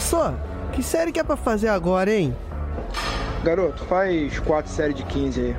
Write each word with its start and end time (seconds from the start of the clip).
Só, 0.00 0.34
que 0.72 0.82
série 0.82 1.12
que 1.12 1.20
é 1.20 1.24
pra 1.24 1.36
fazer 1.36 1.68
agora, 1.68 2.10
hein? 2.10 2.34
Garoto, 3.42 3.84
faz 3.84 4.38
quatro 4.40 4.70
séries 4.70 4.96
de 4.96 5.04
15 5.04 5.40
aí. 5.40 5.56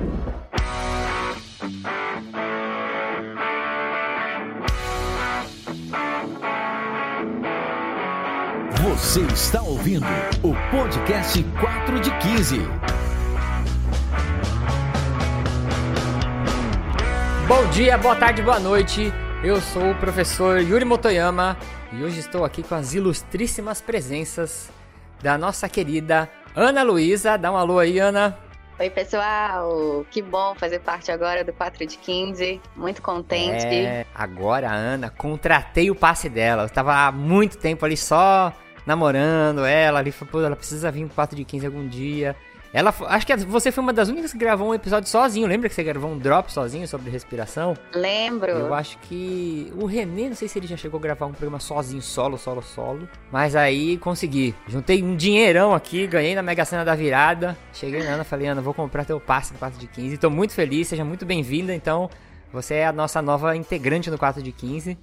Você 8.84 9.22
está 9.22 9.62
ouvindo 9.62 10.06
o 10.44 10.54
podcast 10.72 11.44
4 11.60 12.00
de 12.00 12.12
15. 12.18 12.60
Bom 17.48 17.66
dia, 17.72 17.98
boa 17.98 18.16
tarde, 18.16 18.42
boa 18.42 18.60
noite. 18.60 19.12
Eu 19.44 19.60
sou 19.62 19.92
o 19.92 19.96
professor 19.96 20.62
Yuri 20.62 20.86
Motoyama 20.86 21.58
e 21.92 22.04
hoje 22.04 22.20
estou 22.20 22.46
aqui 22.46 22.62
com 22.62 22.76
as 22.76 22.94
ilustríssimas 22.94 23.82
presenças 23.82 24.70
da 25.22 25.38
nossa 25.38 25.68
querida 25.68 26.30
Ana 26.56 26.84
Luísa. 26.84 27.38
Dá 27.38 27.52
um 27.52 27.58
alô 27.58 27.80
aí, 27.80 28.00
Ana. 28.00 28.38
Oi, 28.80 28.90
pessoal! 28.90 30.06
Que 30.10 30.22
bom 30.22 30.56
fazer 30.56 30.80
parte 30.80 31.12
agora 31.12 31.44
do 31.44 31.52
4 31.52 31.86
de 31.86 31.98
15. 31.98 32.62
Muito 32.76 33.02
contente. 33.02 33.66
É, 33.66 34.06
agora, 34.14 34.72
Ana, 34.72 35.10
contratei 35.10 35.92
o 35.92 35.96
passe 35.96 36.30
dela. 36.30 36.64
Eu 36.64 36.70
tava 36.70 36.94
há 36.96 37.12
muito 37.12 37.58
tempo 37.58 37.84
ali 37.86 37.98
só 37.98 38.54
namorando 38.86 39.66
ela 39.66 40.00
ali. 40.00 40.12
Pô, 40.12 40.42
ela 40.42 40.56
precisa 40.56 40.92
vir 40.92 41.06
pro 41.08 41.16
4 41.16 41.36
de 41.36 41.44
15 41.44 41.66
algum 41.66 41.88
dia. 41.88 42.36
Ela, 42.72 42.94
acho 43.08 43.26
que 43.26 43.36
você 43.38 43.72
foi 43.72 43.82
uma 43.82 43.94
das 43.94 44.10
únicas 44.10 44.32
que 44.32 44.38
gravou 44.38 44.70
um 44.70 44.74
episódio 44.74 45.10
sozinho. 45.10 45.48
Lembra 45.48 45.68
que 45.68 45.76
você 45.76 45.84
gravou 45.84 46.12
um 46.12 46.18
drop 46.18 46.52
sozinho 46.52 46.88
sobre 46.88 47.10
respiração? 47.10 47.76
Lembro. 47.94 48.52
Eu 48.52 48.74
acho 48.74 48.98
que 49.00 49.74
o 49.76 49.86
Renê, 49.86 50.30
não 50.30 50.36
sei 50.36 50.48
se 50.48 50.60
ele 50.60 50.68
já 50.68 50.78
chegou 50.78 51.00
a 51.00 51.02
gravar 51.02 51.26
um 51.26 51.32
programa 51.32 51.60
sozinho, 51.60 52.02
solo, 52.02 52.38
solo, 52.38 52.62
solo. 52.62 53.10
Mas 53.32 53.56
aí 53.56 53.98
consegui. 53.98 54.54
Juntei 54.68 55.02
um 55.02 55.16
dinheirão 55.16 55.74
aqui, 55.74 56.06
ganhei 56.06 56.36
na 56.36 56.44
Mega 56.44 56.64
Sena 56.64 56.86
da 56.86 56.94
virada. 56.94 57.58
Cheguei 57.74 58.04
na 58.04 58.12
Ana, 58.12 58.24
falei, 58.24 58.48
Ana, 58.48 58.62
vou 58.62 58.74
comprar 58.74 59.04
teu 59.04 59.20
passe 59.20 59.52
no 59.52 59.60
4 59.60 59.80
de 59.80 59.88
15. 59.88 60.18
Tô 60.18 60.30
muito 60.30 60.54
feliz, 60.54 60.88
seja 60.88 61.04
muito 61.04 61.26
bem-vinda. 61.26 61.74
Então, 61.74 62.08
você 62.54 62.76
é 62.76 62.88
a 62.88 62.94
nossa 62.94 63.20
nova 63.22 63.56
integrante 63.56 64.12
no 64.12 64.18
4 64.18 64.44
de 64.44 64.52
15. 64.52 64.96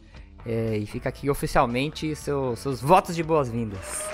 É, 0.46 0.76
e 0.76 0.86
fica 0.86 1.08
aqui 1.08 1.28
oficialmente 1.28 2.14
seu, 2.14 2.54
seus 2.54 2.80
votos 2.80 3.16
de 3.16 3.24
boas-vindas. 3.24 4.06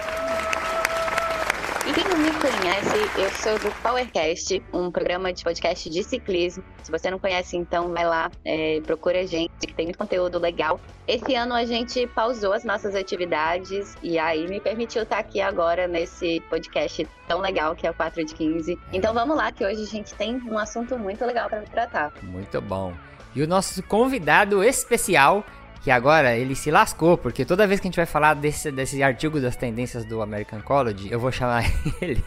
E 1.85 1.93
quem 1.93 2.05
não 2.05 2.17
me 2.17 2.31
conhece, 2.31 3.21
eu 3.21 3.29
sou 3.31 3.59
do 3.59 3.75
PowerCast, 3.83 4.63
um 4.73 4.89
programa 4.89 5.33
de 5.33 5.43
podcast 5.43 5.91
de 5.91 6.05
ciclismo. 6.05 6.63
Se 6.81 6.93
você 6.93 7.11
não 7.11 7.19
conhece, 7.19 7.57
então 7.57 7.93
vai 7.93 8.07
lá, 8.07 8.31
é, 8.45 8.81
procura 8.87 9.21
a 9.21 9.27
gente, 9.27 9.51
que 9.59 9.75
tem 9.75 9.87
muito 9.87 9.99
conteúdo 9.99 10.39
legal. 10.39 10.79
Esse 11.09 11.35
ano 11.35 11.55
a 11.55 11.65
gente 11.65 12.07
pausou 12.07 12.53
as 12.53 12.63
nossas 12.63 12.95
atividades 12.95 13.97
e 14.01 14.17
aí 14.17 14.47
me 14.47 14.61
permitiu 14.61 15.03
estar 15.03 15.19
aqui 15.19 15.41
agora 15.41 15.89
nesse 15.89 16.41
podcast 16.49 17.05
tão 17.27 17.41
legal 17.41 17.75
que 17.75 17.85
é 17.85 17.91
o 17.91 17.95
4 17.95 18.25
de 18.25 18.33
15. 18.33 18.79
Então 18.93 19.13
vamos 19.13 19.37
lá, 19.37 19.51
que 19.51 19.65
hoje 19.65 19.83
a 19.83 19.87
gente 19.87 20.15
tem 20.15 20.37
um 20.37 20.57
assunto 20.57 20.97
muito 20.97 21.27
legal 21.27 21.49
para 21.49 21.63
tratar. 21.63 22.13
Muito 22.23 22.61
bom. 22.61 22.95
E 23.35 23.43
o 23.43 23.49
nosso 23.49 23.83
convidado 23.83 24.63
especial 24.63 25.45
que 25.83 25.91
agora 25.91 26.37
ele 26.37 26.55
se 26.55 26.71
lascou, 26.71 27.19
porque 27.19 27.45
toda 27.45 27.67
vez 27.67 27.81
que 27.81 27.89
a 27.89 27.91
gente 27.91 27.97
vai 27.97 28.07
falar 28.07 28.35
desse, 28.35 28.71
desse 28.71 29.03
artigo 29.03 29.41
das 29.41 29.57
tendências 29.57 30.05
do 30.05 30.23
American 30.23 30.61
College, 30.61 31.11
eu 31.11 31.19
vou 31.19 31.33
chamar 31.33 31.65
ele. 32.01 32.23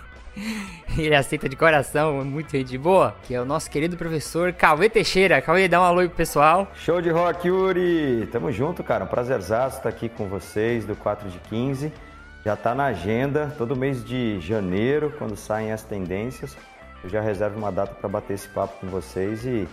Ele 0.98 1.16
aceita 1.16 1.48
de 1.48 1.56
coração, 1.56 2.26
muito 2.26 2.52
gente 2.52 2.78
boa, 2.78 3.16
que 3.24 3.34
é 3.34 3.42
o 3.42 3.46
nosso 3.46 3.72
querido 3.72 3.96
professor 3.96 4.52
Cauê 4.52 4.90
Teixeira. 4.90 5.42
Cauê, 5.42 5.70
dá 5.70 5.80
um 5.80 5.84
alô 5.84 6.02
pro 6.02 6.10
pessoal. 6.10 6.70
Show 6.76 7.02
de 7.02 7.10
rock, 7.10 7.48
Yuri! 7.48 8.28
Tamo 8.32 8.52
junto, 8.52 8.84
cara. 8.84 9.06
Um 9.06 9.08
prazerzaço 9.08 9.78
estar 9.78 9.88
aqui 9.88 10.10
com 10.10 10.28
vocês 10.28 10.86
do 10.86 10.94
4 10.94 11.30
de 11.30 11.40
15. 11.40 11.92
Já 12.44 12.58
tá 12.58 12.76
na 12.76 12.88
agenda, 12.88 13.56
todo 13.58 13.78
mês 13.78 14.06
de 14.06 14.40
janeiro, 14.42 15.14
quando 15.18 15.38
saem 15.38 15.72
as 15.72 15.84
tendências. 15.84 16.58
Eu 17.02 17.10
já 17.10 17.22
reservo 17.22 17.58
uma 17.58 17.72
data 17.72 17.96
para 17.96 18.10
bater 18.10 18.34
esse 18.34 18.50
papo 18.50 18.82
com 18.82 18.88
vocês 18.88 19.46
e 19.46 19.68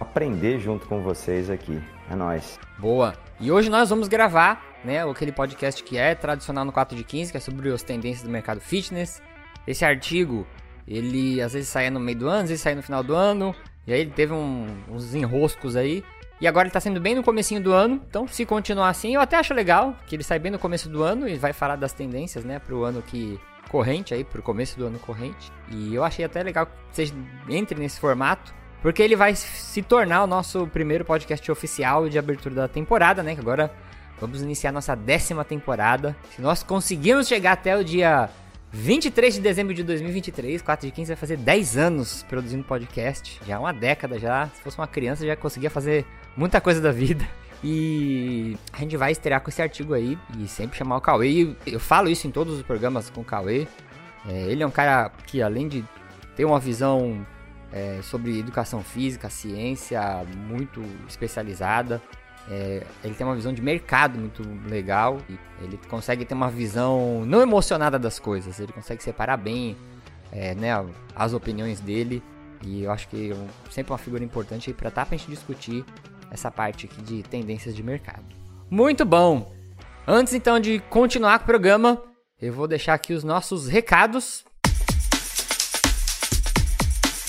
aprender 0.00 0.58
junto 0.58 0.86
com 0.86 1.02
vocês 1.02 1.50
aqui. 1.50 1.80
É 2.10 2.16
nóis. 2.16 2.58
Boa. 2.76 3.14
E 3.38 3.52
hoje 3.52 3.70
nós 3.70 3.88
vamos 3.88 4.08
gravar, 4.08 4.60
né, 4.84 5.08
aquele 5.08 5.30
podcast 5.30 5.80
que 5.84 5.96
é 5.96 6.12
tradicional 6.12 6.64
no 6.64 6.72
4 6.72 6.96
de 6.96 7.04
15, 7.04 7.30
que 7.30 7.36
é 7.36 7.40
sobre 7.40 7.72
as 7.72 7.84
tendências 7.84 8.24
do 8.24 8.28
mercado 8.28 8.60
fitness. 8.60 9.22
Esse 9.64 9.84
artigo, 9.84 10.44
ele 10.88 11.40
às 11.40 11.52
vezes 11.52 11.68
saia 11.68 11.88
no 11.88 12.00
meio 12.00 12.18
do 12.18 12.28
ano, 12.28 12.42
às 12.42 12.48
vezes 12.48 12.62
saia 12.62 12.74
no 12.74 12.82
final 12.82 13.04
do 13.04 13.14
ano, 13.14 13.54
e 13.86 13.92
aí 13.92 14.00
ele 14.00 14.10
teve 14.10 14.32
um, 14.32 14.66
uns 14.88 15.14
enroscos 15.14 15.76
aí. 15.76 16.02
E 16.40 16.48
agora 16.48 16.66
ele 16.66 16.72
tá 16.72 16.80
saindo 16.80 17.00
bem 17.00 17.14
no 17.14 17.22
comecinho 17.22 17.62
do 17.62 17.72
ano, 17.72 18.02
então 18.08 18.26
se 18.26 18.44
continuar 18.44 18.88
assim, 18.88 19.14
eu 19.14 19.20
até 19.20 19.36
acho 19.36 19.54
legal 19.54 19.94
que 20.04 20.16
ele 20.16 20.24
sai 20.24 20.40
bem 20.40 20.50
no 20.50 20.58
começo 20.58 20.88
do 20.88 21.04
ano 21.04 21.28
e 21.28 21.36
vai 21.36 21.52
falar 21.52 21.76
das 21.76 21.92
tendências, 21.92 22.44
né, 22.44 22.58
pro 22.58 22.82
ano 22.82 23.02
que 23.02 23.38
corrente 23.68 24.12
aí, 24.12 24.24
pro 24.24 24.42
começo 24.42 24.76
do 24.76 24.86
ano 24.86 24.98
corrente. 24.98 25.52
E 25.70 25.94
eu 25.94 26.02
achei 26.02 26.24
até 26.24 26.42
legal 26.42 26.66
que 26.66 26.72
vocês 26.90 27.14
entrem 27.48 27.78
nesse 27.78 28.00
formato, 28.00 28.52
porque 28.82 29.02
ele 29.02 29.16
vai 29.16 29.34
se 29.34 29.82
tornar 29.82 30.24
o 30.24 30.26
nosso 30.26 30.66
primeiro 30.66 31.04
podcast 31.04 31.50
oficial 31.50 32.08
de 32.08 32.18
abertura 32.18 32.54
da 32.54 32.68
temporada, 32.68 33.22
né? 33.22 33.34
Que 33.34 33.40
agora 33.40 33.70
vamos 34.20 34.42
iniciar 34.42 34.72
nossa 34.72 34.94
décima 34.94 35.44
temporada. 35.44 36.16
Se 36.34 36.40
nós 36.40 36.62
conseguirmos 36.62 37.28
chegar 37.28 37.52
até 37.52 37.76
o 37.76 37.84
dia 37.84 38.30
23 38.72 39.34
de 39.34 39.40
dezembro 39.40 39.74
de 39.74 39.82
2023, 39.82 40.62
4 40.62 40.86
de 40.86 40.92
15 40.92 41.08
vai 41.08 41.16
fazer 41.16 41.36
10 41.36 41.76
anos 41.76 42.22
produzindo 42.28 42.64
podcast. 42.64 43.40
Já 43.46 43.58
uma 43.58 43.72
década 43.72 44.18
já. 44.18 44.48
Se 44.54 44.62
fosse 44.62 44.78
uma 44.78 44.86
criança 44.86 45.26
já 45.26 45.36
conseguia 45.36 45.70
fazer 45.70 46.06
muita 46.36 46.60
coisa 46.60 46.80
da 46.80 46.92
vida. 46.92 47.26
E 47.62 48.56
a 48.72 48.78
gente 48.78 48.96
vai 48.96 49.12
estrear 49.12 49.40
com 49.42 49.50
esse 49.50 49.60
artigo 49.60 49.92
aí 49.92 50.16
e 50.38 50.48
sempre 50.48 50.78
chamar 50.78 50.96
o 50.96 51.00
Cauê. 51.00 51.28
E 51.28 51.56
eu 51.66 51.80
falo 51.80 52.08
isso 52.08 52.26
em 52.26 52.30
todos 52.30 52.54
os 52.54 52.62
programas 52.62 53.10
com 53.10 53.20
o 53.20 53.24
Cauê. 53.24 53.66
É, 54.26 54.44
ele 54.44 54.62
é 54.62 54.66
um 54.66 54.70
cara 54.70 55.10
que 55.26 55.42
além 55.42 55.68
de 55.68 55.84
ter 56.34 56.44
uma 56.44 56.58
visão 56.58 57.26
é, 57.72 58.00
sobre 58.02 58.38
educação 58.38 58.82
física, 58.82 59.30
ciência 59.30 60.24
muito 60.48 60.82
especializada. 61.08 62.00
É, 62.48 62.84
ele 63.04 63.14
tem 63.14 63.26
uma 63.26 63.36
visão 63.36 63.52
de 63.52 63.62
mercado 63.62 64.18
muito 64.18 64.42
legal. 64.68 65.18
ele 65.60 65.78
consegue 65.88 66.24
ter 66.24 66.34
uma 66.34 66.50
visão 66.50 67.24
não 67.24 67.40
emocionada 67.40 67.98
das 67.98 68.18
coisas. 68.18 68.58
Ele 68.58 68.72
consegue 68.72 69.02
separar 69.02 69.36
bem 69.36 69.76
é, 70.32 70.54
né, 70.54 70.70
as 71.14 71.32
opiniões 71.32 71.80
dele. 71.80 72.22
E 72.62 72.82
eu 72.82 72.92
acho 72.92 73.08
que 73.08 73.32
é 73.32 73.36
sempre 73.70 73.92
uma 73.92 73.98
figura 73.98 74.22
importante 74.22 74.72
para 74.72 74.88
estar 74.88 75.02
tá, 75.02 75.06
para 75.06 75.14
a 75.14 75.18
gente 75.18 75.30
discutir 75.30 75.84
essa 76.30 76.50
parte 76.50 76.86
aqui 76.86 77.00
de 77.02 77.22
tendências 77.22 77.74
de 77.74 77.82
mercado. 77.82 78.24
Muito 78.70 79.04
bom! 79.04 79.52
Antes 80.06 80.34
então 80.34 80.58
de 80.58 80.80
continuar 80.90 81.38
com 81.38 81.44
o 81.44 81.46
programa, 81.46 82.02
eu 82.40 82.52
vou 82.52 82.66
deixar 82.66 82.94
aqui 82.94 83.12
os 83.12 83.24
nossos 83.24 83.68
recados 83.68 84.44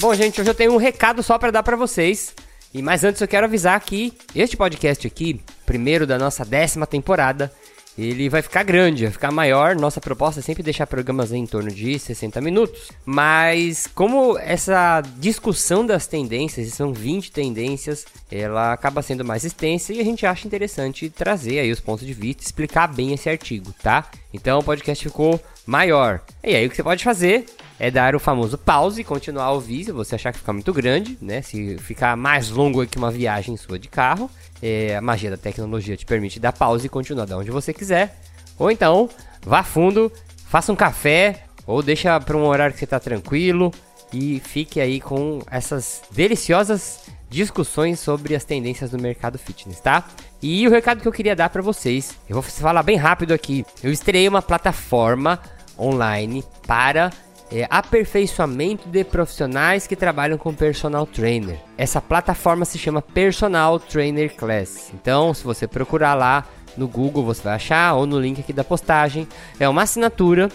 Bom, 0.01 0.15
gente, 0.15 0.41
hoje 0.41 0.49
eu 0.49 0.55
tenho 0.55 0.73
um 0.73 0.77
recado 0.77 1.21
só 1.21 1.37
para 1.37 1.51
dar 1.51 1.61
para 1.61 1.77
vocês. 1.77 2.33
E 2.73 2.81
mais 2.81 3.03
antes 3.03 3.21
eu 3.21 3.27
quero 3.27 3.45
avisar 3.45 3.79
que 3.79 4.11
este 4.33 4.57
podcast 4.57 5.05
aqui, 5.05 5.39
primeiro 5.63 6.07
da 6.07 6.17
nossa 6.17 6.43
décima 6.43 6.87
temporada, 6.87 7.53
ele 7.95 8.27
vai 8.27 8.41
ficar 8.41 8.63
grande, 8.63 9.03
vai 9.03 9.11
ficar 9.11 9.31
maior. 9.31 9.75
Nossa 9.75 10.01
proposta 10.01 10.39
é 10.39 10.43
sempre 10.43 10.63
deixar 10.63 10.87
programas 10.87 11.31
em 11.31 11.45
torno 11.45 11.69
de 11.69 11.99
60 11.99 12.41
minutos. 12.41 12.89
Mas 13.05 13.85
como 13.93 14.39
essa 14.39 15.03
discussão 15.19 15.85
das 15.85 16.07
tendências, 16.07 16.73
são 16.73 16.91
20 16.91 17.31
tendências, 17.31 18.03
ela 18.31 18.73
acaba 18.73 19.03
sendo 19.03 19.23
mais 19.23 19.43
extensa 19.43 19.93
e 19.93 19.99
a 19.99 20.03
gente 20.03 20.25
acha 20.25 20.47
interessante 20.47 21.11
trazer 21.11 21.59
aí 21.59 21.71
os 21.71 21.79
pontos 21.79 22.07
de 22.07 22.13
vista, 22.13 22.41
explicar 22.43 22.87
bem 22.87 23.13
esse 23.13 23.29
artigo, 23.29 23.71
tá? 23.83 24.09
Então 24.33 24.59
o 24.59 24.63
podcast 24.63 25.03
ficou 25.03 25.39
maior. 25.65 26.21
E 26.43 26.55
aí 26.55 26.65
o 26.65 26.69
que 26.69 26.75
você 26.75 26.83
pode 26.83 27.03
fazer 27.03 27.45
é 27.79 27.89
dar 27.89 28.15
o 28.15 28.19
famoso 28.19 28.57
pause 28.57 29.01
e 29.01 29.03
continuar 29.03 29.45
a 29.45 29.51
ouvir 29.51 29.85
se 29.85 29.91
você 29.91 30.15
achar 30.15 30.31
que 30.31 30.39
fica 30.39 30.53
muito 30.53 30.71
grande, 30.73 31.17
né? 31.21 31.41
Se 31.41 31.77
ficar 31.79 32.15
mais 32.15 32.49
longo 32.49 32.85
que 32.85 32.97
uma 32.97 33.11
viagem 33.11 33.57
sua 33.57 33.79
de 33.79 33.87
carro, 33.87 34.29
é, 34.61 34.95
a 34.95 35.01
magia 35.01 35.31
da 35.31 35.37
tecnologia 35.37 35.97
te 35.97 36.05
permite 36.05 36.39
dar 36.39 36.53
pause 36.53 36.85
e 36.85 36.89
continuar 36.89 37.25
de 37.25 37.33
onde 37.33 37.51
você 37.51 37.73
quiser. 37.73 38.19
Ou 38.57 38.69
então, 38.69 39.09
vá 39.43 39.63
fundo, 39.63 40.11
faça 40.47 40.71
um 40.71 40.75
café 40.75 41.43
ou 41.65 41.81
deixa 41.81 42.19
para 42.19 42.37
um 42.37 42.45
horário 42.45 42.73
que 42.73 42.79
você 42.79 42.85
está 42.85 42.99
tranquilo 42.99 43.71
e 44.13 44.39
fique 44.39 44.79
aí 44.79 44.99
com 44.99 45.41
essas 45.49 46.01
deliciosas 46.11 47.05
discussões 47.31 47.97
sobre 47.99 48.35
as 48.35 48.43
tendências 48.43 48.91
do 48.91 48.99
mercado 48.99 49.39
fitness, 49.39 49.79
tá? 49.79 50.03
E 50.41 50.67
o 50.67 50.69
recado 50.69 51.01
que 51.01 51.07
eu 51.07 51.13
queria 51.13 51.35
dar 51.35 51.49
para 51.49 51.61
vocês, 51.61 52.17
eu 52.27 52.33
vou 52.33 52.43
falar 52.43 52.83
bem 52.83 52.97
rápido 52.97 53.33
aqui. 53.33 53.65
Eu 53.81 53.89
estreiei 53.89 54.27
uma 54.27 54.41
plataforma 54.41 55.39
online 55.79 56.43
para 56.67 57.09
é, 57.49 57.65
aperfeiçoamento 57.69 58.89
de 58.89 59.05
profissionais 59.05 59.87
que 59.87 59.95
trabalham 59.95 60.37
com 60.37 60.53
personal 60.53 61.05
trainer. 61.05 61.57
Essa 61.77 62.01
plataforma 62.01 62.65
se 62.65 62.77
chama 62.77 63.01
Personal 63.01 63.79
Trainer 63.79 64.35
Class. 64.35 64.91
Então, 64.93 65.33
se 65.33 65.45
você 65.45 65.65
procurar 65.65 66.15
lá 66.15 66.45
no 66.75 66.87
Google, 66.87 67.23
você 67.23 67.43
vai 67.43 67.55
achar, 67.55 67.93
ou 67.93 68.05
no 68.05 68.19
link 68.19 68.41
aqui 68.41 68.51
da 68.51 68.63
postagem. 68.63 69.25
É 69.57 69.69
uma 69.69 69.83
assinatura 69.83 70.49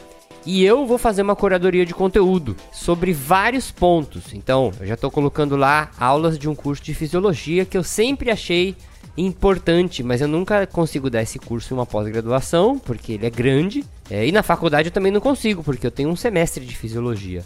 e 0.46 0.64
eu 0.64 0.86
vou 0.86 0.96
fazer 0.96 1.22
uma 1.22 1.34
curadoria 1.34 1.84
de 1.84 1.92
conteúdo 1.92 2.56
sobre 2.72 3.12
vários 3.12 3.72
pontos. 3.72 4.32
Então, 4.32 4.72
eu 4.78 4.86
já 4.86 4.94
estou 4.94 5.10
colocando 5.10 5.56
lá 5.56 5.90
aulas 5.98 6.38
de 6.38 6.48
um 6.48 6.54
curso 6.54 6.82
de 6.82 6.94
fisiologia 6.94 7.64
que 7.64 7.76
eu 7.76 7.82
sempre 7.82 8.30
achei 8.30 8.76
importante, 9.16 10.02
mas 10.02 10.20
eu 10.20 10.28
nunca 10.28 10.66
consigo 10.66 11.10
dar 11.10 11.22
esse 11.22 11.38
curso 11.38 11.72
em 11.72 11.76
uma 11.76 11.86
pós-graduação, 11.86 12.78
porque 12.78 13.12
ele 13.12 13.26
é 13.26 13.30
grande. 13.30 13.84
É, 14.08 14.26
e 14.26 14.30
na 14.30 14.42
faculdade 14.42 14.88
eu 14.88 14.92
também 14.92 15.10
não 15.10 15.20
consigo, 15.20 15.64
porque 15.64 15.86
eu 15.86 15.90
tenho 15.90 16.10
um 16.10 16.16
semestre 16.16 16.64
de 16.64 16.76
fisiologia. 16.76 17.42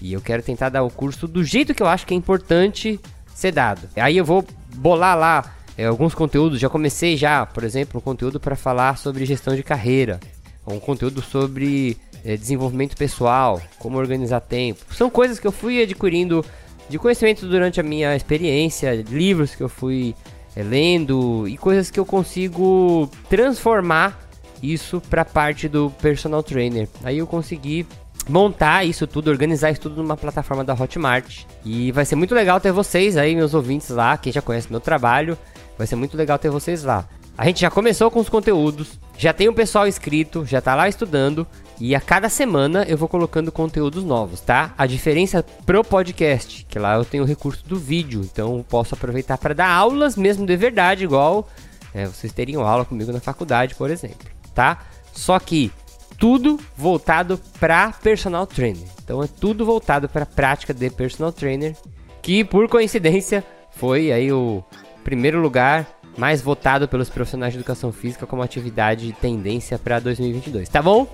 E 0.00 0.12
eu 0.12 0.20
quero 0.20 0.42
tentar 0.42 0.68
dar 0.68 0.82
o 0.82 0.90
curso 0.90 1.26
do 1.26 1.42
jeito 1.42 1.74
que 1.74 1.82
eu 1.82 1.86
acho 1.86 2.06
que 2.06 2.12
é 2.12 2.16
importante 2.16 3.00
ser 3.34 3.52
dado. 3.52 3.88
Aí 3.96 4.16
eu 4.16 4.24
vou 4.24 4.44
bolar 4.74 5.16
lá 5.16 5.54
é, 5.78 5.86
alguns 5.86 6.14
conteúdos. 6.14 6.60
Já 6.60 6.68
comecei 6.68 7.16
já, 7.16 7.46
por 7.46 7.64
exemplo, 7.64 7.98
um 7.98 8.02
conteúdo 8.02 8.38
para 8.38 8.56
falar 8.56 8.98
sobre 8.98 9.24
gestão 9.24 9.54
de 9.54 9.62
carreira, 9.62 10.20
um 10.66 10.78
conteúdo 10.78 11.22
sobre 11.22 11.96
é, 12.24 12.36
desenvolvimento 12.36 12.96
pessoal, 12.96 13.60
como 13.78 13.98
organizar 13.98 14.40
tempo. 14.40 14.94
São 14.94 15.10
coisas 15.10 15.38
que 15.38 15.46
eu 15.46 15.52
fui 15.52 15.82
adquirindo 15.82 16.44
de 16.88 16.98
conhecimento 16.98 17.46
durante 17.46 17.80
a 17.80 17.82
minha 17.82 18.14
experiência, 18.14 19.04
livros 19.08 19.54
que 19.54 19.62
eu 19.62 19.68
fui 19.68 20.14
é, 20.54 20.62
lendo 20.62 21.46
e 21.48 21.56
coisas 21.56 21.90
que 21.90 21.98
eu 21.98 22.06
consigo 22.06 23.10
transformar 23.28 24.20
isso 24.62 25.00
para 25.00 25.24
parte 25.24 25.68
do 25.68 25.90
personal 26.00 26.42
trainer. 26.42 26.88
Aí 27.02 27.18
eu 27.18 27.26
consegui 27.26 27.86
montar 28.28 28.84
isso 28.84 29.06
tudo, 29.06 29.28
organizar 29.28 29.70
isso 29.70 29.80
tudo 29.80 30.02
numa 30.02 30.16
plataforma 30.16 30.62
da 30.62 30.74
Hotmart. 30.74 31.44
E 31.64 31.90
vai 31.92 32.04
ser 32.04 32.14
muito 32.14 32.34
legal 32.34 32.60
ter 32.60 32.72
vocês 32.72 33.16
aí, 33.16 33.34
meus 33.34 33.54
ouvintes 33.54 33.88
lá, 33.88 34.16
quem 34.16 34.32
já 34.32 34.40
conhece 34.40 34.70
meu 34.70 34.80
trabalho. 34.80 35.36
Vai 35.76 35.86
ser 35.86 35.96
muito 35.96 36.16
legal 36.16 36.38
ter 36.38 36.50
vocês 36.50 36.84
lá. 36.84 37.08
A 37.36 37.46
gente 37.46 37.62
já 37.62 37.70
começou 37.70 38.10
com 38.10 38.20
os 38.20 38.28
conteúdos, 38.28 39.00
já 39.16 39.32
tem 39.32 39.48
o 39.48 39.54
pessoal 39.54 39.88
inscrito, 39.88 40.44
já 40.44 40.60
tá 40.60 40.74
lá 40.74 40.88
estudando. 40.88 41.46
E 41.80 41.94
a 41.94 42.00
cada 42.00 42.28
semana 42.28 42.84
eu 42.84 42.96
vou 42.96 43.08
colocando 43.08 43.50
conteúdos 43.50 44.04
novos, 44.04 44.40
tá? 44.40 44.72
A 44.78 44.86
diferença 44.86 45.44
pro 45.64 45.82
podcast, 45.82 46.64
que 46.68 46.78
lá 46.78 46.94
eu 46.94 47.04
tenho 47.04 47.24
o 47.24 47.26
recurso 47.26 47.66
do 47.66 47.76
vídeo, 47.76 48.20
então 48.22 48.64
posso 48.68 48.94
aproveitar 48.94 49.38
para 49.38 49.54
dar 49.54 49.68
aulas 49.68 50.16
mesmo 50.16 50.46
de 50.46 50.56
verdade, 50.56 51.04
igual 51.04 51.48
é, 51.94 52.06
vocês 52.06 52.32
teriam 52.32 52.66
aula 52.66 52.84
comigo 52.84 53.12
na 53.12 53.20
faculdade, 53.20 53.74
por 53.74 53.90
exemplo, 53.90 54.28
tá? 54.54 54.78
Só 55.12 55.38
que 55.38 55.72
tudo 56.18 56.58
voltado 56.76 57.40
para 57.58 57.90
personal 57.92 58.46
trainer. 58.46 58.86
Então 59.02 59.22
é 59.22 59.26
tudo 59.26 59.66
voltado 59.66 60.08
para 60.08 60.24
prática 60.24 60.72
de 60.72 60.88
personal 60.88 61.32
trainer, 61.32 61.76
que 62.22 62.44
por 62.44 62.68
coincidência 62.68 63.44
foi 63.72 64.12
aí 64.12 64.32
o 64.32 64.62
primeiro 65.02 65.40
lugar 65.40 65.86
mais 66.16 66.40
votado 66.40 66.86
pelos 66.86 67.08
profissionais 67.08 67.52
de 67.52 67.58
educação 67.58 67.90
física 67.90 68.26
como 68.26 68.42
atividade 68.42 69.06
de 69.06 69.12
tendência 69.14 69.78
para 69.78 69.98
2022, 69.98 70.68
tá 70.68 70.82
bom? 70.82 71.06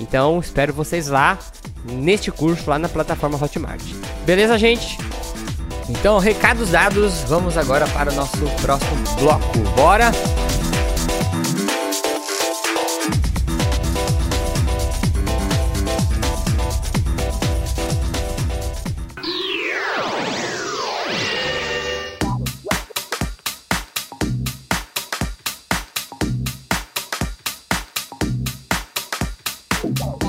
Então, 0.00 0.40
espero 0.40 0.72
vocês 0.72 1.08
lá 1.08 1.38
neste 1.84 2.30
curso 2.30 2.68
lá 2.68 2.78
na 2.78 2.88
plataforma 2.88 3.42
Hotmart. 3.42 3.82
Beleza, 4.24 4.58
gente? 4.58 4.98
Então, 5.88 6.18
recados 6.18 6.70
dados, 6.70 7.22
vamos 7.28 7.56
agora 7.58 7.86
para 7.88 8.10
o 8.10 8.14
nosso 8.14 8.38
próximo 8.62 8.96
bloco. 9.18 9.58
Bora? 9.76 10.10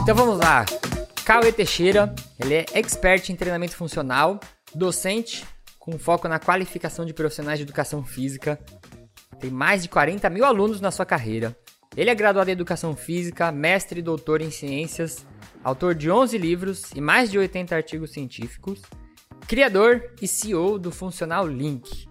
Então 0.06 0.14
vamos 0.14 0.38
lá. 0.38 0.64
Cauê 1.26 1.52
Teixeira, 1.52 2.14
ele 2.40 2.54
é 2.54 2.66
expert 2.76 3.28
em 3.32 3.36
treinamento 3.36 3.76
funcional, 3.76 4.40
docente 4.72 5.44
com 5.80 5.98
foco 5.98 6.28
na 6.28 6.38
qualificação 6.38 7.08
de 7.08 7.12
profissionais 7.12 7.58
de 7.58 7.64
educação 7.64 8.04
física. 8.04 8.60
Tem 9.40 9.50
mais 9.50 9.82
de 9.82 9.90
40 9.90 10.30
mil 10.30 10.46
alunos 10.46 10.80
na 10.80 10.92
sua 10.92 11.08
carreira. 11.08 11.58
Ele 11.98 12.12
é 12.12 12.14
graduado 12.14 12.52
em 12.52 12.54
educação 12.54 12.96
física, 12.96 13.52
mestre 13.52 14.00
e 14.00 14.04
doutor 14.04 14.44
em 14.44 14.52
ciências, 14.52 15.26
autor 15.64 15.96
de 15.96 16.12
11 16.12 16.38
livros 16.38 16.92
e 16.94 17.02
mais 17.02 17.32
de 17.32 17.40
80 17.40 17.76
artigos 17.76 18.12
científicos, 18.14 18.84
criador 19.48 20.14
e 20.22 20.28
CEO 20.28 20.78
do 20.78 20.92
Funcional 20.92 21.48
Link. 21.48 22.08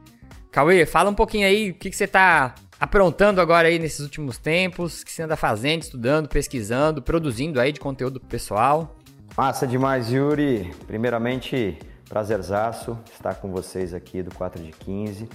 Cauê, 0.50 0.84
fala 0.84 1.10
um 1.10 1.14
pouquinho 1.14 1.46
aí 1.46 1.70
o 1.70 1.74
que, 1.74 1.90
que 1.90 1.96
você 1.96 2.06
está 2.06 2.56
aprontando 2.84 3.40
agora 3.40 3.68
aí 3.68 3.78
nesses 3.78 4.00
últimos 4.00 4.36
tempos? 4.36 5.00
O 5.00 5.06
que 5.06 5.10
você 5.10 5.22
anda 5.22 5.36
fazendo, 5.36 5.82
estudando, 5.82 6.28
pesquisando, 6.28 7.00
produzindo 7.00 7.58
aí 7.58 7.72
de 7.72 7.80
conteúdo 7.80 8.20
pro 8.20 8.28
pessoal? 8.28 8.94
Massa 9.34 9.66
demais, 9.66 10.12
Yuri. 10.12 10.70
Primeiramente, 10.86 11.78
prazerzaço 12.06 12.98
estar 13.10 13.36
com 13.36 13.50
vocês 13.50 13.94
aqui 13.94 14.22
do 14.22 14.34
4 14.34 14.62
de 14.62 14.70
15. 14.70 15.28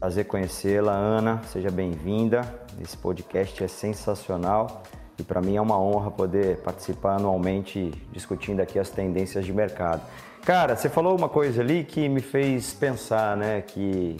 Prazer 0.00 0.24
conhecê-la, 0.24 0.92
Ana. 0.92 1.42
Seja 1.52 1.70
bem-vinda. 1.70 2.40
Esse 2.82 2.96
podcast 2.96 3.62
é 3.62 3.68
sensacional 3.68 4.82
e 5.18 5.22
para 5.22 5.42
mim 5.42 5.56
é 5.56 5.60
uma 5.60 5.78
honra 5.78 6.10
poder 6.10 6.56
participar 6.62 7.16
anualmente 7.16 7.92
discutindo 8.10 8.60
aqui 8.60 8.78
as 8.78 8.88
tendências 8.88 9.44
de 9.44 9.52
mercado. 9.52 10.00
Cara, 10.46 10.74
você 10.74 10.88
falou 10.88 11.14
uma 11.14 11.28
coisa 11.28 11.60
ali 11.60 11.84
que 11.84 12.08
me 12.08 12.22
fez 12.22 12.72
pensar, 12.72 13.36
né, 13.36 13.60
que 13.60 14.16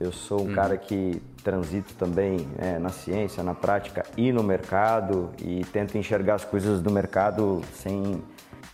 eu 0.00 0.12
sou 0.12 0.40
um 0.40 0.50
hum. 0.50 0.54
cara 0.54 0.78
que 0.78 1.20
transito 1.46 1.94
também 1.94 2.44
é, 2.58 2.76
na 2.76 2.88
ciência, 2.88 3.40
na 3.40 3.54
prática 3.54 4.04
e 4.16 4.32
no 4.32 4.42
mercado 4.42 5.30
e 5.38 5.64
tento 5.66 5.96
enxergar 5.96 6.34
as 6.34 6.44
coisas 6.44 6.80
do 6.80 6.90
mercado 6.90 7.62
sem, 7.72 8.20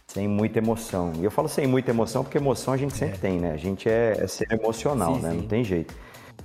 sem 0.06 0.26
muita 0.26 0.58
emoção. 0.58 1.12
E 1.18 1.24
eu 1.24 1.30
falo 1.30 1.50
sem 1.50 1.66
muita 1.66 1.90
emoção 1.90 2.24
porque 2.24 2.38
emoção 2.38 2.72
a 2.72 2.78
gente 2.78 2.94
sempre 2.96 3.16
é. 3.16 3.18
tem, 3.18 3.38
né? 3.38 3.52
A 3.52 3.58
gente 3.58 3.90
é, 3.90 4.16
é 4.18 4.26
ser 4.26 4.50
emocional, 4.50 5.16
sim, 5.16 5.20
né? 5.20 5.30
Sim. 5.32 5.36
Não 5.36 5.46
tem 5.46 5.62
jeito. 5.62 5.94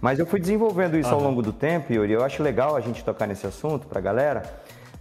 Mas 0.02 0.20
eu 0.20 0.26
fui 0.26 0.38
desenvolvendo 0.38 0.98
isso 0.98 1.08
uhum. 1.10 1.16
ao 1.16 1.22
longo 1.22 1.42
do 1.42 1.54
tempo, 1.54 1.94
Yuri. 1.94 2.12
Eu 2.12 2.26
acho 2.26 2.44
legal 2.44 2.76
a 2.76 2.82
gente 2.82 3.06
tocar 3.06 3.26
nesse 3.26 3.48
assunto 3.48 3.88
pra 3.88 4.02
galera, 4.02 4.44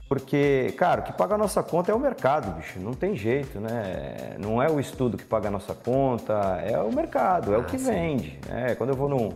porque, 0.08 0.72
cara, 0.78 1.00
o 1.00 1.04
que 1.04 1.12
paga 1.12 1.34
a 1.34 1.38
nossa 1.38 1.60
conta 1.60 1.90
é 1.90 1.94
o 1.94 1.98
mercado, 1.98 2.52
bicho. 2.52 2.78
Não 2.78 2.92
tem 2.92 3.16
jeito, 3.16 3.58
né? 3.58 4.36
Não 4.38 4.62
é 4.62 4.70
o 4.70 4.78
estudo 4.78 5.16
que 5.16 5.24
paga 5.24 5.48
a 5.48 5.50
nossa 5.50 5.74
conta, 5.74 6.62
é 6.64 6.78
o 6.78 6.92
mercado, 6.94 7.52
é 7.52 7.56
ah, 7.56 7.58
o 7.58 7.64
que 7.64 7.80
sim. 7.80 7.90
vende. 7.90 8.38
É, 8.48 8.76
quando 8.76 8.90
eu 8.90 8.96
vou 8.96 9.08
num 9.08 9.32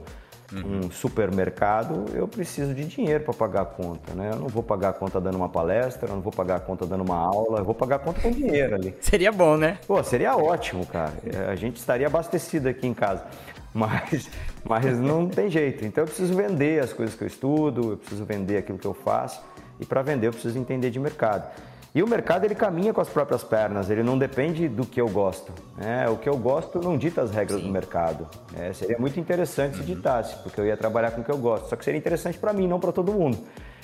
uhum. 0.52 0.80
um 0.84 0.90
supermercado, 0.90 2.06
eu 2.14 2.26
preciso 2.26 2.74
de 2.74 2.84
dinheiro 2.84 3.24
para 3.24 3.34
pagar 3.34 3.62
a 3.62 3.64
conta, 3.64 4.14
né? 4.14 4.30
Eu 4.32 4.38
não 4.38 4.48
vou 4.48 4.62
pagar 4.62 4.90
a 4.90 4.92
conta 4.92 5.20
dando 5.20 5.36
uma 5.36 5.48
palestra, 5.48 6.08
eu 6.08 6.14
não 6.14 6.22
vou 6.22 6.32
pagar 6.32 6.56
a 6.56 6.60
conta 6.60 6.86
dando 6.86 7.02
uma 7.02 7.16
aula, 7.16 7.58
eu 7.58 7.64
vou 7.64 7.74
pagar 7.74 7.96
a 7.96 7.98
conta 7.98 8.20
com 8.20 8.30
dinheiro 8.30 8.74
ali. 8.74 8.94
seria 9.00 9.32
bom, 9.32 9.56
né? 9.56 9.78
Pô, 9.86 10.02
seria 10.02 10.36
ótimo, 10.36 10.84
cara. 10.86 11.12
A 11.48 11.54
gente 11.54 11.76
estaria 11.76 12.06
abastecido 12.06 12.68
aqui 12.68 12.86
em 12.86 12.94
casa. 12.94 13.24
Mas, 13.72 14.28
mas 14.64 14.98
não 14.98 15.28
tem 15.28 15.48
jeito. 15.48 15.84
Então 15.84 16.02
eu 16.02 16.06
preciso 16.06 16.34
vender 16.34 16.82
as 16.82 16.92
coisas 16.92 17.14
que 17.14 17.22
eu 17.22 17.28
estudo, 17.28 17.92
eu 17.92 17.96
preciso 17.96 18.24
vender 18.24 18.58
aquilo 18.58 18.78
que 18.78 18.86
eu 18.86 18.94
faço. 18.94 19.40
E 19.78 19.86
para 19.86 20.02
vender 20.02 20.26
eu 20.26 20.32
preciso 20.32 20.58
entender 20.58 20.90
de 20.90 20.98
mercado. 20.98 21.50
E 21.92 22.02
o 22.02 22.06
mercado 22.06 22.44
ele 22.44 22.54
caminha 22.54 22.94
com 22.94 23.00
as 23.00 23.08
próprias 23.08 23.42
pernas, 23.42 23.90
ele 23.90 24.02
não 24.02 24.16
depende 24.16 24.68
do 24.68 24.86
que 24.86 25.00
eu 25.00 25.08
gosto. 25.08 25.52
Né? 25.76 26.08
O 26.08 26.16
que 26.16 26.28
eu 26.28 26.36
gosto 26.36 26.78
não 26.78 26.96
dita 26.96 27.22
as 27.22 27.32
regras 27.32 27.60
Sim. 27.60 27.66
do 27.66 27.72
mercado. 27.72 28.28
É, 28.56 28.72
seria 28.72 28.96
muito 28.96 29.18
interessante 29.18 29.78
se 29.78 29.82
ditasse, 29.82 30.36
porque 30.36 30.60
eu 30.60 30.66
ia 30.66 30.76
trabalhar 30.76 31.10
com 31.10 31.20
o 31.20 31.24
que 31.24 31.30
eu 31.30 31.38
gosto. 31.38 31.68
Só 31.68 31.74
que 31.74 31.84
seria 31.84 31.98
interessante 31.98 32.38
para 32.38 32.52
mim, 32.52 32.68
não 32.68 32.78
para 32.78 32.92
todo 32.92 33.12
mundo. 33.12 33.38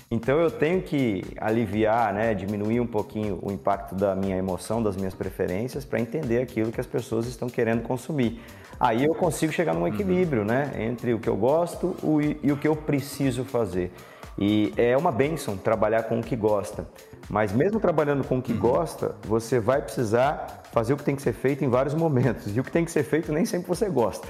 Então 0.08 0.38
eu 0.38 0.52
tenho 0.52 0.82
que 0.82 1.24
aliviar, 1.36 2.14
né, 2.14 2.32
diminuir 2.32 2.78
um 2.78 2.86
pouquinho 2.86 3.40
o 3.42 3.50
impacto 3.50 3.96
da 3.96 4.14
minha 4.14 4.36
emoção, 4.36 4.80
das 4.80 4.96
minhas 4.96 5.14
preferências, 5.14 5.84
para 5.84 5.98
entender 5.98 6.40
aquilo 6.40 6.70
que 6.70 6.80
as 6.80 6.86
pessoas 6.86 7.26
estão 7.26 7.48
querendo 7.48 7.82
consumir. 7.82 8.40
Aí 8.78 9.04
eu 9.04 9.16
consigo 9.16 9.52
chegar 9.52 9.74
num 9.74 9.88
equilíbrio, 9.88 10.44
né, 10.44 10.70
entre 10.78 11.12
o 11.12 11.18
que 11.18 11.28
eu 11.28 11.36
gosto 11.36 11.96
e 12.40 12.52
o 12.52 12.56
que 12.56 12.68
eu 12.68 12.76
preciso 12.76 13.44
fazer. 13.44 13.90
E 14.38 14.72
é 14.76 14.96
uma 14.96 15.10
benção 15.10 15.56
trabalhar 15.56 16.04
com 16.04 16.20
o 16.20 16.22
que 16.22 16.36
gosta. 16.36 16.86
Mas 17.28 17.52
mesmo 17.52 17.80
trabalhando 17.80 18.24
com 18.24 18.38
o 18.38 18.42
que 18.42 18.52
uhum. 18.52 18.58
gosta, 18.58 19.16
você 19.24 19.58
vai 19.58 19.82
precisar 19.82 20.62
fazer 20.72 20.92
o 20.92 20.96
que 20.96 21.04
tem 21.04 21.16
que 21.16 21.22
ser 21.22 21.32
feito 21.32 21.64
em 21.64 21.68
vários 21.68 21.94
momentos. 21.94 22.56
E 22.56 22.60
o 22.60 22.64
que 22.64 22.70
tem 22.70 22.84
que 22.84 22.90
ser 22.90 23.02
feito 23.02 23.32
nem 23.32 23.44
sempre 23.44 23.68
você 23.68 23.88
gosta. 23.88 24.28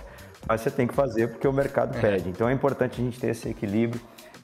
Mas 0.49 0.61
você 0.61 0.71
tem 0.71 0.87
que 0.87 0.95
fazer 0.95 1.29
porque 1.29 1.47
o 1.47 1.53
mercado 1.53 1.97
é. 1.97 2.01
pede. 2.01 2.29
Então 2.29 2.49
é 2.49 2.53
importante 2.53 3.01
a 3.01 3.05
gente 3.05 3.19
ter 3.21 3.29
esse 3.29 3.49
equilíbrio. 3.49 4.01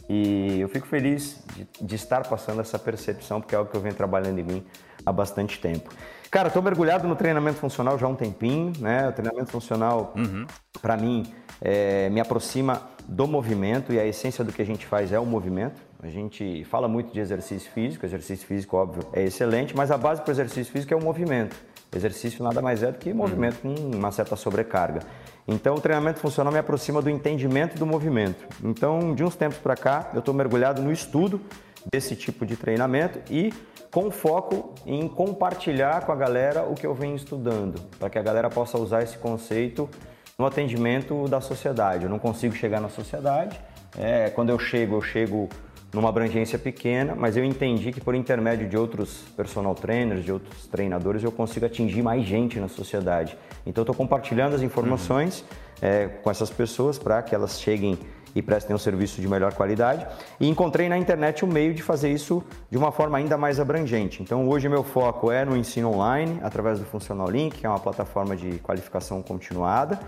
E 0.09 0.61
eu 0.61 0.69
fico 0.69 0.87
feliz 0.87 1.43
de, 1.55 1.67
de, 1.81 1.95
estar 1.95 2.27
passando 2.29 2.61
essa 2.61 2.79
percepção, 2.79 3.41
porque 3.41 3.55
é 3.55 3.59
algo 3.59 3.71
que 3.71 3.77
eu 3.77 3.81
venho 3.81 3.95
trabalhando 3.95 4.39
em 4.39 4.43
mim 4.43 4.67
há 5.07 5.13
bastante 5.13 5.59
tempo. 5.61 5.91
Cara, 6.31 6.49
estou 6.49 6.63
mergulhado 6.63 7.07
no 7.07 7.15
treinamento 7.15 7.59
funcional 7.59 7.99
já 7.99 8.07
há 8.07 8.11
um 8.11 8.15
tempinho, 8.15 8.73
né? 8.79 9.09
O 9.09 9.13
treinamento 9.13 9.51
funcional, 9.51 10.13
uhum. 10.17 10.47
para 10.83 10.97
mim, 10.97 11.33
é, 11.61 12.11
me 12.11 12.21
aproxima 12.21 12.83
do 13.07 13.27
movimento 13.27 13.93
e 13.93 13.99
a 13.99 14.05
essência 14.05 14.45
do 14.45 14.53
que 14.53 14.61
a 14.61 14.67
gente 14.67 14.87
faz 14.87 15.13
é 15.13 15.21
o 15.21 15.25
movimento. 15.25 15.81
A 16.03 16.09
gente 16.09 16.65
fala 16.65 16.89
muito 16.89 17.13
de 17.13 17.21
exercício 17.21 17.71
físico, 17.71 18.05
exercício 18.05 18.45
físico, 18.45 18.77
óbvio, 18.77 19.05
é 19.13 19.23
excelente, 19.23 19.77
mas 19.77 19.89
a 19.93 19.97
base 19.97 20.21
para 20.21 20.31
o 20.31 20.33
exercício 20.33 20.73
físico 20.73 20.93
é 20.93 20.97
o 20.97 21.01
movimento. 21.01 21.55
Exercício 21.95 22.43
nada 22.43 22.61
mais 22.61 22.83
é 22.83 22.91
do 22.91 22.99
que 22.99 23.15
movimento 23.15 23.61
com 23.61 23.73
uma 23.97 24.11
certa 24.11 24.35
sobrecarga. 24.35 24.99
Então, 25.47 25.77
o 25.77 25.81
treinamento 25.81 26.19
funcional 26.19 26.53
me 26.53 26.59
aproxima 26.59 27.01
do 27.01 27.09
entendimento 27.09 27.79
do 27.79 27.87
movimento. 27.87 28.45
Então, 28.65 29.15
de 29.15 29.23
uns 29.23 29.37
tempos 29.37 29.59
para 29.59 29.77
cá, 29.77 30.11
eu 30.13 30.19
estou 30.19 30.35
mergulhado 30.35 30.83
no 30.83 30.91
estudo 30.91 31.41
desse 31.89 32.17
tipo 32.17 32.45
de 32.45 32.57
treinamento 32.57 33.21
e 33.31 33.55
com 33.93 34.11
foco 34.11 34.75
em 34.85 35.07
compartilhar 35.07 36.05
com 36.05 36.11
a 36.11 36.17
galera 36.17 36.65
o 36.65 36.75
que 36.75 36.85
eu 36.85 36.95
venho 36.95 37.15
estudando, 37.15 37.81
para 38.01 38.11
que 38.11 38.19
a 38.19 38.23
galera 38.23 38.51
possa 38.51 38.77
usar 38.77 39.05
esse 39.05 39.19
conceito 39.19 39.89
no 40.37 40.47
atendimento 40.47 41.29
da 41.29 41.41
sociedade. 41.41 42.05
Eu 42.05 42.11
não 42.11 42.19
consigo 42.19 42.57
chegar 42.57 42.81
na 42.81 42.89
sociedade, 42.89 43.61
é, 43.97 44.31
quando 44.31 44.51
eu 44.51 44.59
chego, 44.59 44.97
eu 44.97 45.03
chego 45.03 45.49
numa 45.93 46.09
abrangência 46.09 46.59
pequena, 46.59 47.15
mas 47.15 47.37
eu 47.37 47.45
entendi 47.45 47.93
que 47.93 48.01
por 48.01 48.15
intermédio 48.15 48.69
de 48.69 48.77
outros 48.77 49.25
personal 49.37 49.75
trainers, 49.75 50.25
de 50.25 50.33
outros 50.33 50.67
treinadores, 50.67 51.23
eu 51.23 51.31
consigo 51.31 51.67
atingir 51.67 52.03
mais 52.03 52.25
gente 52.25 52.59
na 52.59 52.69
sociedade. 52.69 53.37
Então, 53.67 53.83
estou 53.83 53.95
compartilhando 53.95 54.55
as 54.55 54.63
informações 54.63 55.41
uhum. 55.41 55.89
é, 55.89 56.09
com 56.09 56.31
essas 56.31 56.49
pessoas 56.49 56.99
para 56.99 57.23
que 57.23 57.35
elas 57.35 57.61
cheguem 57.61 57.99
e 58.35 58.41
prestem 58.41 58.75
um 58.75 58.79
serviço 58.79 59.21
de 59.21 59.29
melhor 59.29 59.53
qualidade. 59.53 60.07
E 60.41 60.49
encontrei 60.49 60.89
na 60.89 60.97
internet 60.97 61.45
um 61.45 61.49
meio 61.49 61.75
de 61.75 61.83
fazer 61.83 62.11
isso 62.11 62.43
de 62.71 62.79
uma 62.79 62.91
forma 62.91 63.19
ainda 63.19 63.37
mais 63.37 63.61
abrangente. 63.61 64.23
Então, 64.23 64.49
hoje 64.49 64.71
meu 64.71 64.83
foco 64.83 65.31
é 65.31 65.45
no 65.45 65.55
ensino 65.55 65.93
online, 65.93 66.41
através 66.43 66.79
do 66.79 66.87
Funcional 66.87 67.29
Link, 67.29 67.59
que 67.59 67.67
é 67.67 67.69
uma 67.69 67.79
plataforma 67.79 68.35
de 68.35 68.59
qualificação 68.61 69.23
continuada. 69.23 70.01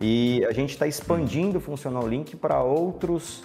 E 0.00 0.44
a 0.48 0.52
gente 0.52 0.70
está 0.70 0.86
expandindo 0.86 1.58
o 1.58 1.60
Funcional 1.60 2.06
Link 2.06 2.36
para 2.36 2.62
outros 2.62 3.42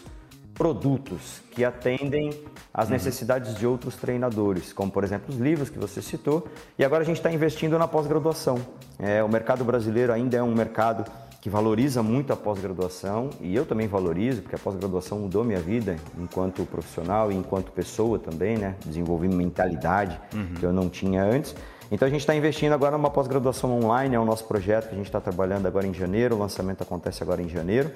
produtos 0.57 1.41
que 1.51 1.63
atendem 1.63 2.31
às 2.73 2.89
necessidades 2.89 3.55
de 3.55 3.67
outros 3.67 3.95
treinadores, 3.95 4.73
como 4.73 4.91
por 4.91 5.03
exemplo 5.03 5.33
os 5.33 5.39
livros 5.39 5.69
que 5.69 5.77
você 5.77 6.01
citou. 6.01 6.47
E 6.77 6.83
agora 6.83 7.03
a 7.03 7.05
gente 7.05 7.17
está 7.17 7.31
investindo 7.31 7.77
na 7.77 7.87
pós-graduação. 7.87 8.59
É, 8.97 9.23
o 9.23 9.29
mercado 9.29 9.63
brasileiro 9.63 10.11
ainda 10.11 10.37
é 10.37 10.43
um 10.43 10.55
mercado 10.55 11.09
que 11.39 11.49
valoriza 11.49 12.01
muito 12.01 12.33
a 12.33 12.35
pós-graduação 12.35 13.29
e 13.39 13.55
eu 13.55 13.65
também 13.65 13.87
valorizo, 13.87 14.41
porque 14.41 14.55
a 14.55 14.59
pós-graduação 14.59 15.19
mudou 15.19 15.43
minha 15.43 15.59
vida 15.59 15.95
enquanto 16.17 16.65
profissional 16.65 17.31
e 17.31 17.35
enquanto 17.35 17.71
pessoa 17.71 18.17
também, 18.17 18.57
né? 18.57 18.75
Desenvolvi 18.83 19.27
mentalidade 19.27 20.19
uhum. 20.33 20.55
que 20.55 20.65
eu 20.65 20.73
não 20.73 20.89
tinha 20.89 21.23
antes. 21.23 21.55
Então 21.89 22.05
a 22.05 22.11
gente 22.11 22.21
está 22.21 22.35
investindo 22.35 22.73
agora 22.73 22.97
numa 22.97 23.09
pós-graduação 23.09 23.71
online, 23.79 24.15
é 24.15 24.19
o 24.19 24.25
nosso 24.25 24.45
projeto 24.45 24.89
que 24.89 24.95
a 24.95 24.97
gente 24.97 25.05
está 25.05 25.21
trabalhando 25.21 25.67
agora 25.67 25.87
em 25.87 25.93
janeiro, 25.93 26.35
o 26.35 26.39
lançamento 26.39 26.81
acontece 26.81 27.23
agora 27.23 27.41
em 27.41 27.47
janeiro. 27.47 27.91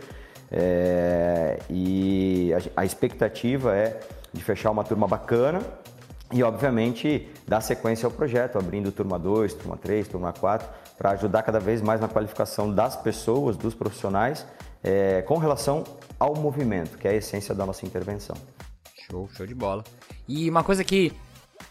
É, 0.52 1.60
e 1.70 2.52
a, 2.54 2.82
a 2.82 2.86
expectativa 2.86 3.76
é 3.76 4.00
de 4.34 4.44
fechar 4.44 4.72
uma 4.72 4.84
turma 4.84 5.08
bacana 5.08 5.62
e, 6.32 6.44
obviamente, 6.44 7.28
dar 7.48 7.62
sequência 7.62 8.06
ao 8.06 8.12
projeto, 8.12 8.58
abrindo 8.58 8.92
turma 8.92 9.20
2, 9.20 9.54
turma 9.54 9.78
3, 9.78 10.08
turma 10.08 10.34
4, 10.34 10.68
para 10.98 11.12
ajudar 11.12 11.44
cada 11.44 11.60
vez 11.60 11.82
mais 11.82 12.00
na 12.00 12.08
qualificação 12.08 12.74
das 12.74 12.96
pessoas, 12.96 13.58
dos 13.58 13.74
profissionais, 13.74 14.46
é, 14.84 15.22
com 15.24 15.38
relação 15.38 15.84
ao 16.20 16.36
movimento, 16.36 16.98
que 16.98 17.08
é 17.08 17.12
a 17.12 17.16
essência 17.16 17.54
da 17.54 17.66
nossa 17.66 17.86
intervenção. 17.86 18.36
Show, 19.10 19.30
show 19.36 19.46
de 19.46 19.56
bola. 19.56 19.84
E 20.28 20.50
uma 20.50 20.64
coisa 20.64 20.84
que 20.84 21.12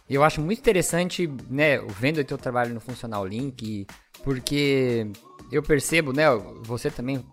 eu 0.08 0.22
acho 0.22 0.40
muito 0.40 0.58
interessante, 0.58 1.32
né, 1.48 1.78
vendo 1.78 2.18
o 2.18 2.24
teu 2.24 2.36
trabalho 2.36 2.74
no 2.74 2.80
Funcional 2.80 3.26
Link, 3.26 3.86
porque 4.22 5.10
eu 5.50 5.62
percebo, 5.62 6.12
né, 6.12 6.26
você 6.62 6.90
também 6.90 7.24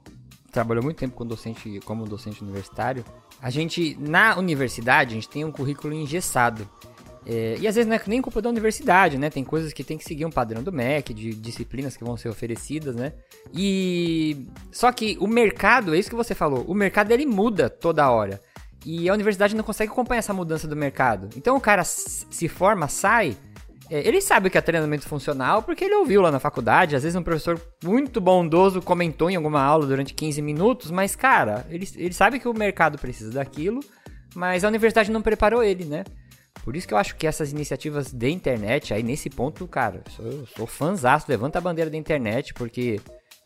trabalhou 0.52 0.84
muito 0.84 0.98
tempo 0.98 1.16
com 1.16 1.26
docente, 1.26 1.80
como 1.86 2.06
docente 2.06 2.44
universitário, 2.44 3.04
a 3.42 3.50
gente, 3.50 3.96
na 4.00 4.38
universidade, 4.38 5.12
a 5.12 5.16
gente 5.16 5.30
tem 5.30 5.46
um 5.46 5.52
currículo 5.52 5.94
engessado. 5.94 6.68
É, 7.30 7.58
e 7.60 7.68
às 7.68 7.76
vezes 7.76 7.88
não 7.88 7.96
é 7.96 8.02
nem 8.08 8.22
culpa 8.22 8.42
da 8.42 8.50
universidade, 8.50 9.18
né? 9.18 9.30
Tem 9.30 9.44
coisas 9.44 9.74
que 9.74 9.84
tem 9.84 9.98
que 9.98 10.06
seguir 10.06 10.26
um 10.26 10.32
padrão 10.32 10.64
do 10.64 10.72
MEC, 10.72 11.14
de 11.14 11.34
disciplinas 11.34 11.98
que 11.98 12.04
vão 12.04 12.16
ser 12.16 12.30
oferecidas, 12.30 12.96
né? 12.96 13.14
E 13.54 14.48
só 14.72 14.92
que 14.94 15.18
o 15.20 15.28
mercado, 15.28 15.94
é 15.94 16.00
isso 16.00 16.10
que 16.10 16.16
você 16.16 16.34
falou, 16.34 16.64
o 16.66 16.74
mercado 16.74 17.12
ele 17.12 17.26
muda 17.26 17.70
toda 17.70 18.10
hora. 18.10 18.42
E 18.86 19.10
a 19.10 19.14
universidade 19.14 19.56
não 19.56 19.64
consegue 19.64 19.92
acompanhar 19.92 20.20
essa 20.20 20.34
mudança 20.34 20.68
do 20.68 20.76
mercado. 20.76 21.30
Então 21.36 21.58
o 21.58 21.62
cara 21.62 21.84
se 21.84 22.48
forma, 22.48 22.88
sai, 22.88 23.36
ele 23.90 24.22
sabe 24.22 24.48
o 24.48 24.52
que 24.52 24.58
é 24.58 24.62
treinamento 24.62 25.08
funcional 25.08 25.64
porque 25.64 25.86
ele 25.86 25.96
ouviu 25.96 26.22
lá 26.22 26.32
na 26.32 26.40
faculdade. 26.40 26.96
Às 26.96 27.04
vezes 27.04 27.16
um 27.16 27.24
professor 27.24 27.60
muito 27.84 28.20
bondoso 28.20 28.82
comentou 28.82 29.30
em 29.30 29.36
alguma 29.36 29.62
aula 29.62 29.86
durante 29.86 30.14
15 30.14 30.42
minutos, 30.42 30.92
mas, 30.92 31.16
cara, 31.16 31.66
ele, 31.70 31.88
ele 31.96 32.14
sabe 32.14 32.40
que 32.40 32.48
o 32.48 32.54
mercado 32.54 32.98
precisa 32.98 33.32
daquilo, 33.32 33.80
mas 34.36 34.64
a 34.64 34.68
universidade 34.68 35.12
não 35.12 35.22
preparou 35.22 35.64
ele, 35.64 35.86
né? 35.86 36.04
Por 36.64 36.76
isso 36.76 36.88
que 36.88 36.94
eu 36.94 36.98
acho 36.98 37.16
que 37.16 37.26
essas 37.26 37.52
iniciativas 37.52 38.12
de 38.12 38.30
internet, 38.30 38.94
aí 38.94 39.02
nesse 39.02 39.30
ponto, 39.30 39.66
cara, 39.68 40.02
eu 40.06 40.12
sou, 40.12 40.26
eu 40.26 40.46
sou 40.48 40.68
fãzaço, 40.68 41.26
levanta 41.30 41.60
a 41.60 41.62
bandeira 41.62 41.90
da 41.90 41.98
internet, 41.98 42.54
porque 42.54 43.00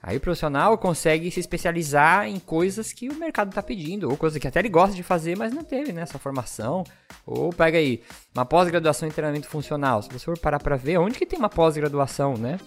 Aí 0.03 0.17
o 0.17 0.19
profissional 0.19 0.77
consegue 0.79 1.29
se 1.29 1.39
especializar 1.39 2.25
em 2.27 2.39
coisas 2.39 2.91
que 2.91 3.07
o 3.07 3.15
mercado 3.15 3.49
está 3.49 3.61
pedindo, 3.61 4.09
ou 4.09 4.17
coisas 4.17 4.39
que 4.39 4.47
até 4.47 4.59
ele 4.59 4.69
gosta 4.69 4.95
de 4.95 5.03
fazer, 5.03 5.37
mas 5.37 5.53
não 5.53 5.63
teve 5.63 5.93
né, 5.93 6.01
essa 6.01 6.17
formação. 6.17 6.83
Ou 7.25 7.53
pega 7.53 7.77
aí, 7.77 8.01
uma 8.33 8.43
pós-graduação 8.43 9.07
em 9.07 9.11
treinamento 9.11 9.47
funcional. 9.47 10.01
Se 10.01 10.09
você 10.09 10.25
for 10.25 10.39
parar 10.39 10.59
para 10.59 10.75
ver, 10.75 10.97
onde 10.97 11.19
que 11.19 11.25
tem 11.25 11.37
uma 11.37 11.49
pós-graduação, 11.49 12.35
né? 12.35 12.59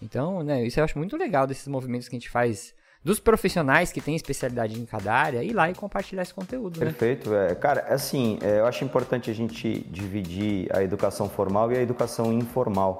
Então, 0.00 0.42
né, 0.42 0.64
isso 0.64 0.80
eu 0.80 0.84
acho 0.84 0.96
muito 0.96 1.16
legal 1.16 1.46
desses 1.46 1.68
movimentos 1.68 2.08
que 2.08 2.16
a 2.16 2.18
gente 2.18 2.30
faz 2.30 2.72
dos 3.04 3.20
profissionais 3.20 3.92
que 3.92 4.00
têm 4.00 4.16
especialidade 4.16 4.78
em 4.78 4.84
cada 4.84 5.12
área, 5.12 5.42
ir 5.42 5.52
lá 5.52 5.70
e 5.70 5.74
compartilhar 5.74 6.22
esse 6.22 6.34
conteúdo. 6.34 6.80
Né? 6.80 6.86
Perfeito. 6.86 7.34
É, 7.34 7.54
cara, 7.54 7.86
assim, 7.88 8.38
é, 8.42 8.60
eu 8.60 8.66
acho 8.66 8.84
importante 8.84 9.30
a 9.30 9.34
gente 9.34 9.80
dividir 9.90 10.68
a 10.74 10.82
educação 10.82 11.28
formal 11.28 11.70
e 11.72 11.76
a 11.76 11.82
educação 11.82 12.32
informal 12.32 12.98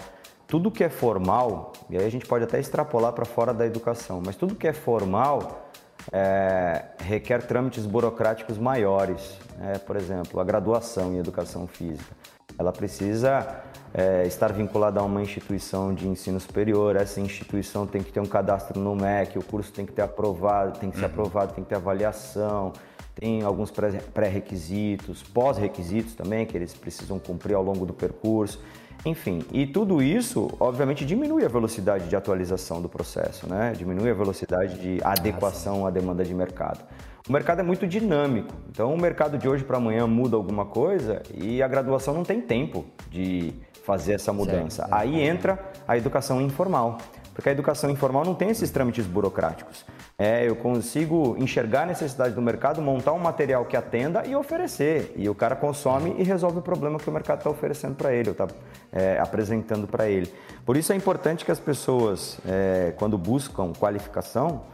tudo 0.48 0.70
que 0.70 0.82
é 0.82 0.88
formal, 0.88 1.72
e 1.90 1.96
aí 1.98 2.04
a 2.04 2.10
gente 2.10 2.26
pode 2.26 2.42
até 2.42 2.58
extrapolar 2.58 3.12
para 3.12 3.26
fora 3.26 3.52
da 3.52 3.66
educação, 3.66 4.22
mas 4.24 4.34
tudo 4.34 4.54
que 4.54 4.66
é 4.66 4.72
formal 4.72 5.68
é, 6.10 6.86
requer 7.00 7.42
trâmites 7.42 7.84
burocráticos 7.84 8.56
maiores. 8.56 9.38
Né? 9.58 9.74
Por 9.78 9.94
exemplo, 9.94 10.40
a 10.40 10.44
graduação 10.44 11.12
em 11.12 11.18
educação 11.18 11.66
física. 11.66 12.16
Ela 12.58 12.72
precisa 12.72 13.62
é, 13.92 14.26
estar 14.26 14.50
vinculada 14.52 15.00
a 15.00 15.02
uma 15.02 15.20
instituição 15.20 15.94
de 15.94 16.08
ensino 16.08 16.40
superior, 16.40 16.96
essa 16.96 17.20
instituição 17.20 17.86
tem 17.86 18.02
que 18.02 18.10
ter 18.10 18.20
um 18.20 18.26
cadastro 18.26 18.80
no 18.80 18.96
MEC, 18.96 19.38
o 19.38 19.44
curso 19.44 19.70
tem 19.70 19.84
que 19.84 19.92
ter 19.92 20.02
aprovado, 20.02 20.78
tem 20.78 20.90
que 20.90 20.96
ser 20.96 21.04
uhum. 21.04 21.10
aprovado, 21.10 21.52
tem 21.52 21.62
que 21.62 21.68
ter 21.68 21.76
avaliação, 21.76 22.72
tem 23.14 23.42
alguns 23.42 23.70
pré-requisitos, 23.70 25.22
pós-requisitos 25.22 26.14
também, 26.14 26.46
que 26.46 26.56
eles 26.56 26.72
precisam 26.72 27.18
cumprir 27.18 27.54
ao 27.54 27.62
longo 27.62 27.84
do 27.84 27.92
percurso. 27.92 28.60
Enfim, 29.04 29.42
e 29.52 29.66
tudo 29.66 30.02
isso, 30.02 30.50
obviamente, 30.58 31.04
diminui 31.04 31.44
a 31.44 31.48
velocidade 31.48 32.08
de 32.08 32.16
atualização 32.16 32.82
do 32.82 32.88
processo, 32.88 33.48
né? 33.48 33.72
diminui 33.76 34.10
a 34.10 34.14
velocidade 34.14 34.78
de 34.78 35.00
adequação 35.02 35.86
à 35.86 35.90
demanda 35.90 36.24
de 36.24 36.34
mercado. 36.34 36.84
O 37.28 37.32
mercado 37.32 37.60
é 37.60 37.62
muito 37.62 37.86
dinâmico, 37.86 38.54
então 38.70 38.92
o 38.92 39.00
mercado 39.00 39.36
de 39.36 39.48
hoje 39.48 39.62
para 39.62 39.76
amanhã 39.76 40.06
muda 40.06 40.34
alguma 40.36 40.64
coisa 40.64 41.22
e 41.34 41.62
a 41.62 41.68
graduação 41.68 42.14
não 42.14 42.24
tem 42.24 42.40
tempo 42.40 42.86
de 43.10 43.52
fazer 43.84 44.14
essa 44.14 44.32
mudança. 44.32 44.82
Certo, 44.82 44.94
Aí 44.94 45.20
entra 45.20 45.58
a 45.86 45.96
educação 45.96 46.40
informal, 46.40 46.98
porque 47.38 47.50
a 47.50 47.52
educação 47.52 47.88
informal 47.88 48.24
não 48.24 48.34
tem 48.34 48.50
esses 48.50 48.68
trâmites 48.68 49.06
burocráticos. 49.06 49.84
É, 50.18 50.48
eu 50.48 50.56
consigo 50.56 51.36
enxergar 51.38 51.82
a 51.82 51.86
necessidade 51.86 52.34
do 52.34 52.42
mercado, 52.42 52.82
montar 52.82 53.12
um 53.12 53.18
material 53.20 53.64
que 53.64 53.76
atenda 53.76 54.26
e 54.26 54.34
oferecer. 54.34 55.12
E 55.14 55.28
o 55.28 55.36
cara 55.36 55.54
consome 55.54 56.16
e 56.18 56.24
resolve 56.24 56.58
o 56.58 56.62
problema 56.62 56.98
que 56.98 57.08
o 57.08 57.12
mercado 57.12 57.38
está 57.38 57.48
oferecendo 57.48 57.94
para 57.94 58.12
ele, 58.12 58.30
está 58.30 58.48
é, 58.90 59.20
apresentando 59.20 59.86
para 59.86 60.08
ele. 60.08 60.34
Por 60.66 60.76
isso 60.76 60.92
é 60.92 60.96
importante 60.96 61.44
que 61.44 61.52
as 61.52 61.60
pessoas, 61.60 62.40
é, 62.44 62.92
quando 62.96 63.16
buscam 63.16 63.72
qualificação, 63.72 64.64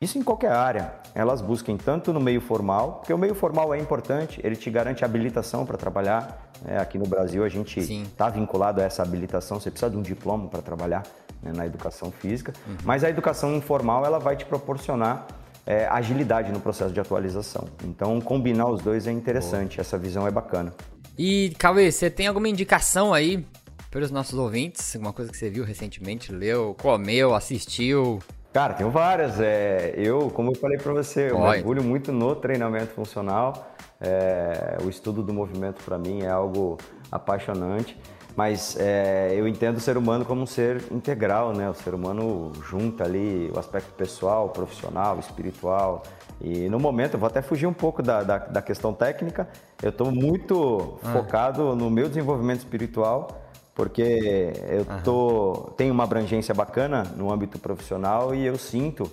isso 0.00 0.16
em 0.16 0.22
qualquer 0.22 0.52
área, 0.52 0.94
elas 1.12 1.40
busquem 1.40 1.76
tanto 1.76 2.12
no 2.12 2.20
meio 2.20 2.40
formal, 2.40 2.98
porque 3.00 3.12
o 3.12 3.18
meio 3.18 3.34
formal 3.34 3.74
é 3.74 3.80
importante, 3.80 4.40
ele 4.44 4.54
te 4.54 4.70
garante 4.70 5.04
habilitação 5.04 5.66
para 5.66 5.76
trabalhar. 5.76 6.52
É, 6.64 6.78
aqui 6.78 6.96
no 6.96 7.04
Brasil 7.04 7.42
a 7.42 7.48
gente 7.48 7.80
está 7.80 8.28
vinculado 8.28 8.80
a 8.80 8.84
essa 8.84 9.02
habilitação, 9.02 9.58
você 9.58 9.72
precisa 9.72 9.90
de 9.90 9.96
um 9.96 10.02
diploma 10.02 10.46
para 10.46 10.62
trabalhar 10.62 11.02
né, 11.42 11.50
na 11.52 11.66
educação 11.66 12.12
física, 12.12 12.52
uhum. 12.64 12.76
mas 12.84 13.02
a 13.02 13.10
educação 13.10 13.52
informal 13.56 14.06
ela 14.06 14.20
vai 14.20 14.36
te 14.36 14.44
proporcionar 14.44 15.26
é, 15.66 15.88
agilidade 15.88 16.52
no 16.52 16.60
processo 16.60 16.94
de 16.94 17.00
atualização. 17.00 17.66
Então, 17.82 18.20
combinar 18.20 18.70
os 18.70 18.80
dois 18.80 19.08
é 19.08 19.10
interessante, 19.10 19.78
Boa. 19.78 19.80
essa 19.80 19.98
visão 19.98 20.28
é 20.28 20.30
bacana. 20.30 20.72
E, 21.18 21.52
Cauê, 21.58 21.90
você 21.90 22.08
tem 22.08 22.28
alguma 22.28 22.48
indicação 22.48 23.12
aí 23.12 23.44
para 23.90 24.00
os 24.00 24.12
nossos 24.12 24.38
ouvintes? 24.38 24.94
Alguma 24.94 25.12
coisa 25.12 25.28
que 25.28 25.36
você 25.36 25.50
viu 25.50 25.64
recentemente, 25.64 26.30
leu, 26.30 26.76
comeu, 26.80 27.34
assistiu? 27.34 28.20
Cara, 28.52 28.74
tenho 28.74 28.90
várias. 28.90 29.40
É, 29.40 29.94
eu, 29.96 30.30
como 30.30 30.52
eu 30.52 30.54
falei 30.56 30.78
para 30.78 30.92
você, 30.92 31.30
eu 31.30 31.40
mergulho 31.40 31.82
muito 31.82 32.12
no 32.12 32.34
treinamento 32.34 32.92
funcional. 32.92 33.74
É, 34.00 34.78
o 34.84 34.88
estudo 34.88 35.22
do 35.22 35.32
movimento 35.32 35.82
para 35.84 35.98
mim 35.98 36.22
é 36.22 36.30
algo 36.30 36.78
apaixonante 37.10 37.96
mas 38.38 38.76
é, 38.78 39.34
eu 39.34 39.48
entendo 39.48 39.78
o 39.78 39.80
ser 39.80 39.96
humano 39.96 40.24
como 40.24 40.42
um 40.42 40.46
ser 40.46 40.80
integral, 40.92 41.52
né? 41.52 41.68
O 41.68 41.74
ser 41.74 41.92
humano 41.92 42.52
junta 42.70 43.02
ali 43.02 43.50
o 43.52 43.58
aspecto 43.58 43.92
pessoal, 43.94 44.50
profissional, 44.50 45.18
espiritual. 45.18 46.04
E 46.40 46.68
no 46.68 46.78
momento, 46.78 47.14
eu 47.14 47.18
vou 47.18 47.26
até 47.26 47.42
fugir 47.42 47.66
um 47.66 47.72
pouco 47.72 48.00
da, 48.00 48.22
da, 48.22 48.38
da 48.38 48.62
questão 48.62 48.94
técnica, 48.94 49.48
eu 49.82 49.90
estou 49.90 50.12
muito 50.12 51.00
ah. 51.02 51.14
focado 51.14 51.74
no 51.74 51.90
meu 51.90 52.08
desenvolvimento 52.08 52.58
espiritual, 52.58 53.47
porque 53.78 54.52
eu 54.70 54.84
tô, 55.04 55.72
tenho 55.76 55.94
uma 55.94 56.02
abrangência 56.02 56.52
bacana 56.52 57.04
no 57.16 57.32
âmbito 57.32 57.60
profissional 57.60 58.34
e 58.34 58.44
eu 58.44 58.58
sinto 58.58 59.08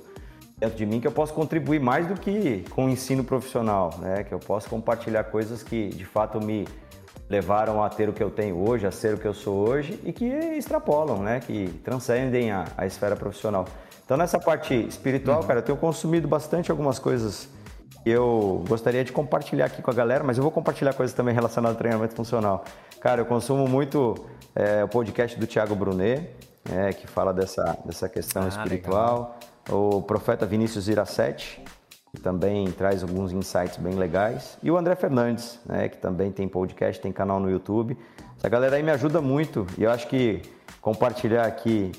dentro 0.58 0.76
de 0.76 0.88
mim 0.88 1.00
que 1.00 1.06
eu 1.06 1.12
posso 1.12 1.36
contribuir 1.36 1.80
mais 1.80 2.08
do 2.08 2.16
que 2.16 2.66
com 2.72 2.88
o 2.88 2.90
ensino 2.90 3.24
profissional, 3.24 3.94
né? 4.00 4.24
Que 4.24 4.34
eu 4.34 4.40
posso 4.40 4.68
compartilhar 4.68 5.26
coisas 5.26 5.62
que 5.62 5.90
de 5.90 6.04
fato 6.04 6.44
me 6.44 6.68
levaram 7.30 7.84
a 7.84 7.90
ter 7.90 8.10
o 8.10 8.14
que 8.14 8.24
eu 8.24 8.32
tenho 8.32 8.58
hoje, 8.68 8.88
a 8.88 8.92
ser 8.92 9.14
o 9.14 9.20
que 9.20 9.28
eu 9.28 9.36
sou 9.36 9.70
hoje 9.70 10.00
e 10.04 10.12
que 10.12 10.26
extrapolam, 10.26 11.20
né? 11.20 11.42
Que 11.42 11.68
transcendem 11.84 12.50
a, 12.50 12.66
a 12.76 12.88
esfera 12.88 13.16
profissional. 13.16 13.66
Então 14.04 14.18
nessa 14.18 14.40
parte 14.40 14.74
espiritual, 14.74 15.42
uhum. 15.42 15.48
cara, 15.48 15.60
eu 15.60 15.64
tenho 15.64 15.78
consumido 15.78 16.28
bastante 16.28 16.72
algumas 16.72 16.98
coisas 16.98 17.48
eu 18.12 18.64
gostaria 18.68 19.04
de 19.04 19.12
compartilhar 19.12 19.66
aqui 19.66 19.82
com 19.82 19.92
a 19.92 19.94
galera, 19.94 20.24
mas 20.24 20.38
eu 20.38 20.44
vou 20.44 20.52
compartilhar 20.52 20.94
coisas 20.94 21.16
também 21.16 21.34
relacionadas 21.34 21.76
ao 21.76 21.80
treinamento 21.80 22.16
funcional. 22.16 22.64
Cara, 23.00 23.22
eu 23.22 23.26
consumo 23.26 23.68
muito 23.68 24.16
é, 24.56 24.84
o 24.84 24.88
podcast 24.88 25.40
do 25.40 25.48
Thiago 25.48 25.76
Brunet, 25.76 26.30
é, 26.72 26.94
que 26.94 27.08
fala 27.08 27.34
dessa, 27.34 27.78
dessa 27.86 28.10
questão 28.10 28.44
ah, 28.44 28.48
espiritual. 28.48 29.38
Legal 29.40 29.40
o 29.70 30.02
profeta 30.02 30.46
Vinícius 30.46 30.88
Iracete, 30.88 31.62
que 32.14 32.22
também 32.22 32.72
traz 32.72 33.02
alguns 33.02 33.32
insights 33.32 33.78
bem 33.78 33.96
legais, 33.96 34.58
e 34.62 34.70
o 34.70 34.78
André 34.78 34.96
Fernandes, 34.96 35.60
né, 35.66 35.90
que 35.90 35.98
também 35.98 36.32
tem 36.32 36.48
podcast, 36.48 37.02
tem 37.02 37.12
canal 37.12 37.40
no 37.40 37.50
YouTube. 37.50 37.98
Essa 38.38 38.50
galera 38.50 38.76
aí 38.76 38.84
me 38.84 38.92
ajuda 38.92 39.22
muito 39.22 39.66
e 39.78 39.84
eu 39.84 39.92
acho 39.92 40.08
que 40.08 40.42
compartilhar 40.82 41.46
aqui 41.46 41.92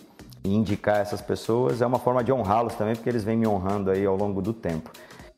e 0.44 0.54
indicar 0.54 0.98
essas 0.98 1.20
pessoas 1.20 1.82
é 1.82 1.86
uma 1.86 1.98
forma 1.98 2.22
de 2.22 2.32
honrá-los 2.32 2.74
também, 2.74 2.94
porque 2.94 3.08
eles 3.08 3.24
vêm 3.24 3.36
me 3.36 3.46
honrando 3.46 3.90
aí 3.90 4.06
ao 4.06 4.16
longo 4.16 4.40
do 4.40 4.52
tempo. 4.52 4.90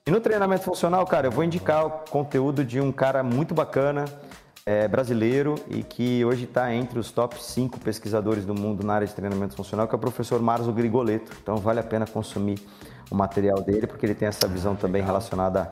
E 0.09 0.11
no 0.11 0.23
treinamento 0.23 0.65
funcional, 0.65 1.07
cara, 1.07 1.27
eu 1.27 1.31
vou 1.31 1.45
indicar 1.45 1.85
o 1.85 1.91
conteúdo 1.91 2.65
de 2.65 2.81
um 2.81 2.91
cara 2.91 3.23
muito 3.23 3.55
bacana, 3.55 4.07
é, 4.65 4.89
brasileiro 4.89 5.57
e 5.69 5.83
que 5.83 6.25
hoje 6.25 6.45
está 6.45 6.73
entre 6.73 6.99
os 6.99 7.11
top 7.11 7.37
5 7.39 7.79
pesquisadores 7.81 8.47
do 8.47 8.55
mundo 8.55 8.83
na 8.83 8.95
área 8.95 9.07
de 9.07 9.15
treinamento 9.15 9.55
funcional, 9.55 9.87
que 9.87 9.95
é 9.95 9.97
o 9.97 9.99
professor 9.99 10.41
Marzo 10.41 10.73
Grigoleto. 10.73 11.31
Então 11.43 11.59
vale 11.59 11.81
a 11.81 11.83
pena 11.83 12.07
consumir 12.07 12.59
o 13.11 13.15
material 13.15 13.61
dele, 13.61 13.87
porque 13.87 14.07
ele 14.07 14.15
tem 14.15 14.27
essa 14.27 14.49
visão 14.49 14.75
também 14.75 15.03
relacionada 15.03 15.71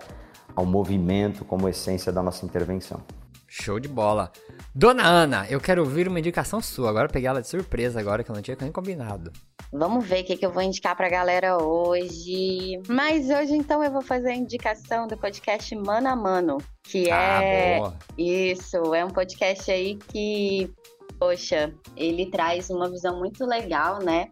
ao 0.55 0.66
movimento 0.66 1.43
como 1.43 1.66
essência 1.66 2.12
da 2.12 2.23
nossa 2.23 2.45
intervenção. 2.45 3.00
Show 3.49 3.79
de 3.79 3.88
bola. 3.88 4.33
Dona 4.75 5.07
Ana, 5.07 5.47
eu 5.49 5.61
quero 5.61 5.83
ouvir 5.83 6.09
uma 6.09 6.19
indicação 6.19 6.61
sua. 6.61 6.91
Agora 6.91 7.07
eu 7.07 7.12
peguei 7.12 7.29
ela 7.29 7.41
de 7.41 7.49
surpresa 7.49 8.00
agora 8.00 8.25
que 8.25 8.31
eu 8.31 8.35
não 8.35 8.43
tinha 8.43 8.57
nem 8.61 8.73
combinado. 8.73 9.33
Vamos 9.73 10.07
ver 10.07 10.23
o 10.23 10.25
que, 10.25 10.37
que 10.37 10.47
eu 10.47 10.53
vou 10.53 10.62
indicar 10.62 10.97
pra 10.97 11.09
galera 11.09 11.62
hoje. 11.62 12.81
Mas 12.88 13.31
hoje, 13.31 13.55
então, 13.55 13.83
eu 13.83 13.91
vou 13.91 14.03
fazer 14.03 14.31
a 14.31 14.35
indicação 14.35 15.07
do 15.07 15.17
podcast 15.17 15.75
Mano 15.75 16.09
a 16.09 16.17
Mano. 16.17 16.59
Que 16.83 17.11
ah, 17.11 17.43
é. 17.43 17.79
Boa. 17.79 17.97
Isso, 18.17 18.95
é 18.95 19.05
um 19.05 19.11
podcast 19.11 19.71
aí 19.71 19.97
que, 19.97 20.73
poxa, 21.19 21.73
ele 21.97 22.31
traz 22.31 22.71
uma 22.71 22.91
visão 22.91 23.19
muito 23.19 23.45
legal, 23.45 24.00
né? 24.03 24.31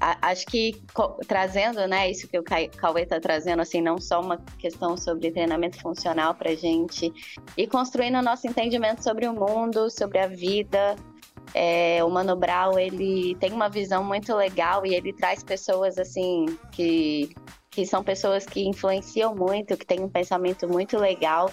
Acho 0.00 0.46
que 0.46 0.82
trazendo, 1.26 1.86
né, 1.86 2.10
isso 2.10 2.28
que 2.28 2.38
o 2.38 2.42
Cauê 2.42 3.02
está 3.02 3.20
trazendo, 3.20 3.62
assim, 3.62 3.80
não 3.80 3.98
só 3.98 4.20
uma 4.20 4.38
questão 4.58 4.96
sobre 4.96 5.30
treinamento 5.30 5.80
funcional 5.80 6.34
para 6.34 6.54
gente 6.54 7.12
e 7.56 7.66
construindo 7.66 8.18
o 8.18 8.22
nosso 8.22 8.46
entendimento 8.46 9.02
sobre 9.02 9.26
o 9.26 9.32
mundo, 9.32 9.90
sobre 9.90 10.18
a 10.18 10.26
vida. 10.26 10.96
É, 11.54 12.02
o 12.02 12.10
Mano 12.10 12.34
Brown, 12.36 12.78
ele 12.78 13.36
tem 13.36 13.52
uma 13.52 13.68
visão 13.68 14.02
muito 14.02 14.34
legal 14.34 14.84
e 14.84 14.94
ele 14.94 15.12
traz 15.12 15.42
pessoas, 15.42 15.98
assim, 15.98 16.46
que, 16.72 17.34
que 17.70 17.86
são 17.86 18.02
pessoas 18.02 18.44
que 18.44 18.66
influenciam 18.66 19.34
muito, 19.34 19.76
que 19.76 19.86
têm 19.86 20.00
um 20.00 20.08
pensamento 20.08 20.68
muito 20.68 20.98
legal. 20.98 21.50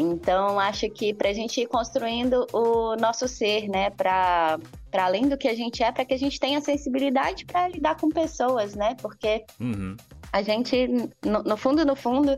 Então, 0.00 0.58
acho 0.58 0.88
que 0.90 1.12
para 1.12 1.28
a 1.28 1.32
gente 1.32 1.60
ir 1.60 1.66
construindo 1.66 2.46
o 2.52 2.96
nosso 2.96 3.28
ser, 3.28 3.68
né, 3.68 3.90
para 3.90 4.58
para 4.90 5.04
além 5.04 5.28
do 5.28 5.38
que 5.38 5.46
a 5.46 5.54
gente 5.54 5.84
é, 5.84 5.92
para 5.92 6.04
que 6.04 6.14
a 6.14 6.18
gente 6.18 6.40
tenha 6.40 6.60
sensibilidade 6.60 7.44
para 7.44 7.68
lidar 7.68 7.96
com 7.96 8.08
pessoas, 8.08 8.74
né? 8.74 8.96
Porque 9.00 9.44
uhum. 9.60 9.96
a 10.32 10.42
gente, 10.42 10.88
no, 11.24 11.44
no, 11.44 11.56
fundo, 11.56 11.84
no 11.84 11.94
fundo, 11.94 12.36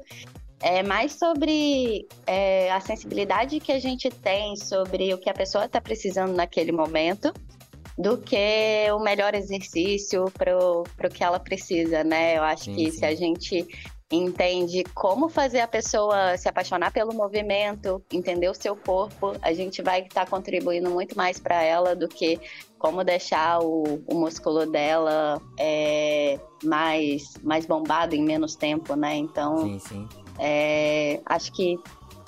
é 0.60 0.82
mais 0.82 1.12
sobre 1.12 2.06
é, 2.26 2.70
a 2.70 2.78
sensibilidade 2.78 3.58
que 3.58 3.72
a 3.72 3.78
gente 3.78 4.10
tem 4.10 4.54
sobre 4.56 5.14
o 5.14 5.18
que 5.18 5.30
a 5.30 5.34
pessoa 5.34 5.64
está 5.64 5.80
precisando 5.80 6.34
naquele 6.34 6.72
momento 6.72 7.32
do 7.96 8.18
que 8.18 8.86
o 8.94 8.98
melhor 8.98 9.34
exercício 9.34 10.26
para 10.36 10.56
o 10.58 10.84
que 11.12 11.24
ela 11.24 11.40
precisa, 11.40 12.04
né? 12.04 12.36
Eu 12.36 12.42
acho 12.42 12.64
sim, 12.64 12.74
que 12.74 12.90
sim. 12.90 12.98
se 12.98 13.04
a 13.04 13.14
gente 13.14 13.66
entende 14.16 14.84
como 14.94 15.28
fazer 15.28 15.60
a 15.60 15.68
pessoa 15.68 16.36
se 16.36 16.48
apaixonar 16.48 16.92
pelo 16.92 17.14
movimento, 17.14 18.02
entender 18.12 18.48
o 18.48 18.54
seu 18.54 18.76
corpo, 18.76 19.34
a 19.40 19.52
gente 19.52 19.80
vai 19.82 20.02
estar 20.02 20.24
tá 20.24 20.30
contribuindo 20.30 20.90
muito 20.90 21.16
mais 21.16 21.40
para 21.40 21.62
ela 21.62 21.96
do 21.96 22.06
que 22.06 22.38
como 22.78 23.02
deixar 23.02 23.60
o, 23.60 24.02
o 24.06 24.14
músculo 24.14 24.66
dela 24.66 25.40
é, 25.58 26.38
mais, 26.62 27.34
mais 27.42 27.64
bombado 27.64 28.14
em 28.14 28.22
menos 28.22 28.54
tempo, 28.54 28.94
né? 28.94 29.16
Então, 29.16 29.58
sim, 29.58 29.78
sim. 29.78 30.08
É, 30.38 31.20
acho 31.24 31.52
que 31.52 31.78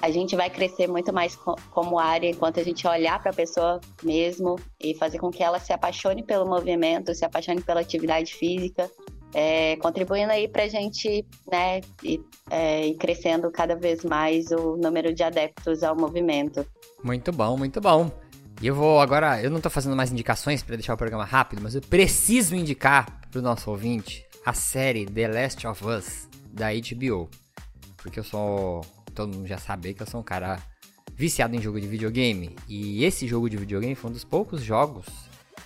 a 0.01 0.11
gente 0.11 0.37
vai 0.37 0.51
crescer 0.51 0.87
muito 0.87 1.13
mais 1.13 1.37
como 1.71 1.99
área 1.99 2.29
enquanto 2.29 2.61
a 2.61 2.63
gente 2.63 2.87
olhar 2.87 3.21
para 3.21 3.31
a 3.31 3.35
pessoa 3.35 3.81
mesmo 4.03 4.57
e 4.79 4.95
fazer 4.95 5.19
com 5.19 5.31
que 5.31 5.43
ela 5.43 5.59
se 5.59 5.73
apaixone 5.73 6.23
pelo 6.23 6.47
movimento, 6.47 7.15
se 7.15 7.25
apaixone 7.25 7.63
pela 7.63 7.81
atividade 7.81 8.35
física 8.35 8.91
é, 9.35 9.77
contribuindo 9.77 10.31
aí 10.31 10.47
para 10.47 10.63
a 10.63 10.69
gente 10.69 11.27
né, 11.51 11.81
ir, 12.03 12.21
é, 12.49 12.87
ir 12.87 12.95
crescendo 12.95 13.51
cada 13.51 13.75
vez 13.75 14.05
mais 14.05 14.53
o 14.53 14.77
número 14.77 15.13
de 15.13 15.25
adeptos 15.25 15.83
ao 15.83 15.97
movimento. 15.97 16.65
Muito 17.03 17.33
bom, 17.33 17.57
muito 17.57 17.81
bom. 17.81 18.11
E 18.63 18.69
eu 18.69 18.75
vou 18.75 19.01
agora, 19.01 19.43
eu 19.43 19.51
não 19.51 19.57
estou 19.57 19.71
fazendo 19.71 19.97
mais 19.97 20.13
indicações 20.13 20.63
para 20.63 20.77
deixar 20.77 20.95
o 20.95 20.97
programa 20.97 21.25
rápido, 21.25 21.61
mas 21.61 21.75
eu 21.75 21.83
preciso 21.83 22.55
indicar 22.55 23.21
para 23.29 23.41
o 23.41 23.43
nosso 23.43 23.69
ouvinte 23.69 24.25
a 24.47 24.55
série 24.55 25.05
The 25.05 25.27
Last 25.27 25.67
of 25.67 25.85
Us 25.85 26.29
da 26.53 26.69
HBO. 26.73 27.29
Porque 27.97 28.21
eu 28.21 28.25
sou, 28.25 28.83
todo 29.13 29.35
mundo 29.35 29.49
já 29.49 29.59
sabe 29.59 29.93
que 29.93 30.03
eu 30.03 30.07
sou 30.07 30.21
um 30.21 30.25
cara 30.25 30.61
viciado 31.17 31.57
em 31.57 31.61
jogo 31.61 31.81
de 31.81 31.89
videogame. 31.89 32.55
E 32.69 33.05
esse 33.05 33.27
jogo 33.27 33.51
de 33.51 33.57
videogame 33.57 33.97
foi 33.97 34.11
um 34.11 34.13
dos 34.13 34.25
poucos 34.25 34.63
jogos 34.63 35.07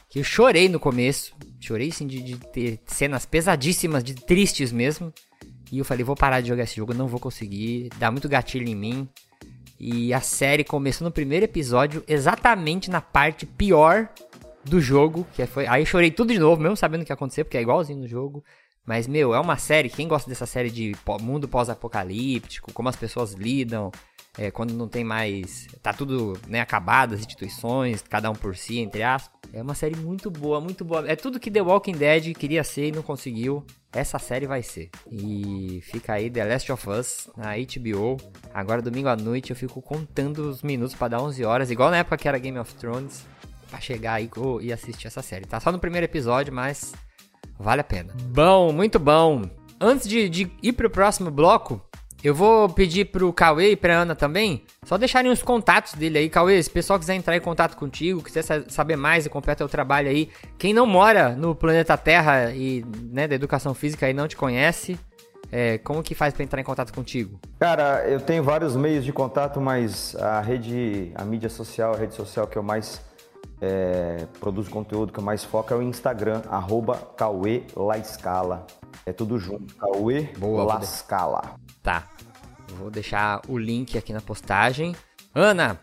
que 0.09 0.19
eu 0.19 0.25
chorei 0.25 0.69
no 0.69 0.81
começo. 0.81 1.35
Chorei, 1.61 1.91
sim, 1.91 2.07
de, 2.07 2.23
de 2.23 2.37
ter 2.37 2.81
cenas 2.87 3.27
pesadíssimas, 3.27 4.03
de 4.03 4.15
tristes 4.15 4.73
mesmo. 4.73 5.13
E 5.71 5.79
eu 5.79 5.85
falei, 5.85 6.05
vou 6.05 6.17
parar 6.17 6.41
de 6.41 6.49
jogar 6.49 6.65
esse 6.65 6.77
jogo, 6.77 6.95
não 6.95 7.07
vou 7.07 7.21
conseguir, 7.21 7.91
dá 7.99 8.11
muito 8.11 8.29
gatilho 8.29 8.67
em 8.67 8.75
mim. 8.75 9.09
E 9.79 10.13
a 10.13 10.21
série 10.21 10.65
começou 10.65 11.05
no 11.05 11.13
primeiro 11.13 11.45
episódio, 11.45 12.03
exatamente 12.09 12.91
na 12.91 13.01
parte 13.01 13.47
pior 13.47 14.09
do 14.65 14.81
jogo, 14.81 15.27
que 15.35 15.47
foi, 15.47 15.67
aí 15.67 15.83
eu 15.83 15.87
chorei 15.87 16.11
tudo 16.11 16.33
de 16.33 16.39
novo, 16.39 16.61
mesmo 16.61 16.77
sabendo 16.77 17.03
o 17.03 17.05
que 17.05 17.13
ia 17.13 17.15
acontecer, 17.15 17.45
porque 17.45 17.59
é 17.59 17.63
igualzinho 17.63 18.01
no 18.01 18.09
jogo. 18.09 18.43
Mas, 18.85 19.07
meu, 19.07 19.35
é 19.35 19.41
uma 19.41 19.59
série, 19.59 19.91
quem 19.91 20.09
gosta 20.09 20.29
dessa 20.29 20.47
série 20.47 20.71
de 20.71 20.97
mundo 21.21 21.47
pós-apocalíptico, 21.47 22.73
como 22.73 22.89
as 22.89 22.97
pessoas 22.97 23.35
lidam, 23.35 23.93
é, 24.37 24.51
quando 24.51 24.73
não 24.73 24.89
tem 24.89 25.05
mais. 25.05 25.67
Tá 25.83 25.93
tudo 25.93 26.39
né, 26.49 26.61
acabado, 26.61 27.15
as 27.15 27.21
instituições, 27.21 28.03
cada 28.03 28.31
um 28.31 28.35
por 28.35 28.57
si, 28.57 28.79
entre 28.79 29.03
aspas. 29.03 29.38
É 29.53 29.63
uma 29.63 29.75
série 29.75 29.97
muito 29.97 30.31
boa, 30.31 30.61
muito 30.61 30.85
boa. 30.85 31.09
É 31.11 31.17
tudo 31.17 31.41
que 31.41 31.51
The 31.51 31.63
Walking 31.63 31.93
Dead 31.93 32.35
queria 32.35 32.63
ser 32.63 32.89
e 32.89 32.93
não 32.93 33.03
conseguiu. 33.03 33.65
Essa 33.93 34.19
série 34.19 34.47
vai 34.47 34.63
ser. 34.63 34.91
E 35.11 35.81
fica 35.85 36.15
aí 36.15 36.31
The 36.31 36.45
Last 36.45 36.71
of 36.71 36.91
Us 36.91 37.31
na 37.37 37.55
HBO. 37.57 38.19
Agora, 38.53 38.83
domingo 38.83 39.09
à 39.09 39.17
noite, 39.17 39.51
eu 39.51 39.57
fico 39.57 39.81
contando 39.81 40.51
os 40.51 40.63
minutos 40.63 40.95
para 40.95 41.09
dar 41.09 41.23
11 41.23 41.45
horas, 41.45 41.71
igual 41.71 41.91
na 41.91 41.99
época 41.99 42.19
que 42.19 42.29
era 42.29 42.39
Game 42.39 42.59
of 42.59 42.75
Thrones, 42.75 43.27
pra 43.71 43.81
chegar 43.81 44.15
aí 44.15 44.31
e 44.61 44.73
assistir 44.73 45.07
essa 45.07 45.23
série. 45.23 45.47
Tá 45.47 45.59
só 45.59 45.73
no 45.73 45.79
primeiro 45.79 46.05
episódio, 46.05 46.53
mas 46.53 46.93
vale 47.59 47.81
a 47.81 47.85
pena. 47.85 48.13
Bom, 48.31 48.73
muito 48.73 48.99
bom. 48.99 49.43
Antes 49.81 50.07
de, 50.09 50.29
de 50.29 50.51
ir 50.63 50.73
pro 50.75 50.91
próximo 50.91 51.31
bloco, 51.31 51.81
eu 52.23 52.35
vou 52.35 52.69
pedir 52.69 53.07
pro 53.07 53.33
Cauê 53.33 53.73
e 53.73 53.77
pra 53.77 53.95
Ana 53.95 54.15
também, 54.15 54.65
só 54.83 54.99
deixarem 54.99 55.31
os 55.31 55.43
contatos 55.43 55.95
dele 55.95 56.19
aí. 56.19 56.29
Cauê, 56.29 56.61
se 56.63 56.69
o 56.69 56.73
pessoal 56.73 56.99
quiser 56.99 57.15
entrar 57.15 57.37
em 57.37 57.41
contato 57.41 57.77
contigo, 57.77 58.23
quiser 58.23 58.43
saber 58.69 58.97
mais 58.97 59.27
e 59.27 59.31
completar 59.31 59.67
o 59.67 59.71
trabalho 59.71 60.09
aí, 60.09 60.29
quem 60.59 60.73
não 60.73 60.87
mora 60.87 61.31
no 61.31 61.55
planeta 61.55 61.97
Terra 61.97 62.53
e 62.53 62.85
né, 63.11 63.29
da 63.29 63.35
educação 63.35 63.73
física 63.75 64.09
e 64.09 64.13
não 64.13 64.27
te 64.27 64.37
conhece, 64.37 64.99
é, 65.51 65.79
como 65.79 66.03
que 66.03 66.15
faz 66.15 66.35
para 66.35 66.43
entrar 66.43 66.61
em 66.61 66.65
contato 66.65 66.93
contigo? 66.93 67.39
Cara, 67.59 68.07
eu 68.07 68.21
tenho 68.21 68.43
vários 68.43 68.77
meios 68.77 69.05
de 69.05 69.13
contato, 69.13 69.61
mas 69.61 70.15
a 70.17 70.41
rede, 70.41 71.13
a 71.15 71.25
mídia 71.25 71.49
social, 71.49 71.95
a 71.95 71.97
rede 71.97 72.15
social 72.15 72.47
que 72.47 72.57
eu 72.57 72.63
mais 72.63 73.01
é, 73.61 74.27
produzo 74.41 74.71
conteúdo, 74.71 75.13
que 75.13 75.19
eu 75.19 75.25
mais 75.25 75.45
foco 75.45 75.73
é 75.73 75.77
o 75.77 75.83
Instagram, 75.83 76.43
arroba 76.51 76.97
Cauê. 77.17 77.63
É 79.07 79.13
tudo 79.13 79.39
junto, 79.39 79.75
Cauê 79.77 80.23
Boa, 80.39 80.65
Lascala. 80.65 81.57
Tá. 81.89 82.07
Vou 82.77 82.91
deixar 82.91 83.41
o 83.49 83.57
link 83.57 83.97
aqui 83.97 84.13
na 84.13 84.21
postagem. 84.21 84.95
Ana, 85.35 85.81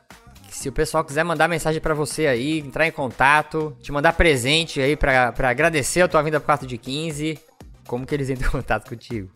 se 0.50 0.70
o 0.70 0.72
pessoal 0.72 1.04
quiser 1.04 1.24
mandar 1.24 1.48
mensagem 1.48 1.82
para 1.82 1.96
você 1.96 2.28
aí, 2.28 2.60
entrar 2.60 2.86
em 2.86 2.92
contato, 2.92 3.76
te 3.82 3.92
mandar 3.92 4.14
presente 4.14 4.80
aí 4.80 4.96
para 4.96 5.34
agradecer 5.50 6.02
a 6.04 6.08
tua 6.08 6.22
vinda 6.22 6.40
pro 6.40 6.46
4 6.46 6.68
de 6.68 6.78
15, 6.78 7.40
como 7.88 8.06
que 8.06 8.14
eles 8.14 8.30
entram 8.30 8.50
em 8.50 8.52
contato 8.52 8.88
contigo? 8.88 9.32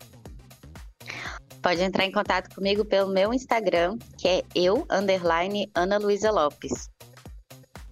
Pode 1.60 1.82
entrar 1.82 2.04
em 2.04 2.12
contato 2.12 2.54
comigo 2.54 2.84
pelo 2.84 3.12
meu 3.12 3.34
Instagram, 3.34 3.98
que 4.16 4.28
é 4.28 4.44
eu, 4.54 4.86
underline, 4.88 5.68
Ana 5.74 5.98
Luísa 5.98 6.30
Lopes. 6.30 6.88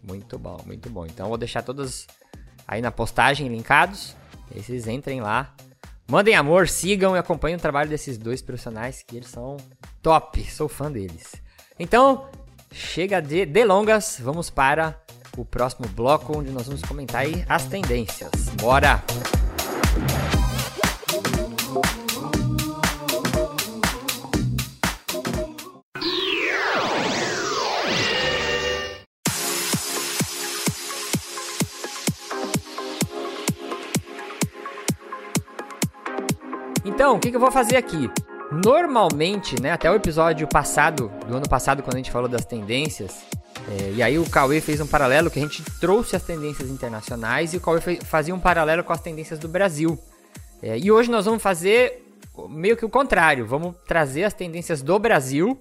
Muito 0.05 0.39
bom, 0.39 0.57
muito 0.65 0.89
bom. 0.89 1.05
Então 1.05 1.27
eu 1.27 1.31
vou 1.31 1.39
deixar 1.39 1.63
todos 1.63 2.07
aí 2.65 2.81
na 2.81 2.93
postagem 2.93 3.49
linkados. 3.49 4.15
E 4.55 4.63
vocês 4.63 4.87
entrem 4.87 5.21
lá 5.21 5.53
Mandem 6.11 6.35
amor, 6.35 6.69
sigam 6.69 7.15
e 7.15 7.19
acompanhem 7.19 7.59
o 7.59 7.61
trabalho 7.61 7.91
desses 7.91 8.17
dois 8.17 8.41
profissionais 8.41 9.05
que 9.07 9.15
eles 9.15 9.29
são 9.29 9.59
top, 10.03 10.43
sou 10.51 10.67
fã 10.67 10.91
deles. 10.91 11.35
Então, 11.79 12.31
chega 12.73 13.21
de 13.21 13.45
delongas, 13.45 14.17
vamos 14.19 14.49
para 14.49 14.99
o 15.37 15.45
próximo 15.45 15.87
bloco 15.89 16.39
onde 16.39 16.51
nós 16.51 16.67
vamos 16.67 16.81
comentar 16.81 17.27
as 17.47 17.67
tendências. 17.67 18.31
Bora! 18.59 19.05
Então, 36.99 37.15
o 37.15 37.21
que, 37.21 37.31
que 37.31 37.37
eu 37.37 37.41
vou 37.41 37.53
fazer 37.53 37.77
aqui? 37.77 38.11
Normalmente, 38.51 39.55
né, 39.63 39.71
até 39.71 39.89
o 39.89 39.95
episódio 39.95 40.49
passado, 40.49 41.09
do 41.29 41.37
ano 41.37 41.49
passado, 41.49 41.81
quando 41.81 41.95
a 41.95 41.99
gente 41.99 42.11
falou 42.11 42.29
das 42.29 42.45
tendências, 42.45 43.25
é, 43.71 43.93
e 43.93 44.03
aí 44.03 44.19
o 44.19 44.29
Cauê 44.29 44.61
fez 44.61 44.81
um 44.81 44.87
paralelo 44.87 45.31
que 45.31 45.39
a 45.39 45.43
gente 45.43 45.63
trouxe 45.79 46.17
as 46.17 46.25
tendências 46.25 46.69
internacionais 46.69 47.55
e 47.55 47.57
o 47.57 47.61
Cauê 47.61 47.81
fazia 48.03 48.35
um 48.35 48.41
paralelo 48.41 48.83
com 48.83 48.93
as 48.93 49.01
tendências 49.01 49.39
do 49.39 49.47
Brasil. 49.47 49.97
É, 50.61 50.77
e 50.77 50.91
hoje 50.91 51.09
nós 51.09 51.25
vamos 51.25 51.41
fazer 51.41 52.05
meio 52.49 52.77
que 52.77 52.85
o 52.85 52.91
contrário, 52.91 53.47
vamos 53.47 53.77
trazer 53.87 54.25
as 54.25 54.35
tendências 54.35 54.83
do 54.83 54.99
Brasil 54.99 55.57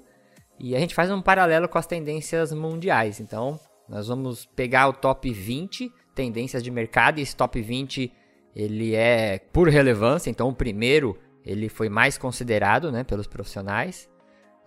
e 0.59 0.75
a 0.75 0.79
gente 0.79 0.95
faz 0.95 1.11
um 1.11 1.21
paralelo 1.21 1.69
com 1.69 1.77
as 1.77 1.85
tendências 1.85 2.51
mundiais. 2.51 3.19
Então, 3.19 3.59
nós 3.87 4.07
vamos 4.07 4.47
pegar 4.55 4.87
o 4.87 4.93
top 4.93 5.31
20 5.31 5.87
tendências 6.15 6.63
de 6.63 6.71
mercado 6.71 7.19
e 7.19 7.21
esse 7.21 7.35
top 7.35 7.61
20 7.61 8.11
ele 8.55 8.95
é 8.95 9.37
por 9.53 9.69
relevância, 9.69 10.31
então 10.31 10.49
o 10.49 10.55
primeiro 10.55 11.15
ele 11.47 11.69
foi 11.69 11.89
mais 11.89 12.17
considerado 12.17 12.91
né, 12.91 13.03
pelos 13.03 13.25
profissionais 13.25 14.09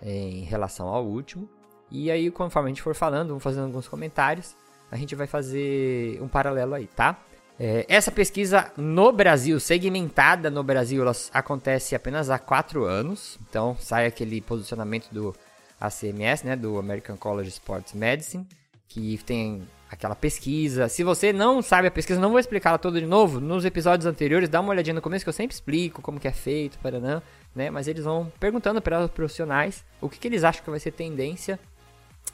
em 0.02 0.44
relação 0.44 0.88
ao 0.88 1.04
último. 1.04 1.48
E 1.90 2.10
aí, 2.10 2.30
conforme 2.30 2.68
a 2.68 2.70
gente 2.70 2.82
for 2.82 2.94
falando, 2.94 3.28
vamos 3.28 3.42
fazendo 3.42 3.64
alguns 3.64 3.86
comentários, 3.86 4.56
a 4.90 4.96
gente 4.96 5.14
vai 5.14 5.26
fazer 5.26 6.20
um 6.22 6.28
paralelo 6.28 6.74
aí, 6.74 6.86
tá? 6.86 7.18
É, 7.58 7.84
essa 7.88 8.10
pesquisa 8.10 8.72
no 8.76 9.12
Brasil, 9.12 9.60
segmentada 9.60 10.50
no 10.50 10.62
Brasil, 10.62 11.02
ela 11.02 11.12
acontece 11.32 11.94
apenas 11.94 12.30
há 12.30 12.38
quatro 12.38 12.84
anos. 12.84 13.38
Então, 13.48 13.76
sai 13.78 14.06
aquele 14.06 14.40
posicionamento 14.40 15.10
do 15.12 15.34
ACMS, 15.78 16.46
né, 16.46 16.56
do 16.56 16.78
American 16.78 17.16
College 17.16 17.50
Sports 17.50 17.92
Medicine, 17.92 18.46
que 18.90 19.18
tem 19.24 19.62
aquela 19.88 20.16
pesquisa. 20.16 20.88
Se 20.88 21.02
você 21.02 21.32
não 21.32 21.62
sabe 21.62 21.88
a 21.88 21.90
pesquisa, 21.90 22.20
não 22.20 22.30
vou 22.30 22.40
explicar 22.40 22.70
ela 22.70 22.78
toda 22.78 23.00
de 23.00 23.06
novo. 23.06 23.40
Nos 23.40 23.64
episódios 23.64 24.04
anteriores, 24.04 24.48
dá 24.48 24.60
uma 24.60 24.70
olhadinha 24.70 24.94
no 24.94 25.00
começo 25.00 25.24
que 25.24 25.28
eu 25.28 25.32
sempre 25.32 25.54
explico 25.54 26.02
como 26.02 26.18
que 26.18 26.26
é 26.26 26.32
feito, 26.32 26.78
para 26.80 26.98
não, 26.98 27.22
né? 27.54 27.70
Mas 27.70 27.86
eles 27.86 28.04
vão 28.04 28.30
perguntando 28.38 28.82
para 28.82 29.04
os 29.04 29.10
profissionais 29.10 29.84
o 30.00 30.08
que, 30.08 30.18
que, 30.18 30.26
eles 30.26 30.42
acham 30.42 30.62
que 30.62 30.70
vai 30.70 30.80
ser 30.80 30.90
tendência 30.90 31.58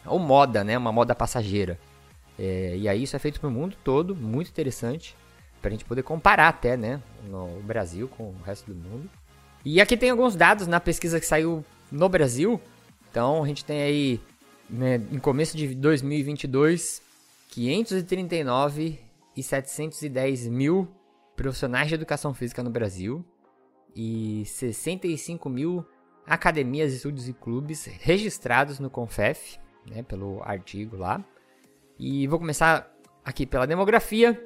ou 0.04 0.18
moda, 0.18 0.64
né? 0.64 0.76
Uma 0.78 0.90
moda 0.90 1.14
passageira. 1.14 1.78
É, 2.38 2.74
e 2.76 2.88
aí 2.88 3.02
isso 3.02 3.14
é 3.14 3.18
feito 3.18 3.38
para 3.38 3.48
o 3.48 3.52
mundo 3.52 3.76
todo, 3.84 4.16
muito 4.16 4.48
interessante, 4.50 5.14
para 5.60 5.68
a 5.68 5.72
gente 5.72 5.84
poder 5.84 6.02
comparar 6.02 6.48
até, 6.48 6.74
né? 6.74 7.02
No 7.28 7.60
Brasil 7.62 8.08
com 8.08 8.24
o 8.24 8.36
resto 8.44 8.72
do 8.72 8.74
mundo. 8.74 9.10
E 9.62 9.78
aqui 9.78 9.94
tem 9.96 10.08
alguns 10.08 10.34
dados 10.34 10.66
na 10.66 10.80
pesquisa 10.80 11.20
que 11.20 11.26
saiu 11.26 11.62
no 11.92 12.08
Brasil. 12.08 12.58
Então 13.10 13.44
a 13.44 13.46
gente 13.46 13.62
tem 13.62 13.82
aí, 13.82 14.20
né, 14.68 14.96
em 15.10 15.18
começo 15.18 15.56
de 15.56 15.74
2022, 15.74 17.02
539 17.48 18.98
e 19.36 19.42
710 19.42 20.48
mil 20.48 20.88
profissionais 21.36 21.88
de 21.88 21.94
educação 21.94 22.32
física 22.32 22.62
no 22.62 22.70
Brasil 22.70 23.24
e 23.94 24.44
65 24.46 25.48
mil 25.48 25.84
academias, 26.26 26.92
estúdios 26.92 27.28
e 27.28 27.32
clubes 27.32 27.84
registrados 27.84 28.78
no 28.78 28.90
Confef, 28.90 29.58
né, 29.88 30.02
pelo 30.02 30.42
artigo 30.42 30.96
lá. 30.96 31.24
E 31.98 32.26
vou 32.26 32.38
começar 32.38 32.92
aqui 33.24 33.46
pela 33.46 33.66
demografia. 33.66 34.42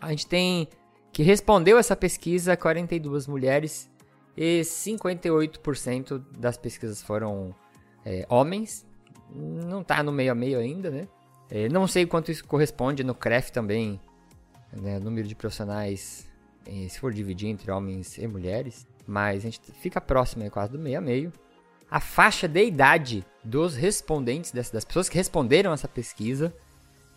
A 0.00 0.10
gente 0.10 0.26
tem 0.26 0.68
que 1.12 1.22
respondeu 1.22 1.78
essa 1.78 1.94
pesquisa 1.94 2.56
42 2.56 3.26
mulheres 3.26 3.90
e 4.36 4.62
58% 4.62 6.24
das 6.38 6.56
pesquisas 6.56 7.02
foram 7.02 7.54
é, 8.04 8.26
homens. 8.28 8.86
Não 9.34 9.80
está 9.80 10.02
no 10.02 10.12
meio 10.12 10.32
a 10.32 10.34
meio 10.34 10.58
ainda, 10.58 10.90
né? 10.90 11.08
É, 11.50 11.68
não 11.68 11.86
sei 11.86 12.06
quanto 12.06 12.30
isso 12.30 12.44
corresponde 12.44 13.04
no 13.04 13.14
CREF 13.14 13.50
também, 13.52 14.00
né, 14.72 14.98
número 14.98 15.28
de 15.28 15.34
profissionais, 15.34 16.26
é, 16.66 16.88
se 16.88 16.98
for 16.98 17.12
dividir 17.12 17.48
entre 17.48 17.70
homens 17.70 18.16
e 18.16 18.26
mulheres, 18.26 18.86
mas 19.06 19.44
a 19.44 19.50
gente 19.50 19.60
fica 19.80 20.00
próximo, 20.00 20.44
é 20.44 20.50
quase 20.50 20.72
do 20.72 20.78
meio 20.78 20.98
a 20.98 21.00
meio. 21.00 21.32
A 21.90 22.00
faixa 22.00 22.48
de 22.48 22.64
idade 22.64 23.24
dos 23.44 23.76
respondentes, 23.76 24.50
das 24.50 24.70
pessoas 24.84 25.10
que 25.10 25.16
responderam 25.16 25.72
essa 25.74 25.86
pesquisa, 25.86 26.54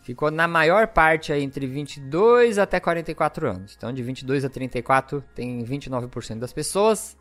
ficou 0.02 0.30
na 0.30 0.50
maior 0.50 0.88
parte 0.88 1.32
aí 1.32 1.42
entre 1.42 1.66
22 1.66 2.58
até 2.58 2.80
44 2.80 3.50
anos. 3.50 3.74
Então, 3.78 3.94
de 3.94 4.04
22 4.04 4.44
a 4.44 4.50
34 4.50 5.24
tem 5.34 5.64
29% 5.64 6.40
das 6.40 6.52
pessoas, 6.52 7.18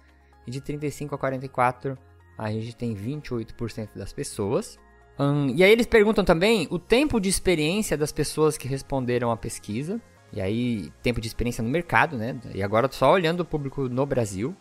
e 0.46 0.50
de 0.50 0.60
35 0.60 1.14
a 1.14 1.18
44 1.18 1.96
a 2.36 2.50
gente 2.50 2.76
tem 2.76 2.94
28% 2.94 3.90
das 3.94 4.12
pessoas. 4.12 4.78
Hum, 5.18 5.52
e 5.54 5.62
aí 5.62 5.70
eles 5.70 5.86
perguntam 5.86 6.24
também 6.24 6.66
o 6.70 6.78
tempo 6.78 7.20
de 7.20 7.28
experiência 7.28 7.96
das 7.96 8.10
pessoas 8.10 8.56
que 8.56 8.66
responderam 8.66 9.30
à 9.30 9.36
pesquisa. 9.36 10.00
E 10.32 10.40
aí, 10.40 10.90
tempo 11.02 11.20
de 11.20 11.28
experiência 11.28 11.62
no 11.62 11.70
mercado, 11.70 12.16
né? 12.16 12.36
E 12.52 12.62
agora 12.62 12.90
só 12.90 13.12
olhando 13.12 13.40
o 13.40 13.44
público 13.44 13.88
no 13.88 14.04
Brasil. 14.04 14.54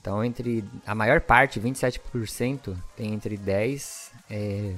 Então, 0.00 0.24
entre 0.24 0.64
a 0.84 0.96
maior 0.96 1.20
parte, 1.20 1.60
27%, 1.60 2.76
tem 2.96 3.14
entre 3.14 3.36
10 3.36 4.10
é, 4.28 4.74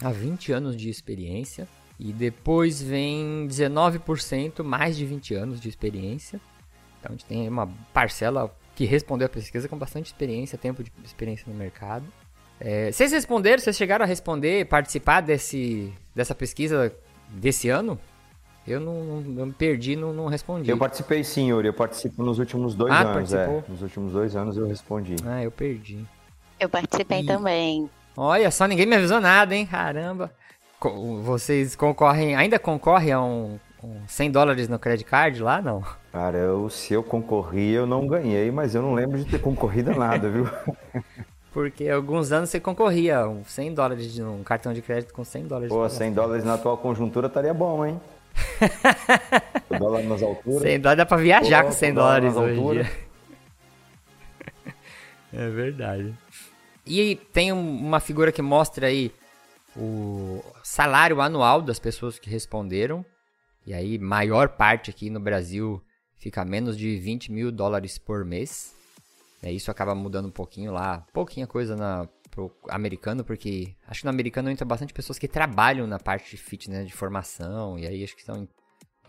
a 0.00 0.12
20 0.12 0.52
anos 0.52 0.76
de 0.76 0.88
experiência. 0.88 1.66
E 1.98 2.12
depois 2.12 2.80
vem 2.80 3.48
19%, 3.48 4.62
mais 4.62 4.96
de 4.96 5.04
20 5.04 5.34
anos 5.34 5.60
de 5.60 5.68
experiência. 5.68 6.40
Então, 7.00 7.08
a 7.08 7.12
gente 7.12 7.24
tem 7.24 7.48
uma 7.48 7.66
parcela 7.92 8.56
que 8.76 8.84
respondeu 8.84 9.26
a 9.26 9.30
pesquisa 9.30 9.68
com 9.68 9.76
bastante 9.76 10.06
experiência, 10.06 10.56
tempo 10.56 10.84
de 10.84 10.92
experiência 11.04 11.50
no 11.50 11.58
mercado. 11.58 12.06
É, 12.60 12.90
vocês 12.90 13.12
responderam? 13.12 13.58
Vocês 13.58 13.76
chegaram 13.76 14.04
a 14.04 14.08
responder, 14.08 14.66
participar 14.66 15.20
desse, 15.20 15.92
dessa 16.14 16.34
pesquisa 16.34 16.92
desse 17.28 17.68
ano? 17.68 17.98
Eu 18.66 18.80
não, 18.80 19.20
não 19.20 19.46
me 19.46 19.52
perdi, 19.52 19.94
não, 19.94 20.12
não 20.12 20.26
respondi. 20.26 20.68
Eu 20.68 20.76
participei 20.76 21.22
sim, 21.22 21.50
Yuri. 21.50 21.68
Eu 21.68 21.74
participo 21.74 22.22
nos 22.22 22.38
últimos 22.38 22.74
dois 22.74 22.92
ah, 22.92 23.02
anos. 23.02 23.12
Participou? 23.12 23.64
É. 23.66 23.70
Nos 23.70 23.82
últimos 23.82 24.12
dois 24.12 24.34
anos 24.34 24.56
eu 24.56 24.66
respondi. 24.66 25.16
Ah, 25.24 25.42
eu 25.42 25.52
perdi. 25.52 26.04
Eu 26.58 26.68
participei 26.68 27.20
e... 27.20 27.26
também. 27.26 27.88
Olha 28.16 28.50
só, 28.50 28.66
ninguém 28.66 28.86
me 28.86 28.96
avisou 28.96 29.20
nada, 29.20 29.54
hein? 29.54 29.66
Caramba. 29.66 30.32
Vocês 31.22 31.76
concorrem, 31.76 32.34
ainda 32.34 32.58
concorrem 32.58 33.12
a 33.12 33.22
um, 33.22 33.58
um 33.82 34.00
100 34.06 34.30
dólares 34.30 34.68
no 34.68 34.78
credit 34.78 35.08
card 35.08 35.42
lá, 35.42 35.62
não? 35.62 35.82
Cara, 36.12 36.36
eu, 36.36 36.68
se 36.68 36.92
eu 36.92 37.02
concorri, 37.02 37.72
eu 37.72 37.86
não 37.86 38.06
ganhei, 38.06 38.50
mas 38.50 38.74
eu 38.74 38.82
não 38.82 38.94
lembro 38.94 39.18
de 39.18 39.24
ter 39.30 39.38
concorrido 39.38 39.92
a 39.92 39.94
nada, 39.94 40.28
viu? 40.28 40.48
Porque 41.56 41.88
alguns 41.88 42.32
anos 42.32 42.50
você 42.50 42.60
concorria 42.60 43.20
a 43.20 43.44
100 43.44 43.72
dólares 43.72 44.12
de 44.12 44.22
um 44.22 44.44
cartão 44.44 44.74
de 44.74 44.82
crédito 44.82 45.14
com 45.14 45.24
100 45.24 45.46
dólares. 45.46 45.70
Pô, 45.70 45.88
100 45.88 46.12
dólares 46.12 46.44
na 46.44 46.52
atual 46.52 46.76
conjuntura 46.76 47.28
estaria 47.28 47.54
bom, 47.54 47.86
hein? 47.86 47.98
o 49.70 49.78
dólar 49.78 50.02
nas 50.02 50.22
alturas. 50.22 50.60
100 50.60 50.80
dólares 50.80 50.98
dá 50.98 51.06
pra 51.06 51.16
viajar 51.16 51.62
Pô, 51.62 51.68
com 51.68 51.72
100 51.72 51.94
dólares 51.94 52.36
hoje 52.36 52.60
em 52.60 52.72
dia. 52.72 52.92
É 55.32 55.48
verdade. 55.48 56.14
E 56.86 57.16
tem 57.32 57.52
uma 57.52 58.00
figura 58.00 58.30
que 58.30 58.42
mostra 58.42 58.88
aí 58.88 59.10
o 59.74 60.42
salário 60.62 61.22
anual 61.22 61.62
das 61.62 61.78
pessoas 61.78 62.18
que 62.18 62.28
responderam. 62.28 63.04
E 63.66 63.72
aí, 63.72 63.98
maior 63.98 64.50
parte 64.50 64.90
aqui 64.90 65.08
no 65.08 65.20
Brasil 65.20 65.82
fica 66.18 66.44
menos 66.44 66.76
de 66.76 66.98
20 66.98 67.32
mil 67.32 67.50
dólares 67.50 67.96
por 67.98 68.26
mês. 68.26 68.75
É, 69.42 69.52
isso 69.52 69.70
acaba 69.70 69.94
mudando 69.94 70.26
um 70.26 70.30
pouquinho 70.30 70.72
lá, 70.72 71.04
pouquinha 71.12 71.46
coisa 71.46 71.76
na, 71.76 72.08
pro 72.30 72.50
americano, 72.68 73.24
porque 73.24 73.74
acho 73.86 74.00
que 74.00 74.06
no 74.06 74.10
americano 74.10 74.50
entra 74.50 74.64
bastante 74.64 74.92
pessoas 74.92 75.18
que 75.18 75.28
trabalham 75.28 75.86
na 75.86 75.98
parte 75.98 76.30
de 76.30 76.36
fitness, 76.36 76.80
né, 76.80 76.84
de 76.84 76.92
formação, 76.92 77.78
e 77.78 77.86
aí 77.86 78.02
acho 78.02 78.16
que 78.16 78.22
são 78.22 78.48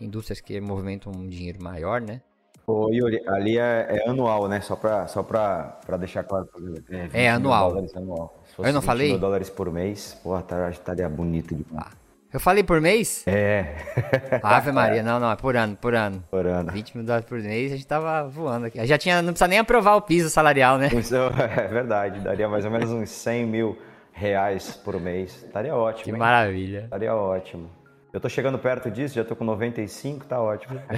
indústrias 0.00 0.40
que 0.40 0.60
movimentam 0.60 1.12
um 1.14 1.28
dinheiro 1.28 1.62
maior, 1.62 2.00
né? 2.00 2.22
Ô, 2.66 2.92
Yuri, 2.92 3.26
ali 3.26 3.58
é, 3.58 3.86
é 3.88 4.08
anual, 4.10 4.46
né? 4.46 4.60
Só 4.60 4.76
pra, 4.76 5.06
só 5.06 5.22
pra, 5.22 5.80
pra 5.86 5.96
deixar 5.96 6.22
claro. 6.22 6.46
É, 6.90 7.24
é 7.24 7.30
anual. 7.30 7.78
anual. 7.96 8.44
Eu 8.58 8.72
não 8.74 8.82
falei? 8.82 9.16
dólares 9.16 9.48
por 9.48 9.72
mês, 9.72 10.12
porra, 10.22 10.42
tá, 10.42 10.68
estaria 10.68 11.08
bonito 11.08 11.54
demais. 11.54 11.86
Ah. 11.86 12.07
Eu 12.32 12.38
falei 12.38 12.62
por 12.62 12.80
mês? 12.80 13.24
É. 13.26 13.76
Ave 14.42 14.70
Maria, 14.70 15.02
não, 15.02 15.18
não, 15.18 15.30
é 15.30 15.36
por 15.36 15.56
ano, 15.56 15.76
por 15.76 15.94
ano. 15.94 16.22
Por 16.30 16.46
ano. 16.46 16.70
20 16.70 16.96
mil 16.96 17.06
dólares 17.06 17.26
por 17.26 17.40
mês, 17.40 17.72
a 17.72 17.76
gente 17.76 17.86
tava 17.86 18.28
voando 18.28 18.66
aqui. 18.66 18.84
Já 18.86 18.98
tinha, 18.98 19.22
não 19.22 19.32
precisa 19.32 19.48
nem 19.48 19.58
aprovar 19.58 19.96
o 19.96 20.02
piso 20.02 20.28
salarial, 20.28 20.76
né? 20.76 20.88
Isso 20.88 21.14
é 21.14 21.68
verdade, 21.68 22.20
daria 22.20 22.48
mais 22.48 22.64
ou 22.64 22.70
menos 22.70 22.90
uns 22.90 23.08
100 23.10 23.46
mil 23.46 23.78
reais 24.12 24.76
por 24.76 25.00
mês. 25.00 25.42
Estaria 25.42 25.74
ótimo. 25.74 26.04
Que 26.04 26.10
hein? 26.10 26.18
maravilha. 26.18 26.80
Estaria 26.84 27.14
ótimo. 27.14 27.70
Eu 28.12 28.20
tô 28.20 28.28
chegando 28.28 28.58
perto 28.58 28.90
disso, 28.90 29.14
já 29.14 29.24
tô 29.24 29.34
com 29.34 29.44
95, 29.44 30.26
tá 30.26 30.40
ótimo. 30.40 30.80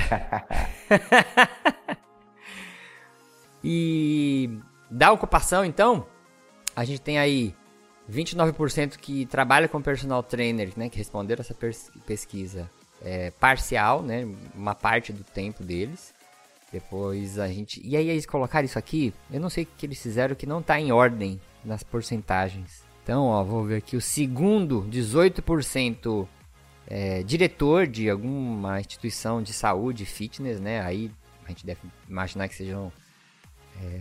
E 3.62 4.58
da 4.90 5.12
ocupação, 5.12 5.64
então, 5.64 6.06
a 6.74 6.84
gente 6.84 7.00
tem 7.00 7.18
aí 7.18 7.54
29% 8.10 8.96
que 8.96 9.26
trabalha 9.26 9.68
com 9.68 9.80
personal 9.80 10.22
trainer, 10.22 10.70
né, 10.76 10.88
que 10.88 10.98
responderam 10.98 11.40
essa 11.40 11.56
pesquisa 12.06 12.70
é, 13.02 13.30
parcial, 13.30 14.02
né, 14.02 14.28
uma 14.54 14.74
parte 14.74 15.12
do 15.12 15.24
tempo 15.24 15.62
deles. 15.62 16.12
Depois 16.72 17.38
a 17.38 17.48
gente. 17.48 17.80
E 17.84 17.96
aí 17.96 18.08
eles 18.08 18.26
colocaram 18.26 18.64
isso 18.64 18.78
aqui. 18.78 19.12
Eu 19.30 19.40
não 19.40 19.50
sei 19.50 19.64
o 19.64 19.66
que 19.66 19.86
eles 19.86 20.00
fizeram 20.00 20.36
que 20.36 20.46
não 20.46 20.60
está 20.60 20.78
em 20.78 20.92
ordem 20.92 21.40
nas 21.64 21.82
porcentagens. 21.82 22.84
Então, 23.02 23.24
ó, 23.24 23.42
vou 23.42 23.64
ver 23.64 23.78
aqui. 23.78 23.96
O 23.96 24.00
segundo, 24.00 24.86
18% 24.88 26.28
é, 26.86 27.22
diretor 27.24 27.88
de 27.88 28.08
alguma 28.08 28.78
instituição 28.78 29.42
de 29.42 29.52
saúde, 29.52 30.06
fitness, 30.06 30.60
né? 30.60 30.80
Aí 30.80 31.10
a 31.44 31.48
gente 31.48 31.66
deve 31.66 31.80
imaginar 32.08 32.48
que 32.48 32.54
sejam 32.54 32.92
é, 33.82 34.00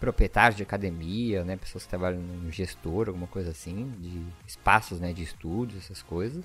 proprietários 0.00 0.56
de 0.56 0.62
academia, 0.62 1.44
né? 1.44 1.56
Pessoas 1.56 1.84
que 1.84 1.90
trabalham 1.90 2.20
no 2.20 2.50
gestor, 2.50 3.08
alguma 3.08 3.26
coisa 3.26 3.50
assim, 3.50 3.92
de 3.98 4.22
espaços, 4.46 5.00
né? 5.00 5.12
De 5.12 5.22
estúdios, 5.22 5.84
essas 5.84 6.02
coisas. 6.02 6.44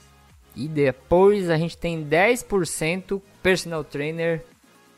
E 0.55 0.67
depois 0.67 1.49
a 1.49 1.57
gente 1.57 1.77
tem 1.77 2.05
10% 2.05 3.21
personal 3.41 3.83
trainer 3.83 4.43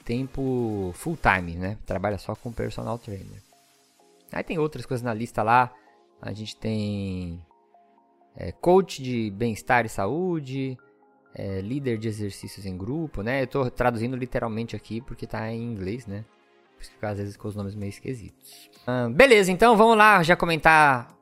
tempo 0.04 0.92
full 0.96 1.18
time, 1.18 1.56
né? 1.56 1.78
Trabalha 1.86 2.18
só 2.18 2.36
com 2.36 2.52
personal 2.52 2.98
trainer. 2.98 3.42
Aí 4.32 4.44
tem 4.44 4.58
outras 4.58 4.86
coisas 4.86 5.04
na 5.04 5.14
lista 5.14 5.44
lá. 5.44 5.74
A 6.22 6.32
gente 6.34 6.56
tem 6.56 7.42
é, 8.36 8.52
coach 8.52 9.02
de 9.02 9.30
bem-estar 9.32 9.86
e 9.86 9.90
saúde, 9.90 10.78
é, 11.34 11.62
líder 11.62 11.98
de 11.98 12.08
exercícios 12.08 12.66
em 12.66 12.78
grupo, 12.78 13.22
né? 13.22 13.44
Eu 13.44 13.48
tô 13.48 13.70
traduzindo 13.70 14.16
literalmente 14.16 14.76
aqui 14.76 15.02
porque 15.02 15.28
tá 15.28 15.52
em 15.52 15.64
inglês, 15.64 16.06
né? 16.06 16.26
Por 16.82 16.86
isso 16.86 17.00
que 17.00 17.06
às 17.06 17.18
vezes 17.18 17.38
com 17.38 17.48
os 17.48 17.56
nomes 17.56 17.76
meio 17.76 17.90
esquisitos. 17.90 18.72
Ah, 18.88 19.08
beleza, 19.08 19.52
então 19.52 19.78
vamos 19.78 19.96
lá 19.96 20.24
já 20.24 20.36
comentar 20.36 21.16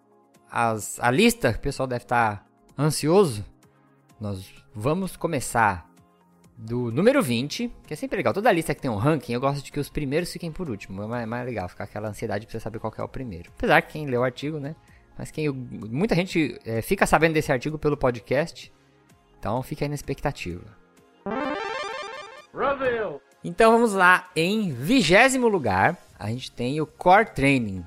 as, 0.49 0.97
a 1.01 1.11
lista. 1.11 1.49
O 1.49 1.59
pessoal 1.59 1.85
deve 1.85 2.03
estar 2.03 2.37
tá 2.37 2.45
ansioso. 2.81 3.45
Nós 4.19 4.49
vamos 4.73 5.17
começar 5.17 5.89
do 6.57 6.91
número 6.91 7.21
20, 7.21 7.73
que 7.85 7.93
é 7.93 7.97
sempre 7.97 8.17
legal. 8.17 8.33
Toda 8.33 8.49
lista 8.51 8.73
que 8.73 8.81
tem 8.81 8.89
um 8.89 8.95
ranking, 8.95 9.33
eu 9.33 9.41
gosto 9.41 9.63
de 9.63 9.71
que 9.71 9.79
os 9.79 9.89
primeiros 9.89 10.31
fiquem 10.31 10.49
por 10.49 10.69
último. 10.69 11.03
É 11.03 11.07
mais, 11.07 11.27
mais 11.27 11.45
legal, 11.45 11.67
ficar 11.67 11.83
aquela 11.83 12.07
ansiedade 12.07 12.45
pra 12.45 12.53
você 12.53 12.59
saber 12.61 12.79
qual 12.79 12.93
é 12.97 13.03
o 13.03 13.09
primeiro. 13.09 13.51
Apesar 13.57 13.81
que 13.81 13.93
quem 13.93 14.05
lê 14.05 14.17
o 14.17 14.23
artigo, 14.23 14.59
né? 14.59 14.75
Mas 15.17 15.29
quem. 15.29 15.49
Muita 15.49 16.15
gente 16.15 16.57
é, 16.65 16.81
fica 16.81 17.05
sabendo 17.05 17.33
desse 17.33 17.51
artigo 17.51 17.77
pelo 17.77 17.97
podcast. 17.97 18.71
Então 19.37 19.61
fica 19.61 19.83
aí 19.83 19.89
na 19.89 19.95
expectativa. 19.95 20.63
Brasil. 22.53 23.21
Então 23.43 23.71
vamos 23.71 23.93
lá. 23.93 24.29
Em 24.35 24.73
vigésimo 24.73 25.47
lugar, 25.47 25.97
a 26.17 26.27
gente 26.27 26.51
tem 26.51 26.81
o 26.81 26.85
Core 26.85 27.33
Training. 27.33 27.85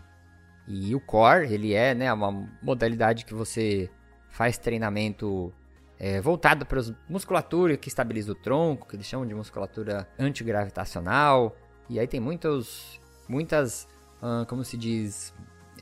E 0.67 0.95
o 0.95 1.01
Core, 1.01 1.53
ele 1.53 1.75
é 1.75 1.95
né, 1.95 2.13
uma 2.13 2.49
modalidade 2.63 3.25
que 3.25 3.35
você 3.35 3.91
faz 4.31 4.57
treinamento 4.57 5.53
é, 5.99 6.21
voltado 6.21 6.65
para 6.65 6.81
a 6.81 6.85
musculatura 7.09 7.77
que 7.77 7.89
estabiliza 7.89 8.33
o 8.33 8.35
tronco, 8.35 8.89
que 8.89 8.97
eles 8.97 9.07
chamam 9.07 9.27
de 9.27 9.35
musculatura 9.35 10.09
antigravitacional. 10.19 11.55
E 11.89 12.01
aí 12.01 12.07
tem 12.07 12.19
muitos, 12.19 12.99
muitas, 13.29 13.87
hum, 14.23 14.45
como 14.47 14.65
se 14.65 14.79
diz, 14.79 15.35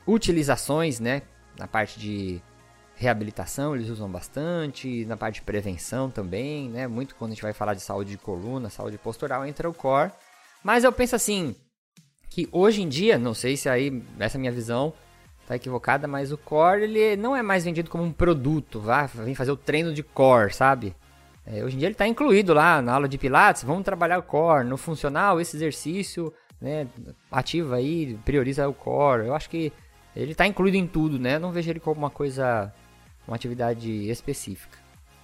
utilizações, 0.07 0.99
né? 0.99 1.23
Na 1.57 1.69
parte 1.69 2.01
de 2.01 2.43
reabilitação 3.01 3.75
eles 3.75 3.89
usam 3.89 4.11
bastante, 4.11 5.07
na 5.07 5.17
parte 5.17 5.37
de 5.37 5.43
prevenção 5.43 6.11
também, 6.11 6.69
né? 6.69 6.87
Muito 6.87 7.15
quando 7.15 7.31
a 7.31 7.35
gente 7.35 7.43
vai 7.43 7.55
falar 7.55 7.73
de 7.73 7.81
saúde 7.81 8.11
de 8.11 8.19
coluna, 8.19 8.69
saúde 8.69 8.99
postural, 8.99 9.47
entra 9.47 9.69
o 9.69 9.73
core. 9.73 10.13
Mas 10.63 10.85
eu 10.85 10.93
penso 10.93 11.17
assim, 11.17 11.57
que 12.29 12.47
hoje 12.53 12.83
em 12.83 12.89
dia, 12.89 13.19
não 13.19 13.33
sei 13.33 13.57
se 13.57 13.71
aí, 13.71 14.03
essa 14.19 14.37
é 14.37 14.39
minha 14.39 14.53
visão, 14.53 14.93
tá 15.47 15.57
equivocada, 15.57 16.07
mas 16.07 16.31
o 16.31 16.37
core 16.37 16.83
ele 16.83 17.17
não 17.17 17.35
é 17.35 17.43
mais 17.43 17.65
vendido 17.65 17.89
como 17.89 18.05
um 18.05 18.13
produto, 18.13 18.79
vá, 18.79 19.07
vem 19.07 19.35
fazer 19.35 19.51
o 19.51 19.57
treino 19.57 19.95
de 19.95 20.03
core, 20.03 20.53
sabe? 20.53 20.95
É, 21.47 21.65
hoje 21.65 21.77
em 21.77 21.79
dia 21.79 21.89
ele 21.89 21.95
está 21.95 22.07
incluído 22.07 22.53
lá 22.53 22.83
na 22.83 22.93
aula 22.93 23.09
de 23.09 23.17
pilates, 23.17 23.65
vamos 23.65 23.83
trabalhar 23.83 24.19
o 24.19 24.23
core, 24.23 24.69
no 24.69 24.77
funcional 24.77 25.41
esse 25.41 25.57
exercício, 25.57 26.31
né, 26.61 26.87
ativa 27.33 27.77
aí, 27.77 28.19
prioriza 28.27 28.69
o 28.69 28.75
core. 28.75 29.27
Eu 29.27 29.35
acho 29.35 29.49
que 29.49 29.73
ele 30.15 30.33
está 30.33 30.47
incluído 30.47 30.77
em 30.77 30.87
tudo, 30.87 31.19
né? 31.19 31.39
não 31.39 31.53
vejo 31.53 31.71
ele 31.71 31.81
como 31.81 31.99
uma 31.99 32.11
coisa, 32.11 32.73
uma 33.27 33.37
atividade 33.37 34.09
específica. 34.11 34.79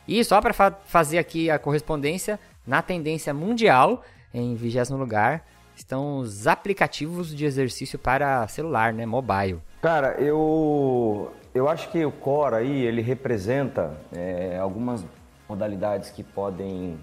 E 0.07 0.23
só 0.25 0.41
para 0.41 0.53
fa 0.53 0.71
fazer 0.87 1.19
aqui 1.19 1.51
a 1.51 1.59
correspondência, 1.59 2.39
na 2.67 2.83
tendência 2.83 3.35
mundial, 3.35 4.03
em 4.33 4.55
vigésimo 4.55 4.99
lugar, 4.99 5.45
estão 5.75 6.19
os 6.19 6.47
aplicativos 6.47 7.35
de 7.35 7.45
exercício 7.45 7.99
para 7.99 8.47
celular, 8.49 8.93
né, 8.93 9.05
mobile. 9.05 9.61
Cara, 9.83 10.13
eu, 10.21 11.33
eu 11.55 11.69
acho 11.69 11.91
que 11.91 12.05
o 12.05 12.11
core 12.11 12.57
aí, 12.57 12.85
ele 12.85 13.03
representa 13.03 13.95
é, 14.13 14.59
algumas 14.59 15.05
modalidades 15.49 16.11
que 16.11 16.23
podem 16.23 16.99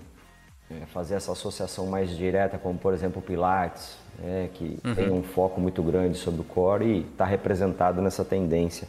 é, 0.69 0.85
fazer 0.87 1.15
essa 1.15 1.31
associação 1.31 1.87
mais 1.87 2.09
direta, 2.09 2.57
como 2.57 2.77
por 2.77 2.93
exemplo 2.93 3.19
o 3.19 3.21
Pilates, 3.21 3.97
é, 4.23 4.49
que 4.53 4.79
uhum. 4.83 4.95
tem 4.95 5.11
um 5.11 5.23
foco 5.23 5.61
muito 5.61 5.81
grande 5.81 6.17
sobre 6.17 6.41
o 6.41 6.43
core 6.43 6.85
e 6.85 6.99
está 7.01 7.25
representado 7.25 8.01
nessa 8.01 8.25
tendência. 8.25 8.87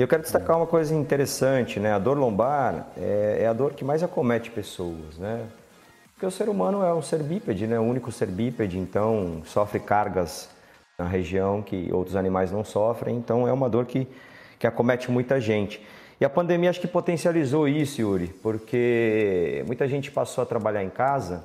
Eu 0.00 0.08
quero 0.08 0.22
destacar 0.22 0.56
uma 0.56 0.66
coisa 0.66 0.94
interessante, 0.94 1.78
né? 1.78 1.92
A 1.92 1.98
dor 1.98 2.16
lombar 2.16 2.86
é, 2.96 3.40
é, 3.42 3.46
a 3.46 3.52
dor 3.52 3.74
que 3.74 3.84
mais 3.84 4.02
acomete 4.02 4.50
pessoas, 4.50 5.18
né? 5.18 5.46
Porque 6.14 6.24
o 6.24 6.30
ser 6.30 6.48
humano 6.48 6.82
é 6.82 6.94
um 6.94 7.02
ser 7.02 7.22
bípede, 7.22 7.66
né? 7.66 7.78
O 7.78 7.82
único 7.82 8.10
ser 8.10 8.28
bípede, 8.28 8.78
então 8.78 9.42
sofre 9.44 9.78
cargas 9.78 10.48
na 10.98 11.06
região 11.06 11.60
que 11.60 11.92
outros 11.92 12.16
animais 12.16 12.50
não 12.50 12.64
sofrem, 12.64 13.14
então 13.14 13.46
é 13.46 13.52
uma 13.52 13.68
dor 13.68 13.84
que, 13.84 14.08
que 14.58 14.66
acomete 14.66 15.10
muita 15.10 15.38
gente. 15.38 15.86
E 16.18 16.24
a 16.24 16.30
pandemia 16.30 16.70
acho 16.70 16.80
que 16.80 16.88
potencializou 16.88 17.68
isso, 17.68 18.00
Yuri, 18.00 18.28
porque 18.42 19.62
muita 19.66 19.86
gente 19.86 20.10
passou 20.10 20.40
a 20.40 20.46
trabalhar 20.46 20.82
em 20.82 20.88
casa 20.88 21.44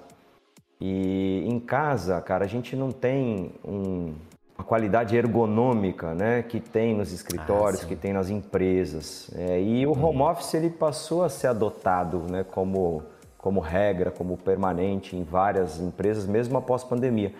e 0.79 1.43
em 1.45 1.59
casa, 1.59 2.21
cara, 2.21 2.45
a 2.45 2.47
gente 2.47 2.73
não 2.73 2.93
tem 2.93 3.51
um, 3.65 4.13
uma 4.57 4.63
qualidade 4.63 5.15
ergonômica, 5.15 6.13
né, 6.13 6.41
que 6.43 6.59
tem 6.59 6.95
nos 6.95 7.11
escritórios, 7.11 7.83
ah, 7.83 7.85
que 7.87 7.95
tem 7.95 8.13
nas 8.13 8.29
empresas. 8.29 9.29
É, 9.35 9.61
e 9.61 9.85
o 9.85 9.91
home 9.91 10.19
uhum. 10.19 10.29
office 10.29 10.53
ele 10.53 10.69
passou 10.69 11.23
a 11.23 11.29
ser 11.29 11.47
adotado, 11.47 12.19
né, 12.29 12.43
como 12.43 13.03
como 13.45 13.59
regra, 13.59 14.09
como 14.09 14.35
permanente 14.37 15.15
em 15.15 15.23
várias 15.23 15.79
empresas, 15.79 16.25
mesmo 16.25 16.57
após 16.57 16.83
pandemia. 16.83 17.31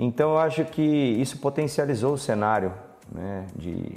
Então 0.00 0.30
eu 0.30 0.38
acho 0.38 0.64
que 0.64 0.80
isso 0.80 1.36
potencializou 1.36 2.14
o 2.14 2.18
cenário 2.18 2.72
né, 3.12 3.44
de, 3.54 3.92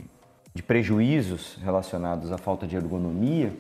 de 0.54 0.62
prejuízos 0.62 1.58
relacionados 1.64 2.34
à 2.34 2.38
falta 2.38 2.68
de 2.68 2.76
ergonomia 2.76 3.54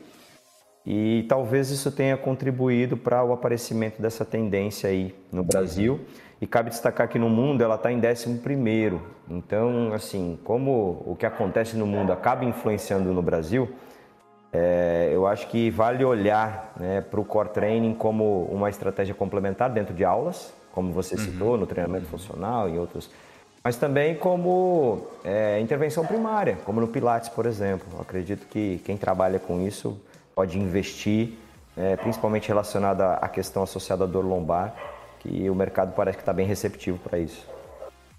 e 0.85 1.25
talvez 1.29 1.69
isso 1.69 1.89
tenha 1.93 2.17
contribuído 2.17 2.97
para 2.97 3.23
o 3.23 3.31
aparecimento 3.31 4.01
dessa 4.01 4.25
tendência 4.25 4.89
aí 4.89 5.15
no 5.31 5.41
Brasil. 5.41 6.01
E 6.41 6.47
cabe 6.47 6.71
destacar 6.71 7.07
que 7.07 7.19
no 7.19 7.29
mundo 7.29 7.63
ela 7.63 7.75
está 7.75 7.91
em 7.91 8.01
11 8.03 8.39
primeiro. 8.39 8.99
Então, 9.29 9.93
assim, 9.93 10.39
como 10.43 11.03
o 11.05 11.15
que 11.15 11.25
acontece 11.25 11.77
no 11.77 11.85
mundo 11.85 12.11
acaba 12.11 12.43
influenciando 12.43 13.13
no 13.13 13.21
Brasil, 13.21 13.69
é, 14.51 15.11
eu 15.13 15.27
acho 15.27 15.47
que 15.47 15.69
vale 15.69 16.03
olhar 16.03 16.73
né, 16.77 16.99
para 16.99 17.19
o 17.19 17.23
core 17.23 17.49
training 17.49 17.93
como 17.93 18.45
uma 18.51 18.69
estratégia 18.69 19.13
complementar 19.13 19.69
dentro 19.69 19.93
de 19.93 20.03
aulas, 20.03 20.51
como 20.73 20.91
você 20.91 21.15
uhum. 21.15 21.21
citou, 21.21 21.57
no 21.57 21.67
treinamento 21.67 22.07
funcional 22.07 22.67
e 22.67 22.77
outros, 22.77 23.09
mas 23.63 23.77
também 23.77 24.15
como 24.15 25.07
é, 25.23 25.59
intervenção 25.59 26.05
primária, 26.05 26.57
como 26.65 26.81
no 26.81 26.87
Pilates, 26.87 27.29
por 27.29 27.45
exemplo. 27.45 27.87
Eu 27.93 28.01
acredito 28.01 28.47
que 28.47 28.81
quem 28.83 28.97
trabalha 28.97 29.37
com 29.37 29.61
isso 29.61 30.01
pode 30.33 30.57
investir, 30.57 31.37
é, 31.77 31.95
principalmente 31.95 32.47
relacionado 32.47 33.01
à 33.01 33.29
questão 33.29 33.61
associada 33.63 34.03
à 34.03 34.07
dor 34.07 34.25
lombar, 34.25 34.73
que 35.21 35.49
o 35.49 35.55
mercado 35.55 35.93
parece 35.93 36.17
que 36.17 36.23
está 36.23 36.33
bem 36.33 36.47
receptivo 36.47 36.97
para 36.97 37.19
isso. 37.19 37.47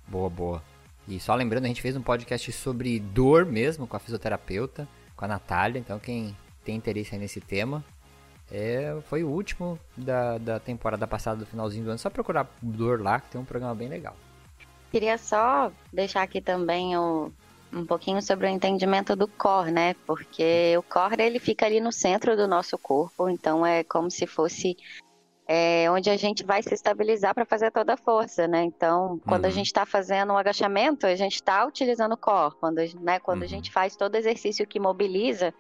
Boa, 0.07 0.31
boa. 0.31 0.63
E 1.09 1.19
só 1.19 1.35
lembrando, 1.35 1.65
a 1.65 1.69
gente 1.69 1.83
fez 1.83 1.97
um 1.97 2.03
podcast 2.03 2.53
sobre 2.53 3.01
dor 3.01 3.45
mesmo 3.45 3.89
com 3.89 3.97
a 3.97 4.01
fisioterapeuta, 4.01 4.87
com 5.17 5.25
a 5.25 5.29
Natália, 5.29 5.81
então 5.81 5.99
quem 5.99 6.37
tem 6.65 6.77
interesse 6.77 7.17
nesse 7.17 7.41
tema, 7.41 7.85
é, 8.51 8.97
foi 9.09 9.25
o 9.25 9.29
último 9.29 9.79
da, 9.97 10.39
da 10.39 10.61
temporada 10.61 11.07
passada, 11.07 11.39
do 11.39 11.47
finalzinho 11.47 11.85
do 11.85 11.91
ano. 11.91 11.99
Só 11.99 12.09
procurar 12.09 12.49
Dor 12.63 13.03
lá, 13.03 13.19
que 13.19 13.31
tem 13.31 13.41
um 13.41 13.45
programa 13.45 13.75
bem 13.75 13.89
legal. 13.89 14.15
Queria 14.93 15.19
só 15.19 15.73
deixar 15.93 16.23
aqui 16.23 16.41
também 16.41 16.97
o, 16.97 17.33
um 17.73 17.85
pouquinho 17.85 18.23
sobre 18.23 18.47
o 18.47 18.51
entendimento 18.51 19.17
do 19.17 19.27
core, 19.27 19.73
né? 19.73 19.97
Porque 20.07 20.77
o 20.79 20.83
core 20.83 21.23
ele 21.23 21.41
fica 21.41 21.67
ali 21.67 21.81
no 21.81 21.91
centro 21.91 22.37
do 22.37 22.47
nosso 22.47 22.79
corpo, 22.79 23.29
então 23.29 23.67
é 23.67 23.83
como 23.83 24.11
se 24.11 24.27
fosse 24.27 24.77
é, 25.47 25.91
onde 25.91 26.09
a 26.09 26.17
gente 26.17 26.45
vai 26.45 26.63
se 26.63 26.73
estabilizar 26.73 27.35
para 27.35 27.45
fazer 27.45 27.71
toda 27.71 27.95
a 27.95 27.97
força, 27.97 28.47
né? 28.47 28.63
Então, 28.63 29.21
quando 29.27 29.45
uhum. 29.45 29.51
a 29.51 29.53
gente 29.53 29.67
está 29.67 29.85
fazendo 29.85 30.33
um 30.33 30.39
agachamento, 30.39 31.07
a 31.07 31.15
gente 31.15 31.35
está 31.35 31.65
utilizando 31.67 32.13
o 32.13 32.17
core. 32.17 32.55
Quando, 32.61 32.79
né, 33.01 33.19
quando 33.19 33.39
uhum. 33.39 33.45
a 33.45 33.49
gente 33.49 33.73
faz 33.73 33.97
todo 33.97 34.15
exercício 34.15 34.67
que 34.67 34.79
mobiliza, 34.79 35.53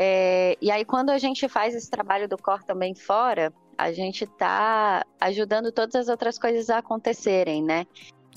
é, 0.00 0.56
e 0.62 0.70
aí, 0.70 0.84
quando 0.84 1.10
a 1.10 1.18
gente 1.18 1.48
faz 1.48 1.74
esse 1.74 1.90
trabalho 1.90 2.28
do 2.28 2.38
core 2.38 2.64
também 2.64 2.94
fora, 2.94 3.52
a 3.76 3.92
gente 3.92 4.24
está 4.24 5.04
ajudando 5.20 5.72
todas 5.72 5.94
as 5.96 6.08
outras 6.08 6.38
coisas 6.38 6.70
a 6.70 6.78
acontecerem, 6.78 7.62
né? 7.62 7.84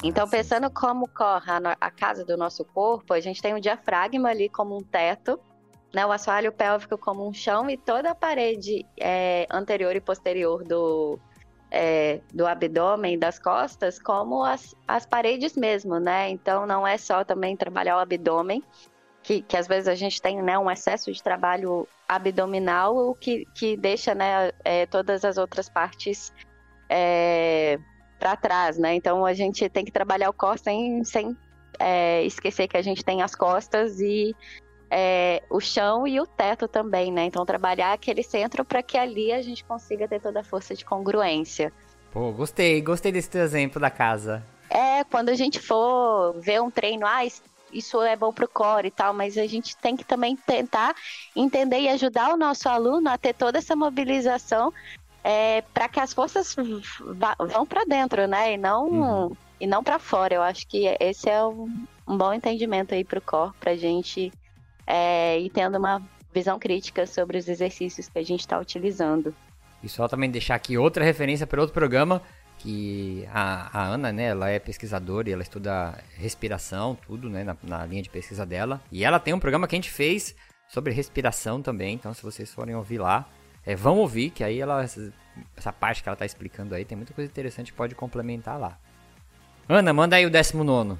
Então, 0.04 0.28
pensando 0.28 0.72
como 0.72 1.08
corre 1.08 1.52
a, 1.52 1.78
a 1.80 1.92
casa 1.92 2.26
do 2.26 2.36
nosso 2.36 2.66
corpo, 2.66 3.14
a 3.14 3.20
gente 3.20 3.42
tem 3.42 3.54
um 3.54 3.60
diafragma 3.60 4.30
ali 4.30 4.50
como 4.50 4.76
um 4.76 4.82
teto, 4.82 5.40
né, 5.94 6.06
o 6.06 6.12
assoalho 6.12 6.52
pélvico 6.52 6.98
como 6.98 7.28
um 7.28 7.34
chão 7.34 7.70
e 7.70 7.78
toda 7.78 8.12
a 8.12 8.16
parede 8.16 8.86
é, 9.00 9.46
anterior 9.50 9.96
e 9.96 10.02
posterior 10.02 10.64
do, 10.64 11.20
é, 11.70 12.22
do 12.34 12.48
abdômen 12.48 13.20
das 13.20 13.38
costas 13.38 14.00
como 14.00 14.44
as, 14.44 14.76
as 14.88 15.06
paredes 15.06 15.56
mesmo, 15.56 16.00
né? 16.00 16.30
Então 16.30 16.66
não 16.66 16.88
é 16.88 16.98
só 16.98 17.24
também 17.24 17.58
trabalhar 17.58 17.98
o 17.98 18.00
abdômen, 18.00 18.64
que, 19.22 19.42
que 19.42 19.58
às 19.58 19.68
vezes 19.68 19.88
a 19.88 19.96
gente 19.96 20.22
tem 20.22 20.42
né, 20.42 20.58
um 20.58 20.70
excesso 20.70 21.12
de 21.12 21.22
trabalho 21.22 21.88
abdominal, 22.08 22.96
o 22.96 23.16
que, 23.16 23.46
que 23.54 23.78
deixa 23.78 24.16
né, 24.16 24.52
é, 24.64 24.86
todas 24.86 25.24
as 25.24 25.38
outras 25.38 25.70
partes 25.70 26.34
é, 26.90 27.80
para 28.20 28.36
trás, 28.36 28.78
né? 28.78 28.96
Então 28.96 29.26
a 29.26 29.34
gente 29.34 29.68
tem 29.70 29.86
que 29.86 29.92
trabalhar 29.92 30.30
o 30.30 30.34
core 30.34 30.60
sem, 30.60 31.04
sem 31.04 31.38
é, 31.80 32.24
esquecer 32.24 32.68
que 32.68 32.78
a 32.78 32.82
gente 32.82 33.04
tem 33.04 33.22
as 33.22 33.36
costas 33.36 34.00
e 34.00 34.36
é, 34.94 35.42
o 35.50 35.62
chão 35.62 36.06
e 36.06 36.20
o 36.20 36.28
teto 36.28 36.68
também, 36.68 37.14
né? 37.14 37.24
Então 37.24 37.46
trabalhar 37.46 37.94
aquele 37.94 38.22
centro 38.22 38.66
para 38.66 38.84
que 38.84 38.98
ali 38.98 39.32
a 39.32 39.42
gente 39.42 39.64
consiga 39.64 40.06
ter 40.06 40.20
toda 40.20 40.42
a 40.42 40.44
força 40.44 40.76
de 40.76 40.84
congruência. 40.84 41.72
Pô, 42.12 42.30
gostei, 42.34 42.82
gostei 42.82 43.10
desse 43.10 43.30
teu 43.30 43.42
exemplo 43.42 43.80
da 43.80 43.90
casa. 43.90 44.46
É, 44.70 45.06
quando 45.06 45.30
a 45.30 45.34
gente 45.34 45.60
for 45.60 46.34
ver 46.42 46.62
um 46.62 46.70
treino, 46.70 47.06
ah, 47.08 47.22
isso 47.72 48.02
é 48.02 48.18
bom 48.18 48.34
pro 48.34 48.50
core 48.50 48.90
e 48.90 48.92
tal, 48.92 49.14
mas 49.14 49.38
a 49.38 49.48
gente 49.48 49.78
tem 49.78 49.96
que 49.96 50.04
também 50.04 50.36
tentar 50.36 50.94
entender 51.34 51.80
e 51.80 51.88
ajudar 51.88 52.34
o 52.34 52.38
nosso 52.38 52.68
aluno 52.68 53.10
a 53.10 53.18
ter 53.18 53.34
toda 53.34 53.60
essa 53.60 53.78
mobilização 53.78 54.74
é, 55.24 55.62
para 55.74 55.88
que 55.88 56.02
as 56.02 56.12
forças 56.12 56.54
vão 57.54 57.66
para 57.66 57.86
dentro, 57.86 58.28
né? 58.28 58.54
E 58.54 58.58
não, 58.58 58.90
uhum. 58.90 59.38
e 59.58 59.66
não 59.66 59.82
para 59.82 60.00
fora. 60.00 60.36
Eu 60.36 60.42
acho 60.42 60.68
que 60.68 60.86
esse 61.00 61.30
é 61.30 61.42
um, 61.46 61.86
um 62.06 62.18
bom 62.18 62.34
entendimento 62.34 62.94
aí 62.94 63.06
pro 63.06 63.22
core, 63.22 63.54
pra 63.58 63.76
gente 63.78 64.34
é, 64.92 65.40
e 65.40 65.50
tendo 65.50 65.78
uma 65.78 66.02
visão 66.34 66.60
crítica 66.60 67.08
sobre 67.08 67.38
os 67.38 67.48
exercícios 67.48 68.10
que 68.10 68.20
a 68.20 68.24
gente 68.24 68.42
está 68.42 68.60
utilizando. 68.60 69.34
E 69.82 69.88
só 69.88 70.06
também 70.06 70.30
deixar 70.30 70.56
aqui 70.56 70.78
outra 70.78 71.06
referência 71.06 71.48
para 71.48 71.62
outro 71.62 71.74
programa, 71.74 72.22
que 72.58 73.26
a, 73.34 73.80
a, 73.80 73.86
Ana, 73.86 74.12
né, 74.12 74.26
ela 74.26 74.50
é 74.50 74.60
pesquisadora 74.60 75.30
e 75.30 75.32
ela 75.32 75.42
estuda 75.42 75.98
respiração, 76.16 76.98
tudo, 77.08 77.30
né, 77.30 77.44
na, 77.46 77.56
na, 77.64 77.86
linha 77.86 78.04
de 78.04 78.10
pesquisa 78.10 78.46
dela. 78.46 78.82
E 78.92 79.06
ela 79.06 79.18
tem 79.18 79.34
um 79.34 79.40
programa 79.40 79.66
que 79.66 79.76
a 79.76 79.78
gente 79.78 79.90
fez 79.90 80.36
sobre 80.68 80.94
respiração 80.94 81.62
também, 81.62 81.96
então 81.96 82.14
se 82.14 82.22
vocês 82.22 82.54
forem 82.54 82.76
ouvir 82.76 82.98
lá, 82.98 83.28
é, 83.66 83.76
vão 83.76 83.98
ouvir, 83.98 84.30
que 84.30 84.44
aí 84.44 84.60
ela, 84.60 84.84
essa 84.84 85.72
parte 85.72 86.04
que 86.04 86.10
ela 86.10 86.16
está 86.16 86.26
explicando 86.26 86.76
aí, 86.76 86.84
tem 86.84 86.98
muita 86.98 87.14
coisa 87.14 87.32
interessante 87.32 87.72
que 87.72 87.78
pode 87.78 87.96
complementar 87.96 88.60
lá. 88.60 88.78
Ana, 89.70 89.94
manda 89.94 90.18
aí 90.18 90.26
o 90.26 90.30
19. 90.30 91.00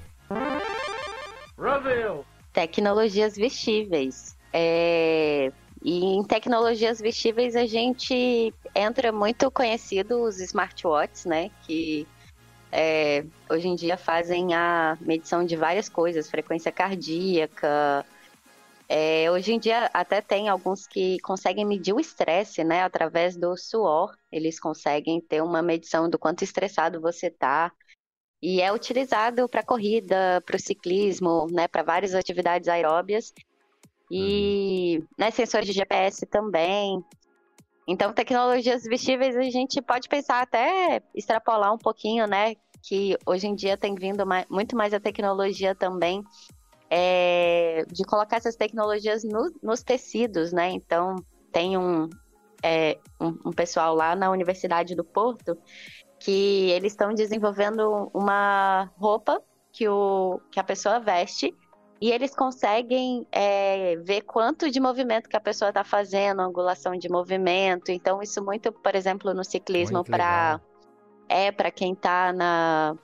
Brasil! 1.56 2.24
Tecnologias 2.52 3.36
vestíveis. 3.36 4.36
É, 4.52 5.50
e 5.82 6.04
em 6.04 6.22
tecnologias 6.22 7.00
vestíveis 7.00 7.56
a 7.56 7.66
gente 7.66 8.54
entra 8.74 9.10
muito 9.10 9.50
conhecido 9.50 10.22
os 10.22 10.40
smartwatches, 10.40 11.24
né? 11.24 11.50
Que 11.66 12.06
é, 12.70 13.24
hoje 13.50 13.68
em 13.68 13.74
dia 13.74 13.96
fazem 13.96 14.54
a 14.54 14.96
medição 15.00 15.44
de 15.44 15.56
várias 15.56 15.88
coisas, 15.88 16.30
frequência 16.30 16.70
cardíaca. 16.70 18.06
É, 18.88 19.30
hoje 19.30 19.54
em 19.54 19.58
dia 19.58 19.90
até 19.92 20.20
tem 20.20 20.48
alguns 20.48 20.86
que 20.86 21.18
conseguem 21.20 21.64
medir 21.64 21.94
o 21.94 22.00
estresse, 22.00 22.62
né? 22.62 22.82
Através 22.82 23.36
do 23.36 23.56
suor, 23.56 24.14
eles 24.30 24.60
conseguem 24.60 25.20
ter 25.20 25.42
uma 25.42 25.62
medição 25.62 26.08
do 26.08 26.18
quanto 26.18 26.44
estressado 26.44 27.00
você 27.00 27.26
está. 27.26 27.72
E 28.42 28.60
é 28.60 28.72
utilizado 28.72 29.48
para 29.48 29.62
corrida, 29.62 30.42
para 30.44 30.56
o 30.56 30.60
ciclismo, 30.60 31.46
né, 31.52 31.68
para 31.68 31.82
várias 31.82 32.14
atividades 32.14 32.68
aeróbias. 32.68 33.32
E 34.10 34.98
uhum. 34.98 35.06
né, 35.16 35.30
sensores 35.30 35.66
de 35.66 35.72
GPS 35.72 36.26
também. 36.26 37.02
Então, 37.86 38.12
tecnologias 38.12 38.82
vestíveis 38.82 39.36
a 39.36 39.42
gente 39.42 39.80
pode 39.80 40.08
pensar 40.08 40.42
até 40.42 41.02
extrapolar 41.14 41.72
um 41.72 41.78
pouquinho, 41.78 42.26
né? 42.26 42.54
Que 42.82 43.16
hoje 43.24 43.46
em 43.46 43.54
dia 43.54 43.76
tem 43.76 43.94
vindo 43.94 44.26
mais, 44.26 44.46
muito 44.50 44.76
mais 44.76 44.92
a 44.92 45.00
tecnologia 45.00 45.74
também 45.74 46.22
é, 46.90 47.86
de 47.90 48.04
colocar 48.04 48.36
essas 48.36 48.54
tecnologias 48.54 49.24
no, 49.24 49.50
nos 49.62 49.82
tecidos, 49.82 50.52
né? 50.52 50.70
Então, 50.70 51.16
tem 51.50 51.78
um, 51.78 52.08
é, 52.62 52.98
um, 53.18 53.28
um 53.46 53.50
pessoal 53.50 53.94
lá 53.94 54.14
na 54.14 54.30
Universidade 54.30 54.94
do 54.94 55.02
Porto 55.02 55.56
que 56.22 56.70
eles 56.70 56.92
estão 56.92 57.12
desenvolvendo 57.12 58.08
uma 58.14 58.90
roupa 58.96 59.42
que, 59.72 59.88
o, 59.88 60.40
que 60.52 60.60
a 60.60 60.64
pessoa 60.64 61.00
veste 61.00 61.52
e 62.00 62.10
eles 62.10 62.34
conseguem 62.34 63.26
é, 63.30 63.96
ver 63.96 64.22
quanto 64.22 64.70
de 64.70 64.78
movimento 64.80 65.28
que 65.28 65.36
a 65.36 65.40
pessoa 65.40 65.70
está 65.70 65.84
fazendo, 65.84 66.42
angulação 66.42 66.96
de 66.96 67.08
movimento. 67.08 67.90
Então, 67.90 68.22
isso 68.22 68.44
muito, 68.44 68.72
por 68.72 68.94
exemplo, 68.94 69.32
no 69.34 69.44
ciclismo 69.44 70.04
para 70.04 70.60
é 71.28 71.50
para 71.50 71.70
quem 71.70 71.92
está 71.92 72.32
na 72.32 72.96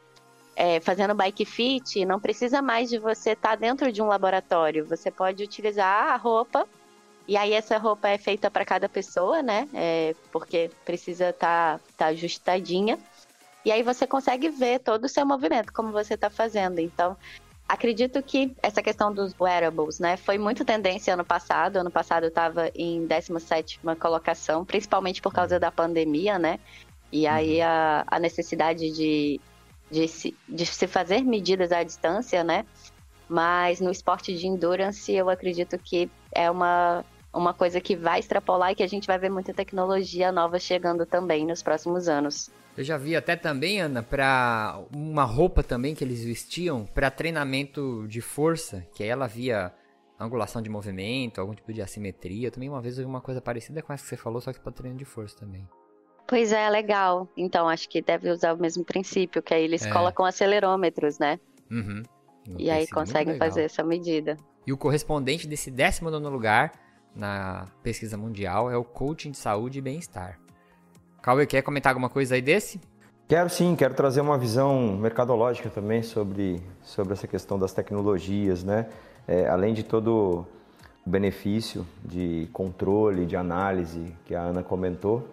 é, 0.54 0.80
fazendo 0.80 1.14
bike 1.14 1.44
fit, 1.44 2.04
não 2.04 2.18
precisa 2.18 2.60
mais 2.60 2.90
de 2.90 2.98
você 2.98 3.30
estar 3.30 3.50
tá 3.50 3.56
dentro 3.56 3.92
de 3.92 4.02
um 4.02 4.06
laboratório. 4.06 4.84
Você 4.86 5.10
pode 5.10 5.42
utilizar 5.44 6.12
a 6.12 6.16
roupa 6.16 6.66
e 7.28 7.36
aí 7.36 7.52
essa 7.52 7.76
roupa 7.76 8.08
é 8.08 8.16
feita 8.16 8.50
para 8.50 8.64
cada 8.64 8.88
pessoa, 8.88 9.42
né? 9.42 9.68
É, 9.74 10.16
porque 10.32 10.70
precisa 10.82 11.28
estar 11.28 11.78
tá, 11.78 11.84
tá 11.94 12.06
ajustadinha. 12.06 12.98
E 13.66 13.70
aí 13.70 13.82
você 13.82 14.06
consegue 14.06 14.48
ver 14.48 14.78
todo 14.78 15.04
o 15.04 15.08
seu 15.10 15.26
movimento, 15.26 15.70
como 15.70 15.92
você 15.92 16.14
está 16.14 16.30
fazendo. 16.30 16.78
Então, 16.78 17.14
acredito 17.68 18.22
que 18.22 18.56
essa 18.62 18.82
questão 18.82 19.12
dos 19.12 19.34
wearables, 19.38 19.98
né, 19.98 20.16
foi 20.16 20.38
muito 20.38 20.64
tendência 20.64 21.12
ano 21.12 21.24
passado. 21.24 21.76
Ano 21.76 21.90
passado 21.90 22.24
eu 22.24 22.30
estava 22.30 22.70
em 22.74 23.06
17 23.06 23.78
colocação, 24.00 24.64
principalmente 24.64 25.20
por 25.20 25.32
causa 25.32 25.60
da 25.60 25.70
pandemia, 25.70 26.38
né? 26.38 26.58
E 27.12 27.26
aí 27.26 27.58
uhum. 27.58 27.66
a, 27.66 28.04
a 28.06 28.18
necessidade 28.18 28.90
de, 28.90 29.38
de, 29.90 30.08
se, 30.08 30.34
de 30.48 30.64
se 30.64 30.86
fazer 30.86 31.22
medidas 31.22 31.72
à 31.72 31.82
distância, 31.82 32.42
né? 32.42 32.64
Mas 33.28 33.80
no 33.80 33.90
esporte 33.90 34.34
de 34.34 34.46
endurance 34.46 35.12
eu 35.12 35.28
acredito 35.28 35.78
que 35.78 36.10
é 36.32 36.50
uma, 36.50 37.04
uma 37.32 37.52
coisa 37.52 37.80
que 37.80 37.94
vai 37.94 38.20
extrapolar 38.20 38.72
e 38.72 38.74
que 38.74 38.82
a 38.82 38.86
gente 38.86 39.06
vai 39.06 39.18
ver 39.18 39.30
muita 39.30 39.52
tecnologia 39.52 40.32
nova 40.32 40.58
chegando 40.58 41.04
também 41.04 41.46
nos 41.46 41.62
próximos 41.62 42.08
anos. 42.08 42.50
Eu 42.76 42.84
já 42.84 42.96
vi 42.96 43.16
até 43.16 43.34
também, 43.34 43.80
Ana, 43.80 44.02
para 44.02 44.80
uma 44.94 45.24
roupa 45.24 45.62
também 45.62 45.94
que 45.94 46.04
eles 46.04 46.24
vestiam 46.24 46.86
para 46.86 47.10
treinamento 47.10 48.06
de 48.08 48.20
força, 48.20 48.86
que 48.94 49.02
aí 49.02 49.08
ela 49.08 49.26
via 49.26 49.72
angulação 50.18 50.62
de 50.62 50.70
movimento, 50.70 51.40
algum 51.40 51.54
tipo 51.54 51.72
de 51.72 51.82
assimetria. 51.82 52.50
Também 52.50 52.68
uma 52.68 52.80
vez 52.80 52.96
eu 52.96 53.04
vi 53.04 53.10
uma 53.10 53.20
coisa 53.20 53.40
parecida 53.40 53.82
com 53.82 53.92
essa 53.92 54.02
que 54.02 54.08
você 54.08 54.16
falou, 54.16 54.40
só 54.40 54.52
que 54.52 54.60
para 54.60 54.72
treino 54.72 54.96
de 54.96 55.04
força 55.04 55.36
também. 55.36 55.68
Pois 56.26 56.52
é, 56.52 56.68
legal. 56.68 57.28
Então 57.36 57.68
acho 57.68 57.88
que 57.88 58.02
deve 58.02 58.30
usar 58.30 58.54
o 58.54 58.58
mesmo 58.58 58.84
princípio, 58.84 59.42
que 59.42 59.54
aí 59.54 59.64
eles 59.64 59.84
é. 59.84 59.90
colocam 59.90 60.24
acelerômetros, 60.24 61.18
né? 61.18 61.40
Uhum. 61.70 62.02
E 62.58 62.70
aí 62.70 62.86
conseguem 62.86 63.36
fazer 63.36 63.62
essa 63.62 63.82
medida. 63.82 64.36
E 64.66 64.72
o 64.72 64.76
correspondente 64.76 65.46
desse 65.46 65.70
19 65.70 66.16
lugar 66.28 66.72
na 67.14 67.66
pesquisa 67.82 68.16
mundial 68.16 68.70
é 68.70 68.76
o 68.76 68.84
coaching 68.84 69.30
de 69.30 69.38
saúde 69.38 69.78
e 69.78 69.82
bem-estar. 69.82 70.38
Cauê, 71.22 71.46
quer 71.46 71.62
comentar 71.62 71.90
alguma 71.90 72.08
coisa 72.08 72.34
aí 72.34 72.42
desse? 72.42 72.80
Quero 73.28 73.50
sim, 73.50 73.76
quero 73.76 73.92
trazer 73.92 74.22
uma 74.22 74.38
visão 74.38 74.96
mercadológica 74.96 75.68
também 75.68 76.02
sobre, 76.02 76.62
sobre 76.82 77.12
essa 77.12 77.26
questão 77.26 77.58
das 77.58 77.72
tecnologias, 77.72 78.64
né? 78.64 78.86
É, 79.26 79.46
além 79.48 79.74
de 79.74 79.82
todo 79.82 80.46
o 81.06 81.10
benefício 81.10 81.86
de 82.02 82.48
controle, 82.52 83.26
de 83.26 83.36
análise 83.36 84.16
que 84.24 84.34
a 84.34 84.40
Ana 84.40 84.62
comentou 84.62 85.28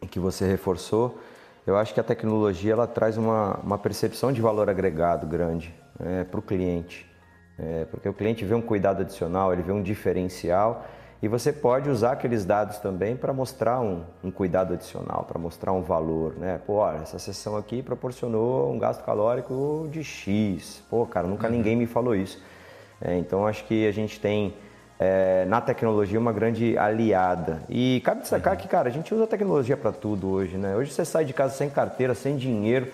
e 0.00 0.06
que 0.06 0.18
você 0.18 0.46
reforçou, 0.46 1.18
eu 1.66 1.76
acho 1.76 1.92
que 1.92 2.00
a 2.00 2.02
tecnologia 2.02 2.72
ela 2.72 2.86
traz 2.86 3.18
uma, 3.18 3.58
uma 3.62 3.76
percepção 3.76 4.32
de 4.32 4.40
valor 4.40 4.70
agregado 4.70 5.26
grande 5.26 5.74
né, 6.00 6.24
para 6.24 6.40
o 6.40 6.42
cliente. 6.42 7.06
É, 7.58 7.84
porque 7.90 8.08
o 8.08 8.14
cliente 8.14 8.42
vê 8.44 8.54
um 8.54 8.62
cuidado 8.62 9.02
adicional, 9.02 9.52
ele 9.52 9.62
vê 9.62 9.72
um 9.72 9.82
diferencial 9.82 10.86
e 11.20 11.26
você 11.26 11.52
pode 11.52 11.90
usar 11.90 12.12
aqueles 12.12 12.44
dados 12.44 12.78
também 12.78 13.16
para 13.16 13.32
mostrar 13.32 13.80
um, 13.80 14.04
um, 14.22 14.30
cuidado 14.30 14.74
adicional, 14.74 15.24
para 15.24 15.38
mostrar 15.38 15.72
um 15.72 15.82
valor, 15.82 16.34
né? 16.36 16.60
Pô, 16.64 16.74
olha, 16.74 16.98
essa 16.98 17.18
sessão 17.18 17.56
aqui 17.56 17.82
proporcionou 17.82 18.72
um 18.72 18.78
gasto 18.78 19.04
calórico 19.04 19.88
de 19.90 20.04
X. 20.04 20.80
Pô, 20.88 21.04
cara, 21.06 21.26
nunca 21.26 21.48
uhum. 21.48 21.54
ninguém 21.54 21.74
me 21.74 21.86
falou 21.86 22.14
isso. 22.14 22.40
É, 23.00 23.18
então, 23.18 23.46
acho 23.46 23.64
que 23.64 23.86
a 23.86 23.92
gente 23.92 24.20
tem 24.20 24.54
é, 24.96 25.44
na 25.46 25.60
tecnologia 25.60 26.20
uma 26.20 26.32
grande 26.32 26.78
aliada. 26.78 27.62
E 27.68 28.00
cabe 28.04 28.20
destacar 28.20 28.54
uhum. 28.54 28.60
que, 28.60 28.68
cara, 28.68 28.88
a 28.88 28.92
gente 28.92 29.12
usa 29.12 29.24
a 29.24 29.26
tecnologia 29.26 29.76
para 29.76 29.90
tudo 29.90 30.28
hoje, 30.28 30.56
né? 30.56 30.76
Hoje 30.76 30.92
você 30.92 31.04
sai 31.04 31.24
de 31.24 31.32
casa 31.32 31.52
sem 31.54 31.68
carteira, 31.68 32.14
sem 32.14 32.36
dinheiro, 32.36 32.86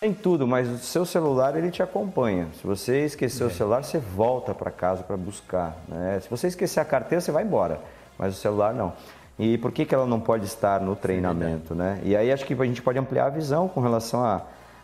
sem 0.00 0.14
tudo, 0.14 0.46
mas 0.46 0.66
o 0.66 0.78
seu 0.78 1.04
celular 1.04 1.54
ele 1.56 1.70
te 1.70 1.82
acompanha. 1.82 2.48
Se 2.58 2.66
você 2.66 3.04
esquecer 3.04 3.42
é. 3.42 3.46
o 3.46 3.50
celular, 3.50 3.84
você 3.84 3.98
volta 3.98 4.54
para 4.54 4.70
casa 4.70 5.02
para 5.02 5.14
buscar. 5.14 5.76
Né? 5.86 6.18
Se 6.22 6.30
você 6.30 6.46
esquecer 6.46 6.80
a 6.80 6.86
carteira, 6.86 7.20
você 7.20 7.30
vai 7.30 7.44
embora, 7.44 7.78
mas 8.18 8.34
o 8.34 8.40
celular 8.40 8.72
não. 8.72 8.94
E 9.38 9.58
por 9.58 9.70
que, 9.70 9.84
que 9.84 9.94
ela 9.94 10.06
não 10.06 10.18
pode 10.18 10.46
estar 10.46 10.80
no 10.80 10.96
treinamento, 10.96 11.74
né? 11.74 12.00
E 12.02 12.16
aí 12.16 12.32
acho 12.32 12.46
que 12.46 12.54
a 12.54 12.64
gente 12.64 12.80
pode 12.80 12.98
ampliar 12.98 13.26
a 13.26 13.28
visão 13.28 13.68
com 13.68 13.80
relação 13.80 14.24
a, 14.24 14.42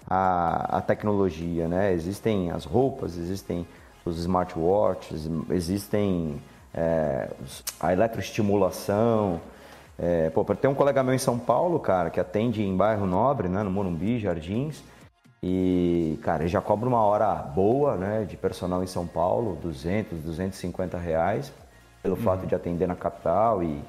a, 0.08 0.78
a 0.78 0.80
tecnologia, 0.82 1.66
né? 1.66 1.94
Existem 1.94 2.50
as 2.50 2.66
roupas, 2.66 3.16
existem 3.16 3.66
os 4.04 4.18
smartwatches, 4.18 5.30
existem 5.50 6.42
é, 6.74 7.30
a 7.80 7.90
eletroestimulação. 7.90 9.40
É, 9.98 10.28
pô, 10.28 10.44
tem 10.44 10.70
um 10.70 10.74
colega 10.74 11.02
meu 11.02 11.14
em 11.14 11.18
São 11.18 11.38
Paulo, 11.38 11.80
cara, 11.80 12.10
que 12.10 12.20
atende 12.20 12.62
em 12.62 12.76
bairro 12.76 13.06
Nobre, 13.06 13.48
né, 13.48 13.62
no 13.62 13.70
Morumbi, 13.70 14.18
Jardins, 14.18 14.82
e, 15.48 16.18
cara, 16.22 16.42
ele 16.42 16.48
já 16.48 16.60
cobra 16.60 16.88
uma 16.88 17.00
hora 17.04 17.32
boa, 17.32 17.94
né, 17.96 18.26
de 18.28 18.36
personal 18.36 18.82
em 18.82 18.86
São 18.88 19.06
Paulo, 19.06 19.56
200, 19.62 20.18
250 20.18 20.98
reais, 20.98 21.52
pelo 22.02 22.16
uhum. 22.16 22.20
fato 22.20 22.46
de 22.48 22.54
atender 22.54 22.88
na 22.88 22.96
capital 22.96 23.62
e 23.62 23.80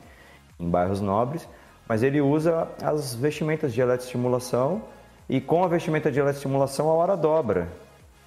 em 0.59 0.69
bairros 0.69 1.01
nobres, 1.01 1.49
mas 1.89 2.03
ele 2.03 2.21
usa 2.21 2.67
as 2.79 3.15
vestimentas 3.15 3.73
de 3.73 3.81
eletroestimulação 3.81 4.83
e 5.27 5.41
com 5.41 5.63
a 5.63 5.67
vestimenta 5.67 6.11
de 6.11 6.19
eletroestimulação 6.19 6.89
a 6.89 6.93
hora 6.93 7.17
dobra. 7.17 7.69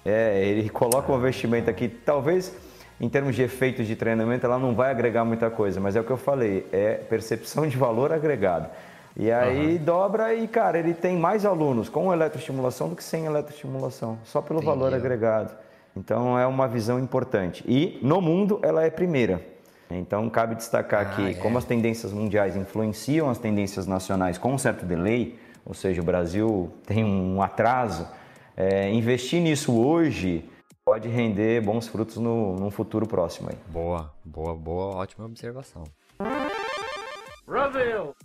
É, 0.03 0.43
ele 0.45 0.67
coloca 0.69 1.09
uma 1.09 1.19
vestimenta 1.19 1.71
que 1.71 1.87
talvez 1.87 2.53
em 2.99 3.07
termos 3.07 3.33
de 3.33 3.43
efeitos 3.43 3.87
de 3.87 3.95
treinamento 3.95 4.45
ela 4.45 4.59
não 4.59 4.75
vai 4.75 4.91
agregar 4.91 5.23
muita 5.23 5.49
coisa, 5.49 5.79
mas 5.79 5.95
é 5.95 6.01
o 6.01 6.03
que 6.03 6.11
eu 6.11 6.17
falei, 6.17 6.67
é 6.73 6.95
percepção 6.95 7.65
de 7.65 7.77
valor 7.77 8.11
agregado. 8.11 8.69
E 9.15 9.31
aí 9.31 9.77
uhum. 9.77 9.83
dobra 9.83 10.33
e, 10.33 10.47
cara, 10.47 10.79
ele 10.79 10.93
tem 10.93 11.17
mais 11.17 11.45
alunos 11.45 11.89
com 11.89 12.13
eletroestimulação 12.13 12.89
do 12.89 12.95
que 12.95 13.03
sem 13.03 13.25
eletroestimulação, 13.25 14.17
só 14.23 14.41
pelo 14.41 14.59
Entendi. 14.59 14.77
valor 14.77 14.93
agregado. 14.93 15.53
Então 15.95 16.39
é 16.39 16.47
uma 16.47 16.67
visão 16.67 16.99
importante. 16.99 17.63
E 17.67 17.99
no 18.01 18.21
mundo 18.21 18.59
ela 18.63 18.83
é 18.83 18.89
primeira. 18.89 19.41
Então 19.89 20.29
cabe 20.29 20.55
destacar 20.55 21.01
ah, 21.01 21.15
que, 21.15 21.29
é. 21.31 21.33
como 21.33 21.57
as 21.57 21.65
tendências 21.65 22.13
mundiais 22.13 22.55
influenciam 22.55 23.29
as 23.29 23.37
tendências 23.37 23.85
nacionais 23.85 24.37
com 24.37 24.53
um 24.53 24.57
certo 24.57 24.85
delay, 24.85 25.37
ou 25.65 25.73
seja, 25.73 26.01
o 26.01 26.05
Brasil 26.05 26.71
tem 26.85 27.03
um 27.03 27.41
atraso, 27.41 28.07
é, 28.55 28.89
investir 28.89 29.41
nisso 29.41 29.77
hoje 29.77 30.49
pode 30.83 31.07
render 31.07 31.61
bons 31.61 31.87
frutos 31.87 32.17
no, 32.17 32.55
no 32.55 32.71
futuro 32.71 33.05
próximo. 33.05 33.49
Aí. 33.49 33.57
Boa, 33.67 34.11
boa, 34.23 34.55
boa, 34.55 34.95
ótima 34.95 35.25
observação. 35.25 35.83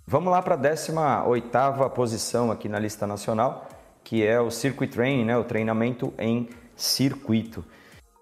Vamos 0.06 0.30
lá 0.30 0.40
para 0.40 0.54
a 0.54 0.58
18ª 0.58 1.90
posição 1.90 2.52
aqui 2.52 2.68
na 2.68 2.78
lista 2.78 3.08
nacional, 3.08 3.68
que 4.04 4.24
é 4.24 4.40
o 4.40 4.52
Circuit 4.52 4.88
Training, 4.92 5.24
né? 5.24 5.36
o 5.36 5.42
treinamento 5.42 6.14
em 6.16 6.48
circuito. 6.76 7.64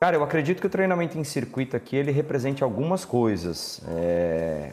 Cara, 0.01 0.17
eu 0.17 0.25
acredito 0.25 0.63
que 0.63 0.67
o 0.67 0.71
treinamento 0.71 1.19
em 1.19 1.23
circuito 1.23 1.77
aqui 1.77 1.95
ele 1.95 2.11
represente 2.11 2.65
algumas 2.65 3.05
coisas. 3.05 3.83
É... 3.87 4.73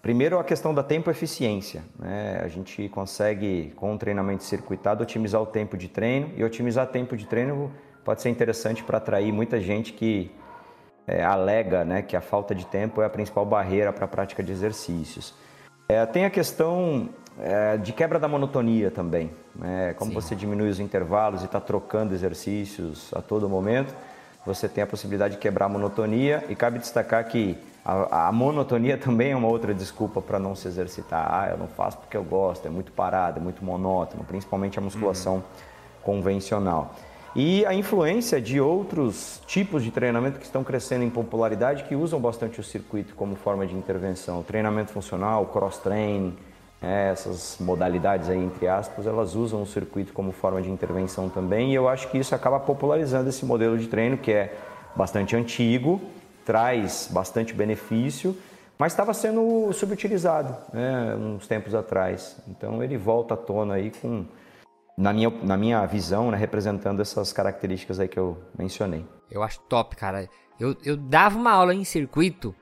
Primeiro, 0.00 0.38
a 0.38 0.44
questão 0.44 0.72
da 0.72 0.82
tempo 0.82 1.10
eficiência. 1.10 1.84
Né? 1.98 2.40
A 2.42 2.48
gente 2.48 2.88
consegue, 2.88 3.70
com 3.76 3.94
o 3.94 3.98
treinamento 3.98 4.44
circuitado, 4.44 5.02
otimizar 5.02 5.42
o 5.42 5.46
tempo 5.46 5.76
de 5.76 5.88
treino. 5.88 6.32
E 6.34 6.42
otimizar 6.42 6.86
tempo 6.86 7.14
de 7.14 7.26
treino 7.26 7.70
pode 8.02 8.22
ser 8.22 8.30
interessante 8.30 8.82
para 8.82 8.96
atrair 8.96 9.30
muita 9.30 9.60
gente 9.60 9.92
que 9.92 10.30
é, 11.06 11.22
alega 11.22 11.84
né, 11.84 12.00
que 12.00 12.16
a 12.16 12.22
falta 12.22 12.54
de 12.54 12.64
tempo 12.64 13.02
é 13.02 13.04
a 13.04 13.10
principal 13.10 13.44
barreira 13.44 13.92
para 13.92 14.06
a 14.06 14.08
prática 14.08 14.42
de 14.42 14.50
exercícios. 14.50 15.34
É, 15.90 16.04
tem 16.04 16.26
a 16.26 16.30
questão 16.30 17.08
é, 17.40 17.78
de 17.78 17.94
quebra 17.94 18.18
da 18.18 18.28
monotonia 18.28 18.90
também. 18.90 19.30
Né? 19.54 19.94
Como 19.94 20.10
Sim. 20.10 20.14
você 20.14 20.36
diminui 20.36 20.68
os 20.68 20.78
intervalos 20.78 21.40
e 21.40 21.46
está 21.46 21.58
trocando 21.58 22.12
exercícios 22.12 23.10
a 23.14 23.22
todo 23.22 23.48
momento, 23.48 23.94
você 24.44 24.68
tem 24.68 24.84
a 24.84 24.86
possibilidade 24.86 25.36
de 25.36 25.40
quebrar 25.40 25.64
a 25.64 25.68
monotonia 25.70 26.44
e 26.50 26.54
cabe 26.54 26.78
destacar 26.78 27.26
que 27.26 27.56
a, 27.82 28.28
a 28.28 28.32
monotonia 28.32 28.98
também 29.00 29.32
é 29.32 29.36
uma 29.36 29.48
outra 29.48 29.72
desculpa 29.72 30.20
para 30.20 30.38
não 30.38 30.54
se 30.54 30.68
exercitar. 30.68 31.26
Ah, 31.26 31.48
eu 31.52 31.56
não 31.56 31.68
faço 31.68 31.96
porque 31.96 32.18
eu 32.18 32.22
gosto, 32.24 32.66
é 32.66 32.70
muito 32.70 32.92
parado, 32.92 33.38
é 33.38 33.42
muito 33.42 33.64
monótono, 33.64 34.24
principalmente 34.24 34.78
a 34.78 34.82
musculação 34.82 35.36
uhum. 35.36 35.42
convencional. 36.02 36.94
E 37.40 37.64
a 37.66 37.72
influência 37.72 38.40
de 38.40 38.60
outros 38.60 39.40
tipos 39.46 39.84
de 39.84 39.92
treinamento 39.92 40.40
que 40.40 40.44
estão 40.44 40.64
crescendo 40.64 41.04
em 41.04 41.08
popularidade, 41.08 41.84
que 41.84 41.94
usam 41.94 42.18
bastante 42.18 42.58
o 42.58 42.64
circuito 42.64 43.14
como 43.14 43.36
forma 43.36 43.64
de 43.64 43.76
intervenção. 43.76 44.42
treinamento 44.42 44.90
funcional, 44.90 45.46
cross-training, 45.46 46.36
é, 46.82 47.10
essas 47.12 47.56
modalidades 47.60 48.28
aí, 48.28 48.42
entre 48.42 48.66
aspas, 48.66 49.06
elas 49.06 49.36
usam 49.36 49.62
o 49.62 49.66
circuito 49.66 50.12
como 50.12 50.32
forma 50.32 50.60
de 50.60 50.68
intervenção 50.68 51.28
também. 51.28 51.70
E 51.70 51.76
eu 51.76 51.88
acho 51.88 52.10
que 52.10 52.18
isso 52.18 52.34
acaba 52.34 52.58
popularizando 52.58 53.28
esse 53.28 53.44
modelo 53.44 53.78
de 53.78 53.86
treino, 53.86 54.18
que 54.18 54.32
é 54.32 54.56
bastante 54.96 55.36
antigo, 55.36 56.00
traz 56.44 57.08
bastante 57.08 57.54
benefício, 57.54 58.36
mas 58.76 58.90
estava 58.90 59.14
sendo 59.14 59.72
subutilizado 59.72 60.56
né, 60.72 61.14
uns 61.14 61.46
tempos 61.46 61.72
atrás. 61.72 62.36
Então 62.48 62.82
ele 62.82 62.96
volta 62.96 63.34
à 63.34 63.36
tona 63.36 63.74
aí 63.74 63.92
com, 64.02 64.24
na 64.98 65.12
minha, 65.12 65.30
na 65.30 65.56
minha 65.56 65.86
visão, 65.86 66.32
né, 66.32 66.36
representando 66.36 67.00
essas 67.00 67.32
características 67.32 68.00
aí 68.00 68.08
que 68.08 68.18
eu 68.18 68.36
mencionei. 68.58 69.06
Eu 69.30 69.44
acho 69.44 69.60
top, 69.60 69.94
cara. 69.94 70.28
Eu, 70.58 70.76
eu 70.84 70.96
dava 70.96 71.38
uma 71.38 71.52
aula 71.52 71.72
em 71.72 71.84
circuito 71.84 72.52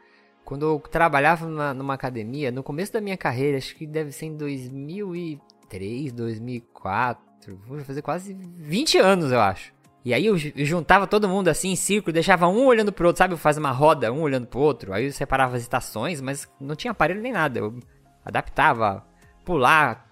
quando 0.45 0.67
eu 0.67 0.79
trabalhava 0.79 1.47
numa, 1.47 1.73
numa 1.73 1.95
academia, 1.95 2.53
no 2.53 2.63
começo 2.63 2.93
da 2.93 3.01
minha 3.01 3.17
carreira, 3.17 3.57
acho 3.57 3.75
que 3.75 3.87
deve 3.87 4.13
ser 4.13 4.27
em 4.27 4.37
2003, 4.37 6.13
2004, 6.13 7.59
vou 7.67 7.81
fazer 7.81 8.03
quase 8.03 8.35
20 8.35 8.99
anos, 8.99 9.33
eu 9.33 9.41
acho. 9.41 9.75
E 10.05 10.13
aí 10.15 10.27
eu 10.27 10.37
juntava 10.39 11.07
todo 11.07 11.29
mundo 11.29 11.49
assim 11.49 11.71
em 11.71 11.77
círculo, 11.77 12.13
deixava 12.13 12.47
um 12.47 12.67
olhando 12.67 12.93
pro 12.93 13.09
outro, 13.09 13.19
sabe? 13.19 13.37
Faz 13.37 13.57
uma 13.57 13.73
roda, 13.73 14.13
um 14.13 14.21
olhando 14.21 14.47
pro 14.47 14.61
outro. 14.61 14.93
Aí 14.93 15.07
eu 15.07 15.13
separava 15.13 15.57
as 15.57 15.63
estações, 15.63 16.21
mas 16.21 16.49
não 16.61 16.77
tinha 16.77 16.93
aparelho 16.93 17.21
nem 17.21 17.33
nada. 17.33 17.59
Eu 17.59 17.81
adaptava, 18.25 19.05
pular, 19.45 20.06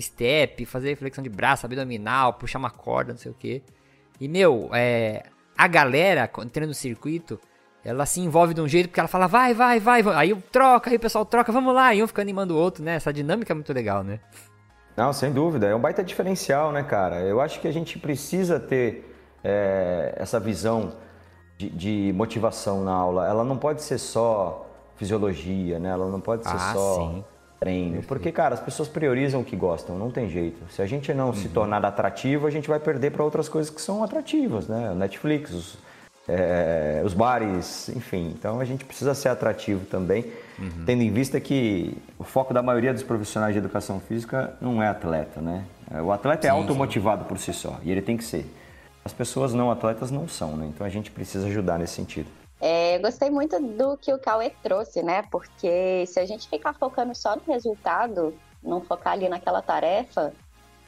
step, 0.00 0.64
fazer 0.64 0.96
flexão 0.96 1.22
de 1.22 1.30
braço, 1.30 1.66
abdominal, 1.66 2.34
puxar 2.34 2.58
uma 2.58 2.70
corda, 2.70 3.12
não 3.12 3.18
sei 3.18 3.30
o 3.30 3.34
que. 3.34 3.62
E, 4.20 4.28
meu, 4.28 4.70
é, 4.72 5.24
a 5.56 5.66
galera, 5.66 6.30
entrando 6.38 6.68
no 6.68 6.74
circuito, 6.74 7.38
ela 7.84 8.04
se 8.04 8.20
envolve 8.20 8.54
de 8.54 8.60
um 8.60 8.68
jeito 8.68 8.88
porque 8.88 9.00
ela 9.00 9.08
fala, 9.08 9.26
vai, 9.26 9.54
vai, 9.54 9.80
vai. 9.80 10.02
Aí 10.14 10.30
eu 10.30 10.42
troca, 10.50 10.90
aí 10.90 10.96
o 10.96 11.00
pessoal 11.00 11.24
troca, 11.24 11.52
vamos 11.52 11.74
lá. 11.74 11.94
E 11.94 12.02
um 12.02 12.06
fica 12.06 12.22
animando 12.22 12.54
o 12.54 12.58
outro, 12.58 12.82
né? 12.82 12.96
Essa 12.96 13.12
dinâmica 13.12 13.52
é 13.52 13.54
muito 13.54 13.72
legal, 13.72 14.02
né? 14.02 14.20
Não, 14.96 15.12
sem 15.12 15.32
dúvida. 15.32 15.66
É 15.66 15.74
um 15.74 15.80
baita 15.80 16.02
diferencial, 16.02 16.72
né, 16.72 16.82
cara? 16.82 17.20
Eu 17.20 17.40
acho 17.40 17.60
que 17.60 17.68
a 17.68 17.72
gente 17.72 17.98
precisa 17.98 18.58
ter 18.58 19.14
é, 19.44 20.14
essa 20.16 20.40
visão 20.40 20.94
de, 21.56 21.70
de, 21.70 22.12
motivação 22.14 22.82
na 22.82 22.92
aula, 22.92 23.28
ela 23.28 23.44
não 23.44 23.56
pode 23.56 23.82
ser 23.82 23.98
só 23.98 24.66
fisiologia, 24.96 25.78
né? 25.78 25.90
Ela 25.90 26.08
não 26.08 26.20
pode 26.20 26.42
ser 26.42 26.56
ah, 26.56 26.72
só 26.72 26.94
sim. 26.96 27.24
Treino. 27.58 28.02
Porque, 28.02 28.30
cara, 28.30 28.54
as 28.54 28.60
pessoas 28.60 28.88
priorizam 28.88 29.40
o 29.40 29.44
que 29.44 29.56
gostam, 29.56 29.98
não 29.98 30.10
tem 30.10 30.28
jeito. 30.28 30.58
Se 30.70 30.82
a 30.82 30.86
gente 30.86 31.12
não 31.12 31.28
uhum. 31.28 31.34
se 31.34 31.48
tornar 31.48 31.84
atrativo, 31.84 32.46
a 32.46 32.50
gente 32.50 32.68
vai 32.68 32.78
perder 32.78 33.10
para 33.10 33.24
outras 33.24 33.48
coisas 33.48 33.70
que 33.70 33.80
são 33.80 34.02
atrativas, 34.02 34.68
né? 34.68 34.94
Netflix, 34.94 35.52
os, 35.52 35.78
é, 36.28 37.02
os 37.04 37.14
bares, 37.14 37.88
enfim. 37.90 38.34
Então 38.38 38.60
a 38.60 38.64
gente 38.64 38.84
precisa 38.84 39.14
ser 39.14 39.28
atrativo 39.28 39.84
também, 39.86 40.24
uhum. 40.58 40.84
tendo 40.84 41.02
em 41.02 41.10
vista 41.10 41.40
que 41.40 41.96
o 42.18 42.24
foco 42.24 42.52
da 42.52 42.62
maioria 42.62 42.92
dos 42.92 43.02
profissionais 43.02 43.54
de 43.54 43.58
educação 43.58 44.00
física 44.00 44.54
não 44.60 44.82
é 44.82 44.88
atleta, 44.88 45.40
né? 45.40 45.64
O 46.04 46.10
atleta 46.10 46.46
é 46.46 46.50
sim, 46.50 46.56
é 46.56 46.58
automotivado 46.58 47.22
sim. 47.22 47.28
por 47.28 47.38
si 47.38 47.52
só 47.52 47.78
e 47.82 47.90
ele 47.90 48.02
tem 48.02 48.16
que 48.16 48.24
ser. 48.24 48.44
As 49.04 49.12
pessoas 49.12 49.54
não 49.54 49.70
atletas 49.70 50.10
não 50.10 50.26
são, 50.26 50.56
né? 50.56 50.66
Então 50.66 50.84
a 50.84 50.90
gente 50.90 51.12
precisa 51.12 51.46
ajudar 51.46 51.78
nesse 51.78 51.94
sentido. 51.94 52.26
É, 52.60 52.98
gostei 52.98 53.30
muito 53.30 53.60
do 53.60 53.96
que 53.96 54.12
o 54.12 54.18
Cauê 54.18 54.50
trouxe, 54.62 55.02
né? 55.02 55.22
Porque 55.30 56.04
se 56.06 56.18
a 56.18 56.24
gente 56.24 56.48
ficar 56.48 56.72
focando 56.72 57.14
só 57.14 57.36
no 57.36 57.42
resultado, 57.46 58.34
não 58.62 58.80
focar 58.80 59.12
ali 59.12 59.28
naquela 59.28 59.60
tarefa, 59.60 60.32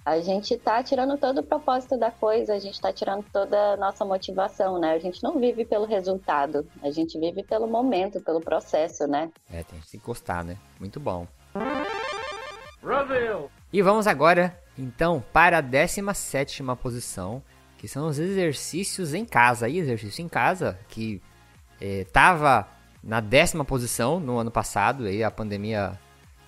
a 0.04 0.20
gente 0.20 0.56
tá 0.56 0.82
tirando 0.82 1.18
todo 1.18 1.38
o 1.38 1.42
propósito 1.42 1.98
da 1.98 2.10
coisa, 2.10 2.54
a 2.54 2.58
gente 2.58 2.80
tá 2.80 2.90
tirando 2.90 3.24
toda 3.30 3.74
a 3.74 3.76
nossa 3.76 4.04
motivação, 4.06 4.78
né? 4.78 4.92
A 4.92 4.98
gente 4.98 5.22
não 5.22 5.38
vive 5.38 5.66
pelo 5.66 5.84
resultado, 5.84 6.66
a 6.82 6.90
gente 6.90 7.18
vive 7.18 7.42
pelo 7.42 7.66
momento, 7.66 8.18
pelo 8.20 8.40
processo, 8.40 9.06
né? 9.06 9.30
É, 9.52 9.62
tem 9.62 9.78
que 9.78 9.86
se 9.86 9.98
encostar, 9.98 10.42
né? 10.42 10.56
Muito 10.80 10.98
bom. 10.98 11.26
Brasil! 12.80 13.50
E 13.70 13.82
vamos 13.82 14.06
agora, 14.06 14.58
então, 14.78 15.22
para 15.30 15.58
a 15.58 15.60
17 15.60 16.62
posição, 16.80 17.42
que 17.76 17.86
são 17.86 18.06
os 18.06 18.18
exercícios 18.18 19.12
em 19.12 19.26
casa. 19.26 19.66
Aí, 19.66 19.76
exercício 19.76 20.24
em 20.24 20.28
casa, 20.28 20.78
que 20.88 21.20
estava 21.80 22.68
é, 22.72 22.78
na 23.02 23.20
décima 23.20 23.64
posição 23.64 24.20
no 24.20 24.38
ano 24.38 24.50
passado, 24.50 25.04
aí 25.04 25.22
a 25.22 25.30
pandemia, 25.30 25.98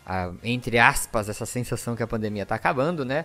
a, 0.05 0.33
entre 0.43 0.78
aspas, 0.78 1.28
essa 1.28 1.47
sensação 1.47 1.95
que 1.97 2.03
a 2.03 2.07
pandemia 2.07 2.43
está 2.43 2.55
acabando, 2.55 3.05
né? 3.05 3.24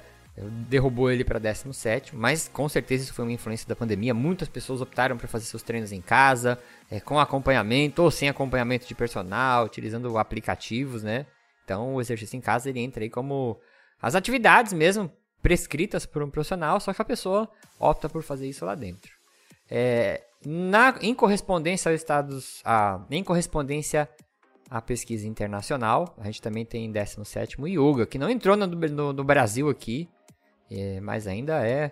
Derrubou 0.68 1.10
ele 1.10 1.24
para 1.24 1.40
17, 1.40 2.16
mas 2.16 2.50
com 2.50 2.68
certeza 2.68 3.06
isso 3.06 3.14
foi 3.14 3.24
uma 3.24 3.32
influência 3.32 3.68
da 3.68 3.76
pandemia. 3.76 4.14
Muitas 4.14 4.50
pessoas 4.50 4.82
optaram 4.82 5.18
por 5.18 5.28
fazer 5.28 5.46
seus 5.46 5.64
treinos 5.64 5.94
em 5.94 6.02
casa, 6.02 6.60
é, 6.92 7.00
com 7.00 7.20
acompanhamento 7.20 8.04
ou 8.04 8.12
sem 8.12 8.28
acompanhamento 8.28 8.86
de 8.86 8.94
personal, 8.94 9.66
utilizando 9.66 10.18
aplicativos, 10.18 11.04
né? 11.04 11.26
Então 11.64 11.96
o 11.96 12.02
exercício 12.02 12.38
em 12.38 12.42
casa 12.42 12.70
ele 12.70 12.80
entra 12.80 13.04
aí 13.04 13.10
como 13.10 13.60
as 14.02 14.14
atividades 14.14 14.74
mesmo 14.74 15.12
prescritas 15.42 16.06
por 16.06 16.22
um 16.22 16.30
profissional, 16.30 16.80
só 16.80 16.94
que 16.94 17.02
a 17.02 17.06
pessoa 17.06 17.50
opta 17.80 18.10
por 18.10 18.24
fazer 18.24 18.48
isso 18.48 18.66
lá 18.66 18.76
dentro. 18.76 19.12
É, 19.70 20.22
na, 20.46 20.98
em 21.02 21.14
correspondência 21.14 21.92
aos 21.92 22.00
estados, 22.00 22.62
a, 22.64 23.04
em 23.10 23.24
correspondência 23.24 24.10
à 24.70 24.82
pesquisa 24.82 25.28
internacional, 25.28 26.16
a 26.18 26.26
gente 26.26 26.42
também 26.42 26.66
tem 26.66 26.92
17 26.92 27.58
Yoga, 27.62 28.06
que 28.06 28.18
não 28.18 28.30
entrou 28.30 28.56
no, 28.56 28.68
no, 28.68 29.14
no 29.14 29.24
Brasil 29.24 29.70
aqui, 29.70 30.10
é, 30.70 31.00
mas 31.00 31.28
ainda 31.28 31.66
é 31.66 31.92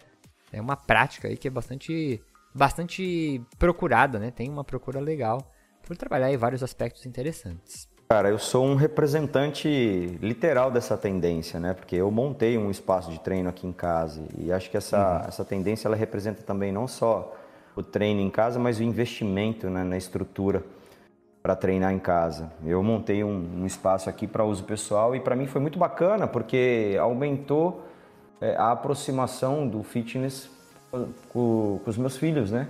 é 0.53 0.61
uma 0.61 0.77
prática 0.77 1.27
aí 1.27 1.35
que 1.35 1.47
é 1.47 1.51
bastante, 1.51 2.21
bastante 2.53 3.41
procurada, 3.57 4.19
né? 4.19 4.29
Tem 4.29 4.47
uma 4.47 4.63
procura 4.63 4.99
legal 4.99 5.51
por 5.81 5.97
trabalhar 5.97 6.31
em 6.31 6.37
vários 6.37 6.61
aspectos 6.61 7.07
interessantes. 7.07 7.89
Cara, 8.07 8.29
eu 8.29 8.37
sou 8.37 8.63
um 8.63 8.75
representante 8.75 9.67
literal 10.21 10.69
dessa 10.69 10.95
tendência, 10.95 11.59
né? 11.59 11.73
Porque 11.73 11.95
eu 11.95 12.11
montei 12.11 12.57
um 12.57 12.69
espaço 12.69 13.09
de 13.09 13.19
treino 13.19 13.49
aqui 13.49 13.65
em 13.65 13.73
casa 13.73 14.23
e 14.37 14.51
acho 14.51 14.69
que 14.69 14.77
essa, 14.77 15.21
uhum. 15.21 15.27
essa 15.27 15.43
tendência 15.43 15.87
ela 15.87 15.95
representa 15.95 16.43
também 16.43 16.71
não 16.71 16.87
só 16.87 17.35
o 17.75 17.81
treino 17.81 18.21
em 18.21 18.29
casa, 18.29 18.59
mas 18.59 18.79
o 18.79 18.83
investimento 18.83 19.69
né, 19.69 19.83
na 19.83 19.97
estrutura 19.97 20.63
para 21.41 21.55
treinar 21.55 21.91
em 21.91 21.99
casa. 21.99 22.51
Eu 22.65 22.81
montei 22.81 23.23
um, 23.23 23.61
um 23.61 23.65
espaço 23.65 24.09
aqui 24.09 24.25
para 24.25 24.45
uso 24.45 24.63
pessoal 24.63 25.15
e 25.15 25.19
para 25.19 25.35
mim 25.35 25.45
foi 25.45 25.59
muito 25.59 25.77
bacana 25.77 26.25
porque 26.25 26.97
aumentou 26.99 27.85
é, 28.39 28.55
a 28.55 28.71
aproximação 28.71 29.67
do 29.67 29.83
fitness 29.83 30.49
com, 30.89 31.09
com, 31.29 31.81
os 31.85 31.97
meus 31.97 32.15
filhos, 32.15 32.51
né? 32.51 32.67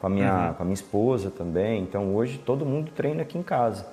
Com 0.00 0.06
a, 0.06 0.10
minha, 0.10 0.48
uhum. 0.48 0.54
com 0.54 0.62
a 0.62 0.64
minha 0.64 0.74
esposa 0.74 1.30
também. 1.30 1.82
Então 1.82 2.14
hoje 2.14 2.38
todo 2.38 2.64
mundo 2.64 2.90
treina 2.94 3.22
aqui 3.22 3.36
em 3.36 3.42
casa. 3.42 3.86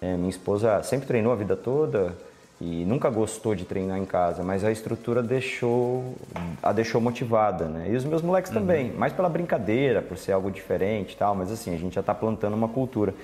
É, 0.00 0.16
minha 0.16 0.30
esposa 0.30 0.82
sempre 0.82 1.06
treinou 1.06 1.32
a 1.32 1.36
vida 1.36 1.56
toda 1.56 2.16
e 2.60 2.84
nunca 2.84 3.08
gostou 3.08 3.54
de 3.54 3.64
treinar 3.64 3.98
em 3.98 4.04
casa, 4.04 4.42
mas 4.42 4.64
a 4.64 4.72
estrutura 4.72 5.22
deixou, 5.22 6.16
a 6.60 6.72
deixou 6.72 7.00
motivada, 7.00 7.66
né? 7.66 7.88
E 7.90 7.94
os 7.94 8.04
meus 8.04 8.20
moleques 8.20 8.50
uhum. 8.50 8.58
também, 8.58 8.92
mais 8.92 9.12
pela 9.12 9.28
brincadeira, 9.28 10.02
por 10.02 10.18
ser 10.18 10.32
algo 10.32 10.50
diferente 10.50 11.16
tal, 11.16 11.36
mas 11.36 11.52
assim, 11.52 11.72
a 11.72 11.78
gente 11.78 11.94
já 11.94 12.00
está 12.00 12.14
plantando 12.14 12.54
uma 12.54 12.68
cultura. 12.68 13.14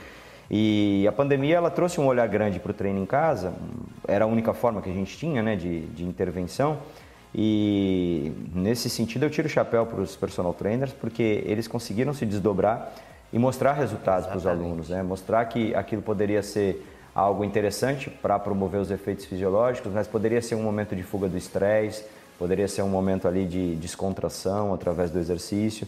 E 0.48 1.04
a 1.08 1.12
pandemia 1.12 1.56
ela 1.56 1.70
trouxe 1.70 2.00
um 2.00 2.06
olhar 2.06 2.28
grande 2.28 2.60
para 2.60 2.70
o 2.70 2.74
treino 2.74 3.00
em 3.00 3.06
casa, 3.06 3.52
era 4.06 4.24
a 4.24 4.28
única 4.28 4.54
forma 4.54 4.80
que 4.80 4.90
a 4.90 4.92
gente 4.92 5.16
tinha 5.18 5.42
né, 5.42 5.56
de, 5.56 5.80
de 5.86 6.04
intervenção. 6.04 6.78
E 7.34 8.32
nesse 8.54 8.88
sentido 8.88 9.24
eu 9.24 9.30
tiro 9.30 9.48
o 9.48 9.50
chapéu 9.50 9.84
para 9.84 10.00
os 10.00 10.14
personal 10.14 10.54
trainers, 10.54 10.92
porque 10.92 11.42
eles 11.44 11.66
conseguiram 11.66 12.14
se 12.14 12.24
desdobrar 12.24 12.94
e 13.32 13.38
mostrar 13.38 13.72
resultados 13.72 14.28
para 14.28 14.36
os 14.36 14.46
alunos, 14.46 14.90
né? 14.90 15.02
mostrar 15.02 15.44
que 15.46 15.74
aquilo 15.74 16.00
poderia 16.00 16.40
ser 16.40 16.86
algo 17.14 17.44
interessante 17.44 18.10
para 18.10 18.38
promover 18.38 18.80
os 18.80 18.90
efeitos 18.90 19.24
fisiológicos, 19.24 19.92
mas 19.92 20.08
poderia 20.08 20.42
ser 20.42 20.54
um 20.54 20.62
momento 20.62 20.96
de 20.96 21.02
fuga 21.02 21.28
do 21.28 21.36
estresse, 21.36 22.04
poderia 22.38 22.66
ser 22.66 22.82
um 22.82 22.88
momento 22.88 23.28
ali 23.28 23.46
de 23.46 23.76
descontração 23.76 24.74
através 24.74 25.10
do 25.10 25.18
exercício. 25.18 25.86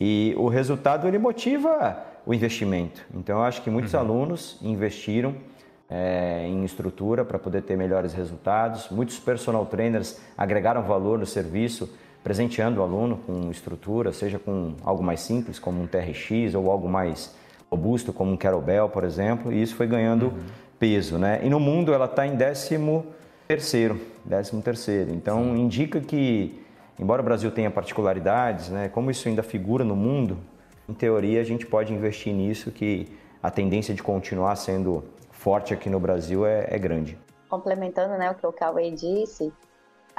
E 0.00 0.34
o 0.38 0.48
resultado 0.48 1.08
ele 1.08 1.18
motiva 1.18 2.02
o 2.24 2.32
investimento. 2.32 3.02
Então 3.14 3.38
eu 3.38 3.44
acho 3.44 3.62
que 3.62 3.70
muitos 3.70 3.94
uhum. 3.94 4.00
alunos 4.00 4.58
investiram 4.62 5.34
é, 5.90 6.46
em 6.46 6.64
estrutura 6.64 7.24
para 7.24 7.38
poder 7.38 7.62
ter 7.62 7.76
melhores 7.76 8.12
resultados. 8.12 8.88
Muitos 8.90 9.18
personal 9.18 9.66
trainers 9.66 10.20
agregaram 10.38 10.82
valor 10.82 11.18
no 11.18 11.26
serviço 11.26 11.90
presenteando 12.22 12.80
o 12.80 12.82
aluno 12.82 13.16
com 13.26 13.50
estrutura, 13.50 14.12
seja 14.12 14.38
com 14.38 14.74
algo 14.84 15.02
mais 15.02 15.20
simples, 15.20 15.58
como 15.58 15.82
um 15.82 15.86
TRX, 15.86 16.54
ou 16.54 16.70
algo 16.70 16.88
mais 16.88 17.34
robusto, 17.70 18.12
como 18.12 18.32
um 18.32 18.36
kettlebell, 18.36 18.88
por 18.88 19.04
exemplo, 19.04 19.52
e 19.52 19.62
isso 19.62 19.76
foi 19.76 19.86
ganhando 19.86 20.26
uhum. 20.26 20.38
peso, 20.78 21.18
né? 21.18 21.40
E 21.42 21.48
no 21.48 21.60
mundo 21.60 21.94
ela 21.94 22.06
está 22.06 22.26
em 22.26 22.34
décimo 22.34 23.06
terceiro, 23.46 24.00
décimo 24.24 24.60
terceiro. 24.60 25.12
Então 25.12 25.42
Sim. 25.44 25.60
indica 25.60 26.00
que, 26.00 26.60
embora 26.98 27.22
o 27.22 27.24
Brasil 27.24 27.50
tenha 27.50 27.70
particularidades, 27.70 28.70
né? 28.70 28.88
Como 28.88 29.10
isso 29.10 29.28
ainda 29.28 29.42
figura 29.42 29.84
no 29.84 29.94
mundo, 29.94 30.38
em 30.88 30.94
teoria 30.94 31.40
a 31.40 31.44
gente 31.44 31.64
pode 31.64 31.92
investir 31.92 32.34
nisso, 32.34 32.70
que 32.72 33.08
a 33.42 33.50
tendência 33.50 33.94
de 33.94 34.02
continuar 34.02 34.56
sendo 34.56 35.04
forte 35.30 35.72
aqui 35.72 35.88
no 35.88 35.98
Brasil 36.00 36.44
é, 36.44 36.66
é 36.68 36.78
grande. 36.78 37.16
Complementando, 37.48 38.16
né, 38.18 38.30
o 38.30 38.34
que 38.34 38.46
o 38.46 38.52
Cauê 38.52 38.90
disse, 38.90 39.52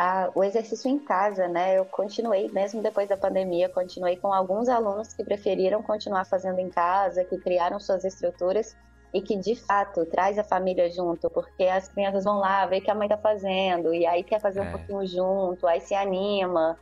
a, 0.02 0.32
o 0.34 0.44
exercício 0.44 0.90
em 0.90 0.98
casa, 0.98 1.48
né? 1.48 1.78
Eu 1.78 1.86
continuei, 1.86 2.50
mesmo 2.52 2.82
depois 2.82 3.08
da 3.08 3.16
pandemia, 3.16 3.70
continuei 3.70 4.18
com 4.18 4.34
alguns 4.34 4.68
alunos 4.68 5.14
que 5.14 5.24
preferiram 5.24 5.84
continuar 5.84 6.26
fazendo 6.26 6.58
em 6.58 6.72
casa, 6.72 7.24
que 7.24 7.38
criaram 7.38 7.80
suas 7.80 8.04
estruturas 8.04 8.76
e 9.14 9.22
que 9.22 9.38
de 9.38 9.56
fato 9.56 10.04
traz 10.08 10.40
a 10.40 10.44
família 10.44 10.90
junto, 10.90 11.30
porque 11.30 11.66
as 11.66 11.88
crianças 11.88 12.24
vão 12.24 12.40
lá 12.40 12.66
ver 12.66 12.80
o 12.80 12.82
que 12.82 12.90
a 12.90 12.96
mãe 12.96 13.08
tá 13.08 13.18
fazendo 13.18 13.94
e 13.94 14.08
aí 14.08 14.24
quer 14.24 14.42
fazer 14.42 14.62
é. 14.62 14.64
um 14.64 14.72
pouquinho 14.72 15.06
junto, 15.06 15.68
aí 15.68 15.80
se 15.80 15.94
anima. 15.94 16.80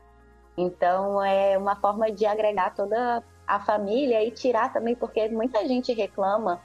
Então 0.58 1.22
é 1.22 1.58
uma 1.58 1.76
forma 1.76 2.10
de 2.10 2.26
agregar 2.26 2.74
toda 2.74 3.22
a 3.46 3.60
família 3.60 4.24
e 4.24 4.32
tirar 4.32 4.72
também, 4.72 4.96
porque 4.96 5.28
muita 5.28 5.68
gente 5.68 5.92
reclama 5.92 6.62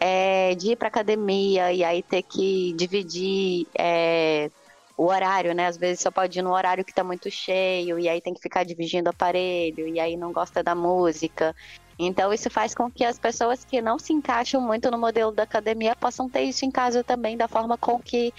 é, 0.00 0.56
de 0.56 0.72
ir 0.72 0.76
para 0.76 0.88
academia 0.88 1.72
e 1.72 1.84
aí 1.84 2.02
ter 2.02 2.22
que 2.22 2.72
dividir 2.72 3.68
é, 3.78 4.50
o 4.96 5.06
horário, 5.06 5.54
né? 5.54 5.66
Às 5.66 5.76
vezes 5.76 6.00
só 6.00 6.10
pode 6.10 6.38
ir 6.38 6.42
no 6.42 6.52
horário 6.52 6.84
que 6.84 6.92
está 6.92 7.02
muito 7.02 7.30
cheio, 7.30 7.98
e 7.98 8.08
aí 8.08 8.20
tem 8.20 8.34
que 8.34 8.40
ficar 8.40 8.64
dividindo 8.64 9.08
o 9.08 9.10
aparelho, 9.10 9.88
e 9.88 9.98
aí 9.98 10.16
não 10.16 10.32
gosta 10.32 10.62
da 10.62 10.74
música. 10.74 11.54
Então 11.98 12.32
isso 12.32 12.50
faz 12.50 12.74
com 12.74 12.90
que 12.90 13.04
as 13.04 13.18
pessoas 13.18 13.64
que 13.64 13.80
não 13.80 13.98
se 13.98 14.12
encaixam 14.12 14.60
muito 14.60 14.90
no 14.90 14.98
modelo 14.98 15.32
da 15.32 15.44
academia 15.44 15.94
possam 15.94 16.28
ter 16.28 16.42
isso 16.42 16.64
em 16.64 16.70
casa 16.70 17.04
também, 17.04 17.36
da 17.36 17.48
forma 17.48 17.76
com 17.78 18.00
que 18.00 18.32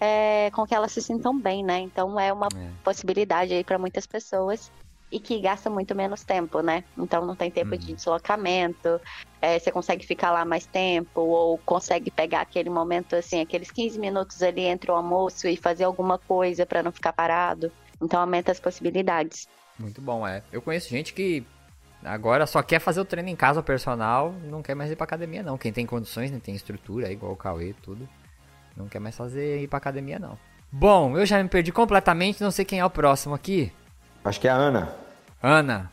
é, 0.00 0.50
com 0.52 0.66
que 0.66 0.74
elas 0.74 0.92
se 0.92 1.02
sintam 1.02 1.38
bem, 1.38 1.62
né? 1.62 1.80
Então 1.80 2.18
é 2.18 2.32
uma 2.32 2.48
é. 2.54 2.70
possibilidade 2.82 3.52
aí 3.52 3.62
para 3.62 3.78
muitas 3.78 4.06
pessoas 4.06 4.70
e 5.10 5.18
que 5.18 5.40
gasta 5.40 5.68
muito 5.68 5.94
menos 5.94 6.22
tempo, 6.22 6.60
né? 6.60 6.84
Então 6.96 7.26
não 7.26 7.34
tem 7.34 7.50
tempo 7.50 7.72
uhum. 7.72 7.78
de 7.78 7.94
deslocamento, 7.94 9.00
é, 9.40 9.58
você 9.58 9.70
consegue 9.72 10.06
ficar 10.06 10.30
lá 10.30 10.44
mais 10.44 10.66
tempo, 10.66 11.20
ou 11.20 11.58
consegue 11.58 12.10
pegar 12.10 12.42
aquele 12.42 12.70
momento, 12.70 13.16
assim, 13.16 13.40
aqueles 13.40 13.70
15 13.70 13.98
minutos 13.98 14.42
ali 14.42 14.62
entre 14.62 14.90
o 14.90 14.94
almoço 14.94 15.48
e 15.48 15.56
fazer 15.56 15.84
alguma 15.84 16.18
coisa 16.18 16.64
para 16.66 16.82
não 16.82 16.92
ficar 16.92 17.12
parado. 17.12 17.72
Então 18.00 18.20
aumenta 18.20 18.52
as 18.52 18.60
possibilidades. 18.60 19.48
Muito 19.78 20.00
bom, 20.00 20.26
é. 20.26 20.42
Eu 20.52 20.60
conheço 20.60 20.90
gente 20.90 21.12
que 21.12 21.44
agora 22.04 22.46
só 22.46 22.62
quer 22.62 22.78
fazer 22.78 23.00
o 23.00 23.04
treino 23.04 23.28
em 23.28 23.36
casa 23.36 23.62
personal, 23.62 24.34
não 24.44 24.62
quer 24.62 24.74
mais 24.74 24.90
ir 24.90 24.96
pra 24.96 25.04
academia, 25.04 25.42
não. 25.42 25.58
Quem 25.58 25.72
tem 25.72 25.86
condições, 25.86 26.30
né, 26.30 26.38
tem 26.42 26.54
estrutura, 26.54 27.08
é 27.08 27.12
igual 27.12 27.32
o 27.32 27.36
Cauê 27.36 27.74
tudo, 27.82 28.08
não 28.76 28.88
quer 28.88 29.00
mais 29.00 29.16
fazer 29.16 29.62
ir 29.62 29.68
pra 29.68 29.78
academia, 29.78 30.18
não. 30.18 30.38
Bom, 30.70 31.18
eu 31.18 31.26
já 31.26 31.42
me 31.42 31.48
perdi 31.48 31.72
completamente, 31.72 32.42
não 32.42 32.50
sei 32.50 32.64
quem 32.64 32.78
é 32.78 32.84
o 32.84 32.90
próximo 32.90 33.34
aqui. 33.34 33.72
Acho 34.24 34.40
que 34.40 34.48
é 34.48 34.50
a 34.50 34.54
Ana. 34.54 34.94
Ana. 35.42 35.90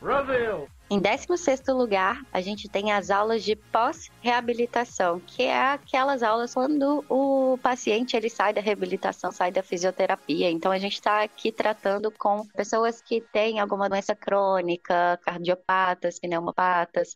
Brasil! 0.00 0.68
Em 0.90 0.98
16 0.98 1.64
lugar, 1.68 2.22
a 2.32 2.40
gente 2.40 2.66
tem 2.66 2.92
as 2.92 3.10
aulas 3.10 3.44
de 3.44 3.54
pós-reabilitação, 3.54 5.20
que 5.20 5.42
é 5.42 5.72
aquelas 5.72 6.22
aulas 6.22 6.54
quando 6.54 7.04
o 7.10 7.58
paciente 7.58 8.16
ele 8.16 8.30
sai 8.30 8.54
da 8.54 8.62
reabilitação, 8.62 9.30
sai 9.30 9.52
da 9.52 9.62
fisioterapia. 9.62 10.50
Então, 10.50 10.72
a 10.72 10.78
gente 10.78 10.94
está 10.94 11.22
aqui 11.22 11.52
tratando 11.52 12.10
com 12.10 12.46
pessoas 12.56 13.02
que 13.02 13.20
têm 13.20 13.60
alguma 13.60 13.86
doença 13.86 14.14
crônica, 14.14 15.18
cardiopatas, 15.22 16.18
pneumopatas, 16.18 17.14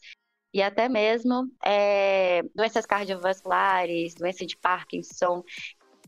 e 0.52 0.60
até 0.60 0.86
mesmo 0.86 1.48
é, 1.64 2.42
doenças 2.54 2.84
cardiovasculares, 2.84 4.14
doença 4.14 4.44
de 4.44 4.54
Parkinson 4.58 5.42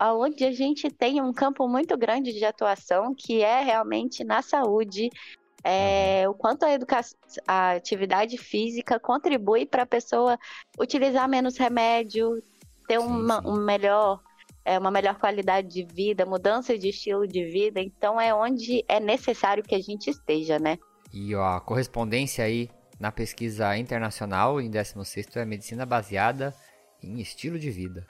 onde 0.00 0.44
a 0.44 0.52
gente 0.52 0.90
tem 0.90 1.20
um 1.20 1.32
campo 1.32 1.68
muito 1.68 1.96
grande 1.96 2.32
de 2.32 2.44
atuação, 2.44 3.14
que 3.14 3.42
é 3.42 3.62
realmente 3.62 4.24
na 4.24 4.42
saúde, 4.42 5.10
é, 5.62 6.28
o 6.28 6.34
quanto 6.34 6.64
a, 6.64 6.72
educação, 6.72 7.18
a 7.46 7.72
atividade 7.72 8.36
física 8.36 9.00
contribui 9.00 9.64
para 9.64 9.84
a 9.84 9.86
pessoa 9.86 10.38
utilizar 10.78 11.26
menos 11.28 11.56
remédio, 11.56 12.34
ter 12.86 13.00
sim, 13.00 13.06
uma, 13.06 13.40
sim. 13.40 13.48
Um 13.48 13.56
melhor, 13.56 14.20
é, 14.64 14.78
uma 14.78 14.90
melhor 14.90 15.18
qualidade 15.18 15.68
de 15.68 15.84
vida, 15.84 16.26
mudança 16.26 16.76
de 16.76 16.90
estilo 16.90 17.26
de 17.26 17.44
vida. 17.46 17.80
Então 17.80 18.20
é 18.20 18.34
onde 18.34 18.84
é 18.86 19.00
necessário 19.00 19.62
que 19.62 19.74
a 19.74 19.80
gente 19.80 20.10
esteja, 20.10 20.58
né? 20.58 20.78
E 21.12 21.34
ó, 21.34 21.56
a 21.56 21.60
correspondência 21.60 22.44
aí 22.44 22.68
na 23.00 23.10
pesquisa 23.10 23.76
internacional 23.78 24.60
em 24.60 24.68
16 24.68 25.36
é 25.36 25.44
medicina 25.46 25.86
baseada 25.86 26.54
em 27.02 27.20
estilo 27.20 27.58
de 27.58 27.70
vida. 27.70 28.06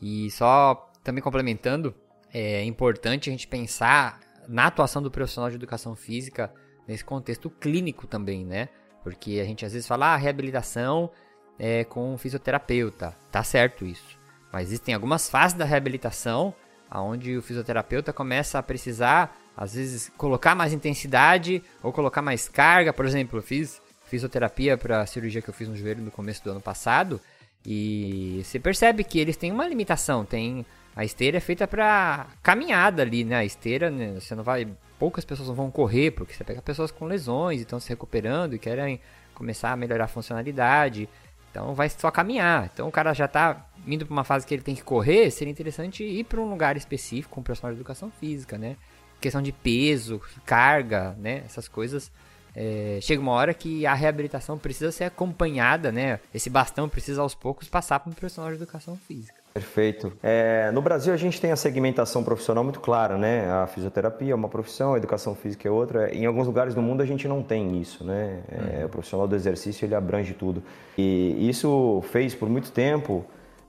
E 0.00 0.30
só 0.30 0.87
também 1.08 1.22
complementando, 1.22 1.94
é 2.34 2.62
importante 2.64 3.30
a 3.30 3.32
gente 3.32 3.48
pensar 3.48 4.20
na 4.46 4.66
atuação 4.66 5.00
do 5.00 5.10
profissional 5.10 5.48
de 5.48 5.56
educação 5.56 5.96
física 5.96 6.52
nesse 6.86 7.02
contexto 7.02 7.48
clínico 7.48 8.06
também, 8.06 8.44
né? 8.44 8.68
Porque 9.02 9.40
a 9.40 9.44
gente 9.44 9.64
às 9.64 9.72
vezes 9.72 9.88
fala, 9.88 10.12
ah, 10.12 10.16
reabilitação 10.16 11.10
é 11.58 11.82
com 11.82 12.12
um 12.12 12.18
fisioterapeuta. 12.18 13.16
Tá 13.32 13.42
certo 13.42 13.86
isso. 13.86 14.18
Mas 14.52 14.68
existem 14.68 14.94
algumas 14.94 15.30
fases 15.30 15.56
da 15.56 15.64
reabilitação 15.64 16.54
onde 16.92 17.38
o 17.38 17.42
fisioterapeuta 17.42 18.12
começa 18.12 18.58
a 18.58 18.62
precisar, 18.62 19.34
às 19.56 19.72
vezes, 19.74 20.12
colocar 20.14 20.54
mais 20.54 20.74
intensidade 20.74 21.62
ou 21.82 21.90
colocar 21.90 22.20
mais 22.20 22.50
carga. 22.50 22.92
Por 22.92 23.06
exemplo, 23.06 23.38
eu 23.38 23.42
fiz 23.42 23.80
fisioterapia 24.04 24.76
para 24.76 25.00
a 25.00 25.06
cirurgia 25.06 25.40
que 25.40 25.48
eu 25.48 25.54
fiz 25.54 25.68
no 25.68 25.76
joelho 25.76 26.02
no 26.02 26.10
começo 26.10 26.44
do 26.44 26.50
ano 26.50 26.60
passado 26.60 27.18
e 27.64 28.40
você 28.44 28.58
percebe 28.58 29.04
que 29.04 29.18
eles 29.18 29.36
têm 29.36 29.52
uma 29.52 29.66
limitação, 29.66 30.24
tem 30.24 30.64
a 30.98 31.04
esteira 31.04 31.36
é 31.36 31.40
feita 31.40 31.68
para 31.68 32.26
caminhada 32.42 33.02
ali, 33.02 33.22
né? 33.22 33.36
A 33.36 33.44
esteira, 33.44 33.88
né? 33.88 34.14
você 34.14 34.34
não 34.34 34.42
vai. 34.42 34.66
Poucas 34.98 35.24
pessoas 35.24 35.48
vão 35.56 35.70
correr, 35.70 36.10
porque 36.10 36.34
você 36.34 36.42
pega 36.42 36.60
pessoas 36.60 36.90
com 36.90 37.04
lesões 37.04 37.60
e 37.60 37.62
estão 37.62 37.78
se 37.78 37.88
recuperando 37.88 38.54
e 38.54 38.58
querem 38.58 39.00
começar 39.32 39.70
a 39.70 39.76
melhorar 39.76 40.06
a 40.06 40.08
funcionalidade. 40.08 41.08
Então 41.52 41.72
vai 41.72 41.88
só 41.88 42.10
caminhar. 42.10 42.68
Então 42.74 42.88
o 42.88 42.90
cara 42.90 43.14
já 43.14 43.26
está 43.26 43.64
indo 43.86 44.04
para 44.04 44.12
uma 44.12 44.24
fase 44.24 44.44
que 44.44 44.52
ele 44.52 44.64
tem 44.64 44.74
que 44.74 44.82
correr, 44.82 45.30
seria 45.30 45.52
interessante 45.52 46.02
ir 46.02 46.24
para 46.24 46.40
um 46.40 46.50
lugar 46.50 46.76
específico 46.76 47.32
com 47.32 47.42
um 47.42 47.44
profissional 47.44 47.72
de 47.72 47.80
educação 47.80 48.10
física, 48.10 48.58
né? 48.58 48.76
questão 49.20 49.40
de 49.40 49.52
peso, 49.52 50.20
carga, 50.44 51.14
né? 51.16 51.42
Essas 51.44 51.68
coisas. 51.68 52.10
É, 52.56 52.98
chega 53.00 53.22
uma 53.22 53.32
hora 53.32 53.54
que 53.54 53.86
a 53.86 53.94
reabilitação 53.94 54.58
precisa 54.58 54.90
ser 54.90 55.04
acompanhada, 55.04 55.92
né? 55.92 56.18
Esse 56.34 56.50
bastão 56.50 56.88
precisa 56.88 57.22
aos 57.22 57.36
poucos 57.36 57.68
passar 57.68 58.00
para 58.00 58.10
um 58.10 58.12
profissional 58.12 58.50
de 58.50 58.56
educação 58.56 58.96
física. 58.96 59.37
Perfeito. 59.52 60.12
É, 60.22 60.70
no 60.72 60.80
Brasil 60.80 61.12
a 61.12 61.16
gente 61.16 61.40
tem 61.40 61.50
a 61.50 61.56
segmentação 61.56 62.22
profissional 62.22 62.62
muito 62.62 62.80
clara, 62.80 63.18
né? 63.18 63.50
A 63.50 63.66
fisioterapia 63.66 64.32
é 64.32 64.34
uma 64.34 64.48
profissão, 64.48 64.94
a 64.94 64.96
educação 64.96 65.34
física 65.34 65.66
é 65.66 65.70
outra. 65.70 66.14
Em 66.14 66.26
alguns 66.26 66.46
lugares 66.46 66.74
do 66.74 66.82
mundo 66.82 67.02
a 67.02 67.06
gente 67.06 67.26
não 67.26 67.42
tem 67.42 67.80
isso, 67.80 68.04
né? 68.04 68.40
É, 68.80 68.84
o 68.84 68.88
profissional 68.88 69.26
do 69.26 69.34
exercício 69.34 69.84
ele 69.84 69.94
abrange 69.94 70.34
tudo. 70.34 70.62
E 70.96 71.48
isso 71.48 72.02
fez 72.12 72.34
por 72.34 72.48
muito 72.48 72.70
tempo 72.70 73.24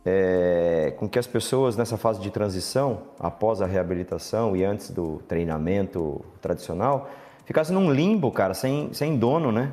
é, 0.06 0.94
com 0.98 1.08
que 1.08 1.20
as 1.20 1.28
pessoas 1.28 1.76
nessa 1.76 1.98
fase 1.98 2.22
de 2.22 2.30
transição, 2.30 3.04
após 3.20 3.62
a 3.62 3.66
reabilitação 3.66 4.56
e 4.56 4.64
antes 4.64 4.92
do 4.92 5.22
treinamento 5.28 6.24
tradicional, 6.42 7.10
ficassem 7.46 7.76
num 7.76 7.92
limbo, 7.92 8.32
cara, 8.32 8.54
sem, 8.54 8.94
sem 8.94 9.18
dono, 9.18 9.52
né? 9.52 9.72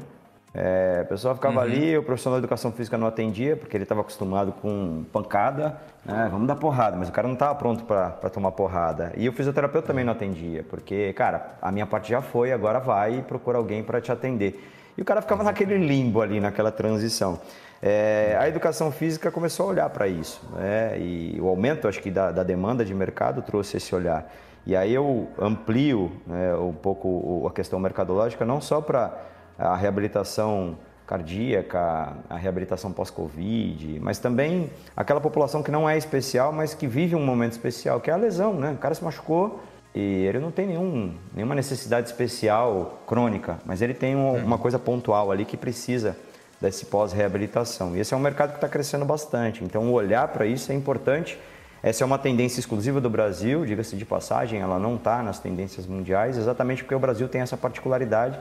É, 0.54 1.00
a 1.02 1.04
pessoa 1.04 1.34
ficava 1.34 1.56
uhum. 1.56 1.60
ali, 1.60 1.98
o 1.98 2.02
profissional 2.02 2.40
de 2.40 2.44
educação 2.44 2.72
física 2.72 2.96
não 2.96 3.06
atendia, 3.06 3.56
porque 3.56 3.76
ele 3.76 3.84
estava 3.84 4.00
acostumado 4.00 4.52
com 4.52 5.04
pancada, 5.12 5.76
né? 6.04 6.28
vamos 6.30 6.46
dar 6.46 6.56
porrada, 6.56 6.96
mas 6.96 7.08
o 7.10 7.12
cara 7.12 7.28
não 7.28 7.34
estava 7.34 7.54
pronto 7.54 7.84
para 7.84 8.30
tomar 8.30 8.52
porrada. 8.52 9.12
E 9.16 9.28
o 9.28 9.32
fisioterapeuta 9.32 9.88
também 9.88 10.04
não 10.04 10.12
atendia, 10.12 10.64
porque, 10.68 11.12
cara, 11.12 11.56
a 11.60 11.70
minha 11.70 11.86
parte 11.86 12.08
já 12.08 12.22
foi, 12.22 12.52
agora 12.52 12.78
vai 12.78 13.18
e 13.18 13.22
procura 13.22 13.58
alguém 13.58 13.82
para 13.82 14.00
te 14.00 14.10
atender. 14.10 14.72
E 14.96 15.02
o 15.02 15.04
cara 15.04 15.20
ficava 15.20 15.44
naquele 15.44 15.76
limbo 15.76 16.22
ali, 16.22 16.40
naquela 16.40 16.72
transição. 16.72 17.38
É, 17.82 18.34
a 18.40 18.48
educação 18.48 18.90
física 18.90 19.30
começou 19.30 19.66
a 19.66 19.68
olhar 19.68 19.90
para 19.90 20.08
isso, 20.08 20.40
né? 20.54 20.98
e 20.98 21.38
o 21.38 21.48
aumento, 21.48 21.86
acho 21.86 22.00
que, 22.00 22.10
da, 22.10 22.32
da, 22.32 22.42
demanda 22.42 22.82
de 22.82 22.94
mercado 22.94 23.42
trouxe 23.42 23.76
esse 23.76 23.94
olhar. 23.94 24.32
E 24.66 24.74
aí 24.74 24.94
eu 24.94 25.28
amplio 25.38 26.10
né, 26.26 26.54
um 26.54 26.72
pouco 26.72 27.46
a 27.46 27.52
questão 27.52 27.78
mercadológica, 27.78 28.44
não 28.44 28.60
só 28.60 28.80
para 28.80 29.12
a 29.58 29.74
reabilitação 29.76 30.76
cardíaca, 31.06 32.16
a 32.28 32.36
reabilitação 32.36 32.92
pós-Covid, 32.92 34.00
mas 34.00 34.18
também 34.18 34.70
aquela 34.96 35.20
população 35.20 35.62
que 35.62 35.70
não 35.70 35.88
é 35.88 35.96
especial, 35.96 36.52
mas 36.52 36.74
que 36.74 36.86
vive 36.86 37.14
um 37.14 37.24
momento 37.24 37.52
especial, 37.52 38.00
que 38.00 38.10
é 38.10 38.12
a 38.12 38.16
lesão, 38.16 38.54
né? 38.54 38.72
O 38.72 38.76
cara 38.76 38.94
se 38.94 39.04
machucou 39.04 39.60
e 39.94 40.00
ele 40.00 40.40
não 40.40 40.50
tem 40.50 40.66
nenhum, 40.66 41.14
nenhuma 41.32 41.54
necessidade 41.54 42.08
especial 42.08 43.02
crônica, 43.06 43.58
mas 43.64 43.80
ele 43.80 43.94
tem 43.94 44.16
um, 44.16 44.36
uma 44.36 44.58
coisa 44.58 44.78
pontual 44.78 45.30
ali 45.30 45.44
que 45.44 45.56
precisa 45.56 46.16
desse 46.60 46.86
pós-reabilitação. 46.86 47.96
E 47.96 48.00
esse 48.00 48.12
é 48.12 48.16
um 48.16 48.20
mercado 48.20 48.50
que 48.50 48.56
está 48.56 48.68
crescendo 48.68 49.04
bastante. 49.04 49.62
Então, 49.62 49.92
olhar 49.92 50.26
para 50.28 50.46
isso 50.46 50.72
é 50.72 50.74
importante. 50.74 51.38
Essa 51.82 52.02
é 52.02 52.06
uma 52.06 52.18
tendência 52.18 52.58
exclusiva 52.58 53.00
do 53.00 53.08
Brasil, 53.08 53.64
diga-se 53.64 53.94
de 53.94 54.04
passagem, 54.04 54.60
ela 54.60 54.78
não 54.78 54.96
está 54.96 55.22
nas 55.22 55.38
tendências 55.38 55.86
mundiais, 55.86 56.36
exatamente 56.36 56.82
porque 56.82 56.94
o 56.94 56.98
Brasil 56.98 57.28
tem 57.28 57.42
essa 57.42 57.56
particularidade 57.56 58.38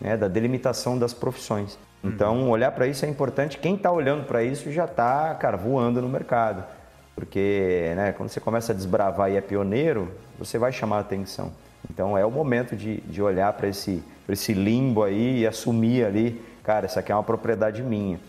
né, 0.00 0.16
da 0.16 0.28
delimitação 0.28 0.98
das 0.98 1.12
profissões. 1.12 1.78
Então, 2.02 2.42
uhum. 2.42 2.50
olhar 2.50 2.70
para 2.72 2.86
isso 2.86 3.04
é 3.04 3.08
importante. 3.08 3.58
Quem 3.58 3.74
está 3.74 3.90
olhando 3.90 4.24
para 4.24 4.42
isso 4.44 4.70
já 4.70 4.84
está, 4.84 5.34
cara, 5.34 5.56
voando 5.56 6.00
no 6.00 6.08
mercado. 6.08 6.64
Porque 7.14 7.92
né, 7.96 8.12
quando 8.12 8.28
você 8.28 8.38
começa 8.38 8.72
a 8.72 8.74
desbravar 8.74 9.30
e 9.30 9.36
é 9.36 9.40
pioneiro, 9.40 10.12
você 10.38 10.58
vai 10.58 10.70
chamar 10.70 10.98
a 10.98 11.00
atenção. 11.00 11.52
Então, 11.90 12.16
é 12.16 12.24
o 12.24 12.30
momento 12.30 12.76
de, 12.76 13.00
de 13.00 13.20
olhar 13.20 13.52
para 13.54 13.66
esse, 13.66 14.02
esse 14.28 14.52
limbo 14.52 15.02
aí 15.02 15.40
e 15.40 15.46
assumir 15.46 16.04
ali 16.04 16.40
cara, 16.68 16.84
isso 16.84 16.98
aqui 16.98 17.10
é 17.10 17.14
uma 17.14 17.24
propriedade 17.24 17.82
minha. 17.82 18.20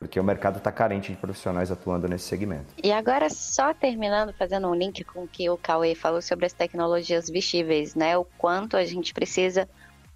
Porque 0.00 0.18
o 0.18 0.24
mercado 0.24 0.58
está 0.58 0.72
carente 0.72 1.12
de 1.12 1.16
profissionais 1.16 1.70
atuando 1.70 2.08
nesse 2.08 2.24
segmento. 2.24 2.66
E 2.82 2.90
agora, 2.90 3.30
só 3.30 3.72
terminando, 3.72 4.34
fazendo 4.34 4.68
um 4.68 4.74
link 4.74 5.04
com 5.04 5.22
o 5.22 5.28
que 5.28 5.48
o 5.48 5.56
Cauê 5.56 5.94
falou 5.94 6.20
sobre 6.20 6.44
as 6.44 6.52
tecnologias 6.52 7.30
vestíveis, 7.30 7.94
né? 7.94 8.18
O 8.18 8.24
quanto 8.36 8.76
a 8.76 8.84
gente 8.84 9.14
precisa 9.14 9.68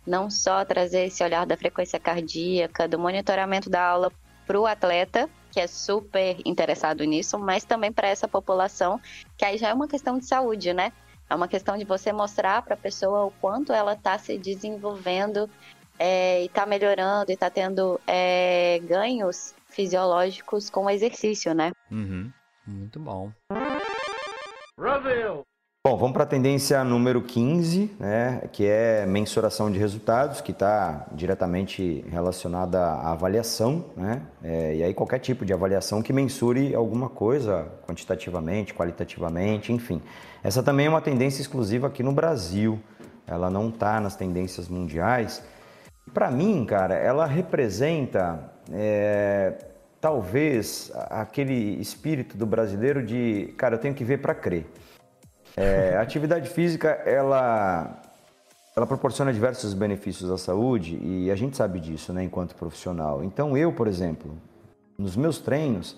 não 0.08 0.30
só 0.30 0.64
trazer 0.64 1.06
esse 1.06 1.22
olhar 1.22 1.46
da 1.46 1.56
frequência 1.56 2.00
cardíaca, 2.00 2.88
do 2.88 2.98
monitoramento 2.98 3.68
da 3.68 3.82
aula 3.82 4.10
para 4.46 4.58
o 4.58 4.66
atleta, 4.66 5.28
que 5.50 5.60
é 5.60 5.66
super 5.66 6.36
interessado 6.44 7.04
nisso, 7.04 7.38
mas 7.38 7.64
também 7.64 7.92
para 7.92 8.08
essa 8.08 8.26
população, 8.26 9.00
que 9.36 9.44
aí 9.44 9.58
já 9.58 9.68
é 9.68 9.74
uma 9.74 9.86
questão 9.86 10.18
de 10.18 10.24
saúde, 10.24 10.72
né? 10.72 10.92
É 11.28 11.34
uma 11.34 11.46
questão 11.46 11.76
de 11.76 11.84
você 11.84 12.12
mostrar 12.12 12.62
para 12.62 12.74
a 12.74 12.78
pessoa 12.78 13.26
o 13.26 13.30
quanto 13.30 13.72
ela 13.72 13.92
está 13.92 14.18
se 14.18 14.38
desenvolvendo 14.38 15.48
é, 15.98 16.42
e 16.42 16.46
está 16.46 16.64
melhorando 16.64 17.30
e 17.30 17.34
está 17.34 17.50
tendo 17.50 18.00
é, 18.06 18.78
ganhos 18.84 19.54
fisiológicos 19.68 20.70
com 20.70 20.86
o 20.86 20.90
exercício, 20.90 21.52
né? 21.52 21.72
Uhum. 21.90 22.32
Muito 22.66 22.98
bom. 22.98 23.30
Brasil! 24.78 25.47
Bom, 25.88 25.96
vamos 25.96 26.12
para 26.12 26.24
a 26.24 26.26
tendência 26.26 26.84
número 26.84 27.22
15, 27.22 27.92
né, 27.98 28.42
que 28.52 28.66
é 28.66 29.06
mensuração 29.06 29.72
de 29.72 29.78
resultados, 29.78 30.42
que 30.42 30.52
está 30.52 31.06
diretamente 31.12 32.04
relacionada 32.10 32.78
à 32.78 33.12
avaliação, 33.12 33.86
né, 33.96 34.20
é, 34.44 34.74
e 34.76 34.82
aí 34.82 34.92
qualquer 34.92 35.18
tipo 35.18 35.46
de 35.46 35.52
avaliação 35.54 36.02
que 36.02 36.12
mensure 36.12 36.74
alguma 36.74 37.08
coisa 37.08 37.68
quantitativamente, 37.86 38.74
qualitativamente, 38.74 39.72
enfim. 39.72 40.02
Essa 40.44 40.62
também 40.62 40.84
é 40.84 40.90
uma 40.90 41.00
tendência 41.00 41.40
exclusiva 41.40 41.86
aqui 41.86 42.02
no 42.02 42.12
Brasil, 42.12 42.78
ela 43.26 43.48
não 43.48 43.70
está 43.70 43.98
nas 43.98 44.14
tendências 44.14 44.68
mundiais, 44.68 45.42
para 46.12 46.30
mim, 46.30 46.66
cara, 46.66 46.96
ela 46.96 47.24
representa 47.24 48.52
é, 48.70 49.54
talvez 50.02 50.92
aquele 51.08 51.80
espírito 51.80 52.36
do 52.36 52.44
brasileiro 52.44 53.02
de, 53.02 53.54
cara, 53.56 53.76
eu 53.76 53.78
tenho 53.78 53.94
que 53.94 54.04
ver 54.04 54.18
para 54.18 54.34
crer. 54.34 54.66
É, 55.58 55.96
a 55.96 56.02
atividade 56.02 56.48
física, 56.48 56.88
ela, 57.04 58.00
ela 58.76 58.86
proporciona 58.86 59.32
diversos 59.32 59.74
benefícios 59.74 60.30
à 60.30 60.38
saúde 60.38 60.96
e 61.02 61.30
a 61.32 61.34
gente 61.34 61.56
sabe 61.56 61.80
disso, 61.80 62.12
né, 62.12 62.22
enquanto 62.22 62.54
profissional. 62.54 63.24
Então, 63.24 63.56
eu, 63.56 63.72
por 63.72 63.88
exemplo, 63.88 64.32
nos 64.96 65.16
meus 65.16 65.40
treinos, 65.40 65.96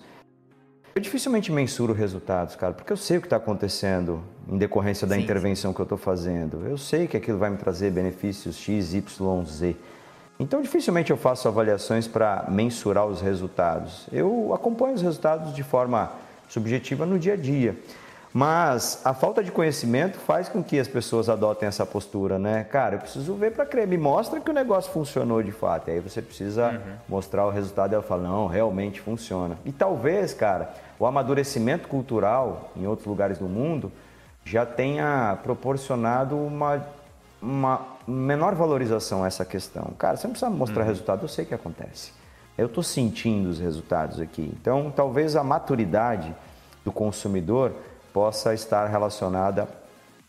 eu 0.95 0.99
dificilmente 0.99 1.51
mensuro 1.51 1.93
resultados, 1.93 2.55
cara, 2.55 2.73
porque 2.73 2.91
eu 2.91 2.97
sei 2.97 3.17
o 3.17 3.21
que 3.21 3.27
está 3.27 3.37
acontecendo 3.37 4.23
em 4.49 4.57
decorrência 4.57 5.05
da 5.05 5.15
sim, 5.15 5.21
intervenção 5.21 5.69
sim. 5.69 5.75
que 5.75 5.81
eu 5.81 5.85
estou 5.85 5.97
fazendo. 5.97 6.65
Eu 6.65 6.77
sei 6.77 7.05
que 7.05 7.15
aquilo 7.15 7.37
vai 7.37 7.51
me 7.51 7.57
trazer 7.57 7.91
benefícios 7.91 8.57
X, 8.57 8.95
Y, 8.95 9.45
Z. 9.45 9.75
Então, 10.39 10.59
dificilmente 10.59 11.11
eu 11.11 11.17
faço 11.17 11.47
avaliações 11.47 12.07
para 12.07 12.47
mensurar 12.49 13.05
os 13.05 13.21
resultados. 13.21 14.07
Eu 14.11 14.55
acompanho 14.55 14.95
os 14.95 15.03
resultados 15.03 15.53
de 15.53 15.61
forma 15.61 16.11
subjetiva 16.49 17.05
no 17.05 17.19
dia 17.19 17.33
a 17.33 17.37
dia. 17.37 17.77
Mas 18.33 19.01
a 19.03 19.13
falta 19.13 19.43
de 19.43 19.51
conhecimento 19.51 20.17
faz 20.17 20.47
com 20.47 20.63
que 20.63 20.79
as 20.79 20.87
pessoas 20.87 21.27
adotem 21.27 21.67
essa 21.67 21.85
postura, 21.85 22.39
né? 22.39 22.63
Cara, 22.63 22.95
eu 22.95 22.99
preciso 22.99 23.33
ver 23.35 23.51
para 23.51 23.65
crer, 23.65 23.85
me 23.85 23.97
mostra 23.97 24.39
que 24.39 24.49
o 24.49 24.53
negócio 24.53 24.91
funcionou 24.91 25.43
de 25.43 25.51
fato. 25.51 25.89
E 25.89 25.91
aí 25.91 25.99
você 25.99 26.21
precisa 26.21 26.69
uhum. 26.69 26.93
mostrar 27.09 27.45
o 27.45 27.49
resultado 27.49 27.91
e 27.91 27.95
ela 27.95 28.03
fala, 28.03 28.23
não, 28.23 28.47
realmente 28.47 29.01
funciona. 29.01 29.57
E 29.65 29.71
talvez, 29.71 30.33
cara, 30.33 30.73
o 30.97 31.05
amadurecimento 31.05 31.89
cultural 31.89 32.71
em 32.77 32.87
outros 32.87 33.05
lugares 33.05 33.37
do 33.37 33.49
mundo 33.49 33.91
já 34.45 34.65
tenha 34.65 35.37
proporcionado 35.43 36.37
uma 36.37 36.81
uma 37.41 37.81
menor 38.07 38.53
valorização 38.53 39.23
a 39.23 39.27
essa 39.27 39.43
questão. 39.43 39.93
Cara, 39.97 40.15
você 40.15 40.27
não 40.27 40.33
precisa 40.33 40.51
mostrar 40.51 40.83
uhum. 40.83 40.87
resultado, 40.87 41.23
eu 41.23 41.27
sei 41.27 41.43
que 41.43 41.55
acontece. 41.55 42.11
Eu 42.57 42.67
estou 42.67 42.83
sentindo 42.83 43.49
os 43.49 43.59
resultados 43.59 44.19
aqui. 44.19 44.53
Então, 44.61 44.93
talvez 44.95 45.35
a 45.35 45.43
maturidade 45.43 46.35
do 46.85 46.91
consumidor 46.91 47.73
possa 48.13 48.53
estar 48.53 48.87
relacionada 48.87 49.67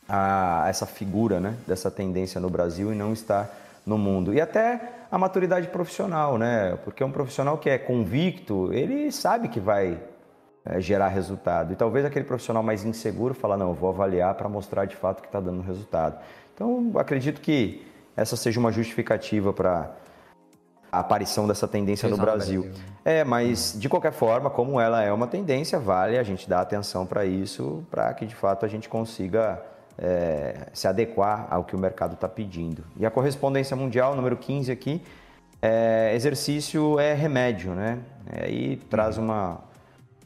a 0.09 0.67
essa 0.69 0.87
figura, 0.87 1.41
né, 1.41 1.57
dessa 1.67 1.91
tendência 1.91 2.41
no 2.41 2.51
Brasil 2.51 2.93
e 2.93 2.97
não 2.97 3.13
está 3.13 3.49
no 3.87 3.97
mundo. 3.97 4.35
E 4.35 4.41
até 4.41 4.81
a 5.11 5.19
maturidade 5.19 5.69
profissional, 5.69 6.39
né? 6.39 6.79
Porque 6.85 7.05
um 7.05 7.11
profissional 7.11 7.59
que 7.59 7.69
é 7.69 7.77
convicto, 7.77 8.73
ele 8.73 9.13
sabe 9.13 9.49
que 9.49 9.61
vai 9.61 10.01
é, 10.65 10.81
gerar 10.81 11.09
resultado. 11.09 11.73
E 11.73 11.77
talvez 11.77 12.05
aquele 12.05 12.25
profissional 12.25 12.63
mais 12.63 12.85
inseguro 12.85 13.35
fala, 13.35 13.57
não, 13.57 13.69
eu 13.69 13.75
vou 13.75 13.91
avaliar 13.91 14.35
para 14.35 14.49
mostrar 14.49 14.85
de 14.85 14.97
fato 14.97 15.21
que 15.21 15.29
está 15.29 15.41
dando 15.41 15.61
resultado. 15.63 16.19
Então, 16.55 16.93
acredito 16.97 17.41
que 17.41 17.87
essa 18.17 18.37
seja 18.37 18.61
uma 18.61 18.71
justificativa 18.71 19.53
para 19.53 19.91
a 20.93 20.99
aparição 20.99 21.49
dessa 21.49 21.67
tendência 21.67 22.07
no 22.07 22.19
Brasil. 22.19 22.65
Brasil. 22.65 22.83
É, 23.03 23.25
mas 23.25 23.75
de 23.79 23.89
qualquer 23.89 24.13
forma, 24.13 24.51
como 24.51 24.79
ela 24.79 25.03
é 25.03 25.11
uma 25.11 25.27
tendência, 25.27 25.79
vale 25.81 26.19
a 26.19 26.23
gente 26.23 26.47
dar 26.47 26.61
atenção 26.61 27.07
para 27.07 27.25
isso, 27.25 27.83
para 27.91 28.13
que 28.13 28.27
de 28.27 28.35
fato 28.35 28.67
a 28.67 28.69
gente 28.69 28.91
consiga 28.91 29.63
é, 29.97 30.69
se 30.75 30.87
adequar 30.87 31.47
ao 31.51 31.65
que 31.65 31.75
o 31.75 31.79
mercado 31.79 32.13
está 32.13 32.29
pedindo. 32.29 32.85
E 32.99 33.07
a 33.07 33.11
correspondência 33.11 33.75
mundial, 33.75 34.15
número 34.15 34.37
15 34.37 34.71
aqui, 34.71 35.03
é, 35.63 36.13
exercício 36.15 37.01
é 37.01 37.15
remédio, 37.15 37.73
né? 37.73 37.99
Aí 38.31 38.77
traz 38.91 39.17
uhum. 39.17 39.25
uma 39.25 39.73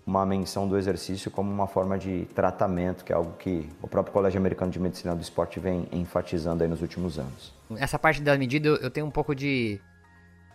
uma 0.06 0.24
menção 0.24 0.68
do 0.68 0.78
exercício 0.78 1.32
como 1.32 1.50
uma 1.50 1.66
forma 1.66 1.98
de 1.98 2.26
tratamento, 2.26 3.04
que 3.04 3.12
é 3.12 3.16
algo 3.16 3.32
que 3.32 3.68
o 3.82 3.88
próprio 3.88 4.12
Colégio 4.12 4.38
Americano 4.38 4.70
de 4.70 4.78
Medicina 4.78 5.16
do 5.16 5.20
Esporte 5.20 5.58
vem 5.58 5.88
enfatizando 5.90 6.62
aí 6.62 6.70
nos 6.70 6.80
últimos 6.80 7.18
anos. 7.18 7.52
Essa 7.76 7.98
parte 7.98 8.22
da 8.22 8.38
medida 8.38 8.68
eu 8.68 8.88
tenho 8.88 9.04
um 9.04 9.10
pouco 9.10 9.34
de, 9.34 9.80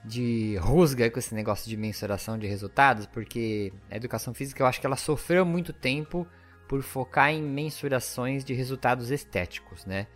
de 0.03 0.57
rusga 0.57 1.09
com 1.09 1.19
esse 1.19 1.33
negócio 1.35 1.69
de 1.69 1.77
mensuração 1.77 2.37
de 2.37 2.47
resultados, 2.47 3.05
porque 3.05 3.71
a 3.89 3.95
educação 3.95 4.33
física 4.33 4.63
eu 4.63 4.67
acho 4.67 4.79
que 4.79 4.85
ela 4.85 4.95
sofreu 4.95 5.45
muito 5.45 5.71
tempo 5.71 6.27
por 6.67 6.81
focar 6.81 7.31
em 7.31 7.41
mensurações 7.41 8.43
de 8.43 8.53
resultados 8.53 9.11
estéticos, 9.11 9.85
né? 9.85 10.07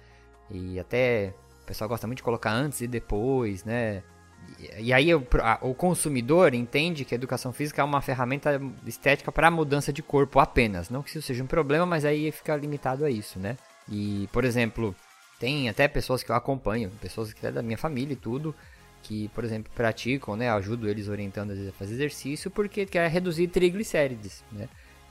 E 0.49 0.79
até 0.79 1.33
o 1.61 1.65
pessoal 1.65 1.89
gosta 1.89 2.07
muito 2.07 2.17
de 2.17 2.23
colocar 2.23 2.51
antes 2.51 2.81
e 2.81 2.87
depois, 2.87 3.63
né? 3.63 4.03
E, 4.79 4.93
aí 4.93 5.13
o, 5.13 5.25
o 5.61 5.73
consumidor 5.73 6.53
entende 6.53 7.03
que 7.03 7.13
a 7.13 7.17
educação 7.17 7.51
física 7.51 7.81
é 7.81 7.85
uma 7.85 8.01
ferramenta 8.01 8.61
estética 8.85 9.31
para 9.31 9.49
mudança 9.49 9.91
de 9.91 10.03
corpo 10.03 10.39
apenas. 10.39 10.89
Não 10.89 11.01
que 11.01 11.09
isso 11.09 11.21
seja 11.21 11.43
um 11.43 11.47
problema, 11.47 11.85
mas 11.85 12.05
aí 12.05 12.31
fica 12.31 12.55
limitado 12.55 13.03
a 13.05 13.09
isso, 13.09 13.39
né? 13.39 13.57
E, 13.89 14.29
por 14.31 14.45
exemplo, 14.45 14.95
tem 15.39 15.67
até 15.67 15.87
pessoas 15.87 16.23
que 16.23 16.31
eu 16.31 16.35
acompanho, 16.35 16.91
pessoas 17.01 17.33
que 17.33 17.45
é 17.45 17.51
da 17.51 17.61
minha 17.61 17.77
família 17.77 18.13
e 18.13 18.17
tudo, 18.17 18.55
que, 19.05 19.27
por 19.29 19.43
exemplo, 19.43 19.71
praticam, 19.75 20.35
né? 20.35 20.49
Ajudo 20.49 20.89
eles 20.89 21.07
orientando 21.07 21.51
a 21.51 21.71
fazer 21.73 21.93
exercício 21.93 22.49
porque 22.49 22.87
quer 22.87 23.07
reduzir 23.07 23.47
triglicérides, 23.47 24.43
né? 24.51 24.67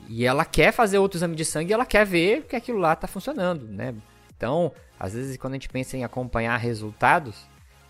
E 0.09 0.27
ela 0.27 0.45
quer 0.45 0.73
fazer 0.73 0.99
outro 0.99 1.17
exame 1.17 1.37
de 1.37 1.45
sangue 1.45 1.73
ela 1.73 1.87
quer 1.87 2.05
ver 2.05 2.43
que 2.43 2.57
aquilo 2.57 2.79
lá 2.79 2.95
está 2.95 3.07
funcionando, 3.07 3.67
né? 3.69 3.95
Então, 4.37 4.73
às 4.99 5.15
vezes, 5.15 5.37
quando 5.37 5.53
a 5.53 5.57
gente 5.57 5.69
pensa 5.69 5.97
em 5.97 6.03
acompanhar 6.03 6.57
resultados, 6.57 7.47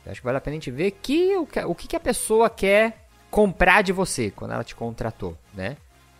acho 0.06 0.20
que 0.20 0.24
vale 0.24 0.36
a 0.36 0.40
pena 0.42 0.56
a 0.56 0.60
gente 0.60 0.70
ver 0.70 0.90
que, 0.90 1.34
o, 1.36 1.46
que, 1.46 1.60
o 1.60 1.74
que 1.74 1.96
a 1.96 2.00
pessoa 2.00 2.50
quer 2.50 3.06
comprar 3.30 3.82
de 3.82 3.92
você 3.92 4.30
quando 4.30 4.52
ela 4.52 4.62
te 4.62 4.74
contratou, 4.74 5.38
né? 5.54 5.78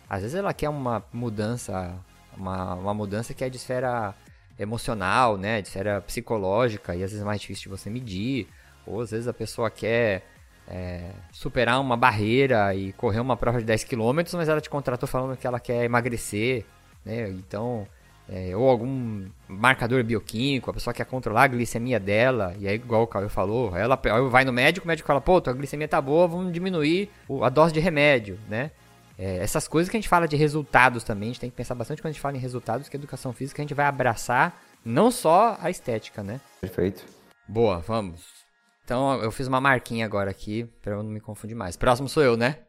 Às 0.09 0.21
vezes 0.23 0.35
ela 0.35 0.53
quer 0.53 0.69
uma 0.69 1.03
mudança, 1.13 1.95
uma, 2.35 2.73
uma 2.73 2.93
mudança 2.93 3.35
que 3.35 3.43
é 3.43 3.49
de 3.49 3.57
esfera 3.57 4.15
emocional, 4.57 5.37
né? 5.37 5.61
De 5.61 5.67
esfera 5.67 6.01
psicológica, 6.01 6.95
e 6.95 7.03
às 7.03 7.11
vezes 7.11 7.21
é 7.21 7.25
mais 7.25 7.39
difícil 7.39 7.63
de 7.63 7.69
você 7.69 7.89
medir. 7.89 8.47
Ou 8.85 9.01
às 9.01 9.11
vezes 9.11 9.27
a 9.27 9.33
pessoa 9.33 9.69
quer 9.69 10.23
é, 10.67 11.11
superar 11.31 11.79
uma 11.79 11.95
barreira 11.95 12.73
e 12.73 12.91
correr 12.93 13.19
uma 13.19 13.37
prova 13.37 13.59
de 13.59 13.65
10 13.65 13.83
km, 13.83 14.21
mas 14.33 14.49
ela 14.49 14.61
te 14.61 14.69
contratou 14.69 15.07
falando 15.07 15.37
que 15.37 15.45
ela 15.45 15.59
quer 15.59 15.83
emagrecer, 15.83 16.65
né? 17.03 17.29
Então, 17.29 17.87
é, 18.27 18.55
ou 18.55 18.67
algum 18.69 19.27
marcador 19.47 20.03
bioquímico, 20.03 20.69
a 20.69 20.73
pessoa 20.73 20.93
quer 20.93 21.05
controlar 21.05 21.43
a 21.43 21.47
glicemia 21.47 21.99
dela, 21.99 22.55
e 22.59 22.67
aí, 22.67 22.75
igual 22.75 23.03
o 23.03 23.07
Caio 23.07 23.29
falou, 23.29 23.75
ela 23.77 23.99
vai 24.29 24.43
no 24.43 24.51
médico, 24.51 24.85
o 24.85 24.87
médico 24.87 25.07
fala, 25.07 25.21
pô, 25.21 25.39
tua 25.39 25.53
glicemia 25.53 25.87
tá 25.87 26.01
boa, 26.01 26.27
vamos 26.27 26.51
diminuir 26.51 27.09
a 27.41 27.49
dose 27.49 27.73
de 27.73 27.79
remédio, 27.79 28.39
né? 28.49 28.71
É, 29.17 29.37
essas 29.37 29.67
coisas 29.67 29.89
que 29.89 29.95
a 29.95 29.99
gente 29.99 30.09
fala 30.09 30.27
de 30.27 30.35
resultados 30.35 31.03
também, 31.03 31.29
a 31.29 31.31
gente 31.31 31.39
tem 31.39 31.49
que 31.49 31.55
pensar 31.55 31.75
bastante 31.75 32.01
quando 32.01 32.09
a 32.09 32.11
gente 32.11 32.21
fala 32.21 32.35
em 32.35 32.39
resultados, 32.39 32.89
que 32.89 32.97
a 32.97 32.99
educação 32.99 33.31
física 33.31 33.61
a 33.61 33.63
gente 33.63 33.73
vai 33.73 33.85
abraçar 33.85 34.61
não 34.83 35.09
só 35.09 35.57
a 35.61 35.69
estética, 35.69 36.21
né? 36.21 36.41
Perfeito. 36.59 37.05
Boa, 37.47 37.79
vamos. 37.79 38.44
Então 38.85 39.19
eu 39.19 39.31
fiz 39.31 39.47
uma 39.47 39.59
marquinha 39.59 40.05
agora 40.05 40.29
aqui, 40.29 40.63
pra 40.79 40.93
eu 40.93 41.03
não 41.03 41.09
me 41.09 41.19
confundir 41.19 41.57
mais. 41.57 41.75
Próximo 41.75 42.07
sou 42.07 42.21
eu, 42.21 42.37
né? 42.37 42.59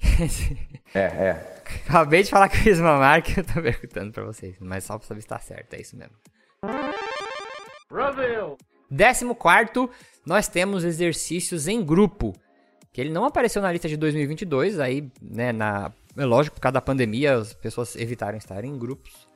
é, 0.94 1.00
é. 1.00 1.62
Acabei 1.88 2.22
de 2.22 2.30
falar 2.30 2.48
que 2.48 2.56
eu 2.56 2.62
fiz 2.62 2.78
uma 2.78 2.96
marca 2.98 3.30
e 3.30 3.36
eu 3.38 3.44
tô 3.44 3.60
perguntando 3.60 4.12
pra 4.12 4.22
vocês, 4.22 4.56
mas 4.60 4.84
só 4.84 4.96
pra 4.96 5.06
saber 5.06 5.20
se 5.22 5.26
tá 5.26 5.40
certo, 5.40 5.74
é 5.74 5.80
isso 5.80 5.96
mesmo. 5.96 6.14
Brasil! 7.90 8.56
Décimo 8.88 9.34
quarto, 9.34 9.90
nós 10.24 10.46
temos 10.46 10.84
exercícios 10.84 11.66
em 11.66 11.84
grupo, 11.84 12.32
que 12.92 13.00
ele 13.00 13.10
não 13.10 13.24
apareceu 13.24 13.60
na 13.60 13.72
lista 13.72 13.88
de 13.88 13.96
2022, 13.96 14.78
aí, 14.78 15.10
né, 15.20 15.52
na... 15.52 15.90
É 16.16 16.24
lógico, 16.24 16.54
por 16.54 16.60
causa 16.60 16.74
da 16.74 16.80
pandemia, 16.80 17.34
as 17.34 17.52
pessoas 17.54 17.96
evitaram 17.96 18.38
estar 18.38 18.64
em 18.64 18.78
grupos. 18.78 19.26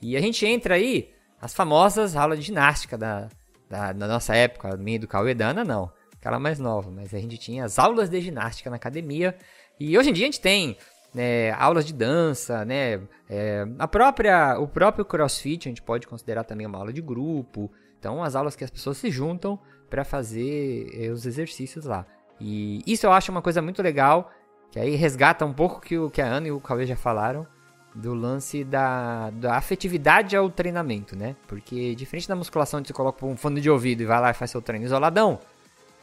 E 0.00 0.16
a 0.16 0.20
gente 0.20 0.46
entra 0.46 0.76
aí, 0.76 1.12
as 1.38 1.52
famosas 1.52 2.16
aulas 2.16 2.38
de 2.38 2.46
ginástica 2.46 2.96
da, 2.96 3.28
da, 3.72 3.90
da 3.90 4.06
nossa 4.06 4.36
época, 4.36 4.76
minha 4.76 4.98
do 4.98 5.08
Cauedana, 5.08 5.64
não. 5.64 5.90
Aquela 6.14 6.38
mais 6.38 6.58
nova, 6.58 6.90
mas 6.90 7.14
a 7.14 7.18
gente 7.18 7.38
tinha 7.38 7.64
as 7.64 7.78
aulas 7.78 8.10
de 8.10 8.20
ginástica 8.20 8.68
na 8.68 8.76
academia. 8.76 9.34
E 9.80 9.96
hoje 9.96 10.10
em 10.10 10.12
dia 10.12 10.26
a 10.26 10.30
gente 10.30 10.40
tem 10.42 10.76
né, 11.14 11.52
aulas 11.52 11.86
de 11.86 11.94
dança, 11.94 12.66
né? 12.66 13.00
É, 13.30 13.66
a 13.78 13.88
própria, 13.88 14.58
o 14.58 14.68
próprio 14.68 15.06
CrossFit 15.06 15.68
a 15.68 15.70
gente 15.70 15.80
pode 15.80 16.06
considerar 16.06 16.44
também 16.44 16.66
uma 16.66 16.78
aula 16.78 16.92
de 16.92 17.00
grupo. 17.00 17.72
Então, 17.98 18.22
as 18.22 18.36
aulas 18.36 18.54
que 18.54 18.62
as 18.62 18.70
pessoas 18.70 18.98
se 18.98 19.10
juntam 19.10 19.58
para 19.88 20.04
fazer 20.04 20.90
é, 20.92 21.08
os 21.08 21.24
exercícios 21.24 21.86
lá. 21.86 22.06
E 22.38 22.82
isso 22.86 23.06
eu 23.06 23.12
acho 23.12 23.32
uma 23.32 23.40
coisa 23.40 23.62
muito 23.62 23.82
legal, 23.82 24.30
que 24.70 24.78
aí 24.78 24.96
resgata 24.96 25.46
um 25.46 25.52
pouco 25.52 25.80
que 25.80 25.96
o 25.96 26.10
que 26.10 26.20
a 26.20 26.26
Ana 26.26 26.48
e 26.48 26.52
o 26.52 26.60
Cauê 26.60 26.84
já 26.84 26.96
falaram, 26.96 27.46
do 27.94 28.14
lance 28.14 28.64
da, 28.64 29.30
da 29.30 29.56
afetividade 29.56 30.36
ao 30.36 30.48
treinamento, 30.48 31.16
né? 31.16 31.36
Porque 31.46 31.94
diferente 31.94 32.28
da 32.28 32.36
musculação 32.36 32.80
onde 32.80 32.88
você 32.88 32.94
coloca 32.94 33.24
um 33.26 33.36
fone 33.36 33.60
de 33.60 33.68
ouvido 33.70 34.02
e 34.02 34.06
vai 34.06 34.20
lá 34.20 34.30
e 34.30 34.34
faz 34.34 34.50
seu 34.50 34.62
treino 34.62 34.84
isoladão, 34.84 35.38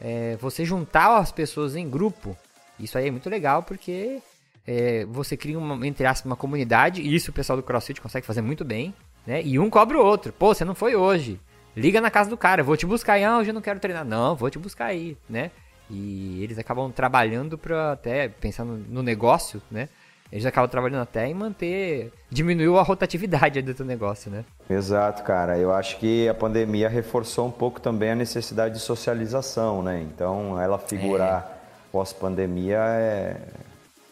é, 0.00 0.36
você 0.36 0.64
juntar 0.64 1.18
as 1.18 1.32
pessoas 1.32 1.76
em 1.76 1.88
grupo, 1.88 2.36
isso 2.78 2.96
aí 2.96 3.08
é 3.08 3.10
muito 3.10 3.28
legal 3.28 3.62
porque 3.62 4.22
é, 4.66 5.04
você 5.06 5.36
cria 5.36 5.58
uma, 5.58 5.86
entre 5.86 6.06
aspas, 6.06 6.26
uma 6.26 6.36
comunidade, 6.36 7.02
e 7.02 7.14
isso 7.14 7.30
o 7.30 7.34
pessoal 7.34 7.56
do 7.56 7.62
CrossFit 7.62 8.00
consegue 8.00 8.26
fazer 8.26 8.40
muito 8.40 8.64
bem, 8.64 8.94
né? 9.26 9.42
E 9.42 9.58
um 9.58 9.68
cobra 9.68 9.98
o 9.98 10.04
outro. 10.04 10.32
Pô, 10.32 10.54
você 10.54 10.64
não 10.64 10.74
foi 10.74 10.94
hoje. 10.94 11.40
Liga 11.76 12.00
na 12.00 12.10
casa 12.10 12.28
do 12.30 12.36
cara, 12.36 12.62
vou 12.62 12.76
te 12.76 12.86
buscar 12.86 13.14
aí. 13.14 13.24
Ah, 13.24 13.38
hoje 13.38 13.50
eu 13.50 13.54
não 13.54 13.60
quero 13.60 13.80
treinar. 13.80 14.04
Não, 14.04 14.34
vou 14.34 14.50
te 14.50 14.58
buscar 14.58 14.86
aí, 14.86 15.16
né? 15.28 15.50
E 15.88 16.42
eles 16.42 16.58
acabam 16.58 16.90
trabalhando 16.90 17.58
para 17.58 17.92
até, 17.92 18.28
pensando 18.28 18.84
no 18.88 19.02
negócio, 19.02 19.60
né? 19.70 19.88
Eles 20.32 20.46
acabam 20.46 20.70
trabalhando 20.70 21.02
até 21.02 21.26
em 21.26 21.34
manter. 21.34 22.12
diminuiu 22.30 22.78
a 22.78 22.82
rotatividade 22.82 23.60
do 23.62 23.74
teu 23.74 23.84
negócio, 23.84 24.30
né? 24.30 24.44
Exato, 24.68 25.24
cara. 25.24 25.58
Eu 25.58 25.72
acho 25.72 25.98
que 25.98 26.28
a 26.28 26.34
pandemia 26.34 26.88
reforçou 26.88 27.48
um 27.48 27.50
pouco 27.50 27.80
também 27.80 28.12
a 28.12 28.14
necessidade 28.14 28.74
de 28.74 28.80
socialização, 28.80 29.82
né? 29.82 30.00
Então, 30.02 30.60
ela 30.60 30.78
figurar 30.78 31.50
é. 31.50 31.90
pós-pandemia 31.90 32.78
é. 32.78 33.36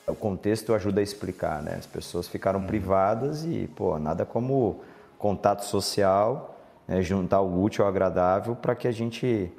O 0.07 0.15
contexto 0.15 0.75
ajuda 0.75 1.01
a 1.01 1.05
explicar, 1.05 1.63
né? 1.63 1.77
As 1.79 1.87
pessoas 1.87 2.27
ficaram 2.27 2.61
hum. 2.61 2.67
privadas 2.67 3.45
e, 3.45 3.69
pô, 3.77 3.99
nada 3.99 4.25
como 4.25 4.81
contato 5.19 5.65
social, 5.65 6.59
né? 6.87 7.03
juntar 7.03 7.41
o 7.41 7.63
útil 7.63 7.85
ao 7.85 7.91
agradável 7.91 8.57
para 8.57 8.75
que 8.75 8.89
a 8.89 8.93
gente 8.93 9.53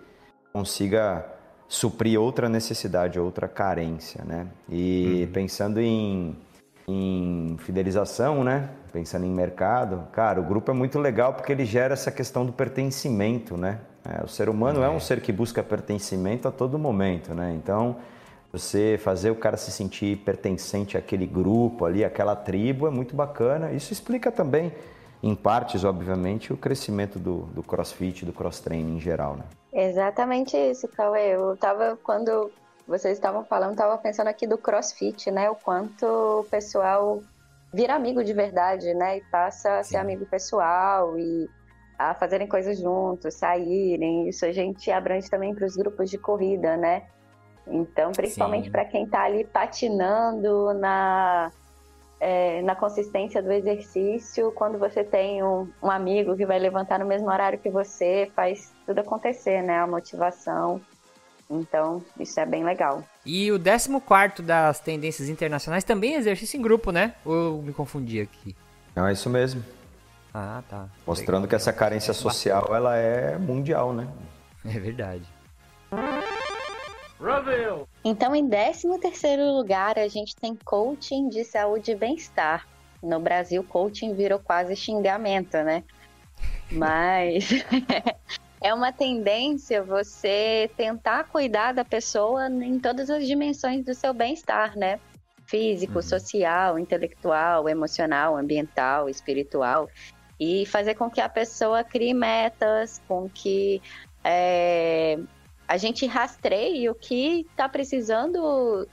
consiga 0.52 1.24
suprir 1.68 2.20
outra 2.20 2.50
necessidade, 2.50 3.20
outra 3.20 3.48
carência, 3.48 4.24
né? 4.26 4.48
E 4.68 5.26
uhum. 5.28 5.32
pensando 5.32 5.80
em 5.80 6.36
em 6.90 7.58
fidelização, 7.60 8.44
né? 8.44 8.70
Pensando 8.92 9.26
em 9.26 9.32
mercado, 9.32 10.08
cara, 10.12 10.40
o 10.40 10.44
grupo 10.44 10.72
é 10.72 10.74
muito 10.74 10.98
legal 11.00 11.34
porque 11.34 11.52
ele 11.52 11.66
gera 11.66 11.94
essa 11.94 12.12
questão 12.12 12.46
do 12.46 12.52
pertencimento, 12.52 13.56
né? 13.56 13.80
É, 14.04 14.24
o 14.24 14.28
ser 14.28 14.50
humano 14.50 14.82
é. 14.82 14.86
é 14.86 14.90
um 14.90 15.00
ser 15.00 15.22
que 15.22 15.32
busca 15.32 15.62
pertencimento 15.62 16.48
a 16.48 16.52
todo 16.52 16.80
momento, 16.80 17.34
né? 17.34 17.54
Então, 17.56 17.98
você 18.52 19.00
fazer 19.00 19.30
o 19.30 19.36
cara 19.36 19.58
se 19.58 19.72
sentir 19.72 20.18
pertencente 20.18 20.98
àquele 20.98 21.28
grupo 21.28 21.86
ali, 21.86 22.04
àquela 22.04 22.36
tribo, 22.36 22.88
é 22.88 22.90
muito 22.90 23.16
bacana. 23.16 23.72
Isso 23.72 23.94
explica 23.94 24.32
também, 24.32 24.74
em 25.22 25.36
partes, 25.36 25.84
obviamente, 25.84 26.52
o 26.52 26.58
crescimento 26.58 27.20
do, 27.20 27.42
do 27.54 27.62
crossfit, 27.62 28.26
do 28.26 28.34
cross-training 28.34 28.98
em 28.98 29.00
geral, 29.00 29.36
né? 29.36 29.44
Exatamente 29.72 30.58
isso, 30.58 30.88
Cauê. 30.88 31.36
Eu 31.36 31.56
tava, 31.58 31.98
quando 32.04 32.50
vocês 32.90 33.18
estavam 33.18 33.46
falando, 33.46 33.72
estava 33.72 33.96
pensando 34.00 34.28
aqui 34.28 34.48
do 34.48 34.58
CrossFit, 34.58 35.30
né? 35.30 35.50
O 35.50 35.56
quanto 35.56 36.06
o 36.06 36.44
pessoal 36.46 37.22
vira 37.72 37.94
amigo 37.94 38.24
de 38.24 38.34
verdade, 38.34 38.94
né? 38.96 39.18
E 39.18 39.22
passa 39.26 39.78
a 39.78 39.84
ser 39.84 39.98
amigo 39.98 40.26
pessoal 40.26 41.18
e 41.18 41.48
a 42.00 42.16
fazerem 42.16 42.48
coisas 42.48 42.80
juntos, 42.80 43.36
saírem. 43.36 44.28
Isso 44.28 44.44
a 44.44 44.52
gente 44.52 44.90
abrange 44.90 45.30
também 45.30 45.54
para 45.54 45.68
os 45.68 45.76
grupos 45.76 46.10
de 46.10 46.18
corrida, 46.18 46.76
né? 46.78 47.04
Então, 47.68 48.12
principalmente 48.12 48.72
para 48.72 48.86
quem 48.86 49.04
está 49.04 49.24
ali 49.24 49.44
patinando 49.44 50.74
na, 50.74 51.52
é, 52.20 52.64
na 52.64 52.76
consistência 52.76 53.44
do 53.44 53.52
exercício, 53.52 54.52
quando 54.54 54.80
você 54.80 55.04
tem 55.04 55.44
um, 55.44 55.72
um, 55.84 55.92
amigo 55.92 56.36
que 56.36 56.46
vai 56.46 56.58
levantar 56.58 56.98
no 56.98 57.06
mesmo 57.06 57.30
horário 57.30 57.60
que 57.60 57.70
você, 57.70 58.32
faz 58.36 58.74
tudo 58.88 59.00
acontecer, 59.00 59.62
né? 59.62 59.78
A 59.78 59.86
motivação. 59.86 60.82
Então, 61.50 62.04
isso 62.20 62.40
é 62.40 62.46
bem 62.46 62.64
legal. 62.64 63.04
E 63.26 63.52
o 63.52 63.60
14 63.60 64.44
das 64.44 64.80
tendências 64.80 65.30
internacionais 65.30 65.84
também 65.84 66.14
é 66.14 66.18
exercício 66.18 66.58
em 66.58 66.62
grupo, 66.62 66.92
né? 66.92 67.16
Ou 67.26 67.34
eu 67.34 67.62
me 67.62 67.74
confundi 67.74 68.22
aqui? 68.22 68.56
Não, 68.96 69.08
é 69.08 69.14
isso 69.14 69.30
mesmo. 69.30 69.64
Ah, 70.34 70.62
tá. 70.70 70.88
Mostrando 71.08 71.48
que 71.48 71.56
essa 71.56 71.74
carência 71.74 72.14
social, 72.14 72.76
ela 72.76 72.96
é 72.96 73.38
mundial, 73.38 73.94
né? 73.94 74.08
É 74.64 74.80
verdade. 74.80 75.24
Brasil! 77.20 77.88
Então, 78.04 78.36
em 78.36 78.48
13º 78.48 79.58
lugar, 79.58 79.98
a 79.98 80.08
gente 80.08 80.36
tem 80.36 80.56
coaching 80.56 81.30
de 81.30 81.44
saúde 81.44 81.92
e 81.92 81.96
bem-estar. 81.96 82.68
No 83.02 83.20
Brasil, 83.20 83.64
coaching 83.64 84.14
virou 84.14 84.40
quase 84.40 84.76
xingamento, 84.76 85.58
né? 85.58 85.84
Mas 86.72 87.50
é 88.62 88.74
uma 88.74 88.92
tendência 88.92 89.82
você 89.82 90.70
tentar 90.76 91.26
cuidar 91.26 91.74
da 91.74 91.86
pessoa 91.86 92.48
em 92.48 92.80
todas 92.80 93.10
as 93.10 93.26
dimensões 93.26 93.86
do 93.86 93.94
seu 93.94 94.14
bem-estar, 94.14 94.78
né? 94.78 95.00
Físico, 95.46 95.96
uhum. 95.96 96.02
social, 96.02 96.78
intelectual, 96.78 97.70
emocional, 97.70 98.36
ambiental, 98.36 99.10
espiritual. 99.10 99.90
E 100.40 100.66
fazer 100.66 100.96
com 100.96 101.10
que 101.10 101.22
a 101.22 101.30
pessoa 101.30 101.84
crie 101.84 102.14
metas, 102.14 103.02
com 103.08 103.30
que 103.30 103.82
é, 104.24 105.18
a 105.68 105.78
gente 105.78 106.06
rastreie 106.06 106.90
o 106.90 106.96
que 106.96 107.46
está 107.50 107.68
precisando 107.68 108.88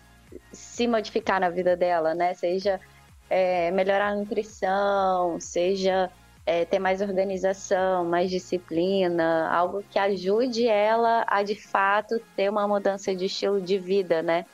se 0.52 0.86
modificar 0.86 1.40
na 1.40 1.48
vida 1.50 1.76
dela, 1.76 2.14
né? 2.14 2.34
Seja 2.34 2.80
é, 3.28 3.70
melhorar 3.72 4.08
a 4.08 4.14
nutrição, 4.14 5.40
seja 5.40 6.10
é, 6.47 6.64
ter 6.64 6.78
mais 6.78 7.03
organização, 7.03 8.05
mais 8.05 8.30
disciplina, 8.30 9.51
algo 9.53 9.82
que 9.90 9.99
ajude 9.99 10.68
ela 10.68 11.24
a 11.26 11.42
de 11.42 11.57
fato 11.57 12.20
ter 12.36 12.49
uma 12.49 12.68
mudança 12.68 13.14
de 13.14 13.24
estilo 13.24 13.61
de 13.61 13.76
vida, 13.78 14.22
né? 14.22 14.47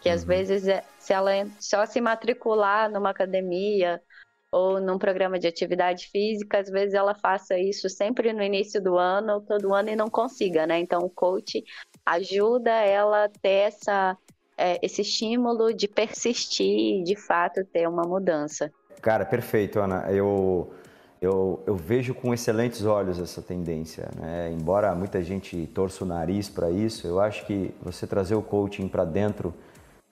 Que 0.00 0.08
às 0.08 0.22
uhum. 0.22 0.28
vezes, 0.28 0.66
é, 0.66 0.82
se 0.98 1.12
ela 1.12 1.30
só 1.60 1.86
se 1.86 2.00
matricular 2.00 2.90
numa 2.90 3.10
academia 3.10 4.02
ou 4.50 4.80
num 4.80 4.98
programa 4.98 5.38
de 5.38 5.46
atividade 5.46 6.08
física, 6.08 6.58
às 6.58 6.68
vezes 6.68 6.94
ela 6.94 7.14
faça 7.14 7.56
isso 7.56 7.88
sempre 7.88 8.32
no 8.32 8.42
início 8.42 8.82
do 8.82 8.98
ano 8.98 9.34
ou 9.34 9.40
todo 9.40 9.74
ano 9.74 9.90
e 9.90 9.96
não 9.96 10.08
consiga, 10.08 10.66
né? 10.66 10.80
Então 10.80 11.02
o 11.02 11.10
coach 11.10 11.62
ajuda 12.04 12.72
ela 12.72 13.24
a 13.24 13.28
ter 13.28 13.68
essa, 13.68 14.16
é, 14.56 14.84
esse 14.84 15.02
estímulo 15.02 15.72
de 15.72 15.86
persistir 15.86 17.00
e 17.00 17.04
de 17.04 17.14
fato 17.14 17.64
ter 17.64 17.86
uma 17.88 18.02
mudança. 18.02 18.72
Cara, 19.00 19.24
perfeito, 19.24 19.78
Ana. 19.78 20.10
Eu 20.10 20.72
eu, 21.20 21.62
eu, 21.66 21.74
vejo 21.74 22.14
com 22.14 22.32
excelentes 22.32 22.84
olhos 22.84 23.18
essa 23.18 23.42
tendência. 23.42 24.08
Né? 24.16 24.52
Embora 24.52 24.94
muita 24.94 25.22
gente 25.22 25.66
torça 25.74 26.04
o 26.04 26.06
nariz 26.06 26.48
para 26.48 26.70
isso, 26.70 27.06
eu 27.06 27.20
acho 27.20 27.44
que 27.44 27.74
você 27.82 28.06
trazer 28.06 28.36
o 28.36 28.42
coaching 28.42 28.86
para 28.86 29.04
dentro 29.04 29.52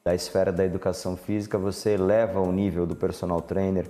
da 0.05 0.15
esfera 0.15 0.53
da 0.53 0.65
educação 0.65 1.17
física, 1.17 1.59
você 1.59 1.91
eleva 1.91 2.41
o 2.41 2.53
nível 2.53 2.87
do 2.87 2.95
personal 2.95 3.41
trainer, 3.41 3.89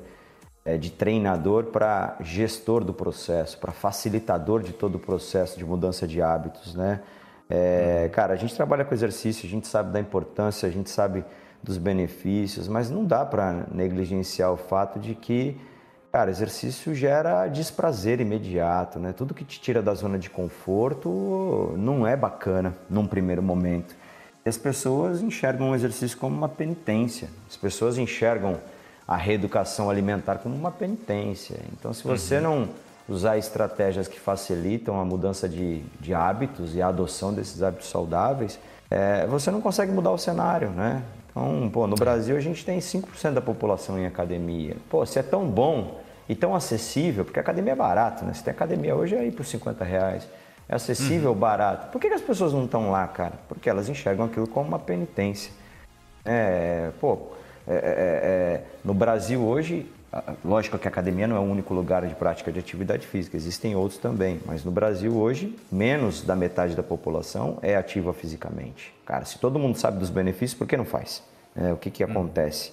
é, 0.65 0.77
de 0.77 0.91
treinador 0.91 1.67
para 1.67 2.17
gestor 2.21 2.83
do 2.83 2.93
processo, 2.93 3.59
para 3.59 3.73
facilitador 3.73 4.63
de 4.63 4.73
todo 4.73 4.97
o 4.97 4.99
processo 4.99 5.59
de 5.59 5.65
mudança 5.65 6.07
de 6.07 6.21
hábitos. 6.21 6.75
Né? 6.75 7.01
É, 7.49 8.11
cara, 8.13 8.35
a 8.35 8.37
gente 8.37 8.55
trabalha 8.55 8.85
com 8.85 8.93
exercício, 8.93 9.47
a 9.47 9.49
gente 9.49 9.69
sabe 9.69 9.93
da 9.93 10.01
importância, 10.01 10.69
a 10.69 10.73
gente 10.73 10.91
sabe 10.91 11.25
dos 11.63 11.79
benefícios, 11.79 12.69
mas 12.69 12.91
não 12.91 13.05
dá 13.05 13.25
para 13.25 13.67
negligenciar 13.73 14.53
o 14.53 14.57
fato 14.57 14.99
de 14.99 15.15
que 15.15 15.59
Cara, 16.13 16.31
exercício 16.31 16.95
gera 16.95 17.47
desprazer 17.49 18.21
imediato, 18.21 18.99
né? 18.99 19.13
Tudo 19.13 19.35
que 19.35 19.45
te 19.45 19.61
tira 19.61 19.83
da 19.83 19.93
zona 19.95 20.19
de 20.19 20.31
conforto 20.31 21.75
não 21.77 22.07
é 22.07 22.17
bacana 22.17 22.75
num 22.89 23.07
primeiro 23.07 23.43
momento. 23.43 23.95
E 24.45 24.49
as 24.49 24.57
pessoas 24.57 25.21
enxergam 25.21 25.71
o 25.71 25.75
exercício 25.75 26.17
como 26.17 26.35
uma 26.35 26.49
penitência. 26.49 27.29
As 27.49 27.57
pessoas 27.57 27.99
enxergam 27.99 28.59
a 29.07 29.17
reeducação 29.17 29.91
alimentar 29.91 30.37
como 30.37 30.55
uma 30.55 30.71
penitência. 30.71 31.59
Então, 31.73 31.93
se 31.93 32.03
você 32.05 32.37
uhum. 32.37 32.43
não 32.43 32.69
usar 33.09 33.39
estratégias 33.39 34.09
que 34.09 34.19
facilitam 34.19 35.01
a 35.01 35.05
mudança 35.05 35.49
de, 35.49 35.83
de 36.01 36.15
hábitos 36.15 36.75
e 36.75 36.83
a 36.83 36.89
adoção 36.89 37.33
desses 37.33 37.63
hábitos 37.63 37.89
saudáveis, 37.89 38.59
é, 38.91 39.27
você 39.27 39.51
não 39.51 39.61
consegue 39.61 39.93
mudar 39.93 40.11
o 40.11 40.19
cenário, 40.19 40.71
né? 40.71 41.03
Então, 41.37 41.69
pô, 41.69 41.87
no 41.87 41.97
Brasil 41.97 42.35
a 42.35 42.41
gente 42.41 42.65
tem 42.65 42.79
5% 42.79 43.35
da 43.35 43.43
população 43.43 43.99
em 43.99 44.07
academia. 44.07 44.75
Pô, 44.89 45.05
se 45.05 45.19
é 45.19 45.23
tão 45.23 45.47
bom 45.47 46.01
e 46.27 46.35
tão 46.35 46.55
acessível, 46.55 47.27
porque 47.27 47.39
a 47.39 47.43
academia 47.43 47.75
é 47.75 47.77
barato, 47.77 48.25
né? 48.25 48.33
Você 48.33 48.43
tem 48.43 48.53
academia 48.53 48.97
hoje 48.97 49.15
aí 49.15 49.31
por 49.31 49.45
50 49.45 49.85
reais. 49.85 50.27
É 50.67 50.75
acessível, 50.75 51.33
uhum. 51.33 51.39
barato. 51.39 51.93
Por 51.93 52.01
que, 52.01 52.09
que 52.09 52.15
as 52.15 52.23
pessoas 52.23 52.55
não 52.55 52.65
estão 52.65 52.91
lá, 52.91 53.07
cara? 53.07 53.35
Porque 53.49 53.69
elas 53.69 53.87
enxergam 53.91 54.25
aquilo 54.25 54.49
como 54.49 54.67
uma 54.67 54.79
penitência. 54.79 55.53
É, 56.25 56.89
pô, 56.99 57.19
é, 57.69 57.75
é, 57.75 57.79
é, 57.79 58.65
no 58.83 58.95
Brasil 58.95 59.45
hoje, 59.45 59.87
lógico 60.45 60.79
que 60.79 60.89
a 60.89 60.91
academia 60.91 61.27
não 61.27 61.37
é 61.37 61.39
o 61.39 61.43
único 61.43 61.75
lugar 61.75 62.07
de 62.07 62.15
prática 62.15 62.53
de 62.53 62.59
atividade 62.59 63.07
física, 63.07 63.37
existem 63.37 63.75
outros 63.75 63.99
também, 63.99 64.41
mas 64.47 64.65
no 64.65 64.71
Brasil 64.71 65.17
hoje, 65.17 65.57
menos 65.71 66.23
da 66.23 66.37
metade 66.37 66.75
da 66.75 66.83
população 66.83 67.59
é 67.63 67.77
ativa 67.77 68.13
fisicamente. 68.13 68.95
Cara, 69.05 69.25
se 69.25 69.39
todo 69.39 69.59
mundo 69.59 69.77
sabe 69.77 69.99
dos 69.99 70.11
benefícios, 70.11 70.57
por 70.57 70.67
que 70.67 70.77
não 70.77 70.85
faz? 70.85 71.23
É, 71.55 71.73
o 71.73 71.77
que, 71.77 71.91
que 71.91 72.05
uhum. 72.05 72.11
acontece? 72.11 72.73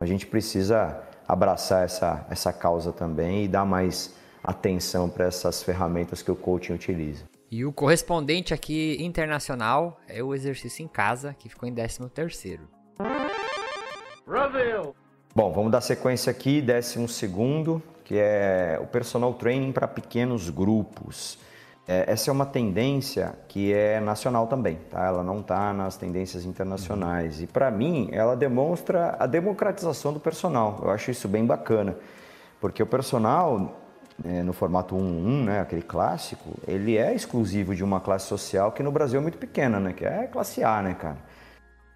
A 0.00 0.06
gente 0.06 0.26
precisa 0.26 1.00
abraçar 1.26 1.84
essa, 1.84 2.26
essa 2.30 2.52
causa 2.52 2.92
também 2.92 3.44
e 3.44 3.48
dar 3.48 3.64
mais 3.64 4.14
atenção 4.42 5.08
para 5.08 5.26
essas 5.26 5.62
ferramentas 5.62 6.22
que 6.22 6.30
o 6.30 6.36
coaching 6.36 6.72
utiliza. 6.72 7.24
E 7.50 7.64
o 7.64 7.72
correspondente 7.72 8.54
aqui 8.54 8.96
internacional 8.98 10.00
é 10.08 10.22
o 10.22 10.34
exercício 10.34 10.82
em 10.82 10.88
casa, 10.88 11.34
que 11.38 11.48
ficou 11.48 11.68
em 11.68 11.74
13 11.74 12.08
terceiro. 12.08 12.66
Brasil! 14.26 15.01
Bom, 15.34 15.50
vamos 15.50 15.72
dar 15.72 15.80
sequência 15.80 16.30
aqui, 16.30 16.60
12 16.60 17.08
segundo, 17.08 17.82
que 18.04 18.18
é 18.18 18.78
o 18.82 18.86
personal 18.86 19.32
training 19.32 19.72
para 19.72 19.88
pequenos 19.88 20.50
grupos. 20.50 21.38
É, 21.88 22.04
essa 22.06 22.30
é 22.30 22.32
uma 22.32 22.44
tendência 22.44 23.34
que 23.48 23.72
é 23.72 23.98
nacional 23.98 24.46
também, 24.46 24.76
tá? 24.90 25.06
ela 25.06 25.22
não 25.22 25.40
está 25.40 25.72
nas 25.72 25.96
tendências 25.96 26.44
internacionais. 26.44 27.40
E 27.40 27.46
para 27.46 27.70
mim, 27.70 28.10
ela 28.12 28.36
demonstra 28.36 29.16
a 29.18 29.26
democratização 29.26 30.12
do 30.12 30.20
personal. 30.20 30.78
Eu 30.82 30.90
acho 30.90 31.10
isso 31.10 31.26
bem 31.26 31.46
bacana, 31.46 31.96
porque 32.60 32.82
o 32.82 32.86
personal, 32.86 33.80
é, 34.22 34.42
no 34.42 34.52
formato 34.52 34.94
1-1, 34.94 35.44
né, 35.44 35.60
aquele 35.60 35.80
clássico, 35.80 36.50
ele 36.68 36.98
é 36.98 37.14
exclusivo 37.14 37.74
de 37.74 37.82
uma 37.82 38.00
classe 38.00 38.26
social 38.26 38.70
que 38.70 38.82
no 38.82 38.92
Brasil 38.92 39.18
é 39.18 39.22
muito 39.22 39.38
pequena, 39.38 39.80
né, 39.80 39.94
que 39.94 40.04
é 40.04 40.26
classe 40.26 40.62
A, 40.62 40.82
né, 40.82 40.92
cara? 40.92 41.31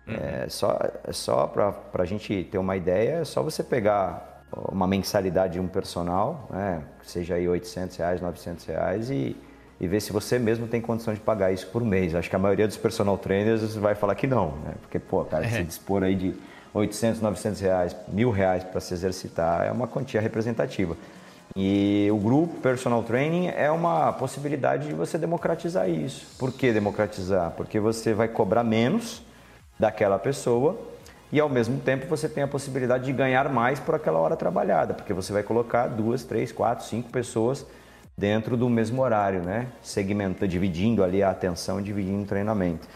Uhum. 0.06 0.14
É 0.14 0.48
só, 0.48 0.78
é 1.04 1.12
só 1.12 1.46
para 1.46 2.02
a 2.02 2.04
gente 2.04 2.44
ter 2.44 2.58
uma 2.58 2.76
ideia, 2.76 3.20
é 3.20 3.24
só 3.24 3.42
você 3.42 3.62
pegar 3.62 4.44
uma 4.70 4.86
mensalidade 4.86 5.54
de 5.54 5.60
um 5.60 5.66
personal, 5.66 6.48
né, 6.50 6.82
seja 7.02 7.34
aí 7.34 7.48
800 7.48 7.96
reais, 7.96 8.20
900 8.20 8.64
reais 8.64 9.10
e 9.10 9.36
e 9.80 9.86
ver 9.86 10.00
se 10.00 10.12
você 10.12 10.38
mesmo 10.38 10.66
tem 10.66 10.80
condição 10.80 11.12
de 11.12 11.20
pagar 11.20 11.52
isso 11.52 11.66
por 11.68 11.84
mês. 11.84 12.14
Acho 12.14 12.30
que 12.30 12.36
a 12.36 12.38
maioria 12.38 12.66
dos 12.66 12.76
personal 12.76 13.18
trainers 13.18 13.76
vai 13.76 13.94
falar 13.94 14.14
que 14.14 14.26
não, 14.26 14.52
né? 14.64 14.74
Porque, 14.80 14.98
pô, 14.98 15.24
cara, 15.24 15.44
é. 15.44 15.50
se 15.50 15.62
dispor 15.62 16.02
aí 16.02 16.14
de 16.14 16.34
800, 16.72 17.20
900 17.20 17.60
reais, 17.60 17.96
mil 18.08 18.30
reais 18.30 18.64
para 18.64 18.80
se 18.80 18.94
exercitar 18.94 19.66
é 19.66 19.70
uma 19.70 19.86
quantia 19.86 20.20
representativa. 20.20 20.96
E 21.54 22.08
o 22.10 22.18
grupo 22.18 22.60
Personal 22.60 23.02
Training 23.02 23.48
é 23.48 23.70
uma 23.70 24.12
possibilidade 24.12 24.88
de 24.88 24.94
você 24.94 25.16
democratizar 25.16 25.88
isso. 25.88 26.26
Por 26.38 26.52
que 26.52 26.72
democratizar? 26.72 27.52
Porque 27.52 27.80
você 27.80 28.12
vai 28.12 28.28
cobrar 28.28 28.64
menos 28.64 29.22
daquela 29.78 30.18
pessoa 30.18 30.78
e 31.32 31.40
ao 31.40 31.48
mesmo 31.48 31.80
tempo 31.80 32.06
você 32.06 32.28
tem 32.28 32.44
a 32.44 32.48
possibilidade 32.48 33.04
de 33.04 33.12
ganhar 33.12 33.48
mais 33.48 33.80
por 33.80 33.94
aquela 33.94 34.18
hora 34.18 34.36
trabalhada, 34.36 34.94
porque 34.94 35.12
você 35.12 35.32
vai 35.32 35.42
colocar 35.42 35.88
duas, 35.88 36.24
três, 36.24 36.52
quatro, 36.52 36.84
cinco 36.84 37.10
pessoas 37.10 37.66
dentro 38.16 38.56
do 38.56 38.70
mesmo 38.70 39.02
horário, 39.02 39.42
né? 39.42 39.66
Segmenta, 39.82 40.46
dividindo 40.46 41.02
ali 41.02 41.22
a 41.22 41.30
atenção, 41.30 41.82
dividindo 41.82 42.22
o 42.22 42.26
treinamento. 42.26 42.86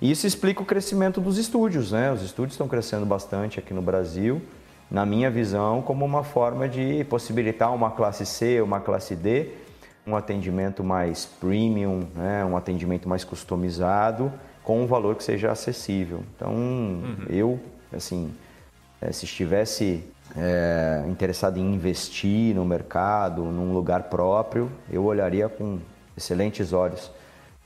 E 0.00 0.10
isso 0.10 0.26
explica 0.26 0.62
o 0.62 0.64
crescimento 0.64 1.20
dos 1.20 1.36
estúdios, 1.36 1.92
né? 1.92 2.10
Os 2.10 2.22
estúdios 2.22 2.54
estão 2.54 2.68
crescendo 2.68 3.04
bastante 3.04 3.58
aqui 3.58 3.74
no 3.74 3.82
Brasil, 3.82 4.40
na 4.90 5.04
minha 5.04 5.30
visão, 5.30 5.82
como 5.82 6.04
uma 6.04 6.24
forma 6.24 6.68
de 6.68 7.04
possibilitar 7.04 7.74
uma 7.74 7.90
classe 7.90 8.24
C, 8.24 8.60
uma 8.62 8.80
classe 8.80 9.14
D, 9.14 9.50
um 10.06 10.16
atendimento 10.16 10.82
mais 10.82 11.26
premium, 11.26 12.08
né? 12.14 12.44
um 12.44 12.56
atendimento 12.56 13.08
mais 13.08 13.22
customizado, 13.22 14.32
com 14.70 14.84
um 14.84 14.86
valor 14.86 15.16
que 15.16 15.24
seja 15.24 15.50
acessível. 15.50 16.22
Então, 16.36 16.54
uhum. 16.54 17.26
eu, 17.28 17.60
assim, 17.92 18.32
eh, 19.00 19.10
se 19.10 19.24
estivesse 19.24 20.04
é, 20.36 21.02
interessado 21.08 21.58
em 21.58 21.74
investir 21.74 22.54
no 22.54 22.64
mercado, 22.64 23.42
num 23.42 23.72
lugar 23.72 24.04
próprio, 24.04 24.70
eu 24.88 25.04
olharia 25.04 25.48
com 25.48 25.80
excelentes 26.16 26.72
olhos 26.72 27.10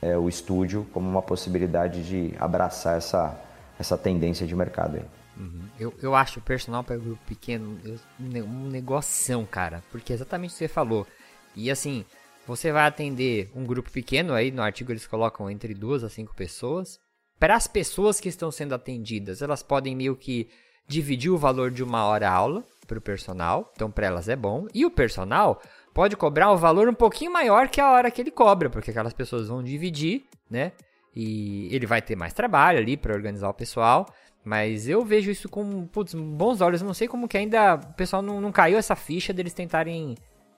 é, 0.00 0.16
o 0.16 0.30
estúdio 0.30 0.86
como 0.94 1.06
uma 1.06 1.20
possibilidade 1.20 2.02
de 2.08 2.34
abraçar 2.40 2.96
essa, 2.96 3.38
essa 3.78 3.98
tendência 3.98 4.46
de 4.46 4.56
mercado 4.56 4.96
aí. 4.96 5.04
Uhum. 5.36 5.60
Eu, 5.78 5.92
eu 6.00 6.14
acho 6.14 6.38
o 6.38 6.42
personal 6.42 6.82
para 6.82 6.96
grupo 6.96 7.20
pequeno 7.26 7.78
um 8.18 8.70
negoção, 8.70 9.44
cara, 9.44 9.82
porque 9.92 10.10
é 10.10 10.16
exatamente 10.16 10.52
o 10.52 10.54
que 10.54 10.58
você 10.58 10.68
falou. 10.68 11.06
E 11.54 11.70
assim, 11.70 12.02
você 12.46 12.72
vai 12.72 12.86
atender 12.86 13.50
um 13.54 13.64
grupo 13.64 13.90
pequeno, 13.90 14.34
aí 14.34 14.50
no 14.50 14.62
artigo 14.62 14.92
eles 14.92 15.06
colocam 15.06 15.50
entre 15.50 15.74
duas 15.74 16.04
a 16.04 16.08
cinco 16.08 16.34
pessoas. 16.34 16.98
Para 17.38 17.56
as 17.56 17.66
pessoas 17.66 18.20
que 18.20 18.28
estão 18.28 18.50
sendo 18.50 18.74
atendidas, 18.74 19.42
elas 19.42 19.62
podem 19.62 19.96
meio 19.96 20.16
que 20.16 20.48
dividir 20.86 21.30
o 21.30 21.38
valor 21.38 21.70
de 21.70 21.82
uma 21.82 22.04
hora 22.04 22.30
aula 22.30 22.64
para 22.86 22.98
o 22.98 23.02
personal, 23.02 23.72
então 23.74 23.90
para 23.90 24.06
elas 24.06 24.28
é 24.28 24.36
bom. 24.36 24.66
E 24.74 24.84
o 24.84 24.90
personal 24.90 25.60
pode 25.92 26.16
cobrar 26.16 26.52
um 26.52 26.56
valor 26.56 26.88
um 26.88 26.94
pouquinho 26.94 27.32
maior 27.32 27.68
que 27.68 27.80
a 27.80 27.90
hora 27.90 28.10
que 28.10 28.20
ele 28.20 28.30
cobra, 28.30 28.68
porque 28.68 28.90
aquelas 28.90 29.12
pessoas 29.12 29.48
vão 29.48 29.62
dividir, 29.62 30.24
né? 30.50 30.72
E 31.14 31.68
ele 31.74 31.86
vai 31.86 32.02
ter 32.02 32.16
mais 32.16 32.32
trabalho 32.32 32.78
ali 32.78 32.96
para 32.96 33.14
organizar 33.14 33.48
o 33.48 33.54
pessoal. 33.54 34.06
Mas 34.44 34.88
eu 34.88 35.02
vejo 35.02 35.30
isso 35.30 35.48
com 35.48 35.86
putz, 35.86 36.12
bons 36.12 36.60
olhos. 36.60 36.82
Não 36.82 36.92
sei 36.92 37.08
como 37.08 37.28
que 37.28 37.38
ainda 37.38 37.76
o 37.76 37.94
pessoal 37.94 38.20
não, 38.20 38.40
não 38.40 38.52
caiu 38.52 38.76
essa 38.76 38.94
ficha 38.94 39.32
deles 39.32 39.54
tentarem 39.54 40.16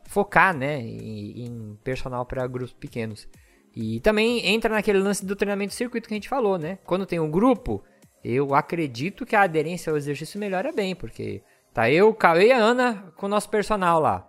focar, 0.09 0.57
né, 0.57 0.81
em, 0.81 1.45
em 1.45 1.79
personal 1.83 2.25
para 2.25 2.47
grupos 2.47 2.73
pequenos. 2.73 3.29
E 3.75 4.01
também 4.01 4.47
entra 4.47 4.73
naquele 4.73 4.99
lance 4.99 5.25
do 5.25 5.37
treinamento 5.37 5.75
circuito 5.75 6.09
que 6.09 6.15
a 6.15 6.17
gente 6.17 6.29
falou, 6.29 6.57
né? 6.57 6.79
Quando 6.85 7.05
tem 7.05 7.21
um 7.21 7.31
grupo, 7.31 7.85
eu 8.25 8.55
acredito 8.55 9.27
que 9.27 9.37
a 9.37 9.43
aderência 9.43 9.91
ao 9.91 9.97
exercício 9.97 10.41
melhora 10.41 10.73
bem, 10.73 10.97
porque 10.97 11.43
tá 11.75 11.91
eu, 11.91 12.09
o 12.09 12.15
Cauê 12.15 12.47
e 12.47 12.53
a 12.53 12.57
Ana 12.57 13.13
com 13.17 13.27
o 13.27 13.29
nosso 13.29 13.51
personal 13.51 14.01
lá. 14.01 14.27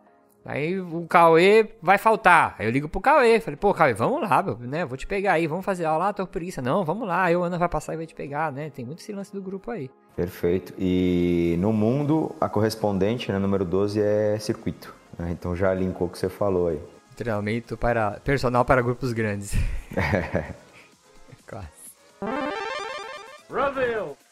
Aí 0.48 0.80
o 0.80 1.06
Cauê 1.08 1.76
vai 1.82 1.98
faltar. 1.98 2.56
Aí 2.58 2.66
eu 2.66 2.72
ligo 2.72 2.88
pro 2.88 3.02
Cauê, 3.02 3.40
falei, 3.42 3.58
pô, 3.58 3.74
Cauê, 3.74 3.94
vamos 3.94 4.22
lá, 4.22 4.42
né? 4.62 4.86
Vou 4.86 4.98
te 4.98 5.06
pegar 5.06 5.34
aí, 5.34 5.46
vamos 5.46 5.66
fazer 5.66 5.84
aula 5.84 6.06
lá, 6.06 6.14
tô 6.14 6.26
por 6.26 6.42
isso. 6.42 6.62
Não, 6.62 6.86
vamos 6.86 7.06
lá, 7.08 7.24
aí 7.24 7.36
a 7.36 7.38
Ana 7.38 7.58
vai 7.58 7.68
passar 7.68 7.94
e 7.94 7.98
vai 7.98 8.06
te 8.06 8.16
pegar, 8.16 8.52
né? 8.52 8.70
Tem 8.70 8.86
muito 8.86 9.02
silêncio 9.02 9.34
do 9.34 9.42
grupo 9.42 9.72
aí. 9.72 9.90
Perfeito. 10.16 10.74
E 10.80 11.58
no 11.60 11.74
mundo, 11.74 12.34
a 12.40 12.48
correspondente, 12.48 13.32
né, 13.32 13.38
número 13.38 13.66
12, 13.66 14.02
é 14.02 14.40
circuito. 14.40 14.97
Né? 15.18 15.32
Então 15.32 15.56
já 15.56 15.74
linkou 15.74 16.08
o 16.08 16.10
que 16.10 16.18
você 16.18 16.30
falou 16.30 16.70
aí. 16.70 16.80
Treinamento 17.16 17.76
para 17.76 18.12
personal 18.20 18.64
para 18.64 18.82
grupos 18.82 19.12
grandes. 19.12 19.54
Quase. 21.48 21.68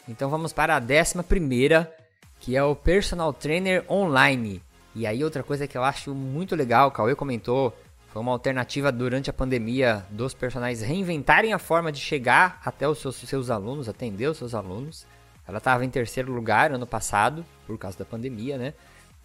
Então 0.08 0.30
vamos 0.30 0.54
para 0.54 0.76
a 0.76 0.80
décima 0.80 1.24
primeira, 1.24 1.92
que 2.40 2.56
é 2.56 2.64
o 2.64 2.76
Personal 2.76 3.34
Trainer 3.34 3.84
Online. 3.90 4.62
E 4.94 5.08
aí 5.08 5.24
outra 5.24 5.42
coisa 5.42 5.68
que 5.68 5.78
eu 5.78 5.84
acho 5.84 6.14
muito 6.14 6.56
legal, 6.56 6.90
o 6.90 6.92
Cauê 6.92 7.16
comentou, 7.16 7.76
foi 8.16 8.22
uma 8.22 8.32
alternativa 8.32 8.92
durante 8.92 9.30
a 9.30 9.34
pandemia 9.34 10.06
dos 10.10 10.34
personagens 10.34 10.82
reinventarem 10.82 11.54
a 11.54 11.60
forma 11.60 11.92
de 11.92 12.00
chegar 12.00 12.62
até 12.64 12.88
os 12.88 13.00
seus, 13.00 13.16
seus 13.16 13.50
alunos, 13.50 13.90
atender 13.90 14.30
os 14.30 14.38
seus 14.38 14.54
alunos. 14.54 15.06
Ela 15.48 15.58
estava 15.58 15.84
em 15.84 15.90
terceiro 15.90 16.32
lugar 16.32 16.72
ano 16.72 16.88
passado, 16.88 17.46
por 17.68 17.78
causa 17.78 17.98
da 17.98 18.06
pandemia, 18.06 18.58
né? 18.58 18.74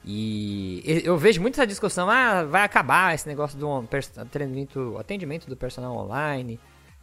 E 0.04 0.82
eu 1.04 1.16
vejo 1.18 1.40
muito 1.40 1.54
essa 1.54 1.66
discussão, 1.66 2.08
ah, 2.08 2.44
vai 2.44 2.62
acabar 2.62 3.14
esse 3.14 3.28
negócio 3.28 3.58
do 3.58 3.84
atendimento, 4.16 4.96
atendimento 4.98 5.46
do 5.46 5.56
personal 5.56 5.94
online. 5.94 6.58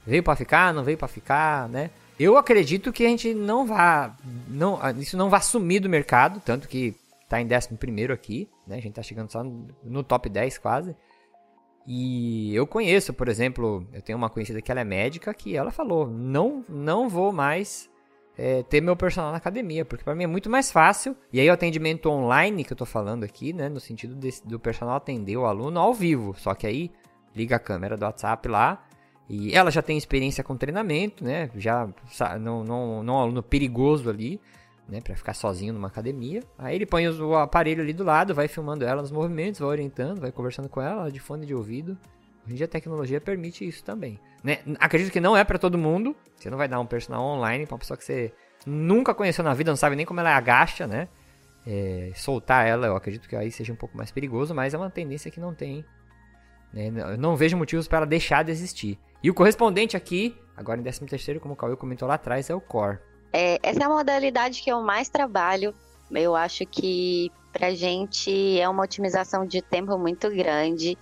Veio 0.06 0.24
pra 0.24 0.36
ficar, 0.36 0.74
não 0.74 0.84
veio 0.84 0.98
pra 0.98 1.08
ficar, 1.08 1.70
né? 1.70 1.92
Eu 2.20 2.38
acredito 2.38 2.92
que 2.92 3.06
a 3.06 3.10
gente 3.10 3.34
não 3.34 3.66
vá, 3.66 4.16
não, 4.48 4.80
isso 5.00 5.16
não 5.16 5.30
vai 5.30 5.42
sumir 5.42 5.80
do 5.80 5.90
mercado, 5.90 6.42
tanto 6.44 6.68
que 6.68 6.96
tá 7.30 7.40
em 7.40 7.46
11 7.46 7.76
primeiro 7.76 8.14
aqui, 8.14 8.50
né? 8.66 8.78
A 8.78 8.82
gente 8.82 8.94
tá 8.94 9.04
chegando 9.04 9.32
só 9.32 9.44
no, 9.44 9.68
no 9.84 10.04
top 10.04 10.28
10 10.28 10.58
quase. 10.58 10.96
E 11.86 12.54
eu 12.56 12.66
conheço, 12.66 13.14
por 13.14 13.28
exemplo, 13.30 13.88
eu 13.94 14.02
tenho 14.02 14.18
uma 14.18 14.30
conhecida 14.30 14.62
que 14.62 14.72
ela 14.72 14.82
é 14.82 14.84
médica 14.84 15.34
que 15.34 15.56
ela 15.56 15.72
falou, 15.72 16.08
não, 16.08 16.66
não 16.68 17.08
vou 17.08 17.32
mais 17.32 17.90
é, 18.38 18.62
ter 18.64 18.82
meu 18.82 18.96
personal 18.96 19.32
na 19.32 19.38
academia, 19.38 19.84
porque 19.84 20.04
para 20.04 20.14
mim 20.14 20.26
é 20.26 20.28
muito 20.28 20.50
mais 20.50 20.72
fácil. 20.72 21.16
E 21.34 21.40
aí 21.40 21.50
o 21.50 21.54
atendimento 21.54 22.08
online 22.10 22.64
que 22.64 22.72
eu 22.74 22.78
tô 22.78 22.86
falando 22.86 23.24
aqui, 23.24 23.52
né, 23.52 23.68
no 23.68 23.80
sentido 23.80 24.14
desse- 24.16 24.46
do 24.48 24.60
personal 24.60 24.96
atender 24.96 25.36
o 25.38 25.46
aluno 25.46 25.80
ao 25.80 25.94
vivo, 25.94 26.36
só 26.38 26.54
que 26.54 26.68
aí 26.68 26.92
liga 27.36 27.56
a 27.56 27.60
câmera 27.60 27.98
do 27.98 28.04
WhatsApp 28.06 28.48
lá 28.48 28.86
e 29.30 29.54
ela 29.56 29.72
já 29.72 29.82
tem 29.82 29.98
experiência 29.98 30.44
com 30.44 30.56
treinamento, 30.56 31.24
né, 31.24 31.50
já 31.56 31.90
não, 32.40 32.64
não, 32.64 33.04
não 33.04 33.14
é 33.16 33.18
um 33.18 33.22
aluno 33.22 33.44
perigoso 33.44 34.10
ali, 34.10 34.40
né, 34.88 35.02
para 35.02 35.16
ficar 35.16 35.34
sozinho 35.34 35.74
numa 35.74 35.88
academia. 35.88 36.42
Aí 36.58 36.76
ele 36.76 36.86
põe 36.86 37.08
o 37.10 37.36
aparelho 37.36 37.82
ali 37.82 37.92
do 37.92 38.04
lado, 38.04 38.34
vai 38.36 38.48
filmando 38.48 38.86
ela 38.86 39.02
nos 39.02 39.12
movimentos, 39.12 39.60
vai 39.60 39.70
orientando, 39.70 40.22
vai 40.22 40.32
conversando 40.32 40.70
com 40.70 40.80
ela 40.82 41.12
de 41.12 41.20
fone 41.20 41.46
de 41.46 41.54
ouvido. 41.54 41.98
Hoje 42.48 42.54
em 42.54 42.56
dia 42.56 42.66
a 42.66 42.70
tecnologia 42.70 43.20
permite 43.20 43.68
isso 43.68 43.84
também. 43.84 44.18
Né? 44.42 44.60
Acredito 44.80 45.12
que 45.12 45.20
não 45.20 45.36
é 45.36 45.44
pra 45.44 45.58
todo 45.58 45.78
mundo. 45.78 46.16
Você 46.34 46.50
não 46.50 46.58
vai 46.58 46.70
dar 46.70 46.80
um 46.80 46.86
personal 46.86 47.22
online 47.22 47.66
pra 47.66 47.76
uma 47.76 47.80
pessoa 47.80 47.98
que 47.98 48.06
você 48.06 48.34
nunca 48.66 49.14
conheceu 49.14 49.44
na 49.44 49.54
vida, 49.54 49.70
não 49.70 49.76
sabe 49.76 49.98
nem 49.98 50.06
como 50.06 50.22
ela 50.22 50.36
agacha, 50.36 50.88
né? 50.88 51.10
É, 51.66 52.14
soltar 52.16 52.66
ela, 52.66 52.88
eu 52.88 52.96
acredito 52.96 53.28
que 53.28 53.36
aí 53.36 53.52
seja 53.52 53.74
um 53.74 53.76
pouco 53.76 53.98
mais 53.98 54.12
perigoso, 54.12 54.56
mas 54.56 54.74
é 54.74 54.78
uma 54.78 54.90
tendência 54.90 55.30
que 55.30 55.42
não 55.42 55.54
tem. 55.54 55.84
né? 56.72 56.88
Eu 56.88 57.18
não 57.18 57.36
vejo 57.36 57.58
motivos 57.58 57.86
para 57.86 58.06
deixar 58.06 58.44
de 58.44 58.52
existir. 58.52 58.98
E 59.22 59.30
o 59.30 59.34
correspondente 59.34 59.98
aqui, 59.98 60.38
agora 60.56 60.80
em 60.80 60.84
13 60.84 61.06
terceiro, 61.06 61.42
como 61.42 61.54
o 61.54 61.58
Cauê 61.58 61.76
comentou 61.76 62.08
lá 62.08 62.14
atrás, 62.14 62.50
é 62.50 62.56
o 62.56 62.62
Core. 62.62 63.00
É, 63.34 63.60
essa 63.62 63.82
é 63.82 63.84
a 63.84 63.90
modalidade 63.90 64.62
que 64.62 64.72
eu 64.72 64.82
mais 64.82 65.10
trabalho. 65.10 65.74
Eu 66.10 66.34
acho 66.34 66.66
que 66.66 67.30
pra 67.52 67.74
gente 67.74 68.58
é 68.58 68.70
uma 68.70 68.84
otimização 68.84 69.46
de 69.46 69.62
tempo 69.62 69.98
muito 69.98 70.30
grande. 70.30 70.98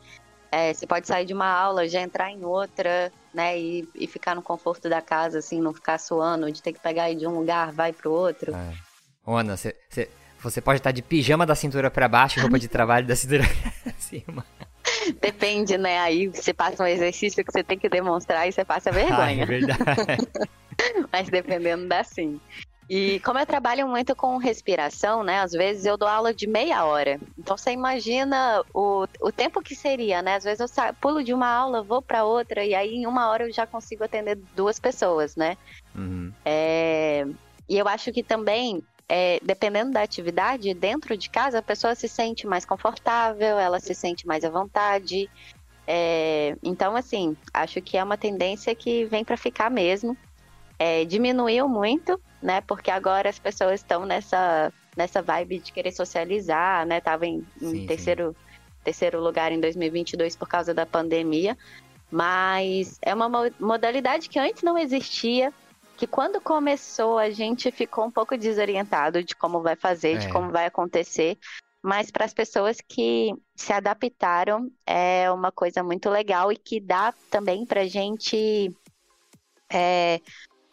É, 0.51 0.73
você 0.73 0.85
pode 0.87 1.07
sair 1.07 1.25
de 1.25 1.33
uma 1.33 1.47
aula, 1.49 1.87
já 1.87 2.01
entrar 2.01 2.31
em 2.31 2.43
outra, 2.45 3.11
né? 3.33 3.57
E, 3.59 3.87
e 3.95 4.07
ficar 4.07 4.35
no 4.35 4.41
conforto 4.41 4.87
da 4.89 5.01
casa, 5.01 5.39
assim, 5.39 5.61
não 5.61 5.73
ficar 5.73 5.97
suando, 5.97 6.51
de 6.51 6.61
ter 6.61 6.73
que 6.73 6.79
pegar 6.79 7.03
aí 7.03 7.15
de 7.15 7.27
um 7.27 7.37
lugar, 7.37 7.71
vai 7.71 7.91
pro 7.91 8.11
outro. 8.11 8.53
Ô, 9.25 9.35
Ana, 9.35 9.57
você, 9.57 9.75
você, 9.89 10.09
você 10.39 10.61
pode 10.61 10.79
estar 10.79 10.91
de 10.91 11.01
pijama 11.01 11.45
da 11.45 11.55
cintura 11.55 11.89
pra 11.91 12.07
baixo 12.07 12.39
roupa 12.39 12.59
de 12.59 12.67
trabalho 12.67 13.05
da 13.07 13.15
cintura 13.15 13.43
pra 13.83 13.93
cima. 13.97 14.45
Depende, 15.21 15.77
né? 15.77 15.99
Aí 15.99 16.27
você 16.27 16.53
passa 16.53 16.83
um 16.83 16.87
exercício 16.87 17.43
que 17.43 17.51
você 17.51 17.63
tem 17.63 17.77
que 17.77 17.89
demonstrar 17.89 18.47
e 18.47 18.51
você 18.51 18.63
passa 18.63 18.89
Ah, 18.89 18.93
vergonha. 18.93 19.43
é 19.43 19.45
verdade. 19.45 19.81
mas 21.11 21.29
dependendo 21.29 21.87
dá 21.87 22.03
sim. 22.03 22.39
E 22.87 23.19
como 23.21 23.39
eu 23.39 23.45
trabalho 23.47 23.87
muito 23.87 24.15
com 24.15 24.37
respiração, 24.37 25.23
né? 25.23 25.39
Às 25.39 25.51
vezes 25.51 25.85
eu 25.85 25.97
dou 25.97 26.07
aula 26.07 26.33
de 26.33 26.47
meia 26.47 26.85
hora. 26.85 27.19
Então 27.37 27.57
você 27.57 27.71
imagina 27.71 28.63
o, 28.73 29.05
o 29.21 29.31
tempo 29.31 29.61
que 29.61 29.75
seria, 29.75 30.21
né? 30.21 30.35
Às 30.35 30.43
vezes 30.43 30.59
eu 30.59 30.67
sa- 30.67 30.93
pulo 30.93 31.23
de 31.23 31.33
uma 31.33 31.47
aula, 31.47 31.83
vou 31.83 32.01
para 32.01 32.25
outra, 32.25 32.63
e 32.63 32.75
aí 32.75 32.89
em 32.93 33.07
uma 33.07 33.27
hora 33.29 33.45
eu 33.47 33.51
já 33.53 33.65
consigo 33.65 34.03
atender 34.03 34.37
duas 34.55 34.79
pessoas, 34.79 35.35
né? 35.35 35.55
Uhum. 35.95 36.31
É, 36.45 37.23
E 37.67 37.75
eu 37.77 37.87
acho 37.87 38.11
que 38.11 38.21
também, 38.23 38.83
é, 39.09 39.39
dependendo 39.41 39.91
da 39.91 40.03
atividade, 40.03 40.71
dentro 40.75 41.17
de 41.17 41.27
casa 41.29 41.57
a 41.59 41.63
pessoa 41.63 41.95
se 41.95 42.07
sente 42.07 42.45
mais 42.45 42.65
confortável, 42.65 43.57
ela 43.57 43.79
se 43.79 43.95
sente 43.95 44.27
mais 44.27 44.43
à 44.43 44.49
vontade. 44.51 45.27
É, 45.87 46.55
Então, 46.63 46.95
assim, 46.95 47.35
acho 47.51 47.81
que 47.81 47.97
é 47.97 48.03
uma 48.03 48.17
tendência 48.17 48.75
que 48.75 49.05
vem 49.05 49.23
para 49.25 49.37
ficar 49.37 49.71
mesmo. 49.71 50.15
É, 50.77 51.05
diminuiu 51.05 51.67
muito, 51.67 52.19
né? 52.41 52.61
Porque 52.61 52.91
agora 52.91 53.29
as 53.29 53.39
pessoas 53.39 53.81
estão 53.81 54.05
nessa, 54.05 54.71
nessa 54.95 55.21
vibe 55.21 55.59
de 55.59 55.71
querer 55.71 55.91
socializar, 55.91 56.85
né? 56.85 56.99
Tava 57.01 57.25
em, 57.25 57.45
em 57.61 57.69
Sim, 57.69 57.71
sim. 57.81 57.85
terceiro, 57.87 58.35
terceiro 58.83 59.21
lugar 59.21 59.51
em 59.51 59.59
2022 59.59 60.35
por 60.35 60.47
causa 60.47 60.73
da 60.73 60.85
pandemia. 60.85 61.57
Mas 62.11 62.97
é 63.01 63.13
uma 63.13 63.27
mo- 63.29 63.51
modalidade 63.59 64.29
que 64.29 64.37
antes 64.39 64.63
não 64.63 64.77
existia, 64.77 65.51
que 65.97 66.05
quando 66.05 66.39
começou 66.41 67.17
a 67.17 67.29
gente 67.29 67.71
ficou 67.71 68.05
um 68.05 68.11
pouco 68.11 68.37
desorientado 68.37 69.23
de 69.23 69.35
como 69.35 69.61
vai 69.61 69.75
fazer, 69.75 70.17
de 70.17 70.27
É. 70.27 70.29
como 70.29 70.51
vai 70.51 70.65
acontecer. 70.65 71.37
Mas 71.81 72.09
para 72.11 72.25
as 72.25 72.33
pessoas 72.33 72.77
que 72.87 73.31
se 73.55 73.71
adaptaram, 73.71 74.69
é 74.85 75.31
uma 75.31 75.51
coisa 75.51 75.83
muito 75.83 76.09
legal 76.09 76.51
e 76.51 76.57
que 76.57 76.79
dá 76.79 77.13
também 77.29 77.65
para 77.65 77.81
a 77.81 77.87
gente 77.87 78.75
é, 79.71 80.19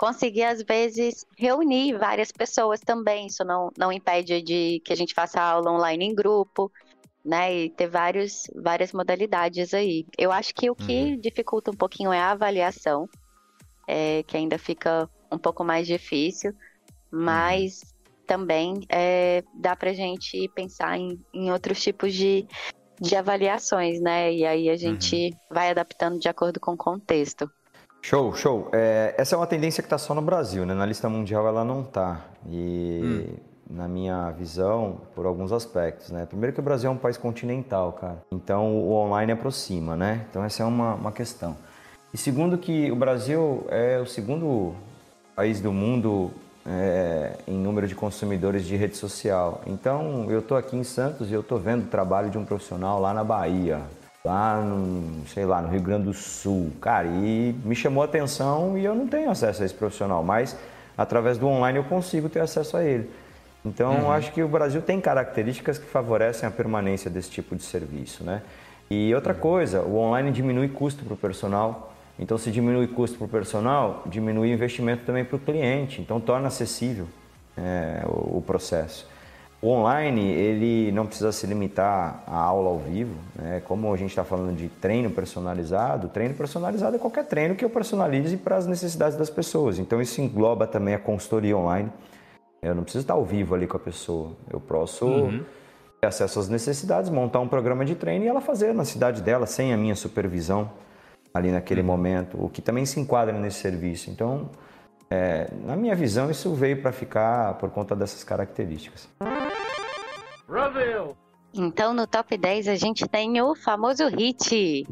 conseguir, 0.03 0.43
às 0.43 0.61
vezes, 0.65 1.25
reunir 1.39 1.97
várias 1.97 2.33
pessoas 2.33 2.81
também. 2.81 3.29
Isso 3.29 3.45
não, 3.45 3.71
não 3.79 3.93
impede 3.93 4.43
de 4.43 4.83
que 4.85 4.93
a 4.93 4.97
gente 4.97 5.15
faça 5.15 5.41
aula 5.41 5.71
online 5.71 6.07
em 6.07 6.13
grupo, 6.13 6.73
né? 7.25 7.55
E 7.55 7.71
ter 7.71 7.87
vários, 7.87 8.49
várias 8.53 8.93
modalidades 8.93 9.73
aí. 9.73 10.05
Eu 10.19 10.33
acho 10.33 10.53
que 10.57 10.69
o 10.69 10.75
que 10.75 11.17
dificulta 11.17 11.71
um 11.71 11.77
pouquinho 11.77 12.13
é 12.13 12.19
a 12.19 12.33
avaliação, 12.33 13.09
é, 13.87 14.25
que 14.25 14.37
ainda 14.37 14.59
fica 14.59 15.09
um 15.31 15.39
pouco 15.39 15.63
mais 15.63 15.87
difícil, 15.87 16.53
mas 17.09 17.95
também 18.27 18.81
é, 18.89 19.45
dá 19.55 19.77
pra 19.77 19.93
gente 19.93 20.49
pensar 20.49 20.99
em, 20.99 21.17
em 21.33 21.53
outros 21.53 21.81
tipos 21.81 22.13
de, 22.13 22.45
de 23.01 23.15
avaliações, 23.15 24.01
né? 24.01 24.35
E 24.35 24.45
aí 24.45 24.69
a 24.69 24.77
gente 24.77 25.31
vai 25.49 25.71
adaptando 25.71 26.19
de 26.19 26.29
acordo 26.29 26.59
com 26.59 26.73
o 26.73 26.77
contexto. 26.77 27.49
Show, 28.05 28.35
show. 28.35 28.69
É, 28.73 29.15
essa 29.17 29.37
é 29.37 29.39
uma 29.39 29.47
tendência 29.47 29.81
que 29.81 29.87
está 29.87 29.97
só 29.97 30.13
no 30.13 30.21
Brasil, 30.21 30.67
né? 30.67 30.75
Na 30.75 30.85
lista 30.85 31.09
mundial 31.09 31.47
ela 31.47 31.65
não 31.65 31.83
está. 31.83 32.21
E 32.49 33.33
na 33.71 33.87
minha 33.87 34.29
visão, 34.33 35.01
por 35.15 35.25
alguns 35.25 35.53
aspectos, 35.53 36.11
né? 36.11 36.27
Primeiro 36.27 36.53
que 36.53 36.59
o 36.59 36.63
Brasil 36.63 36.91
é 36.91 36.93
um 36.93 36.97
país 36.99 37.17
continental, 37.17 37.93
cara. 37.93 38.19
Então 38.33 38.77
o 38.77 38.93
online 38.93 39.31
aproxima, 39.31 39.97
né? 39.97 40.27
Então 40.29 40.43
essa 40.45 40.65
é 40.65 40.67
uma, 40.67 40.95
uma 40.95 41.13
questão. 41.13 41.57
E 42.13 42.19
segundo 42.19 42.59
que 42.59 42.91
o 42.91 42.97
Brasil 42.97 43.65
é 43.71 43.99
o 44.01 44.05
segundo 44.05 44.75
país 45.37 45.61
do 45.61 45.73
mundo 45.73 46.33
é, 46.67 47.37
em 47.47 47.57
número 47.57 47.87
de 47.87 47.95
consumidores 47.95 48.65
de 48.65 48.75
rede 48.77 48.97
social. 48.97 49.63
Então 49.65 50.29
eu 50.29 50.43
tô 50.43 50.57
aqui 50.57 50.77
em 50.77 50.85
Santos 50.85 51.31
e 51.31 51.35
eu 51.35 51.43
tô 51.43 51.57
vendo 51.57 51.85
o 51.85 51.89
trabalho 51.89 52.31
de 52.31 52.37
um 52.37 52.45
profissional 52.45 53.01
lá 53.01 53.15
na 53.15 53.23
Bahia, 53.23 53.81
lá 54.25 54.61
no, 54.61 55.27
sei 55.27 55.45
lá, 55.45 55.61
no 55.61 55.69
Rio 55.69 55.81
Grande 55.81 56.05
do 56.05 56.15
Sul, 56.15 56.73
cara, 56.81 57.09
e 57.09 57.55
me 57.65 57.75
chamou 57.75 58.03
a 58.03 58.05
atenção 58.05 58.79
e 58.79 58.85
eu 58.85 58.95
não 58.95 59.09
tenho 59.09 59.29
acesso 59.29 59.63
a 59.63 59.67
esse 59.67 59.75
profissional, 59.75 60.23
mas 60.23 60.57
através 60.97 61.39
do 61.39 61.49
online 61.49 61.79
eu 61.79 61.85
consigo 61.85 62.29
ter 62.29 62.41
acesso 62.41 62.77
a 62.77 62.85
ele. 62.85 63.11
Então, 63.65 63.95
eu 63.95 64.11
acho 64.11 64.33
que 64.33 64.43
o 64.43 64.49
Brasil 64.49 64.83
tem 64.83 65.01
características 65.01 65.79
que 65.79 65.87
favorecem 65.87 66.49
a 66.49 66.53
permanência 66.53 67.11
desse 67.11 67.31
tipo 67.31 67.55
de 67.55 67.63
serviço, 67.63 68.25
né? 68.25 68.43
E 68.91 69.15
outra 69.15 69.35
coisa, 69.35 69.83
o 69.83 69.97
online 69.97 70.31
diminui 70.33 70.69
custo 70.69 71.05
para 71.05 71.15
o 71.15 71.17
personal. 71.17 71.93
Então, 72.19 72.37
se 72.37 72.51
diminui 72.51 72.89
custo 72.89 73.17
para 73.17 73.25
o 73.25 73.29
personal, 73.29 74.03
diminui 74.07 74.53
investimento 74.53 75.05
também 75.05 75.25
para 75.25 75.37
o 75.37 75.39
cliente. 75.39 76.01
Então, 76.01 76.21
torna 76.21 76.49
acessível 76.49 77.07
é, 77.57 78.03
o, 78.05 78.39
o 78.39 78.45
processo. 78.45 79.09
O 79.63 79.69
online, 79.69 80.29
ele 80.29 80.91
não 80.91 81.07
precisa 81.07 81.31
se 81.31 81.47
limitar 81.47 82.25
à 82.27 82.37
aula 82.37 82.71
ao 82.71 82.79
vivo, 82.81 83.15
né? 83.37 83.63
Como 83.65 83.95
a 83.95 83.97
gente 83.97 84.11
está 84.11 84.25
falando 84.25 84.57
de 84.57 84.69
treino 84.69 85.09
personalizado, 85.09 86.09
treino 86.09 86.35
personalizado 86.35 86.97
é 86.97 86.99
qualquer 86.99 87.25
treino 87.27 87.55
que 87.55 87.65
eu 87.65 87.71
personalize 87.71 88.37
para 88.37 88.57
as 88.57 88.67
necessidades 88.67 89.17
das 89.17 89.31
pessoas. 89.31 89.79
Então, 89.79 90.03
isso 90.03 90.21
engloba 90.21 90.67
também 90.67 90.95
a 90.95 90.99
consultoria 90.99 91.57
online. 91.57 91.89
Eu 92.61 92.75
não 92.75 92.83
preciso 92.83 93.03
estar 93.03 93.15
ao 93.15 93.25
vivo 93.25 93.55
ali 93.55 93.69
com 93.69 93.77
a 93.77 93.81
pessoa. 93.81 94.33
Eu 94.51 94.59
posso 94.59 95.07
ter 96.01 96.09
acesso 96.09 96.41
às 96.41 96.49
necessidades, 96.49 97.09
montar 97.09 97.39
um 97.39 97.47
programa 97.47 97.85
de 97.85 97.95
treino 97.95 98.25
e 98.25 98.29
ela 98.29 98.41
fazer 98.41 98.75
na 98.75 98.85
cidade 98.85 99.23
dela, 99.23 99.47
sem 99.47 99.73
a 99.73 99.77
minha 99.77 99.95
supervisão 99.95 100.73
ali 101.33 101.53
naquele 101.53 101.85
momento, 101.85 102.37
o 102.45 102.49
que 102.49 102.61
também 102.61 102.85
se 102.85 102.99
enquadra 102.99 103.39
nesse 103.39 103.61
serviço. 103.61 104.11
Então, 104.11 104.51
É, 105.13 105.47
na 105.67 105.77
minha 105.77 105.95
visão, 105.95 106.31
isso 106.31 106.55
veio 106.55 106.81
para 106.81 106.91
ficar 106.91 107.59
por 107.59 107.69
conta 107.69 107.95
dessas 107.95 108.25
características. 108.25 109.07
Então, 111.53 111.93
no 111.93 112.07
top 112.07 112.39
10, 112.39 112.67
a 112.67 112.77
gente 112.77 113.07
tem 113.07 113.39
o 113.43 113.55
famoso 113.55 114.05
HIT, 114.09 114.87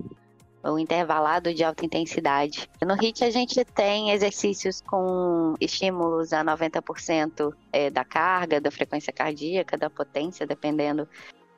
o 0.62 0.78
intervalado 0.78 1.54
de 1.54 1.64
alta 1.64 1.86
intensidade. 1.86 2.68
No 2.82 2.92
HIT, 2.92 3.24
a 3.24 3.30
gente 3.30 3.64
tem 3.64 4.10
exercícios 4.10 4.82
com 4.82 5.54
estímulos 5.58 6.34
a 6.34 6.44
90% 6.44 7.54
é, 7.72 7.88
da 7.88 8.04
carga, 8.04 8.60
da 8.60 8.70
frequência 8.70 9.14
cardíaca, 9.14 9.78
da 9.78 9.88
potência, 9.88 10.46
dependendo 10.46 11.08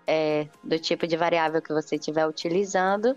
é, 0.07 0.47
do 0.63 0.79
tipo 0.79 1.05
de 1.05 1.17
variável 1.17 1.61
que 1.61 1.73
você 1.73 1.97
estiver 1.97 2.29
utilizando. 2.29 3.17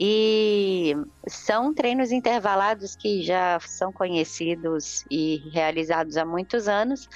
E 0.00 0.96
são 1.28 1.72
treinos 1.72 2.10
intervalados 2.10 2.96
que 2.96 3.22
já 3.22 3.60
são 3.60 3.92
conhecidos 3.92 5.04
e 5.10 5.36
realizados 5.52 6.16
há 6.16 6.24
muitos 6.24 6.66
anos, 6.66 7.08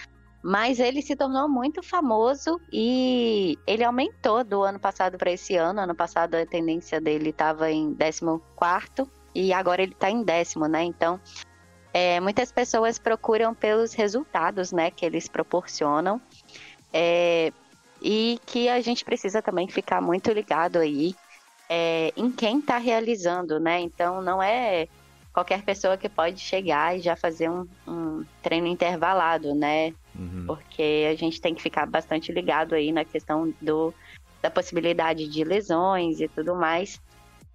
mas 0.43 0.79
ele 0.79 1.03
se 1.03 1.17
tornou 1.17 1.49
muito 1.49 1.83
famoso 1.83 2.61
e 2.73 3.59
ele 3.67 3.83
aumentou 3.83 4.45
do 4.45 4.63
ano 4.63 4.79
passado 4.79 5.19
para 5.19 5.33
esse 5.33 5.57
ano. 5.57 5.81
Ano 5.81 5.95
passado 5.95 6.37
a 6.37 6.47
tendência 6.47 7.01
dele 7.01 7.31
estava 7.31 7.71
em 7.71 7.95
14 7.95 9.11
e 9.35 9.53
agora 9.53 9.83
ele 9.83 9.93
está 9.93 10.09
em 10.09 10.23
décimo, 10.23 10.67
né? 10.67 10.85
Então, 10.85 11.21
é, 11.93 12.21
muitas 12.21 12.53
pessoas 12.53 12.99
procuram 12.99 13.55
pelos 13.55 13.93
resultados, 13.93 14.71
né, 14.71 14.91
que 14.91 15.05
eles 15.05 15.29
proporcionam. 15.29 16.21
É, 16.93 17.53
e 18.01 18.41
que 18.47 18.69
a 18.69 18.81
gente 18.81 19.05
precisa 19.05 19.43
também 19.43 19.69
ficar 19.69 20.01
muito 20.01 20.31
ligado 20.31 20.79
aí 20.79 21.15
é, 21.69 22.13
em 22.17 22.31
quem 22.31 22.59
está 22.59 22.79
realizando, 22.79 23.61
né? 23.61 23.81
Então 23.81 24.23
não 24.23 24.43
é 24.43 24.89
qualquer 25.33 25.63
pessoa 25.63 25.97
que 25.97 26.09
pode 26.09 26.41
chegar 26.41 26.97
e 26.97 27.01
já 27.01 27.15
fazer 27.15 27.49
um, 27.49 27.67
um 27.87 28.25
treino 28.43 28.67
intervalado, 28.67 29.55
né? 29.55 29.93
Uhum. 30.19 30.45
Porque 30.47 31.07
a 31.11 31.15
gente 31.15 31.41
tem 31.41 31.55
que 31.55 31.63
ficar 31.63 31.87
bastante 31.87 32.33
ligado 32.33 32.75
aí 32.75 32.91
na 32.91 33.05
questão 33.05 33.53
do, 33.61 33.95
da 34.43 34.51
possibilidade 34.51 35.29
de 35.29 35.45
lesões 35.45 36.21
e 36.21 36.29
tudo 36.29 36.55
mais. 36.55 37.01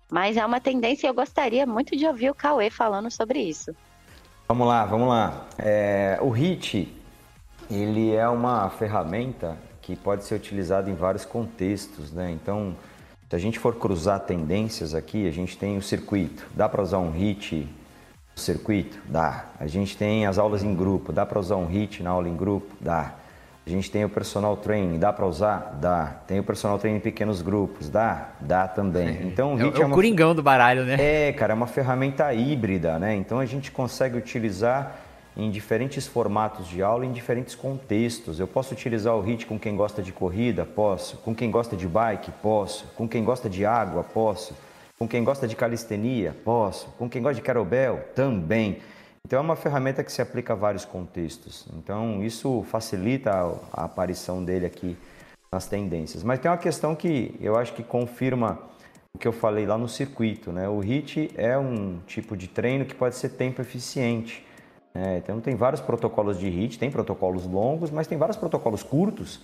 Mas 0.09 0.37
é 0.37 0.45
uma 0.45 0.61
tendência 0.61 1.07
e 1.07 1.09
eu 1.09 1.13
gostaria 1.13 1.65
muito 1.65 1.95
de 1.97 2.05
ouvir 2.05 2.29
o 2.29 2.35
Cauê 2.35 2.69
falando 2.69 3.09
sobre 3.09 3.39
isso. 3.39 3.75
Vamos 4.47 4.67
lá, 4.67 4.85
vamos 4.85 5.09
lá. 5.09 5.47
É, 5.57 6.19
o 6.21 6.29
HIT, 6.29 6.93
ele 7.69 8.13
é 8.13 8.27
uma 8.27 8.69
ferramenta 8.69 9.57
que 9.81 9.95
pode 9.95 10.23
ser 10.23 10.35
utilizada 10.35 10.89
em 10.89 10.95
vários 10.95 11.25
contextos, 11.25 12.11
né? 12.11 12.31
Então, 12.31 12.75
se 13.33 13.37
a 13.37 13.39
gente 13.39 13.57
for 13.57 13.73
cruzar 13.73 14.19
tendências 14.19 14.93
aqui, 14.93 15.27
a 15.27 15.31
gente 15.31 15.57
tem 15.57 15.75
o 15.75 15.81
circuito. 15.81 16.45
Dá 16.55 16.69
para 16.69 16.83
usar 16.83 16.99
um 16.99 17.09
HIT 17.09 17.67
no 18.35 18.39
circuito? 18.39 18.99
Dá. 19.09 19.45
A 19.59 19.65
gente 19.65 19.97
tem 19.97 20.27
as 20.27 20.37
aulas 20.37 20.61
em 20.61 20.75
grupo. 20.75 21.11
Dá 21.11 21.25
para 21.25 21.39
usar 21.39 21.55
um 21.55 21.65
HIT 21.65 22.03
na 22.03 22.11
aula 22.11 22.29
em 22.29 22.35
grupo? 22.35 22.67
Dá. 22.79 23.15
A 23.65 23.69
gente 23.71 23.89
tem 23.89 24.05
o 24.05 24.09
personal 24.09 24.55
training, 24.57 24.99
dá 24.99 25.11
para 25.11 25.25
usar? 25.25 25.75
Dá. 25.81 26.15
Tem 26.27 26.39
o 26.39 26.43
personal 26.43 26.77
training 26.77 26.99
em 26.99 27.01
pequenos 27.01 27.41
grupos? 27.41 27.89
Dá? 27.89 28.33
Dá 28.39 28.67
também. 28.67 29.25
Então 29.25 29.55
o 29.55 29.57
HIT 29.57 29.77
é, 29.77 29.79
é, 29.79 29.81
é 29.81 29.83
o 29.83 29.87
uma... 29.87 29.95
coringão 29.95 30.35
do 30.35 30.43
baralho, 30.43 30.85
né? 30.85 30.97
É, 30.99 31.33
cara, 31.33 31.53
é 31.53 31.55
uma 31.55 31.65
ferramenta 31.65 32.31
híbrida, 32.35 32.99
né? 32.99 33.15
Então 33.15 33.39
a 33.39 33.47
gente 33.47 33.71
consegue 33.71 34.15
utilizar 34.15 34.95
em 35.35 35.49
diferentes 35.49 36.05
formatos 36.05 36.67
de 36.67 36.81
aula, 36.83 37.05
em 37.05 37.11
diferentes 37.11 37.55
contextos. 37.55 38.39
Eu 38.39 38.47
posso 38.47 38.73
utilizar 38.73 39.15
o 39.15 39.21
HIT 39.21 39.45
com 39.45 39.59
quem 39.59 39.75
gosta 39.75 40.01
de 40.01 40.11
corrida? 40.11 40.65
Posso. 40.65 41.17
Com 41.17 41.33
quem 41.33 41.49
gosta 41.49 41.75
de 41.75 41.87
bike? 41.87 42.31
Posso. 42.41 42.85
Com 42.95 43.07
quem 43.07 43.23
gosta 43.23 43.49
de 43.49 43.65
água? 43.65 44.03
Posso. 44.03 44.55
Com 44.97 45.07
quem 45.07 45.23
gosta 45.23 45.47
de 45.47 45.55
calistenia? 45.55 46.35
Posso. 46.45 46.87
Com 46.97 47.09
quem 47.09 47.21
gosta 47.21 47.35
de 47.35 47.41
kettlebell? 47.41 47.99
Também. 48.15 48.79
Então 49.25 49.39
é 49.39 49.41
uma 49.41 49.55
ferramenta 49.55 50.03
que 50.03 50.11
se 50.11 50.21
aplica 50.21 50.53
a 50.53 50.55
vários 50.55 50.85
contextos. 50.85 51.65
Então 51.77 52.23
isso 52.23 52.63
facilita 52.69 53.31
a, 53.71 53.85
aparição 53.85 54.43
dele 54.43 54.65
aqui 54.65 54.97
nas 55.51 55.65
tendências. 55.65 56.23
Mas 56.23 56.39
tem 56.39 56.51
uma 56.51 56.57
questão 56.57 56.93
que 56.93 57.33
eu 57.39 57.55
acho 57.55 57.73
que 57.73 57.83
confirma 57.83 58.59
o 59.13 59.17
que 59.17 59.27
eu 59.27 59.31
falei 59.31 59.65
lá 59.65 59.77
no 59.77 59.87
circuito, 59.87 60.51
né? 60.51 60.67
O 60.67 60.79
HIT 60.79 61.31
é 61.35 61.57
um 61.57 61.99
tipo 62.05 62.35
de 62.35 62.47
treino 62.47 62.83
que 62.83 62.93
pode 62.93 63.15
ser 63.15 63.29
tempo 63.29 63.61
eficiente. 63.61 64.45
É, 64.95 65.17
então 65.17 65.39
tem 65.39 65.55
vários 65.55 65.81
protocolos 65.81 66.39
de 66.39 66.47
HIT, 66.47 66.77
tem 66.77 66.91
protocolos 66.91 67.45
longos, 67.45 67.89
mas 67.89 68.05
tem 68.05 68.17
vários 68.17 68.37
protocolos 68.37 68.83
curtos 68.83 69.37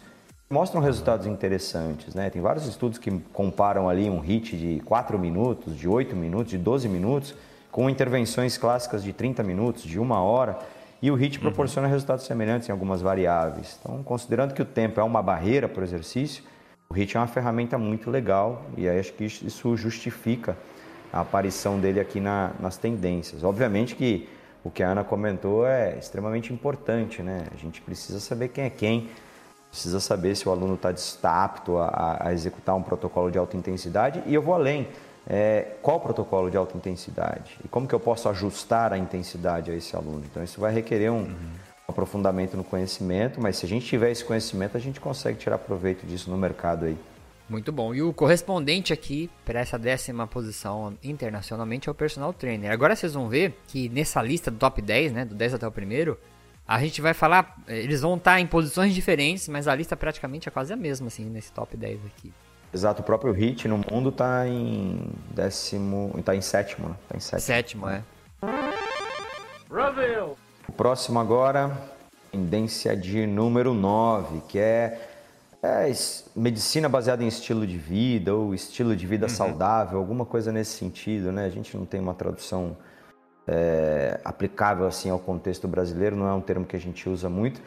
que 0.48 0.54
mostram 0.54 0.80
resultados 0.80 1.26
interessantes. 1.26 2.14
Né? 2.14 2.30
Tem 2.30 2.42
vários 2.42 2.68
estudos 2.68 3.00
que 3.00 3.12
comparam 3.34 3.90
ali 3.90 4.10
um 4.10 4.20
HIT 4.20 4.58
de 4.58 4.80
4 4.86 5.18
minutos, 5.18 5.76
de 5.76 5.88
8 5.88 6.16
minutos, 6.16 6.52
de 6.52 6.58
12 6.58 6.88
minutos, 6.88 7.36
com 7.72 7.90
intervenções 7.90 8.58
clássicas 8.58 9.04
de 9.04 9.12
30 9.12 9.42
minutos, 9.44 9.84
de 9.84 10.00
uma 10.00 10.22
hora, 10.22 10.58
e 11.02 11.10
o 11.10 11.16
HIT 11.16 11.38
uhum. 11.38 11.44
proporciona 11.44 11.88
resultados 11.88 12.26
semelhantes 12.26 12.68
em 12.68 12.72
algumas 12.72 13.02
variáveis. 13.02 13.80
Então, 13.82 14.04
considerando 14.04 14.54
que 14.54 14.62
o 14.62 14.66
tempo 14.66 15.00
é 15.00 15.04
uma 15.04 15.22
barreira 15.22 15.68
para 15.68 15.82
o 15.82 15.84
exercício, 15.84 16.44
o 16.90 16.94
HIT 16.94 17.16
é 17.16 17.20
uma 17.20 17.28
ferramenta 17.28 17.78
muito 17.78 18.10
legal 18.10 18.64
e 18.76 18.90
aí 18.90 19.00
acho 19.00 19.14
que 19.14 19.24
isso 19.24 19.78
justifica 19.78 20.58
a 21.14 21.22
aparição 21.22 21.80
dele 21.80 22.00
aqui 22.00 22.20
na, 22.20 22.52
nas 22.60 22.78
tendências. 22.78 23.44
Obviamente 23.44 23.96
que 23.96 24.28
o 24.64 24.70
que 24.70 24.84
a 24.84 24.90
Ana 24.90 25.04
comentou 25.04 25.66
é 25.66 25.98
extremamente 25.98 26.52
importante, 26.52 27.22
né? 27.22 27.46
A 27.54 27.58
gente 27.58 27.82
precisa 27.82 28.20
saber 28.20 28.50
quem 28.50 28.66
é 28.66 28.70
quem, 28.70 29.10
precisa 29.70 30.00
saber 30.00 30.36
se 30.36 30.48
o 30.50 30.52
aluno 30.52 30.78
está 30.84 31.44
apto 31.44 31.78
a, 31.78 32.28
a, 32.28 32.34
executar 32.34 32.76
um 32.76 32.82
protocolo 32.82 33.32
de 33.32 33.38
alta 33.38 33.56
intensidade 33.56 34.22
e 34.26 34.34
eu 34.34 34.42
vou 34.42 34.54
além. 34.54 34.88
É, 35.32 35.76
qual 35.84 36.00
protocolo 36.00 36.50
de 36.50 36.58
alta 36.58 36.76
intensidade 36.76 37.60
e 37.64 37.68
como 37.68 37.88
que 37.88 37.94
eu 37.94 38.00
posso 38.00 38.28
ajustar 38.30 38.92
a 38.92 38.98
intensidade 38.98 39.70
a 39.70 39.76
esse 39.76 39.96
aluno? 39.96 40.24
Então 40.26 40.44
isso 40.44 40.60
vai 40.60 40.74
requerer 40.74 41.12
um, 41.12 41.18
uhum. 41.18 41.52
aprofundamento 41.88 42.58
no 42.58 42.64
conhecimento, 42.64 43.40
mas 43.40 43.58
se 43.58 43.66
a 43.66 43.70
gente 43.70 43.86
tiver 43.86 44.10
esse 44.10 44.26
conhecimento 44.26 44.76
a 44.76 44.80
gente 44.80 45.00
consegue 45.00 45.38
tirar 45.38 45.60
proveito 45.60 46.08
disso 46.08 46.32
no 46.32 46.38
mercado 46.38 46.86
aí. 46.86 46.98
Muito 47.50 47.72
bom. 47.72 47.96
E 47.96 48.02
o 48.02 48.14
correspondente 48.14 48.94
aqui 48.94 49.30
para 49.44 49.60
essa 49.60 49.78
décima 49.78 50.28
posição 50.28 50.96
internacionalmente 51.04 51.90
é 51.90 51.92
o 51.92 51.96
personal 51.96 52.32
trainer. 52.32 52.72
Agora 52.72 52.96
vocês 52.96 53.14
vão 53.14 53.28
ver 53.28 53.60
que 53.68 53.90
nessa 53.90 54.22
lista 54.22 54.52
do 54.52 54.58
top 54.58 54.82
10, 54.82 55.12
né, 55.12 55.26
do 55.26 55.34
10 55.34 55.56
até 55.56 55.68
o 55.68 55.72
primeiro, 55.72 56.18
a 56.68 56.80
gente 56.80 57.02
vai 57.02 57.16
falar, 57.16 57.58
eles 57.68 58.02
vão 58.02 58.16
estar 58.16 58.40
em 58.40 58.46
posições 58.46 58.94
diferentes, 58.94 59.48
mas 59.48 59.68
a 59.68 59.74
lista 59.74 59.98
praticamente 59.98 60.48
é 60.48 60.52
quase 60.52 60.72
a 60.72 60.76
mesma 60.76 61.08
assim 61.08 61.26
nesse 61.26 61.52
top 61.52 61.76
10 61.76 62.06
aqui. 62.06 62.32
Exato, 62.72 63.02
o 63.02 63.04
próprio 63.04 63.34
Hit 63.34 63.68
no 63.68 63.80
mundo 63.92 64.10
está 64.10 64.48
em 64.48 65.10
décimo, 65.32 66.14
está 66.20 66.36
em 66.36 66.42
sétimo, 66.42 66.90
né? 66.90 66.96
tá 67.10 67.18
em 67.18 67.20
sétimo. 67.20 67.42
Sétimo, 67.42 67.90
é. 67.90 68.04
Brasil. 69.68 70.38
O 70.68 70.72
próximo 70.72 71.20
agora, 71.20 71.76
tendência 72.32 72.96
de 72.96 73.26
número 73.26 73.74
9, 73.74 74.42
que 74.48 74.60
é 74.60 75.09
é, 75.62 75.92
medicina 76.36 76.88
baseada 76.88 77.24
em 77.24 77.28
estilo 77.28 77.68
de 77.68 77.78
vida 77.78 78.34
ou 78.34 78.54
estilo 78.54 78.96
de 78.96 79.06
vida 79.06 79.26
uhum. 79.26 79.30
saudável, 79.30 80.00
alguma 80.00 80.26
coisa 80.26 80.52
nesse 80.52 80.78
sentido, 80.78 81.32
né? 81.32 81.46
A 81.46 81.50
gente 81.50 81.76
não 81.76 81.86
tem 81.86 82.00
uma 82.00 82.14
tradução 82.14 82.78
é, 83.48 84.20
aplicável 84.24 84.88
assim 84.88 85.10
ao 85.10 85.20
contexto 85.20 85.68
brasileiro, 85.68 86.16
não 86.16 86.28
é 86.28 86.34
um 86.34 86.42
termo 86.42 86.66
que 86.66 86.76
a 86.76 86.80
gente 86.80 87.10
usa 87.10 87.30
muito, 87.30 87.62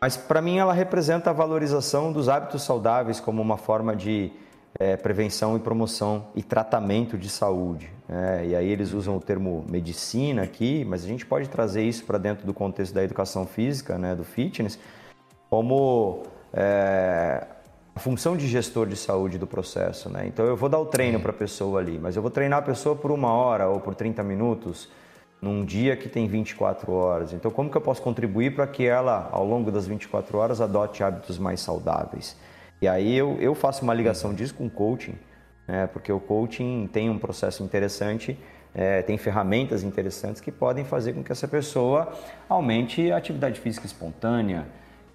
mas 0.00 0.16
para 0.16 0.42
mim 0.42 0.58
ela 0.58 0.72
representa 0.72 1.30
a 1.30 1.32
valorização 1.32 2.12
dos 2.12 2.28
hábitos 2.28 2.62
saudáveis 2.62 3.18
como 3.18 3.40
uma 3.40 3.56
forma 3.56 3.96
de 3.96 4.30
é, 4.78 4.96
prevenção 4.96 5.56
e 5.56 5.60
promoção 5.60 6.26
e 6.36 6.42
tratamento 6.42 7.16
de 7.16 7.28
saúde. 7.28 7.90
Né? 8.08 8.48
E 8.48 8.56
aí 8.56 8.68
eles 8.68 8.92
usam 8.92 9.16
o 9.16 9.20
termo 9.20 9.64
medicina 9.68 10.42
aqui, 10.42 10.84
mas 10.84 11.04
a 11.04 11.08
gente 11.08 11.24
pode 11.24 11.48
trazer 11.48 11.82
isso 11.82 12.04
para 12.04 12.18
dentro 12.18 12.46
do 12.46 12.52
contexto 12.52 12.92
da 12.94 13.02
educação 13.02 13.46
física, 13.46 13.98
né, 13.98 14.14
do 14.14 14.24
fitness, 14.24 14.78
como 15.48 16.24
é, 16.52 17.46
a 17.94 18.00
função 18.00 18.36
de 18.36 18.46
gestor 18.46 18.86
de 18.86 18.96
saúde 18.96 19.38
do 19.38 19.46
processo. 19.46 20.08
Né? 20.08 20.26
Então 20.26 20.44
eu 20.46 20.56
vou 20.56 20.68
dar 20.68 20.78
o 20.78 20.86
treino 20.86 21.20
para 21.20 21.30
a 21.30 21.34
pessoa 21.34 21.80
ali, 21.80 21.98
mas 21.98 22.16
eu 22.16 22.22
vou 22.22 22.30
treinar 22.30 22.60
a 22.60 22.62
pessoa 22.62 22.94
por 22.94 23.10
uma 23.10 23.32
hora 23.32 23.68
ou 23.68 23.80
por 23.80 23.94
30 23.94 24.22
minutos 24.22 24.88
num 25.40 25.64
dia 25.64 25.96
que 25.96 26.08
tem 26.08 26.26
24 26.26 26.92
horas. 26.92 27.32
Então 27.32 27.50
como 27.50 27.70
que 27.70 27.76
eu 27.76 27.80
posso 27.80 28.02
contribuir 28.02 28.54
para 28.54 28.66
que 28.66 28.86
ela, 28.86 29.28
ao 29.32 29.44
longo 29.44 29.70
das 29.70 29.86
24 29.86 30.38
horas, 30.38 30.60
adote 30.60 31.02
hábitos 31.02 31.38
mais 31.38 31.60
saudáveis? 31.60 32.36
E 32.80 32.86
aí 32.86 33.16
eu, 33.16 33.36
eu 33.40 33.54
faço 33.54 33.82
uma 33.82 33.94
ligação 33.94 34.32
disso 34.32 34.54
com 34.54 34.66
o 34.66 34.70
coaching, 34.70 35.16
né? 35.66 35.88
porque 35.88 36.12
o 36.12 36.20
coaching 36.20 36.88
tem 36.92 37.10
um 37.10 37.18
processo 37.18 37.62
interessante 37.62 38.38
é, 38.74 39.02
tem 39.02 39.16
ferramentas 39.16 39.82
interessantes 39.82 40.40
que 40.40 40.52
podem 40.52 40.84
fazer 40.84 41.12
com 41.12 41.22
que 41.22 41.32
essa 41.32 41.48
pessoa 41.48 42.12
aumente 42.48 43.10
a 43.10 43.16
atividade 43.16 43.60
física 43.60 43.86
espontânea, 43.86 44.66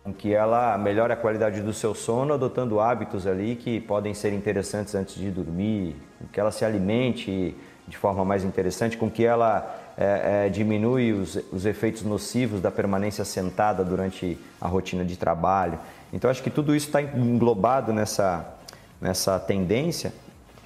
com 0.04 0.14
que 0.14 0.34
ela 0.34 0.78
melhore 0.78 1.14
a 1.14 1.16
qualidade 1.16 1.62
do 1.62 1.72
seu 1.72 1.96
sono, 1.96 2.34
adotando 2.34 2.80
hábitos 2.80 3.26
ali 3.26 3.56
que 3.56 3.80
podem 3.80 4.14
ser 4.14 4.34
interessantes 4.34 4.94
antes 4.96 5.16
de 5.16 5.32
dormir, 5.32 5.96
com 6.20 6.28
que 6.28 6.40
ela 6.40 6.52
se 6.52 6.66
alimente 6.66 7.56
de 7.88 7.98
forma 7.98 8.26
mais 8.26 8.44
interessante, 8.44 8.98
com 8.98 9.10
que 9.10 9.24
ela 9.26 9.94
é, 9.98 10.46
é, 10.46 10.50
diminui 10.50 11.14
os, 11.14 11.38
os 11.52 11.66
efeitos 11.66 12.04
nocivos 12.04 12.60
da 12.62 12.72
permanência 12.72 13.24
sentada 13.24 13.84
durante 13.84 14.38
a 14.60 14.68
rotina 14.68 15.06
de 15.06 15.16
trabalho. 15.16 15.80
Então, 16.12 16.30
acho 16.30 16.44
que 16.44 16.50
tudo 16.50 16.76
isso 16.76 16.88
está 16.88 17.02
englobado 17.02 17.94
nessa, 17.94 18.46
nessa 19.00 19.40
tendência, 19.40 20.14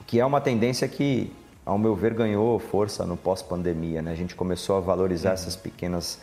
que 0.05 0.19
é 0.19 0.25
uma 0.25 0.41
tendência 0.41 0.87
que, 0.87 1.31
ao 1.65 1.77
meu 1.77 1.95
ver, 1.95 2.13
ganhou 2.13 2.57
força 2.59 3.05
no 3.05 3.15
pós-pandemia. 3.17 4.01
Né? 4.01 4.11
A 4.11 4.15
gente 4.15 4.35
começou 4.35 4.77
a 4.77 4.79
valorizar 4.79 5.29
uhum. 5.29 5.33
essas 5.35 5.55
pequenas 5.55 6.19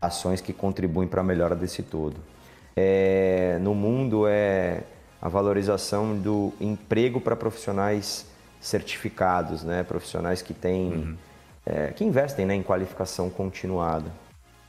ações 0.00 0.40
que 0.40 0.52
contribuem 0.52 1.08
para 1.08 1.20
a 1.20 1.24
melhora 1.24 1.54
desse 1.54 1.82
todo. 1.82 2.16
É, 2.76 3.58
no 3.62 3.74
mundo 3.74 4.26
é 4.28 4.82
a 5.20 5.28
valorização 5.28 6.16
do 6.16 6.52
emprego 6.60 7.20
para 7.20 7.34
profissionais 7.34 8.26
certificados, 8.60 9.64
né? 9.64 9.82
profissionais 9.82 10.42
que 10.42 10.52
têm, 10.52 10.92
uhum. 10.92 11.16
é, 11.64 11.88
que 11.88 12.04
investem 12.04 12.44
né, 12.44 12.54
em 12.54 12.62
qualificação 12.62 13.30
continuada. 13.30 14.12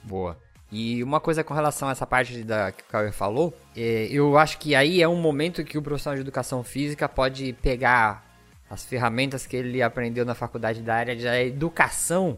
Boa. 0.04 0.38
E 0.72 1.02
uma 1.04 1.20
coisa 1.20 1.44
com 1.44 1.54
relação 1.54 1.88
a 1.88 1.92
essa 1.92 2.06
parte 2.06 2.44
da, 2.44 2.72
que 2.72 2.84
o 2.84 2.86
Cauê 2.88 3.12
falou, 3.12 3.54
é, 3.76 4.08
eu 4.10 4.38
acho 4.38 4.58
que 4.58 4.76
aí 4.76 5.02
é 5.02 5.08
um 5.08 5.20
momento 5.20 5.64
que 5.64 5.78
o 5.78 5.82
profissional 5.82 6.16
de 6.16 6.22
educação 6.22 6.64
física 6.64 7.08
pode 7.08 7.54
pegar 7.54 8.26
as 8.70 8.86
ferramentas 8.86 9.46
que 9.46 9.56
ele 9.56 9.82
aprendeu 9.82 10.26
na 10.26 10.36
faculdade 10.36 10.82
da 10.82 10.96
área 10.96 11.16
de 11.16 11.26
educação 11.26 12.38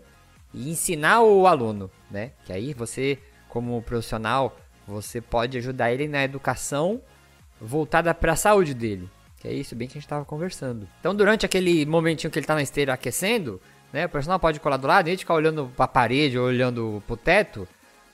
e 0.53 0.69
ensinar 0.69 1.21
o 1.21 1.47
aluno, 1.47 1.89
né? 2.09 2.31
Que 2.45 2.53
aí 2.53 2.73
você, 2.73 3.17
como 3.47 3.81
profissional, 3.81 4.55
você 4.89 5.21
pode 5.21 5.57
ajudar 5.57 5.91
ele 5.91 6.07
na 6.07 6.23
educação 6.23 7.01
voltada 7.61 8.13
para 8.13 8.33
a 8.33 8.35
saúde 8.35 8.73
dele. 8.73 9.09
Que 9.39 9.47
é 9.47 9.53
isso 9.53 9.75
bem 9.75 9.87
que 9.87 9.93
a 9.93 9.99
gente 9.99 10.05
estava 10.05 10.25
conversando. 10.25 10.87
Então, 10.99 11.15
durante 11.15 11.45
aquele 11.45 11.85
momentinho 11.85 12.31
que 12.31 12.37
ele 12.37 12.43
está 12.43 12.55
na 12.55 12.61
esteira 12.61 12.93
aquecendo, 12.93 13.61
né? 13.93 14.05
O 14.05 14.09
personal 14.09 14.39
pode 14.39 14.59
colar 14.59 14.77
do 14.77 14.87
lado 14.87 15.09
e 15.09 15.17
ficar 15.17 15.33
olhando 15.33 15.71
para 15.75 15.85
a 15.85 15.87
parede 15.87 16.37
ou 16.37 16.45
olhando 16.45 17.01
para 17.07 17.13
o 17.13 17.17
teto 17.17 17.67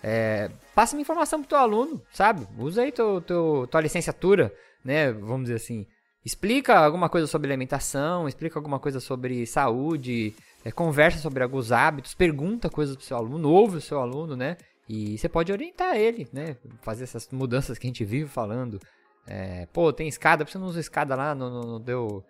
é, 0.07 0.51
passa 0.75 0.95
uma 0.95 1.01
informação 1.01 1.39
pro 1.39 1.49
teu 1.49 1.57
aluno, 1.57 1.99
sabe? 2.13 2.47
Usa 2.59 2.83
aí 2.83 2.91
teu, 2.91 3.19
teu, 3.21 3.67
tua 3.71 3.81
licenciatura, 3.81 4.53
né? 4.83 5.11
Vamos 5.11 5.43
dizer 5.43 5.55
assim. 5.55 5.87
Explica 6.23 6.77
alguma 6.77 7.09
coisa 7.09 7.25
sobre 7.25 7.47
alimentação, 7.47 8.27
explica 8.27 8.59
alguma 8.59 8.79
coisa 8.79 8.99
sobre 8.99 9.45
saúde, 9.47 10.35
é, 10.63 10.71
conversa 10.71 11.17
sobre 11.17 11.41
alguns 11.41 11.71
hábitos, 11.71 12.13
pergunta 12.13 12.69
coisas 12.69 12.95
pro 12.95 13.05
seu 13.05 13.17
aluno, 13.17 13.49
ouve 13.49 13.77
o 13.77 13.81
seu 13.81 13.99
aluno, 13.99 14.35
né? 14.35 14.57
E 14.87 15.17
você 15.17 15.27
pode 15.27 15.51
orientar 15.51 15.95
ele, 15.95 16.27
né? 16.31 16.57
Fazer 16.81 17.03
essas 17.03 17.27
mudanças 17.31 17.77
que 17.77 17.87
a 17.87 17.89
gente 17.89 18.05
vive 18.05 18.29
falando. 18.29 18.79
É, 19.27 19.65
pô, 19.73 19.91
tem 19.91 20.07
escada, 20.07 20.45
por 20.45 20.51
que 20.51 20.57
não 20.57 20.67
usa 20.67 20.79
escada 20.79 21.15
lá 21.15 21.33
no, 21.33 21.49
no, 21.49 21.61
no 21.73 21.79
teu, 21.79 22.23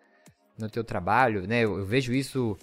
no 0.57 0.69
teu 0.69 0.83
trabalho, 0.83 1.45
né? 1.45 1.61
Eu, 1.61 1.79
eu 1.79 1.85
vejo 1.85 2.13
isso, 2.13 2.57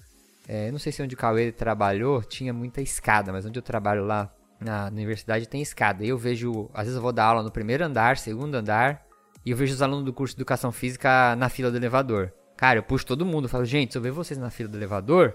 é, 0.49 0.71
não 0.71 0.79
sei 0.79 0.91
se 0.91 1.03
onde 1.03 1.15
o 1.15 1.19
Cauê 1.19 1.53
trabalhou 1.53 2.23
tinha 2.23 2.53
muita 2.53 2.81
escada, 2.81 3.31
mas 3.33 3.45
onde 3.45 3.59
eu 3.59 3.63
trabalho 3.63 4.05
lá 4.05 4.35
na 4.59 4.87
universidade 4.87 5.47
tem 5.47 5.61
escada. 5.61 6.05
E 6.05 6.09
eu 6.09 6.17
vejo, 6.17 6.71
às 6.73 6.85
vezes 6.85 6.97
eu 6.97 7.03
vou 7.03 7.13
dar 7.13 7.27
aula 7.27 7.43
no 7.43 7.51
primeiro 7.51 7.85
andar, 7.85 8.17
segundo 8.17 8.55
andar, 8.55 9.05
e 9.45 9.51
eu 9.51 9.57
vejo 9.57 9.75
os 9.75 9.83
alunos 9.83 10.05
do 10.05 10.13
curso 10.13 10.35
de 10.35 10.39
educação 10.39 10.73
física 10.73 11.37
na 11.37 11.51
fila 11.51 11.71
do 11.71 11.77
elevador. 11.77 12.33
Cara, 12.57 12.79
eu 12.79 12.83
puxo 12.83 13.05
todo 13.05 13.27
mundo, 13.27 13.49
falo, 13.49 13.65
gente, 13.65 13.93
se 13.93 13.99
eu 13.99 14.03
ver 14.03 14.13
vocês 14.13 14.39
na 14.39 14.49
fila 14.49 14.69
do 14.69 14.79
elevador, 14.79 15.35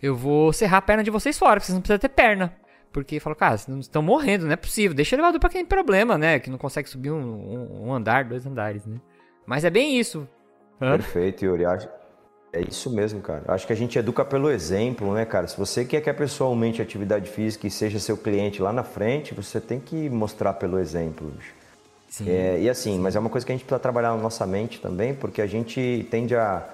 eu 0.00 0.14
vou 0.14 0.52
serrar 0.52 0.78
a 0.78 0.82
perna 0.82 1.02
de 1.02 1.10
vocês 1.10 1.38
fora, 1.38 1.58
vocês 1.58 1.74
não 1.74 1.80
precisam 1.80 1.98
ter 1.98 2.10
perna. 2.10 2.54
Porque 2.92 3.20
falo, 3.20 3.36
cara, 3.36 3.58
vocês 3.58 3.78
estão 3.78 4.02
morrendo, 4.02 4.46
não 4.46 4.52
é 4.52 4.56
possível. 4.56 4.94
Deixa 4.94 5.14
o 5.14 5.18
elevador 5.18 5.40
pra 5.40 5.50
quem 5.50 5.60
tem 5.60 5.66
problema, 5.66 6.16
né? 6.16 6.38
Que 6.38 6.50
não 6.50 6.58
consegue 6.58 6.88
subir 6.88 7.10
um, 7.10 7.18
um, 7.18 7.88
um 7.88 7.92
andar, 7.92 8.24
dois 8.24 8.46
andares, 8.46 8.86
né? 8.86 9.00
Mas 9.46 9.64
é 9.64 9.70
bem 9.70 9.98
isso. 9.98 10.26
Hã? 10.80 10.92
Perfeito, 10.92 11.44
Yuri. 11.44 11.64
É 12.52 12.60
isso 12.60 12.90
mesmo, 12.90 13.20
cara. 13.20 13.42
Acho 13.48 13.66
que 13.66 13.72
a 13.72 13.76
gente 13.76 13.98
educa 13.98 14.24
pelo 14.24 14.50
exemplo, 14.50 15.12
né, 15.12 15.26
cara? 15.26 15.46
Se 15.46 15.56
você 15.58 15.84
quer 15.84 16.00
que 16.00 16.08
a 16.08 16.14
pessoa 16.14 16.48
aumente 16.48 16.80
a 16.80 16.84
atividade 16.84 17.30
física 17.30 17.66
e 17.66 17.70
seja 17.70 17.98
seu 17.98 18.16
cliente 18.16 18.62
lá 18.62 18.72
na 18.72 18.82
frente, 18.82 19.34
você 19.34 19.60
tem 19.60 19.78
que 19.78 20.08
mostrar 20.08 20.54
pelo 20.54 20.78
exemplo. 20.78 21.30
Sim. 22.08 22.30
É, 22.30 22.58
e 22.60 22.70
assim, 22.70 22.94
Sim. 22.94 23.00
mas 23.00 23.14
é 23.14 23.18
uma 23.18 23.28
coisa 23.28 23.44
que 23.44 23.52
a 23.52 23.54
gente 23.54 23.64
precisa 23.64 23.78
trabalhar 23.78 24.16
na 24.16 24.22
nossa 24.22 24.46
mente 24.46 24.80
também, 24.80 25.14
porque 25.14 25.42
a 25.42 25.46
gente 25.46 26.06
tende 26.10 26.34
a, 26.34 26.66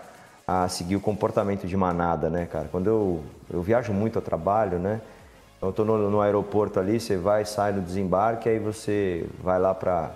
a 0.47 0.69
seguir 0.69 0.95
o 0.95 1.01
comportamento 1.01 1.67
de 1.67 1.77
manada, 1.77 2.31
né, 2.31 2.47
cara? 2.47 2.69
Quando 2.71 2.87
eu, 2.87 3.25
eu 3.51 3.61
viajo 3.61 3.93
muito 3.93 4.17
ao 4.17 4.23
trabalho, 4.23 4.79
né? 4.79 5.01
Então 5.63 5.71
eu 5.71 5.73
tô 5.73 5.85
no, 5.85 6.11
no 6.11 6.21
aeroporto 6.21 6.81
ali, 6.81 6.99
você 6.99 7.17
vai, 7.17 7.45
sai 7.45 7.71
no 7.71 7.81
desembarque, 7.81 8.49
aí 8.49 8.59
você 8.59 9.25
vai 9.41 9.61
lá 9.61 9.73
para 9.73 10.11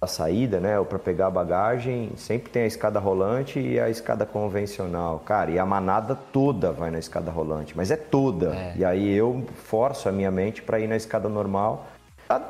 a 0.00 0.06
saída, 0.06 0.60
né, 0.60 0.78
ou 0.78 0.84
para 0.84 0.96
pegar 0.96 1.26
a 1.26 1.30
bagagem, 1.30 2.12
sempre 2.16 2.52
tem 2.52 2.62
a 2.62 2.66
escada 2.66 3.00
rolante 3.00 3.58
e 3.58 3.80
a 3.80 3.90
escada 3.90 4.24
convencional. 4.24 5.18
Cara, 5.26 5.50
e 5.50 5.58
a 5.58 5.66
manada 5.66 6.14
toda 6.14 6.70
vai 6.70 6.88
na 6.88 7.00
escada 7.00 7.32
rolante, 7.32 7.76
mas 7.76 7.90
é 7.90 7.96
toda. 7.96 8.54
É. 8.54 8.74
E 8.76 8.84
aí 8.84 9.12
eu 9.12 9.44
forço 9.64 10.08
a 10.08 10.12
minha 10.12 10.30
mente 10.30 10.62
para 10.62 10.78
ir 10.78 10.86
na 10.86 10.94
escada 10.94 11.28
normal. 11.28 11.88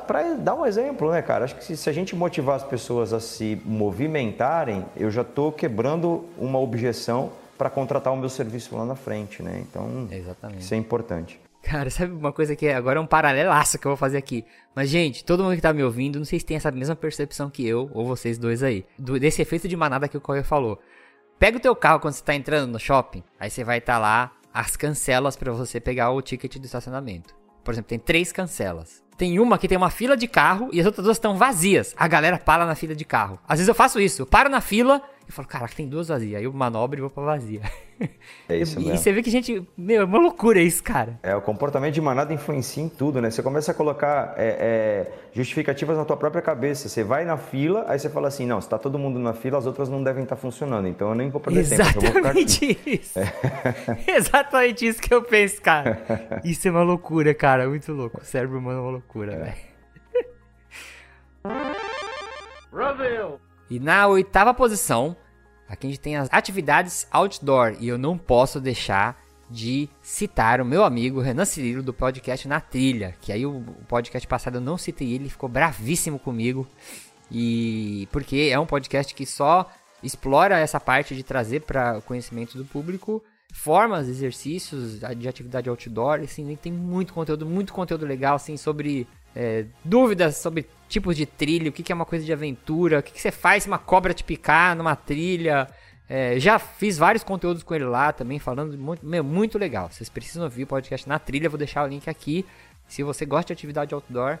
Para 0.05 0.35
dar 0.35 0.53
um 0.53 0.63
exemplo, 0.63 1.09
né, 1.09 1.23
cara? 1.23 1.45
Acho 1.45 1.55
que 1.55 1.63
se, 1.63 1.75
se, 1.75 1.89
a 1.89 1.93
gente 1.93 2.15
motivar 2.15 2.55
as 2.55 2.63
pessoas 2.63 3.13
a 3.13 3.19
se 3.19 3.59
movimentarem, 3.65 4.85
eu 4.95 5.09
já 5.09 5.23
estou 5.23 5.51
quebrando 5.51 6.23
uma 6.37 6.59
objeção 6.59 7.31
para 7.57 7.67
contratar 7.67 8.13
o 8.13 8.15
meu 8.15 8.29
serviço 8.29 8.77
lá 8.77 8.85
na 8.85 8.95
frente, 8.95 9.41
né? 9.41 9.63
Então, 9.67 10.07
Exatamente. 10.11 10.61
isso 10.61 10.71
é 10.75 10.77
importante. 10.77 11.39
Cara, 11.61 11.89
sabe 11.89 12.11
uma 12.11 12.33
coisa 12.33 12.55
que 12.55 12.67
agora 12.69 12.99
é 12.99 13.01
um 13.01 13.07
paralelaço 13.07 13.77
que 13.77 13.85
eu 13.85 13.91
vou 13.91 13.97
fazer 13.97 14.17
aqui. 14.17 14.45
Mas, 14.75 14.89
gente, 14.89 15.23
todo 15.23 15.43
mundo 15.43 15.55
que 15.55 15.61
tá 15.61 15.71
me 15.71 15.83
ouvindo, 15.83 16.17
não 16.17 16.25
sei 16.25 16.39
se 16.39 16.45
tem 16.45 16.57
essa 16.57 16.71
mesma 16.71 16.95
percepção 16.95 17.49
que 17.49 17.65
eu, 17.65 17.89
ou 17.93 18.05
vocês 18.05 18.37
dois 18.37 18.63
aí, 18.63 18.85
do, 18.97 19.19
desse 19.19 19.41
efeito 19.41 19.67
de 19.67 19.77
manada 19.77 20.07
que 20.07 20.17
o 20.17 20.21
Correio 20.21 20.43
falou. 20.43 20.81
Pega 21.37 21.57
o 21.57 21.61
teu 21.61 21.75
carro 21.75 21.99
quando 21.99 22.13
você 22.13 22.23
tá 22.23 22.35
entrando 22.35 22.71
no 22.71 22.79
shopping, 22.79 23.23
aí 23.39 23.49
você 23.49 23.63
vai 23.63 23.77
estar 23.77 23.93
tá 23.93 23.99
lá 23.99 24.31
as 24.53 24.75
cancelas 24.75 25.35
para 25.35 25.51
você 25.51 25.79
pegar 25.79 26.11
o 26.11 26.21
ticket 26.21 26.57
do 26.57 26.65
estacionamento. 26.65 27.35
Por 27.63 27.73
exemplo, 27.73 27.89
tem 27.89 27.99
três 27.99 28.31
cancelas. 28.31 29.03
Tem 29.17 29.39
uma 29.39 29.57
que 29.57 29.67
tem 29.67 29.77
uma 29.77 29.89
fila 29.89 30.17
de 30.17 30.27
carro 30.27 30.69
e 30.73 30.79
as 30.79 30.85
outras 30.85 31.03
duas 31.03 31.17
estão 31.17 31.37
vazias. 31.37 31.93
A 31.95 32.07
galera 32.07 32.37
para 32.39 32.65
na 32.65 32.75
fila 32.75 32.95
de 32.95 33.05
carro. 33.05 33.39
Às 33.47 33.59
vezes 33.59 33.67
eu 33.67 33.75
faço 33.75 33.99
isso, 33.99 34.23
eu 34.23 34.25
paro 34.25 34.49
na 34.49 34.61
fila 34.61 35.01
e 35.27 35.31
falo, 35.31 35.47
caraca, 35.47 35.73
tem 35.75 35.87
duas 35.87 36.07
vazias. 36.09 36.35
Aí 36.35 36.43
eu 36.43 36.51
manobro 36.51 36.99
e 36.99 37.01
vou 37.01 37.09
pra 37.09 37.23
vazia. 37.23 37.61
É 38.49 38.57
isso 38.57 38.79
mesmo. 38.79 38.93
E 38.93 38.97
você 38.97 39.13
vê 39.13 39.21
que 39.21 39.29
a 39.29 39.31
gente. 39.31 39.65
Meu, 39.77 40.01
é 40.01 40.05
uma 40.05 40.19
loucura 40.19 40.61
isso, 40.61 40.83
cara. 40.83 41.19
É, 41.23 41.35
o 41.35 41.41
comportamento 41.41 41.93
de 41.93 42.01
manada 42.01 42.33
influencia 42.33 42.83
em 42.83 42.89
tudo, 42.89 43.21
né? 43.21 43.29
Você 43.29 43.41
começa 43.41 43.71
a 43.71 43.73
colocar 43.73 44.33
é, 44.37 45.07
é, 45.07 45.11
justificativas 45.33 45.97
na 45.97 46.03
tua 46.03 46.17
própria 46.17 46.41
cabeça. 46.41 46.89
Você 46.89 47.03
vai 47.03 47.23
na 47.23 47.37
fila, 47.37 47.85
aí 47.87 47.97
você 47.97 48.09
fala 48.09 48.27
assim: 48.27 48.45
não, 48.45 48.59
se 48.59 48.67
tá 48.67 48.77
todo 48.77 48.99
mundo 48.99 49.19
na 49.19 49.33
fila, 49.33 49.57
as 49.57 49.65
outras 49.65 49.87
não 49.87 50.03
devem 50.03 50.23
estar 50.23 50.35
tá 50.35 50.41
funcionando. 50.41 50.87
Então 50.87 51.09
eu 51.09 51.15
nem 51.15 51.29
vou 51.29 51.39
perder 51.39 51.61
Exatamente 51.61 51.99
tempo. 51.99 52.17
Exatamente 52.17 52.79
isso. 52.85 53.19
É. 53.19 53.33
Exatamente 54.17 54.87
isso 54.87 55.01
que 55.01 55.13
eu 55.13 55.21
penso, 55.21 55.61
cara. 55.61 56.01
Isso 56.43 56.67
é 56.67 56.71
uma 56.71 56.83
loucura, 56.83 57.33
cara. 57.33 57.69
Muito 57.69 57.93
louco. 57.93 58.19
O 58.21 58.25
cérebro 58.25 58.57
humano 58.57 58.79
é 58.79 58.81
uma 58.81 58.91
loucura, 58.91 59.37
velho. 59.37 59.71
Brasil! 62.71 63.50
E 63.71 63.79
na 63.79 64.05
oitava 64.05 64.53
posição, 64.53 65.15
aqui 65.65 65.87
a 65.87 65.89
gente 65.89 66.01
tem 66.01 66.17
as 66.17 66.27
atividades 66.29 67.07
outdoor. 67.09 67.77
E 67.79 67.87
eu 67.87 67.97
não 67.97 68.17
posso 68.17 68.59
deixar 68.59 69.17
de 69.49 69.87
citar 70.01 70.59
o 70.59 70.65
meu 70.65 70.83
amigo 70.83 71.21
Renan 71.21 71.45
Cirilo 71.45 71.81
do 71.81 71.93
podcast 71.93 72.49
Na 72.49 72.59
Trilha. 72.59 73.15
Que 73.21 73.31
aí 73.31 73.45
o 73.45 73.61
podcast 73.87 74.27
passado 74.27 74.55
eu 74.55 74.61
não 74.61 74.77
citei 74.77 75.13
ele, 75.13 75.29
ficou 75.29 75.47
bravíssimo 75.47 76.19
comigo. 76.19 76.67
E 77.31 78.09
porque 78.11 78.49
é 78.51 78.59
um 78.59 78.65
podcast 78.65 79.15
que 79.15 79.25
só 79.25 79.71
explora 80.03 80.59
essa 80.59 80.77
parte 80.77 81.15
de 81.15 81.23
trazer 81.23 81.61
para 81.61 81.99
o 81.99 82.01
conhecimento 82.01 82.57
do 82.57 82.65
público 82.65 83.23
formas, 83.53 84.09
exercícios 84.09 84.99
de 84.99 85.27
atividade 85.29 85.69
outdoor, 85.69 86.19
assim, 86.19 86.57
tem 86.57 86.73
muito 86.73 87.13
conteúdo, 87.13 87.45
muito 87.45 87.71
conteúdo 87.71 88.05
legal, 88.05 88.35
assim, 88.35 88.57
sobre 88.57 89.07
é, 89.35 89.65
dúvidas 89.83 90.37
sobre 90.37 90.67
tipos 90.87 91.15
de 91.15 91.25
trilha, 91.25 91.69
o 91.69 91.71
que, 91.71 91.83
que 91.83 91.91
é 91.91 91.95
uma 91.95 92.05
coisa 92.05 92.25
de 92.25 92.33
aventura, 92.33 92.99
o 92.99 93.03
que, 93.03 93.13
que 93.13 93.21
você 93.21 93.31
faz 93.31 93.63
se 93.63 93.69
uma 93.69 93.79
cobra 93.79 94.13
te 94.13 94.23
picar 94.23 94.75
numa 94.75 94.95
trilha. 94.95 95.67
É, 96.09 96.37
já 96.37 96.59
fiz 96.59 96.97
vários 96.97 97.23
conteúdos 97.23 97.63
com 97.63 97.73
ele 97.73 97.85
lá 97.85 98.11
também, 98.11 98.37
falando 98.37 98.77
muito, 98.77 99.05
meu, 99.05 99.23
muito 99.23 99.57
legal. 99.57 99.89
Vocês 99.89 100.09
precisam 100.09 100.43
ouvir 100.43 100.63
o 100.63 100.67
podcast 100.67 101.07
na 101.07 101.17
trilha, 101.17 101.49
vou 101.49 101.57
deixar 101.57 101.85
o 101.85 101.87
link 101.87 102.09
aqui. 102.09 102.45
Se 102.87 103.01
você 103.03 103.25
gosta 103.25 103.47
de 103.47 103.53
atividade 103.53 103.93
outdoor, 103.93 104.37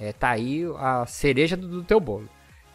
é, 0.00 0.12
tá 0.12 0.30
aí 0.30 0.64
a 0.78 1.04
cereja 1.04 1.56
do, 1.56 1.68
do 1.68 1.82
teu 1.84 2.00
bolo. 2.00 2.28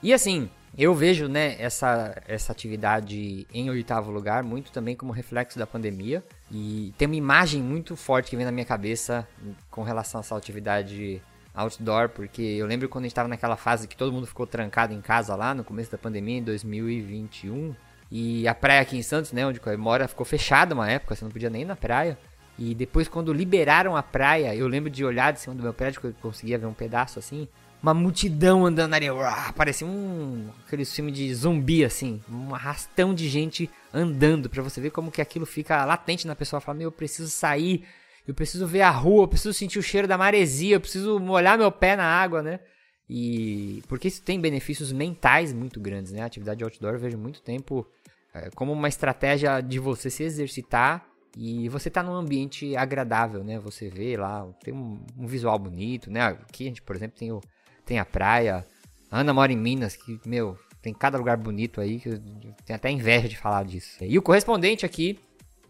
E 0.03 0.13
assim, 0.13 0.47
eu 0.77 0.93
vejo 0.93 1.27
né, 1.27 1.55
essa, 1.57 2.21
essa 2.27 2.51
atividade 2.51 3.47
em 3.51 3.69
oitavo 3.69 4.11
lugar 4.11 4.43
muito 4.43 4.71
também 4.71 4.95
como 4.95 5.11
reflexo 5.11 5.57
da 5.57 5.65
pandemia. 5.65 6.23
E 6.51 6.93
tem 6.97 7.07
uma 7.07 7.15
imagem 7.15 7.63
muito 7.63 7.95
forte 7.95 8.29
que 8.29 8.35
vem 8.35 8.45
na 8.45 8.51
minha 8.51 8.65
cabeça 8.65 9.27
com 9.71 9.81
relação 9.81 10.19
a 10.19 10.21
essa 10.21 10.37
atividade 10.37 11.19
outdoor, 11.55 12.09
porque 12.09 12.41
eu 12.41 12.67
lembro 12.67 12.89
quando 12.89 13.03
a 13.03 13.05
gente 13.05 13.13
estava 13.13 13.29
naquela 13.29 13.55
fase 13.55 13.87
que 13.87 13.95
todo 13.95 14.11
mundo 14.11 14.27
ficou 14.27 14.45
trancado 14.45 14.93
em 14.93 15.01
casa 15.01 15.35
lá 15.35 15.53
no 15.53 15.63
começo 15.63 15.91
da 15.91 15.97
pandemia, 15.97 16.37
em 16.37 16.43
2021. 16.43 17.75
E 18.11 18.47
a 18.47 18.53
praia 18.53 18.81
aqui 18.81 18.97
em 18.97 19.01
Santos, 19.01 19.31
né, 19.31 19.45
onde 19.45 19.59
eu 19.63 19.79
moro, 19.79 20.07
ficou 20.07 20.25
fechada 20.25 20.75
uma 20.75 20.89
época, 20.89 21.15
você 21.15 21.23
não 21.23 21.31
podia 21.31 21.49
nem 21.49 21.63
ir 21.63 21.65
na 21.65 21.75
praia. 21.75 22.17
E 22.57 22.73
depois, 22.73 23.07
quando 23.07 23.33
liberaram 23.33 23.95
a 23.95 24.03
praia, 24.03 24.55
eu 24.55 24.67
lembro 24.67 24.89
de 24.89 25.03
olhar 25.03 25.33
de 25.33 25.41
cima 25.41 25.55
do 25.55 25.63
meu 25.63 25.73
prédio, 25.73 25.99
que 25.99 26.07
eu 26.07 26.15
conseguia 26.21 26.57
ver 26.57 26.65
um 26.65 26.73
pedaço 26.73 27.19
assim. 27.19 27.47
Uma 27.83 27.93
multidão 27.93 28.65
andando 28.65 28.93
areia. 28.93 29.13
Uau, 29.13 29.53
parecia 29.53 29.85
um. 29.85 30.49
aquele 30.65 30.85
filme 30.85 31.11
de 31.11 31.33
zumbi, 31.35 31.83
assim. 31.83 32.21
Um 32.29 32.55
arrastão 32.55 33.13
de 33.13 33.27
gente 33.27 33.69
andando. 33.93 34.49
para 34.49 34.63
você 34.63 34.79
ver 34.79 34.91
como 34.91 35.11
que 35.11 35.21
aquilo 35.21 35.45
fica 35.45 35.83
latente 35.83 36.25
na 36.25 36.35
pessoa. 36.35 36.61
Fala, 36.61 36.77
meu, 36.77 36.87
eu 36.87 36.91
preciso 36.91 37.29
sair 37.29 37.85
eu 38.27 38.33
preciso 38.33 38.65
ver 38.65 38.81
a 38.81 38.89
rua, 38.89 39.23
eu 39.23 39.27
preciso 39.27 39.53
sentir 39.53 39.79
o 39.79 39.83
cheiro 39.83 40.07
da 40.07 40.17
maresia, 40.17 40.75
eu 40.75 40.81
preciso 40.81 41.19
molhar 41.19 41.57
meu 41.57 41.71
pé 41.71 41.95
na 41.95 42.05
água, 42.05 42.41
né? 42.41 42.59
E 43.07 43.83
porque 43.87 44.07
isso 44.07 44.21
tem 44.21 44.39
benefícios 44.39 44.91
mentais 44.91 45.53
muito 45.53 45.79
grandes, 45.79 46.11
né? 46.11 46.21
A 46.21 46.25
atividade 46.25 46.63
outdoor 46.63 46.93
eu 46.93 46.99
vejo 46.99 47.17
muito 47.17 47.41
tempo 47.41 47.87
é, 48.33 48.49
como 48.55 48.73
uma 48.73 48.87
estratégia 48.87 49.61
de 49.61 49.79
você 49.79 50.09
se 50.09 50.23
exercitar 50.23 51.05
E 51.37 51.69
você 51.69 51.89
tá 51.89 52.01
num 52.01 52.13
ambiente 52.13 52.75
agradável, 52.75 53.43
né? 53.43 53.59
Você 53.59 53.89
vê 53.89 54.17
lá, 54.17 54.47
tem 54.63 54.73
um, 54.73 55.05
um 55.17 55.27
visual 55.27 55.59
bonito, 55.59 56.09
né? 56.09 56.21
Aqui 56.27 56.63
a 56.63 56.67
gente, 56.67 56.81
por 56.81 56.95
exemplo, 56.95 57.17
tem, 57.17 57.31
o, 57.31 57.41
tem 57.85 57.99
a 57.99 58.05
praia. 58.05 58.65
A 59.11 59.19
Ana 59.19 59.33
mora 59.33 59.51
em 59.51 59.57
Minas, 59.57 59.95
que, 59.95 60.19
meu, 60.25 60.57
tem 60.81 60.93
cada 60.93 61.17
lugar 61.17 61.37
bonito 61.37 61.81
aí, 61.81 61.99
que 61.99 62.09
eu 62.09 62.19
tenho 62.65 62.77
até 62.77 62.89
inveja 62.89 63.27
de 63.27 63.37
falar 63.37 63.63
disso. 63.65 63.97
E 64.01 64.17
o 64.17 64.21
correspondente 64.21 64.85
aqui 64.85 65.19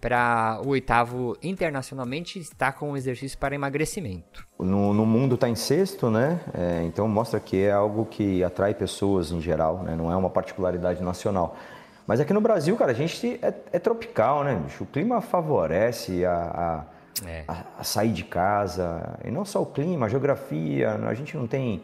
para 0.06 0.61
o 0.64 0.69
oitavo 0.69 1.36
internacionalmente 1.41 2.38
está 2.38 2.72
com 2.72 2.91
um 2.91 2.95
exercício 2.95 3.36
para 3.40 3.56
emagrecimento. 3.56 4.48
No, 4.60 4.94
no 4.94 5.03
mundo 5.03 5.34
está 5.34 5.49
em 5.49 5.56
sexto, 5.56 6.11
né? 6.11 6.40
É, 6.53 6.84
então 6.84 7.07
mostra 7.07 7.40
que 7.40 7.64
é 7.64 7.72
algo 7.72 8.06
que 8.06 8.44
atrai 8.44 8.76
pessoas 8.76 9.32
em 9.32 9.41
geral, 9.41 9.80
né? 9.80 9.95
Não 9.95 10.11
é 10.11 10.15
uma 10.15 10.30
particularidade 10.30 11.02
nacional. 11.02 11.57
Mas 12.06 12.19
aqui 12.19 12.32
no 12.34 12.40
Brasil, 12.40 12.77
cara, 12.77 12.91
a 12.91 12.94
gente 12.94 13.40
é, 13.41 13.52
é 13.73 13.80
tropical, 13.80 14.44
né, 14.44 14.53
bicho? 14.64 14.84
O 14.84 14.86
clima 14.86 15.22
favorece 15.22 16.23
a, 16.23 16.86
a, 17.26 17.27
é. 17.27 17.44
a, 17.48 17.64
a, 17.80 17.84
sair 17.84 18.11
de 18.11 18.26
casa. 18.26 19.18
E 19.26 19.32
não 19.32 19.44
só 19.44 19.64
o 19.64 19.65
clima, 19.65 20.06
a 20.06 20.10
geografia. 20.10 20.99
A 21.03 21.15
gente 21.15 21.36
não 21.36 21.48
tem 21.48 21.82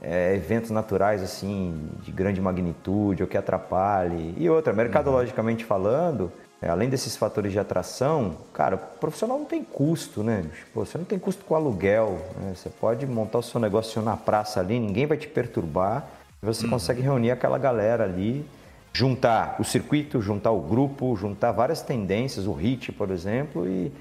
é, 0.00 0.36
eventos 0.36 0.70
naturais 0.70 1.24
assim 1.24 1.90
de 2.02 2.12
grande 2.12 2.40
magnitude 2.40 3.24
ou 3.24 3.28
que 3.28 3.36
atrapalhe. 3.36 4.32
E 4.36 4.48
outra, 4.48 4.72
mercadologicamente 4.72 5.64
falando, 5.64 6.30
é, 6.64 6.70
além 6.70 6.88
desses 6.88 7.14
fatores 7.14 7.52
de 7.52 7.58
atração, 7.58 8.38
cara, 8.54 8.76
o 8.76 8.78
profissional 8.98 9.38
não 9.38 9.44
tem 9.44 9.62
custo, 9.62 10.22
né? 10.22 10.46
Pô, 10.72 10.82
você 10.82 10.96
não 10.96 11.04
tem 11.04 11.18
custo 11.18 11.44
com 11.44 11.54
aluguel. 11.54 12.18
Né? 12.40 12.54
Você 12.54 12.70
pode 12.70 13.06
montar 13.06 13.40
o 13.40 13.42
seu 13.42 13.60
negócio 13.60 14.00
na 14.00 14.16
praça 14.16 14.60
ali, 14.60 14.80
ninguém 14.80 15.04
vai 15.04 15.18
te 15.18 15.28
perturbar. 15.28 16.08
Você 16.42 16.64
uhum. 16.64 16.70
consegue 16.70 17.02
reunir 17.02 17.32
aquela 17.32 17.58
galera 17.58 18.04
ali 18.04 18.46
juntar 18.94 19.56
o 19.60 19.64
circuito, 19.64 20.22
juntar 20.22 20.52
o 20.52 20.60
grupo, 20.62 21.14
juntar 21.16 21.52
várias 21.52 21.82
tendências, 21.82 22.46
o 22.46 22.54
HIT, 22.54 22.92
por 22.92 23.10
exemplo, 23.10 23.68
e, 23.68 23.92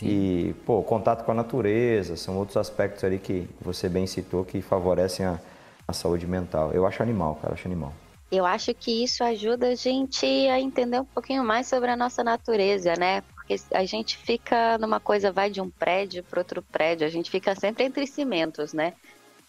e 0.00 0.54
pô, 0.64 0.82
contato 0.82 1.26
com 1.26 1.32
a 1.32 1.34
natureza, 1.34 2.16
são 2.16 2.38
outros 2.38 2.56
aspectos 2.56 3.04
ali 3.04 3.18
que 3.18 3.46
você 3.60 3.86
bem 3.86 4.06
citou 4.06 4.46
que 4.46 4.62
favorecem 4.62 5.26
a, 5.26 5.38
a 5.86 5.92
saúde 5.92 6.26
mental. 6.26 6.72
Eu 6.72 6.86
acho 6.86 7.02
animal, 7.02 7.38
cara, 7.42 7.52
acho 7.52 7.68
animal. 7.68 7.92
Eu 8.30 8.44
acho 8.44 8.74
que 8.74 9.02
isso 9.02 9.24
ajuda 9.24 9.68
a 9.68 9.74
gente 9.74 10.26
a 10.26 10.60
entender 10.60 11.00
um 11.00 11.04
pouquinho 11.04 11.42
mais 11.42 11.66
sobre 11.66 11.90
a 11.90 11.96
nossa 11.96 12.22
natureza, 12.22 12.94
né? 12.94 13.22
Porque 13.22 13.56
a 13.72 13.84
gente 13.84 14.18
fica 14.18 14.76
numa 14.78 15.00
coisa, 15.00 15.32
vai 15.32 15.50
de 15.50 15.60
um 15.60 15.70
prédio 15.70 16.22
para 16.22 16.40
outro 16.40 16.62
prédio, 16.62 17.06
a 17.06 17.10
gente 17.10 17.30
fica 17.30 17.54
sempre 17.54 17.84
entre 17.84 18.06
cimentos, 18.06 18.72
né? 18.72 18.94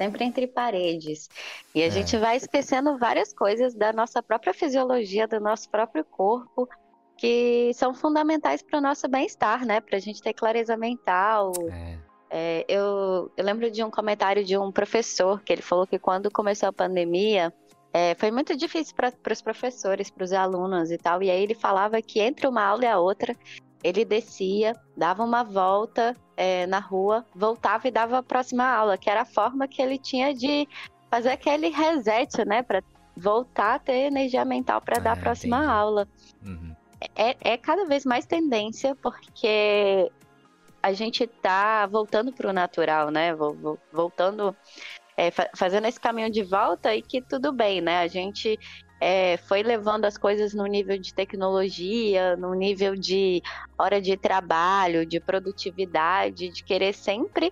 sempre 0.02 0.24
entre 0.24 0.48
paredes. 0.48 1.30
E 1.76 1.84
a 1.84 1.88
é. 1.88 1.90
gente 1.90 2.18
vai 2.18 2.38
esquecendo 2.38 2.98
várias 2.98 3.34
coisas 3.34 3.76
da 3.76 3.92
nossa 3.92 4.24
própria 4.24 4.54
fisiologia, 4.54 5.28
do 5.28 5.42
nosso 5.42 5.70
próprio 5.70 6.06
corpo, 6.06 6.70
que 7.18 7.72
são 7.74 7.94
fundamentais 7.94 8.62
para 8.62 8.80
o 8.80 8.82
nosso 8.82 9.10
bem-estar, 9.10 9.66
né? 9.66 9.82
Para 9.82 9.98
a 9.98 10.00
gente 10.00 10.22
ter 10.22 10.34
clareza 10.34 10.78
mental. 10.78 11.52
É. 11.70 11.98
É, 12.32 12.66
eu, 12.70 13.30
eu 13.36 13.44
lembro 13.44 13.70
de 13.70 13.84
um 13.84 13.92
comentário 13.92 14.46
de 14.46 14.58
um 14.58 14.72
professor 14.72 15.42
que 15.42 15.52
ele 15.52 15.62
falou 15.62 15.86
que 15.86 16.00
quando 16.00 16.32
começou 16.32 16.70
a 16.70 16.74
pandemia, 16.74 17.54
é, 17.94 18.16
foi 18.16 18.32
muito 18.32 18.56
difícil 18.56 18.96
para 18.96 19.34
os 19.34 19.42
professores, 19.42 20.10
para 20.10 20.24
os 20.24 20.34
alunos 20.34 20.92
e 20.92 20.98
tal. 20.98 21.24
E 21.24 21.30
aí 21.30 21.42
ele 21.42 21.56
falava 21.56 22.02
que 22.02 22.20
entre 22.20 22.48
uma 22.48 22.64
aula 22.64 22.84
e 22.84 22.88
a 22.88 23.00
outra, 23.00 23.36
ele 23.84 24.06
descia, 24.06 24.76
dava 24.96 25.24
uma 25.24 25.44
volta 25.44 26.16
é, 26.38 26.68
na 26.68 26.80
rua, 26.80 27.26
voltava 27.34 27.88
e 27.88 27.92
dava 27.92 28.20
a 28.20 28.24
próxima 28.24 28.66
aula, 28.66 28.98
que 28.98 29.10
era 29.10 29.22
a 29.22 29.26
forma 29.26 29.68
que 29.68 29.82
ele 29.82 29.98
tinha 29.98 30.34
de 30.34 30.68
fazer 31.10 31.30
aquele 31.30 31.70
reset, 31.70 32.46
né, 32.46 32.62
para 32.62 32.84
voltar 33.18 33.76
a 33.76 33.80
ter 33.80 34.08
energia 34.08 34.46
mental 34.46 34.80
para 34.80 35.00
dar 35.00 35.16
a 35.16 35.20
é, 35.20 35.22
próxima 35.22 35.58
entendi. 35.58 35.72
aula. 35.72 36.08
Uhum. 36.46 36.76
É, 37.16 37.36
é 37.54 37.58
cada 37.58 37.86
vez 37.86 38.06
mais 38.06 38.26
tendência, 38.26 38.96
porque 38.96 40.12
a 40.82 40.94
gente 40.94 41.26
tá 41.26 41.86
voltando 41.88 42.32
para 42.32 42.50
o 42.50 42.54
natural, 42.54 43.10
né? 43.10 43.34
Voltando, 43.92 44.56
é, 45.20 45.32
fazendo 45.54 45.86
esse 45.86 46.00
caminho 46.00 46.32
de 46.32 46.42
volta 46.44 46.96
e 46.96 47.02
que 47.02 47.22
tudo 47.22 47.52
bem, 47.52 47.82
né? 47.82 48.00
A 48.00 48.08
gente 48.08 48.58
é, 49.02 49.36
foi 49.36 49.62
levando 49.62 50.06
as 50.06 50.18
coisas 50.18 50.54
no 50.54 50.66
nível 50.66 50.98
de 50.98 51.14
tecnologia, 51.14 52.38
no 52.38 52.54
nível 52.54 52.96
de 52.96 53.44
hora 53.78 54.02
de 54.02 54.16
trabalho, 54.16 55.06
de 55.06 55.20
produtividade, 55.20 56.48
de 56.48 56.64
querer 56.64 56.94
sempre 56.94 57.52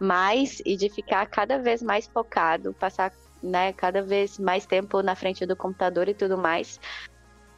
mais 0.00 0.60
e 0.66 0.76
de 0.76 0.88
ficar 0.88 1.24
cada 1.26 1.56
vez 1.56 1.84
mais 1.84 2.08
focado, 2.08 2.74
passar 2.74 3.12
né, 3.40 3.72
cada 3.72 4.02
vez 4.02 4.36
mais 4.36 4.66
tempo 4.66 5.00
na 5.00 5.14
frente 5.14 5.46
do 5.46 5.54
computador 5.54 6.08
e 6.08 6.14
tudo 6.14 6.36
mais. 6.36 6.80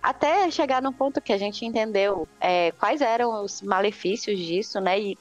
Até 0.03 0.51
chegar 0.51 0.83
num 0.83 0.93
ponto 0.93 1.19
que 1.19 1.33
a 1.33 1.39
gente 1.39 1.65
entendeu 1.65 2.29
é, 2.39 2.73
quais 2.73 3.01
eram 3.01 3.43
os 3.43 3.63
malefícios 3.63 4.39
disso, 4.39 4.81
né? 4.81 5.01
E 5.01 5.19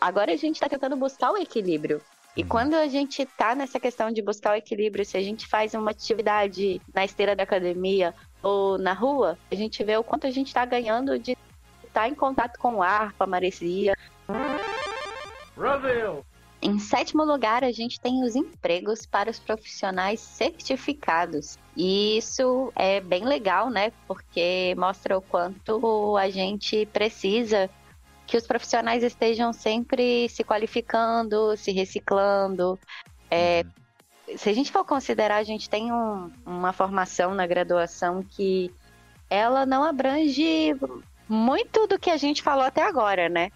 agora 0.00 0.32
a 0.32 0.36
gente 0.36 0.54
está 0.54 0.68
tentando 0.68 0.96
buscar 0.96 1.32
o 1.32 1.36
equilíbrio. 1.36 2.00
E 2.36 2.42
uhum. 2.42 2.48
quando 2.48 2.74
a 2.74 2.86
gente 2.86 3.24
tá 3.26 3.54
nessa 3.54 3.78
questão 3.78 4.10
de 4.10 4.22
buscar 4.22 4.52
o 4.52 4.56
equilíbrio, 4.56 5.04
se 5.04 5.16
a 5.16 5.22
gente 5.22 5.46
faz 5.46 5.74
uma 5.74 5.90
atividade 5.90 6.80
na 6.94 7.04
esteira 7.04 7.36
da 7.36 7.42
academia 7.42 8.14
ou 8.42 8.78
na 8.78 8.92
rua, 8.92 9.38
a 9.50 9.54
gente 9.54 9.84
vê 9.84 9.96
o 9.96 10.04
quanto 10.04 10.26
a 10.26 10.30
gente 10.30 10.48
está 10.48 10.64
ganhando 10.64 11.18
de 11.18 11.32
estar 11.32 12.02
tá 12.02 12.08
em 12.08 12.14
contato 12.14 12.58
com 12.58 12.76
o 12.76 12.82
ar, 12.82 13.12
com 13.12 13.24
a 13.24 13.26
maresia. 13.26 13.94
Brasil! 15.54 16.24
Em 16.64 16.78
sétimo 16.78 17.24
lugar, 17.24 17.64
a 17.64 17.72
gente 17.72 18.00
tem 18.00 18.22
os 18.22 18.36
empregos 18.36 19.04
para 19.04 19.28
os 19.28 19.38
profissionais 19.38 20.20
certificados. 20.20 21.58
E 21.76 22.16
isso 22.16 22.72
é 22.76 23.00
bem 23.00 23.24
legal, 23.24 23.68
né? 23.68 23.92
Porque 24.06 24.72
mostra 24.78 25.18
o 25.18 25.20
quanto 25.20 26.16
a 26.16 26.30
gente 26.30 26.86
precisa 26.86 27.68
que 28.32 28.36
os 28.38 28.46
profissionais 28.46 29.02
estejam 29.02 29.52
sempre 29.52 30.26
se 30.30 30.42
qualificando, 30.42 31.54
se 31.54 31.70
reciclando. 31.70 32.78
É, 33.30 33.62
uhum. 34.26 34.38
se 34.38 34.48
a 34.48 34.54
gente 34.54 34.72
for 34.72 34.86
considerar, 34.86 35.36
a 35.36 35.42
gente 35.42 35.68
tem 35.68 35.92
um, 35.92 36.32
uma 36.46 36.72
formação 36.72 37.34
na 37.34 37.46
graduação 37.46 38.22
que 38.22 38.74
ela 39.28 39.66
não 39.66 39.84
abrange 39.84 40.74
muito 41.28 41.86
do 41.86 41.98
que 41.98 42.08
a 42.08 42.16
gente 42.16 42.42
falou 42.42 42.64
até 42.64 42.82
agora, 42.82 43.28
né? 43.28 43.50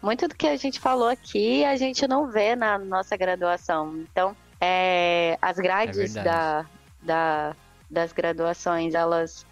Muito 0.00 0.26
do 0.26 0.34
que 0.34 0.46
a 0.46 0.56
gente 0.56 0.80
falou 0.80 1.08
aqui 1.08 1.62
a 1.66 1.76
gente 1.76 2.08
não 2.08 2.30
vê 2.30 2.56
na 2.56 2.78
nossa 2.78 3.14
graduação. 3.18 3.98
Então, 3.98 4.34
é, 4.58 5.36
as 5.42 5.58
grades 5.58 6.16
é 6.16 6.22
da, 6.22 6.66
da, 7.02 7.56
das 7.90 8.14
graduações, 8.14 8.94
elas 8.94 9.44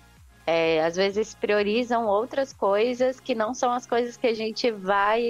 é, 0.52 0.84
às 0.84 0.96
vezes 0.96 1.32
priorizam 1.32 2.08
outras 2.08 2.52
coisas 2.52 3.20
que 3.20 3.36
não 3.36 3.54
são 3.54 3.70
as 3.70 3.86
coisas 3.86 4.16
que 4.16 4.26
a 4.26 4.34
gente 4.34 4.68
vai 4.68 5.22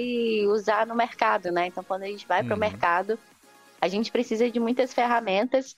usar 0.47 0.87
no 0.87 0.95
mercado, 0.95 1.51
né? 1.51 1.67
Então, 1.67 1.83
quando 1.83 2.01
a 2.01 2.07
gente 2.07 2.27
vai 2.27 2.41
uhum. 2.41 2.47
para 2.47 2.55
o 2.55 2.59
mercado, 2.59 3.19
a 3.79 3.87
gente 3.87 4.11
precisa 4.11 4.49
de 4.49 4.59
muitas 4.59 4.95
ferramentas. 4.95 5.75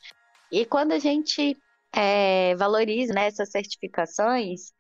E 0.50 0.66
quando 0.66 0.94
a 0.94 0.98
gente 1.00 1.58
é, 1.94 2.56
valoriza 2.56 3.14
né, 3.14 3.28
essas 3.28 3.52
certificações, 3.52 4.72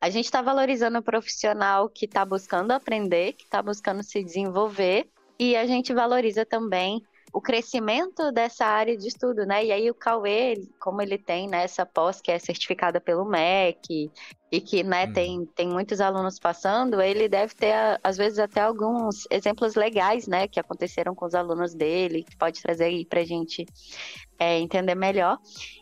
a 0.00 0.08
gente 0.08 0.26
está 0.26 0.40
valorizando 0.40 0.98
o 0.98 1.02
profissional 1.02 1.88
que 1.88 2.04
está 2.04 2.24
buscando 2.24 2.70
aprender, 2.70 3.32
que 3.32 3.42
está 3.42 3.60
buscando 3.60 4.04
se 4.04 4.22
desenvolver, 4.22 5.10
e 5.40 5.56
a 5.56 5.66
gente 5.66 5.92
valoriza 5.92 6.46
também 6.46 7.02
o 7.34 7.40
crescimento 7.40 8.30
dessa 8.30 8.64
área 8.64 8.96
de 8.96 9.08
estudo, 9.08 9.44
né? 9.44 9.64
E 9.64 9.72
aí 9.72 9.90
o 9.90 9.94
Cauê, 9.94 10.54
como 10.78 11.02
ele 11.02 11.18
tem 11.18 11.48
né, 11.48 11.64
essa 11.64 11.84
pós 11.84 12.20
que 12.20 12.30
é 12.30 12.38
certificada 12.38 13.00
pelo 13.00 13.24
MEC 13.24 14.08
e 14.52 14.60
que 14.60 14.84
né, 14.84 15.06
uhum. 15.06 15.12
tem, 15.12 15.46
tem 15.46 15.68
muitos 15.68 16.00
alunos 16.00 16.38
passando, 16.38 17.02
ele 17.02 17.28
deve 17.28 17.52
ter, 17.56 17.74
às 18.04 18.16
vezes, 18.16 18.38
até 18.38 18.60
alguns 18.60 19.26
exemplos 19.28 19.74
legais, 19.74 20.28
né? 20.28 20.46
Que 20.46 20.60
aconteceram 20.60 21.12
com 21.12 21.26
os 21.26 21.34
alunos 21.34 21.74
dele, 21.74 22.22
que 22.22 22.36
pode 22.36 22.62
trazer 22.62 22.84
aí 22.84 23.04
pra 23.04 23.24
gente 23.24 23.66
é, 24.38 24.60
entender 24.60 24.94
melhor. 24.94 25.36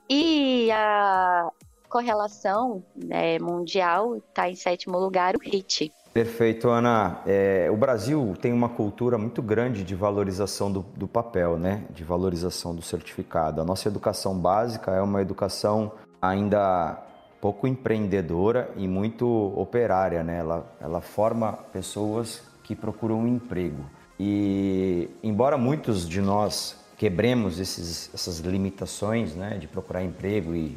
E 0.09 0.71
a 0.73 1.51
correlação 1.87 2.83
né, 2.97 3.39
mundial 3.39 4.17
está 4.17 4.49
em 4.49 4.57
sétimo 4.57 4.99
lugar, 4.99 5.37
o 5.37 5.43
HIT, 5.43 5.93
Perfeito, 6.13 6.69
Ana. 6.69 7.23
É, 7.27 7.69
o 7.71 7.77
Brasil 7.77 8.37
tem 8.39 8.53
uma 8.53 8.69
cultura 8.69 9.17
muito 9.17 9.41
grande 9.41 9.83
de 9.83 9.95
valorização 9.95 10.71
do, 10.71 10.85
do, 10.95 11.09
papel, 11.09 11.57
né? 11.57 11.85
De 11.89 12.05
valorização 12.05 12.75
do 12.75 12.83
certificado. 12.83 13.63
A 13.63 13.65
nossa 13.65 13.89
educação 13.89 14.39
básica 14.39 14.91
é 14.91 15.01
uma 15.01 15.23
educação 15.23 15.93
ainda 16.21 17.03
pouco 17.41 17.67
empreendedora 17.67 18.71
e 18.77 18.87
muito 18.87 19.27
operária, 19.57 20.23
né? 20.23 20.39
Ela, 20.39 20.67
ela 20.79 21.01
forma 21.01 21.55
pessoas 21.73 22.43
que 22.63 22.77
procuram 22.77 23.21
um 23.21 23.27
emprego. 23.27 23.83
E 24.21 25.09
embora 25.23 25.57
muitos 25.57 26.07
de 26.07 26.21
nós 26.21 26.77
quebremos 26.99 27.59
esses, 27.59 28.11
essas 28.13 28.39
limitações, 28.41 29.35
né? 29.35 29.57
De 29.57 29.67
procurar 29.67 30.05
emprego 30.05 30.55
e, 30.55 30.77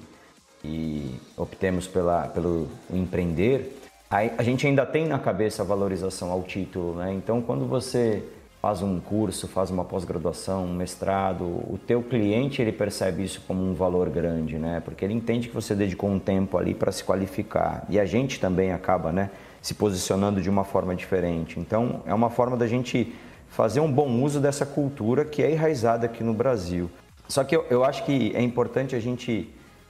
e 0.64 1.20
optemos 1.36 1.88
pela, 1.88 2.30
pelo 2.30 2.70
empreender, 2.90 3.82
a 4.10 4.44
gente 4.44 4.68
ainda 4.68 4.86
tem 4.86 5.08
na 5.08 5.20
cabeça 5.20 5.62
a 5.64 5.66
valorização 5.66 6.32
ao 6.32 6.44
título, 6.44 6.96
né? 6.96 7.14
Então, 7.14 7.42
quando 7.42 7.66
você 7.66 8.24
faz 8.66 8.82
um 8.82 9.00
curso, 9.00 9.48
faz 9.48 9.70
uma 9.70 9.86
pós-graduação, 9.86 10.66
um 10.66 10.74
mestrado, 10.74 11.44
o 11.44 11.80
teu 11.86 12.02
cliente 12.02 12.64
ele 12.64 12.72
percebe 12.72 13.24
isso 13.24 13.40
como 13.48 13.64
um 13.64 13.76
valor 13.76 14.10
grande, 14.10 14.58
né? 14.58 14.82
Porque 14.84 15.06
ele 15.06 15.14
entende 15.14 15.48
que 15.48 15.54
você 15.54 15.76
dedicou 15.76 16.10
um 16.10 16.18
tempo 16.18 16.58
ali 16.58 16.74
para 16.74 16.92
se 16.92 17.04
qualificar. 17.04 17.86
E 17.90 18.00
a 18.00 18.06
gente 18.06 18.40
também 18.40 18.72
acaba, 18.72 19.12
né, 19.12 19.30
se 19.62 19.76
posicionando 19.76 20.42
de 20.42 20.50
uma 20.50 20.64
forma 20.64 20.96
diferente. 20.96 21.60
Então, 21.60 22.02
é 22.08 22.14
uma 22.14 22.32
forma 22.32 22.58
da 22.58 22.66
gente 22.66 23.14
fazer 23.50 23.82
um 23.82 23.92
bom 23.92 24.10
uso 24.24 24.40
dessa 24.40 24.66
cultura 24.66 25.24
que 25.24 25.44
é 25.44 25.52
enraizada 25.52 26.08
aqui 26.08 26.24
no 26.24 26.34
Brasil. 26.34 26.90
Só 27.28 27.44
que 27.44 27.56
eu, 27.56 27.68
eu 27.70 27.84
acho 27.84 28.04
que 28.04 28.32
é 28.36 28.42
importante 28.42 28.96
a 28.96 29.00
gente 29.00 29.48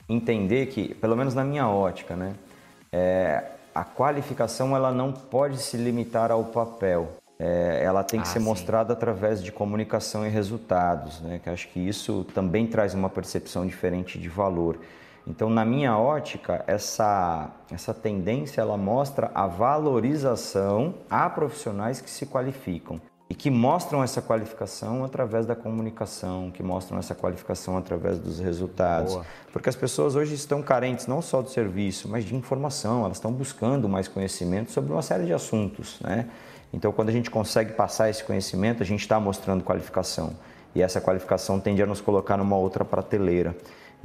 entender 0.09 0.65
que, 0.65 0.93
pelo 0.95 1.15
menos 1.15 1.33
na 1.33 1.45
minha 1.45 1.67
ótica, 1.69 2.13
né, 2.15 2.33
é, 2.91 3.41
a 3.75 3.83
qualificação 3.83 4.75
ela 4.75 4.91
não 4.91 5.11
pode 5.11 5.57
se 5.57 5.77
limitar 5.77 6.31
ao 6.31 6.45
papel 6.45 7.17
é, 7.37 7.81
ela 7.83 8.03
tem 8.03 8.21
que 8.21 8.27
ah, 8.27 8.31
ser 8.31 8.39
sim. 8.39 8.45
mostrada 8.45 8.93
através 8.93 9.43
de 9.43 9.51
comunicação 9.51 10.25
e 10.25 10.29
resultados, 10.29 11.19
né? 11.21 11.39
Que 11.43 11.49
acho 11.49 11.67
que 11.67 11.79
isso 11.79 12.25
também 12.33 12.65
traz 12.65 12.93
uma 12.93 13.09
percepção 13.09 13.65
diferente 13.65 14.17
de 14.17 14.29
valor. 14.29 14.79
Então, 15.27 15.49
na 15.49 15.65
minha 15.65 15.97
ótica, 15.97 16.63
essa, 16.67 17.49
essa 17.69 17.93
tendência 17.93 18.61
ela 18.61 18.77
mostra 18.77 19.31
a 19.33 19.47
valorização 19.47 20.95
a 21.09 21.29
profissionais 21.29 21.99
que 21.99 22.09
se 22.09 22.25
qualificam 22.25 23.01
e 23.29 23.33
que 23.33 23.49
mostram 23.49 24.03
essa 24.03 24.21
qualificação 24.21 25.03
através 25.03 25.45
da 25.45 25.55
comunicação, 25.55 26.51
que 26.51 26.61
mostram 26.61 26.99
essa 26.99 27.15
qualificação 27.15 27.75
através 27.75 28.19
dos 28.19 28.39
resultados. 28.39 29.13
Boa. 29.13 29.25
Porque 29.51 29.67
as 29.67 29.75
pessoas 29.75 30.15
hoje 30.15 30.35
estão 30.35 30.61
carentes 30.61 31.07
não 31.07 31.21
só 31.21 31.41
do 31.41 31.49
serviço, 31.49 32.07
mas 32.07 32.23
de 32.23 32.35
informação, 32.35 33.03
elas 33.03 33.17
estão 33.17 33.31
buscando 33.31 33.89
mais 33.89 34.07
conhecimento 34.07 34.71
sobre 34.71 34.91
uma 34.91 35.01
série 35.01 35.25
de 35.25 35.33
assuntos, 35.33 35.99
né? 36.01 36.29
Então, 36.71 36.91
quando 36.91 37.09
a 37.09 37.11
gente 37.11 37.31
consegue 37.31 37.73
passar 37.73 38.09
esse 38.09 38.23
conhecimento, 38.23 38.83
a 38.83 38.85
gente 38.85 38.99
está 38.99 39.19
mostrando 39.19 39.63
qualificação. 39.63 40.33
E 40.75 40.81
essa 40.81 40.99
qualificação 40.99 41.59
tende 41.59 41.81
a 41.81 41.85
nos 41.85 42.01
colocar 42.01 42.35
numa 42.37 42.57
outra 42.57 42.83
prateleira. 42.83 43.55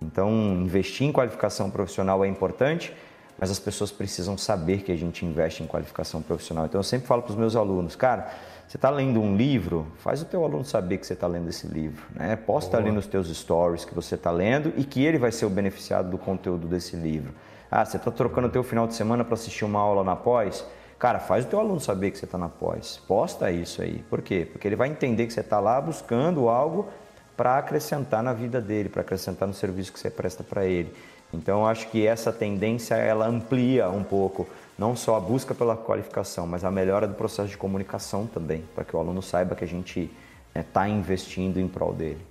Então, 0.00 0.30
investir 0.30 1.06
em 1.06 1.12
qualificação 1.12 1.68
profissional 1.68 2.24
é 2.24 2.28
importante, 2.28 2.94
mas 3.38 3.50
as 3.50 3.58
pessoas 3.58 3.90
precisam 3.90 4.38
saber 4.38 4.82
que 4.82 4.92
a 4.92 4.96
gente 4.96 5.26
investe 5.26 5.62
em 5.62 5.66
qualificação 5.66 6.22
profissional. 6.22 6.66
Então, 6.66 6.78
eu 6.78 6.84
sempre 6.84 7.06
falo 7.06 7.22
para 7.22 7.32
os 7.32 7.36
meus 7.36 7.56
alunos, 7.56 7.96
cara, 7.96 8.30
você 8.70 8.76
está 8.76 8.88
lendo 8.88 9.20
um 9.20 9.36
livro, 9.36 9.84
faz 9.96 10.22
o 10.22 10.24
teu 10.24 10.44
aluno 10.44 10.64
saber 10.64 10.98
que 10.98 11.04
você 11.04 11.14
está 11.14 11.26
lendo 11.26 11.48
esse 11.48 11.66
livro. 11.66 12.04
Né? 12.14 12.36
Posta 12.36 12.76
Boa. 12.76 12.84
ali 12.84 12.92
nos 12.94 13.04
teus 13.04 13.28
stories 13.36 13.84
que 13.84 13.92
você 13.92 14.14
está 14.14 14.30
lendo 14.30 14.72
e 14.76 14.84
que 14.84 15.04
ele 15.04 15.18
vai 15.18 15.32
ser 15.32 15.44
o 15.44 15.50
beneficiado 15.50 16.08
do 16.08 16.16
conteúdo 16.16 16.68
desse 16.68 16.94
livro. 16.94 17.32
Ah, 17.68 17.84
você 17.84 17.96
está 17.96 18.12
trocando 18.12 18.46
o 18.46 18.50
teu 18.50 18.62
final 18.62 18.86
de 18.86 18.94
semana 18.94 19.24
para 19.24 19.34
assistir 19.34 19.64
uma 19.64 19.80
aula 19.80 20.04
na 20.04 20.14
pós? 20.14 20.64
Cara, 21.00 21.18
faz 21.18 21.44
o 21.44 21.48
teu 21.48 21.58
aluno 21.58 21.80
saber 21.80 22.12
que 22.12 22.18
você 22.18 22.26
está 22.26 22.38
na 22.38 22.48
pós. 22.48 23.02
Posta 23.08 23.50
isso 23.50 23.82
aí. 23.82 24.04
Por 24.08 24.22
quê? 24.22 24.46
Porque 24.48 24.68
ele 24.68 24.76
vai 24.76 24.88
entender 24.88 25.26
que 25.26 25.32
você 25.32 25.40
está 25.40 25.58
lá 25.58 25.80
buscando 25.80 26.48
algo 26.48 26.86
para 27.36 27.58
acrescentar 27.58 28.22
na 28.22 28.32
vida 28.32 28.60
dele, 28.60 28.88
para 28.88 29.00
acrescentar 29.00 29.48
no 29.48 29.54
serviço 29.54 29.92
que 29.92 29.98
você 29.98 30.10
presta 30.10 30.44
para 30.44 30.64
ele. 30.64 30.94
Então, 31.34 31.66
acho 31.66 31.88
que 31.88 32.06
essa 32.06 32.32
tendência 32.32 32.94
ela 32.94 33.26
amplia 33.26 33.88
um 33.90 34.04
pouco 34.04 34.46
não 34.80 34.96
só 34.96 35.16
a 35.16 35.20
busca 35.20 35.54
pela 35.54 35.76
qualificação, 35.76 36.46
mas 36.46 36.64
a 36.64 36.70
melhora 36.70 37.06
do 37.06 37.12
processo 37.12 37.50
de 37.50 37.56
comunicação 37.58 38.26
também, 38.26 38.64
para 38.74 38.82
que 38.82 38.96
o 38.96 38.98
aluno 38.98 39.20
saiba 39.20 39.54
que 39.54 39.62
a 39.62 39.68
gente 39.68 40.10
está 40.54 40.84
né, 40.84 40.88
investindo 40.88 41.60
em 41.60 41.68
prol 41.68 41.92
dele. 41.92 42.24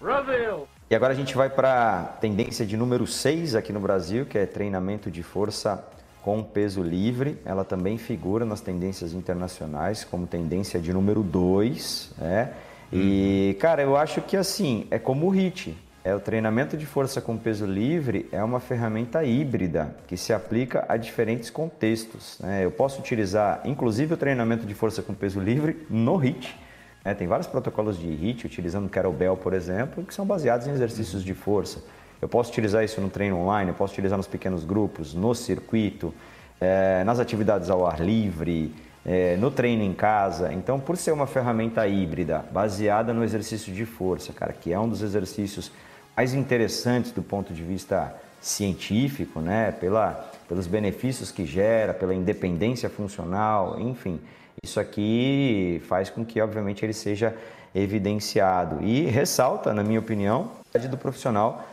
Brasil. 0.00 0.68
E 0.88 0.94
agora 0.94 1.12
a 1.12 1.16
gente 1.16 1.34
vai 1.34 1.50
para 1.50 1.98
a 1.98 2.02
tendência 2.04 2.64
de 2.64 2.76
número 2.76 3.04
6 3.04 3.56
aqui 3.56 3.72
no 3.72 3.80
Brasil, 3.80 4.26
que 4.26 4.38
é 4.38 4.46
treinamento 4.46 5.10
de 5.10 5.24
força 5.24 5.84
com 6.22 6.40
peso 6.40 6.80
livre, 6.84 7.36
ela 7.44 7.64
também 7.64 7.98
figura 7.98 8.44
nas 8.44 8.60
tendências 8.60 9.12
internacionais 9.12 10.04
como 10.04 10.24
tendência 10.24 10.78
de 10.78 10.92
número 10.92 11.24
2, 11.24 12.12
né? 12.16 12.52
E, 12.92 13.56
cara, 13.58 13.82
eu 13.82 13.96
acho 13.96 14.20
que 14.20 14.36
assim, 14.36 14.86
é 14.88 15.00
como 15.00 15.26
o 15.26 15.30
HIT. 15.30 15.76
É 16.04 16.12
o 16.12 16.18
treinamento 16.18 16.76
de 16.76 16.84
força 16.84 17.20
com 17.20 17.36
peso 17.36 17.64
livre 17.64 18.28
é 18.32 18.42
uma 18.42 18.58
ferramenta 18.58 19.22
híbrida 19.22 19.94
que 20.08 20.16
se 20.16 20.32
aplica 20.32 20.84
a 20.88 20.96
diferentes 20.96 21.48
contextos. 21.48 22.38
Né? 22.40 22.64
Eu 22.64 22.72
posso 22.72 22.98
utilizar, 22.98 23.60
inclusive, 23.64 24.14
o 24.14 24.16
treinamento 24.16 24.66
de 24.66 24.74
força 24.74 25.00
com 25.00 25.14
peso 25.14 25.38
livre 25.38 25.86
no 25.88 26.16
HIT. 26.16 26.58
Né? 27.04 27.14
Tem 27.14 27.28
vários 27.28 27.46
protocolos 27.46 27.96
de 27.96 28.08
HIT, 28.08 28.46
utilizando 28.46 28.88
kettlebell, 28.88 29.36
por 29.36 29.52
exemplo, 29.52 30.02
que 30.04 30.12
são 30.12 30.26
baseados 30.26 30.66
em 30.66 30.72
exercícios 30.72 31.22
de 31.22 31.34
força. 31.34 31.84
Eu 32.20 32.28
posso 32.28 32.50
utilizar 32.50 32.82
isso 32.82 33.00
no 33.00 33.08
treino 33.08 33.36
online, 33.38 33.70
eu 33.70 33.74
posso 33.74 33.92
utilizar 33.92 34.16
nos 34.16 34.26
pequenos 34.26 34.64
grupos, 34.64 35.14
no 35.14 35.32
circuito, 35.36 36.12
é, 36.60 37.04
nas 37.04 37.20
atividades 37.20 37.70
ao 37.70 37.86
ar 37.86 38.00
livre, 38.00 38.74
é, 39.06 39.36
no 39.36 39.52
treino 39.52 39.84
em 39.84 39.94
casa. 39.94 40.52
Então, 40.52 40.80
por 40.80 40.96
ser 40.96 41.12
uma 41.12 41.28
ferramenta 41.28 41.86
híbrida, 41.86 42.44
baseada 42.50 43.14
no 43.14 43.22
exercício 43.22 43.72
de 43.72 43.86
força, 43.86 44.32
cara, 44.32 44.52
que 44.52 44.72
é 44.72 44.78
um 44.80 44.88
dos 44.88 45.00
exercícios 45.00 45.70
mais 46.16 46.34
interessantes 46.34 47.12
do 47.12 47.22
ponto 47.22 47.52
de 47.52 47.62
vista 47.62 48.14
científico, 48.40 49.40
né? 49.40 49.72
Pela, 49.72 50.30
pelos 50.48 50.66
benefícios 50.66 51.30
que 51.30 51.46
gera, 51.46 51.94
pela 51.94 52.14
independência 52.14 52.90
funcional, 52.90 53.80
enfim. 53.80 54.20
Isso 54.62 54.78
aqui 54.78 55.82
faz 55.88 56.10
com 56.10 56.24
que, 56.24 56.40
obviamente, 56.40 56.84
ele 56.84 56.92
seja 56.92 57.34
evidenciado 57.74 58.82
e 58.84 59.06
ressalta, 59.06 59.72
na 59.72 59.82
minha 59.82 59.98
opinião, 59.98 60.50
a 60.74 60.78
do 60.78 60.98
profissional 60.98 61.66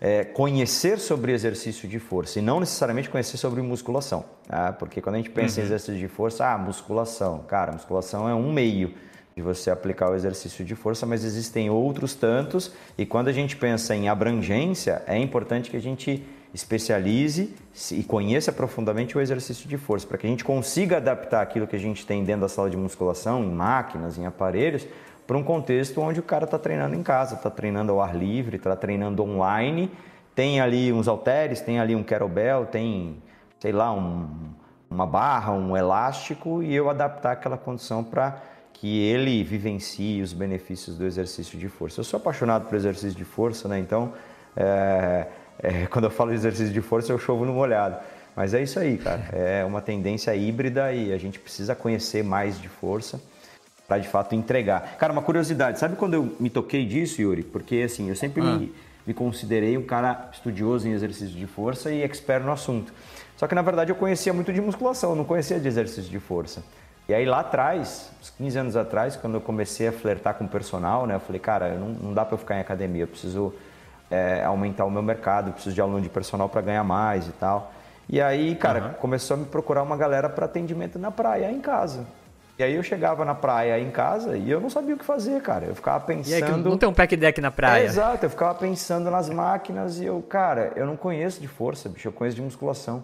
é, 0.00 0.24
conhecer 0.24 0.98
sobre 0.98 1.32
exercício 1.32 1.88
de 1.88 1.98
força 1.98 2.38
e 2.38 2.42
não 2.42 2.60
necessariamente 2.60 3.10
conhecer 3.10 3.36
sobre 3.36 3.60
musculação. 3.62 4.24
Tá? 4.46 4.72
Porque 4.72 5.00
quando 5.00 5.16
a 5.16 5.18
gente 5.18 5.30
pensa 5.30 5.56
uhum. 5.56 5.64
em 5.64 5.66
exercício 5.66 5.96
de 5.96 6.08
força, 6.08 6.46
ah, 6.46 6.56
musculação. 6.56 7.40
Cara, 7.48 7.72
musculação 7.72 8.28
é 8.28 8.34
um 8.34 8.52
meio 8.52 8.94
de 9.38 9.42
você 9.42 9.70
aplicar 9.70 10.10
o 10.10 10.16
exercício 10.16 10.64
de 10.64 10.74
força, 10.74 11.06
mas 11.06 11.22
existem 11.22 11.70
outros 11.70 12.12
tantos. 12.12 12.72
E 12.98 13.06
quando 13.06 13.28
a 13.28 13.32
gente 13.32 13.56
pensa 13.56 13.94
em 13.94 14.08
abrangência, 14.08 15.00
é 15.06 15.16
importante 15.16 15.70
que 15.70 15.76
a 15.76 15.80
gente 15.80 16.26
especialize 16.52 17.54
e 17.92 18.02
conheça 18.02 18.50
profundamente 18.52 19.16
o 19.16 19.20
exercício 19.20 19.68
de 19.68 19.76
força, 19.78 20.08
para 20.08 20.18
que 20.18 20.26
a 20.26 20.30
gente 20.30 20.42
consiga 20.42 20.96
adaptar 20.96 21.40
aquilo 21.40 21.68
que 21.68 21.76
a 21.76 21.78
gente 21.78 22.04
tem 22.04 22.24
dentro 22.24 22.40
da 22.40 22.48
sala 22.48 22.68
de 22.68 22.76
musculação, 22.76 23.44
em 23.44 23.52
máquinas, 23.52 24.18
em 24.18 24.26
aparelhos, 24.26 24.88
para 25.24 25.36
um 25.36 25.44
contexto 25.44 26.00
onde 26.00 26.18
o 26.18 26.22
cara 26.22 26.44
está 26.44 26.58
treinando 26.58 26.96
em 26.96 27.02
casa, 27.04 27.36
está 27.36 27.48
treinando 27.48 27.92
ao 27.92 28.00
ar 28.00 28.16
livre, 28.16 28.56
está 28.56 28.74
treinando 28.74 29.22
online, 29.22 29.88
tem 30.34 30.60
ali 30.60 30.92
uns 30.92 31.06
halteres, 31.06 31.60
tem 31.60 31.78
ali 31.78 31.94
um 31.94 32.02
kettlebell, 32.02 32.66
tem, 32.66 33.22
sei 33.60 33.70
lá, 33.70 33.92
um, 33.92 34.26
uma 34.90 35.06
barra, 35.06 35.52
um 35.52 35.76
elástico 35.76 36.60
e 36.60 36.74
eu 36.74 36.90
adaptar 36.90 37.32
aquela 37.32 37.56
condição 37.56 38.02
para 38.02 38.42
que 38.80 39.00
ele 39.00 39.42
vivencie 39.42 40.22
os 40.22 40.32
benefícios 40.32 40.96
do 40.96 41.04
exercício 41.04 41.58
de 41.58 41.68
força. 41.68 42.00
Eu 42.00 42.04
sou 42.04 42.18
apaixonado 42.18 42.68
por 42.68 42.76
exercício 42.76 43.16
de 43.16 43.24
força, 43.24 43.66
né? 43.66 43.78
Então, 43.78 44.12
é, 44.56 45.26
é, 45.58 45.86
quando 45.90 46.04
eu 46.04 46.10
falo 46.10 46.30
de 46.30 46.36
exercício 46.36 46.72
de 46.72 46.80
força, 46.80 47.12
eu 47.12 47.18
chovo 47.18 47.44
no 47.44 47.52
molhado. 47.52 47.96
Mas 48.36 48.54
é 48.54 48.62
isso 48.62 48.78
aí, 48.78 48.96
cara. 48.96 49.28
É 49.34 49.64
uma 49.64 49.80
tendência 49.80 50.34
híbrida 50.34 50.92
e 50.92 51.12
a 51.12 51.18
gente 51.18 51.40
precisa 51.40 51.74
conhecer 51.74 52.22
mais 52.22 52.60
de 52.60 52.68
força 52.68 53.20
para 53.88 53.98
de 53.98 54.06
fato 54.06 54.34
entregar. 54.34 54.96
Cara, 54.96 55.12
uma 55.12 55.22
curiosidade, 55.22 55.80
sabe 55.80 55.96
quando 55.96 56.14
eu 56.14 56.36
me 56.38 56.48
toquei 56.48 56.86
disso, 56.86 57.20
Yuri? 57.20 57.42
Porque 57.42 57.82
assim, 57.84 58.08
eu 58.08 58.14
sempre 58.14 58.42
ah. 58.42 58.58
me, 58.58 58.72
me 59.04 59.14
considerei 59.14 59.76
um 59.76 59.82
cara 59.82 60.28
estudioso 60.32 60.86
em 60.86 60.92
exercício 60.92 61.34
de 61.34 61.46
força 61.46 61.90
e 61.90 62.02
expert 62.02 62.44
no 62.44 62.52
assunto. 62.52 62.92
Só 63.36 63.48
que 63.48 63.54
na 63.54 63.62
verdade 63.62 63.90
eu 63.90 63.96
conhecia 63.96 64.32
muito 64.32 64.52
de 64.52 64.60
musculação, 64.60 65.10
eu 65.10 65.16
não 65.16 65.24
conhecia 65.24 65.58
de 65.58 65.66
exercício 65.66 66.10
de 66.10 66.20
força. 66.20 66.62
E 67.08 67.14
aí 67.14 67.24
lá 67.24 67.40
atrás, 67.40 68.10
uns 68.20 68.28
15 68.28 68.58
anos 68.58 68.76
atrás, 68.76 69.16
quando 69.16 69.34
eu 69.34 69.40
comecei 69.40 69.88
a 69.88 69.92
flertar 69.92 70.34
com 70.34 70.44
o 70.44 70.48
personal, 70.48 71.06
né, 71.06 71.14
eu 71.14 71.20
falei, 71.20 71.40
cara, 71.40 71.74
não, 71.74 71.88
não 71.88 72.12
dá 72.12 72.22
para 72.22 72.34
eu 72.34 72.38
ficar 72.38 72.56
em 72.56 72.60
academia, 72.60 73.04
eu 73.04 73.08
preciso 73.08 73.54
é, 74.10 74.44
aumentar 74.44 74.84
o 74.84 74.90
meu 74.90 75.02
mercado, 75.02 75.48
eu 75.48 75.52
preciso 75.54 75.74
de 75.74 75.80
aluno 75.80 76.02
de 76.02 76.10
personal 76.10 76.50
para 76.50 76.60
ganhar 76.60 76.84
mais 76.84 77.26
e 77.26 77.32
tal. 77.32 77.72
E 78.10 78.20
aí, 78.20 78.54
cara, 78.56 78.88
uhum. 78.88 78.92
começou 78.94 79.36
a 79.36 79.40
me 79.40 79.46
procurar 79.46 79.82
uma 79.82 79.96
galera 79.96 80.28
para 80.28 80.44
atendimento 80.44 80.98
na 80.98 81.10
praia, 81.10 81.50
em 81.50 81.60
casa. 81.60 82.06
E 82.58 82.62
aí 82.62 82.74
eu 82.74 82.82
chegava 82.82 83.24
na 83.24 83.34
praia 83.34 83.80
em 83.80 83.90
casa 83.90 84.36
e 84.36 84.50
eu 84.50 84.60
não 84.60 84.68
sabia 84.68 84.94
o 84.94 84.98
que 84.98 85.04
fazer, 85.04 85.40
cara. 85.40 85.64
Eu 85.64 85.74
ficava 85.74 86.04
pensando. 86.04 86.38
E 86.38 86.42
aí, 86.42 86.56
não 86.58 86.76
tem 86.76 86.88
um 86.88 86.94
pack 86.94 87.16
deck 87.16 87.40
na 87.40 87.50
praia. 87.50 87.84
É, 87.84 87.86
exato, 87.86 88.26
eu 88.26 88.30
ficava 88.30 88.54
pensando 88.54 89.10
nas 89.10 89.30
máquinas 89.30 89.98
e 89.98 90.04
eu, 90.04 90.20
cara, 90.28 90.72
eu 90.76 90.84
não 90.84 90.96
conheço 90.96 91.40
de 91.40 91.48
força, 91.48 91.88
bicho, 91.88 92.08
eu 92.08 92.12
conheço 92.12 92.36
de 92.36 92.42
musculação. 92.42 93.02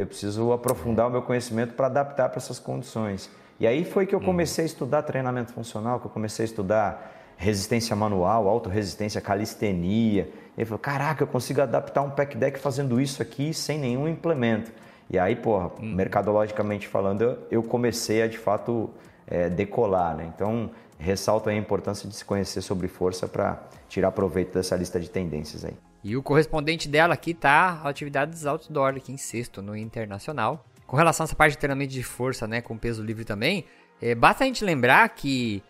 Eu 0.00 0.06
preciso 0.06 0.50
aprofundar 0.50 1.08
o 1.08 1.10
meu 1.10 1.20
conhecimento 1.20 1.74
para 1.74 1.84
adaptar 1.84 2.30
para 2.30 2.38
essas 2.38 2.58
condições. 2.58 3.28
E 3.60 3.66
aí 3.66 3.84
foi 3.84 4.06
que 4.06 4.14
eu 4.14 4.20
comecei 4.22 4.64
a 4.64 4.66
estudar 4.66 5.02
treinamento 5.02 5.52
funcional, 5.52 6.00
que 6.00 6.06
eu 6.06 6.10
comecei 6.10 6.42
a 6.42 6.46
estudar 6.46 7.34
resistência 7.36 7.94
manual, 7.94 8.48
autorresistência, 8.48 9.20
calistenia. 9.20 10.32
E 10.56 10.62
eu 10.62 10.66
falei, 10.66 10.80
caraca, 10.80 11.22
eu 11.22 11.26
consigo 11.26 11.60
adaptar 11.60 12.00
um 12.00 12.08
pack 12.08 12.34
deck 12.34 12.58
fazendo 12.58 12.98
isso 12.98 13.20
aqui 13.20 13.52
sem 13.52 13.78
nenhum 13.78 14.08
implemento. 14.08 14.72
E 15.10 15.18
aí, 15.18 15.36
porra, 15.36 15.70
hum. 15.78 15.94
mercadologicamente 15.94 16.88
falando, 16.88 17.36
eu 17.50 17.62
comecei 17.62 18.22
a 18.22 18.26
de 18.26 18.38
fato 18.38 18.88
é, 19.26 19.50
decolar, 19.50 20.16
né? 20.16 20.32
Então, 20.34 20.70
ressalto 20.98 21.50
a 21.50 21.54
importância 21.54 22.08
de 22.08 22.14
se 22.14 22.24
conhecer 22.24 22.62
sobre 22.62 22.88
força 22.88 23.28
para 23.28 23.62
tirar 23.86 24.12
proveito 24.12 24.54
dessa 24.54 24.74
lista 24.76 24.98
de 24.98 25.10
tendências 25.10 25.62
aí. 25.62 25.74
E 26.02 26.16
o 26.16 26.22
correspondente 26.22 26.88
dela 26.88 27.14
aqui 27.14 27.34
tá 27.34 27.82
atividades 27.84 28.46
outdoor 28.46 28.94
aqui 28.96 29.12
em 29.12 29.16
sexto, 29.16 29.60
no 29.60 29.76
internacional. 29.76 30.64
Com 30.86 30.96
relação 30.96 31.24
a 31.24 31.26
essa 31.26 31.36
parte 31.36 31.52
de 31.52 31.58
treinamento 31.58 31.92
de 31.92 32.02
força, 32.02 32.46
né, 32.46 32.60
com 32.60 32.76
peso 32.76 33.02
livre 33.02 33.24
também, 33.24 33.64
É, 34.02 34.14
basta 34.14 34.44
a 34.44 34.46
gente 34.46 34.64
lembrar 34.64 35.06
que 35.10 35.62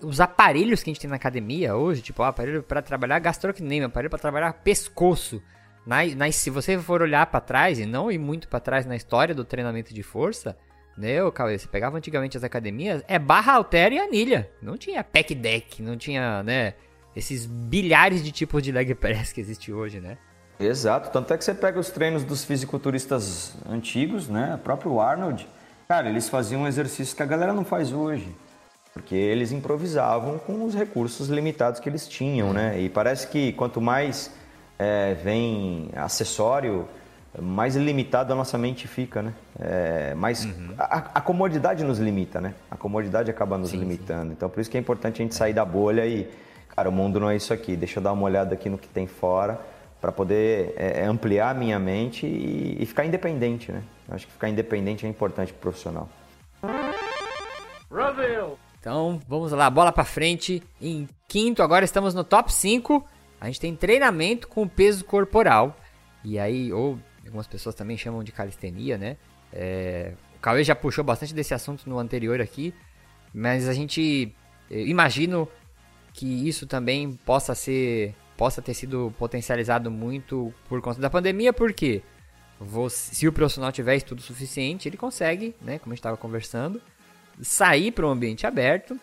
os 0.00 0.18
aparelhos 0.18 0.82
que 0.82 0.88
a 0.88 0.92
gente 0.94 1.00
tem 1.02 1.10
na 1.10 1.16
academia 1.16 1.76
hoje, 1.76 2.00
tipo, 2.00 2.22
ó, 2.22 2.26
aparelho 2.26 2.62
para 2.62 2.80
trabalhar 2.80 3.18
gastrocnêmio, 3.18 3.86
aparelho 3.86 4.08
para 4.08 4.18
trabalhar 4.18 4.52
pescoço. 4.64 5.42
Na, 5.86 6.02
na, 6.16 6.32
se 6.32 6.48
você 6.48 6.78
for 6.78 7.02
olhar 7.02 7.26
para 7.26 7.38
trás, 7.38 7.78
e 7.78 7.84
não 7.84 8.10
ir 8.10 8.16
muito 8.16 8.48
para 8.48 8.60
trás 8.60 8.86
na 8.86 8.96
história 8.96 9.34
do 9.34 9.44
treinamento 9.44 9.92
de 9.92 10.02
força, 10.02 10.56
né, 10.96 11.22
ô 11.22 11.30
Cauê, 11.30 11.58
você 11.58 11.68
pegava 11.68 11.98
antigamente 11.98 12.38
as 12.38 12.44
academias, 12.44 13.04
é 13.06 13.18
barra 13.18 13.52
halter 13.52 13.92
e 13.92 13.98
anilha. 13.98 14.50
Não 14.62 14.78
tinha 14.78 15.04
pack 15.04 15.34
deck, 15.34 15.82
não 15.82 15.98
tinha, 15.98 16.42
né, 16.42 16.72
esses 17.16 17.46
bilhares 17.46 18.22
de 18.22 18.30
tipos 18.30 18.62
de 18.62 18.70
leg 18.70 18.94
press 18.94 19.32
que 19.32 19.40
existe 19.40 19.72
hoje, 19.72 19.98
né? 20.00 20.18
Exato, 20.60 21.10
tanto 21.10 21.32
é 21.34 21.38
que 21.38 21.44
você 21.44 21.54
pega 21.54 21.80
os 21.80 21.90
treinos 21.90 22.22
dos 22.22 22.44
fisiculturistas 22.44 23.54
antigos, 23.68 24.28
né, 24.28 24.54
o 24.54 24.58
próprio 24.58 25.00
Arnold, 25.00 25.46
cara, 25.86 26.08
eles 26.08 26.28
faziam 26.28 26.66
exercícios 26.66 27.12
que 27.12 27.22
a 27.22 27.26
galera 27.26 27.52
não 27.52 27.64
faz 27.64 27.92
hoje. 27.92 28.34
Porque 28.92 29.14
eles 29.14 29.52
improvisavam 29.52 30.38
com 30.38 30.64
os 30.64 30.74
recursos 30.74 31.28
limitados 31.28 31.80
que 31.80 31.86
eles 31.86 32.08
tinham, 32.08 32.54
né? 32.54 32.80
E 32.80 32.88
parece 32.88 33.26
que 33.26 33.52
quanto 33.52 33.78
mais 33.78 34.32
é, 34.78 35.12
vem 35.12 35.90
acessório, 35.94 36.88
mais 37.38 37.76
limitado 37.76 38.32
a 38.32 38.36
nossa 38.36 38.56
mente 38.56 38.88
fica, 38.88 39.20
né? 39.20 39.34
É, 39.60 40.14
mais 40.14 40.46
uhum. 40.46 40.74
a, 40.78 40.96
a, 41.14 41.20
comodidade 41.20 41.84
nos 41.84 41.98
limita, 41.98 42.40
né? 42.40 42.54
A 42.70 42.76
comodidade 42.76 43.30
acaba 43.30 43.58
nos 43.58 43.68
sim, 43.68 43.76
limitando. 43.76 44.28
Sim. 44.28 44.32
Então 44.32 44.48
por 44.48 44.60
isso 44.60 44.70
que 44.70 44.78
é 44.78 44.80
importante 44.80 45.20
a 45.20 45.24
gente 45.24 45.34
sair 45.34 45.52
da 45.52 45.66
bolha 45.66 46.06
e, 46.06 46.26
cara, 46.76 46.90
o 46.90 46.92
mundo 46.92 47.18
não 47.18 47.30
é 47.30 47.36
isso 47.36 47.54
aqui. 47.54 47.74
Deixa 47.74 47.98
eu 47.98 48.02
dar 48.02 48.12
uma 48.12 48.24
olhada 48.24 48.54
aqui 48.54 48.68
no 48.68 48.76
que 48.76 48.86
tem 48.86 49.06
fora 49.06 49.58
para 49.98 50.12
poder 50.12 50.74
é, 50.76 51.00
é, 51.00 51.04
ampliar 51.06 51.50
a 51.50 51.54
minha 51.54 51.78
mente 51.78 52.26
e, 52.26 52.76
e, 52.78 52.86
ficar 52.86 53.06
independente, 53.06 53.72
né? 53.72 53.82
Eu 54.06 54.14
acho 54.14 54.26
que 54.26 54.32
ficar 54.32 54.50
independente 54.50 55.06
é 55.06 55.08
importante 55.08 55.52
pro 55.54 55.62
profissional. 55.62 56.08
Brasil! 57.88 58.58
Então, 58.78 59.20
vamos 59.26 59.50
lá, 59.52 59.68
bola 59.70 59.90
para 59.90 60.04
frente. 60.04 60.62
Em 60.80 61.08
quinto, 61.26 61.62
agora 61.62 61.84
estamos 61.84 62.14
no 62.14 62.22
top 62.22 62.52
5. 62.52 63.04
A 63.40 63.46
gente 63.46 63.58
tem 63.58 63.74
treinamento 63.74 64.46
com 64.46 64.68
peso 64.68 65.04
corporal. 65.04 65.74
E 66.22 66.38
aí, 66.38 66.72
ou 66.72 66.98
algumas 67.24 67.46
pessoas 67.46 67.74
também 67.74 67.96
chamam 67.96 68.22
de 68.22 68.32
calistenia, 68.32 68.98
né? 68.98 69.16
É, 69.52 70.12
o 70.36 70.40
Cauê 70.40 70.62
já 70.62 70.74
puxou 70.74 71.02
bastante 71.02 71.34
desse 71.34 71.54
assunto 71.54 71.88
no 71.88 71.98
anterior 71.98 72.40
aqui. 72.40 72.74
Mas 73.34 73.68
a 73.68 73.72
gente 73.72 74.32
imagino 74.70 75.48
que 76.16 76.48
isso 76.48 76.66
também 76.66 77.12
possa 77.24 77.54
ser 77.54 78.14
possa 78.36 78.60
ter 78.60 78.74
sido 78.74 79.14
potencializado 79.18 79.90
muito 79.90 80.52
por 80.68 80.80
conta 80.82 81.00
da 81.00 81.08
pandemia, 81.08 81.54
porque 81.54 82.02
você, 82.60 83.14
se 83.14 83.28
o 83.28 83.32
profissional 83.32 83.72
tiver 83.72 83.96
estudo 83.96 84.20
suficiente, 84.20 84.88
ele 84.88 84.96
consegue, 84.96 85.54
né, 85.60 85.78
como 85.78 85.92
a 85.92 85.94
gente 85.94 86.00
estava 86.00 86.18
conversando, 86.18 86.80
sair 87.40 87.92
para 87.92 88.06
um 88.06 88.10
ambiente 88.10 88.46
aberto, 88.46 88.98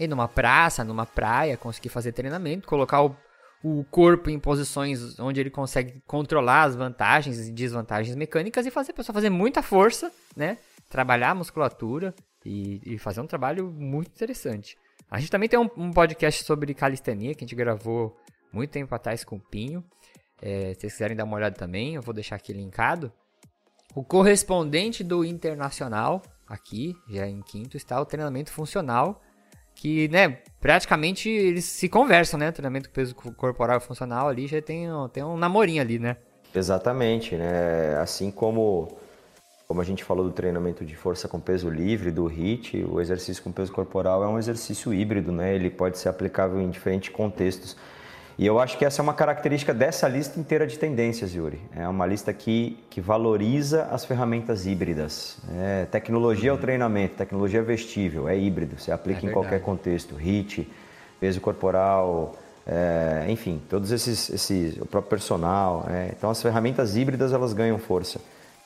ir 0.00 0.08
numa 0.08 0.28
praça, 0.28 0.82
numa 0.82 1.04
praia, 1.04 1.58
conseguir 1.58 1.90
fazer 1.90 2.12
treinamento, 2.12 2.66
colocar 2.66 3.02
o, 3.02 3.14
o 3.62 3.84
corpo 3.90 4.30
em 4.30 4.38
posições 4.38 5.18
onde 5.18 5.40
ele 5.40 5.50
consegue 5.50 6.02
controlar 6.06 6.64
as 6.64 6.74
vantagens 6.74 7.46
e 7.46 7.52
desvantagens 7.52 8.16
mecânicas 8.16 8.64
e 8.64 8.70
fazer 8.70 8.92
a 8.92 8.94
pessoa 8.94 9.14
fazer 9.14 9.30
muita 9.30 9.62
força, 9.62 10.10
né? 10.34 10.56
Trabalhar 10.88 11.30
a 11.30 11.34
musculatura 11.34 12.14
e, 12.44 12.94
e 12.94 12.98
fazer 12.98 13.20
um 13.20 13.26
trabalho 13.26 13.70
muito 13.70 14.08
interessante. 14.08 14.78
A 15.10 15.18
gente 15.18 15.30
também 15.30 15.48
tem 15.48 15.58
um, 15.58 15.68
um, 15.76 15.92
podcast 15.92 16.44
sobre 16.44 16.74
calistenia 16.74 17.34
que 17.34 17.44
a 17.44 17.46
gente 17.46 17.54
gravou 17.54 18.16
muito 18.52 18.70
tempo 18.70 18.94
atrás 18.94 19.24
com 19.24 19.36
o 19.36 19.40
Pinho. 19.40 19.84
É, 20.42 20.74
se 20.74 20.80
vocês 20.80 20.92
quiserem 20.94 21.16
dar 21.16 21.24
uma 21.24 21.36
olhada 21.36 21.54
também, 21.54 21.94
eu 21.94 22.02
vou 22.02 22.14
deixar 22.14 22.36
aqui 22.36 22.52
linkado. 22.52 23.12
O 23.94 24.02
correspondente 24.02 25.04
do 25.04 25.24
Internacional 25.24 26.20
aqui, 26.46 26.94
já 27.08 27.26
em 27.26 27.40
quinto, 27.42 27.76
está 27.76 28.00
o 28.00 28.04
treinamento 28.04 28.50
funcional, 28.50 29.22
que, 29.74 30.08
né, 30.08 30.38
praticamente 30.60 31.28
eles 31.28 31.64
se 31.64 31.88
conversam, 31.88 32.38
né? 32.38 32.52
Treinamento 32.52 32.90
peso 32.90 33.14
corporal 33.14 33.80
funcional 33.80 34.28
ali 34.28 34.46
já 34.46 34.60
tem, 34.62 34.86
tem 35.12 35.22
um 35.22 35.36
namorinho 35.36 35.80
ali, 35.80 35.98
né? 35.98 36.16
Exatamente, 36.54 37.36
né? 37.36 37.96
Assim 37.98 38.30
como 38.30 38.96
como 39.66 39.80
a 39.80 39.84
gente 39.84 40.04
falou 40.04 40.24
do 40.24 40.32
treinamento 40.32 40.84
de 40.84 40.94
força 40.94 41.26
com 41.26 41.40
peso 41.40 41.68
livre, 41.68 42.10
do 42.10 42.26
HIIT, 42.26 42.84
o 42.88 43.00
exercício 43.00 43.42
com 43.42 43.50
peso 43.50 43.72
corporal 43.72 44.22
é 44.22 44.28
um 44.28 44.38
exercício 44.38 44.92
híbrido, 44.92 45.32
né? 45.32 45.54
Ele 45.54 45.70
pode 45.70 45.98
ser 45.98 46.08
aplicável 46.08 46.60
em 46.60 46.70
diferentes 46.70 47.08
contextos. 47.08 47.76
E 48.36 48.44
eu 48.44 48.58
acho 48.58 48.76
que 48.76 48.84
essa 48.84 49.00
é 49.00 49.02
uma 49.02 49.14
característica 49.14 49.72
dessa 49.72 50.08
lista 50.08 50.40
inteira 50.40 50.66
de 50.66 50.76
tendências, 50.76 51.34
Yuri. 51.34 51.60
É 51.74 51.86
uma 51.86 52.04
lista 52.04 52.32
que, 52.32 52.76
que 52.90 53.00
valoriza 53.00 53.84
as 53.84 54.04
ferramentas 54.04 54.66
híbridas. 54.66 55.38
É, 55.56 55.86
tecnologia 55.86 56.50
uhum. 56.50 56.56
é 56.56 56.58
o 56.58 56.60
treinamento, 56.60 57.14
tecnologia 57.14 57.60
é 57.60 57.62
vestível, 57.62 58.28
é 58.28 58.36
híbrido, 58.36 58.78
você 58.78 58.90
aplica 58.90 59.24
é 59.24 59.30
em 59.30 59.32
qualquer 59.32 59.60
contexto. 59.60 60.16
HIT, 60.16 60.68
peso 61.20 61.40
corporal, 61.40 62.34
é, 62.66 63.26
enfim, 63.28 63.62
todos 63.68 63.92
esses, 63.92 64.28
esses, 64.30 64.76
o 64.78 64.86
próprio 64.86 65.10
personal. 65.10 65.86
É. 65.88 66.10
Então 66.16 66.28
as 66.28 66.42
ferramentas 66.42 66.96
híbridas 66.96 67.32
elas 67.32 67.52
ganham 67.52 67.78
força, 67.78 68.20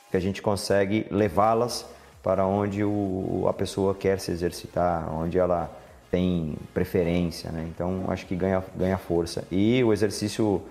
que 0.09 0.17
a 0.17 0.19
gente 0.19 0.41
consegue 0.41 1.05
levá-las 1.09 1.85
para 2.21 2.45
onde 2.45 2.83
o, 2.83 3.45
a 3.47 3.53
pessoa 3.53 3.95
quer 3.95 4.19
se 4.19 4.31
exercitar, 4.31 5.13
onde 5.13 5.37
ela 5.37 5.69
tem 6.11 6.55
preferência, 6.73 7.51
né? 7.51 7.67
Então 7.73 8.05
acho 8.07 8.25
que 8.25 8.35
ganha, 8.35 8.63
ganha 8.75 8.97
força. 8.97 9.43
E 9.51 9.83
o 9.83 9.93
exercício 9.93 10.61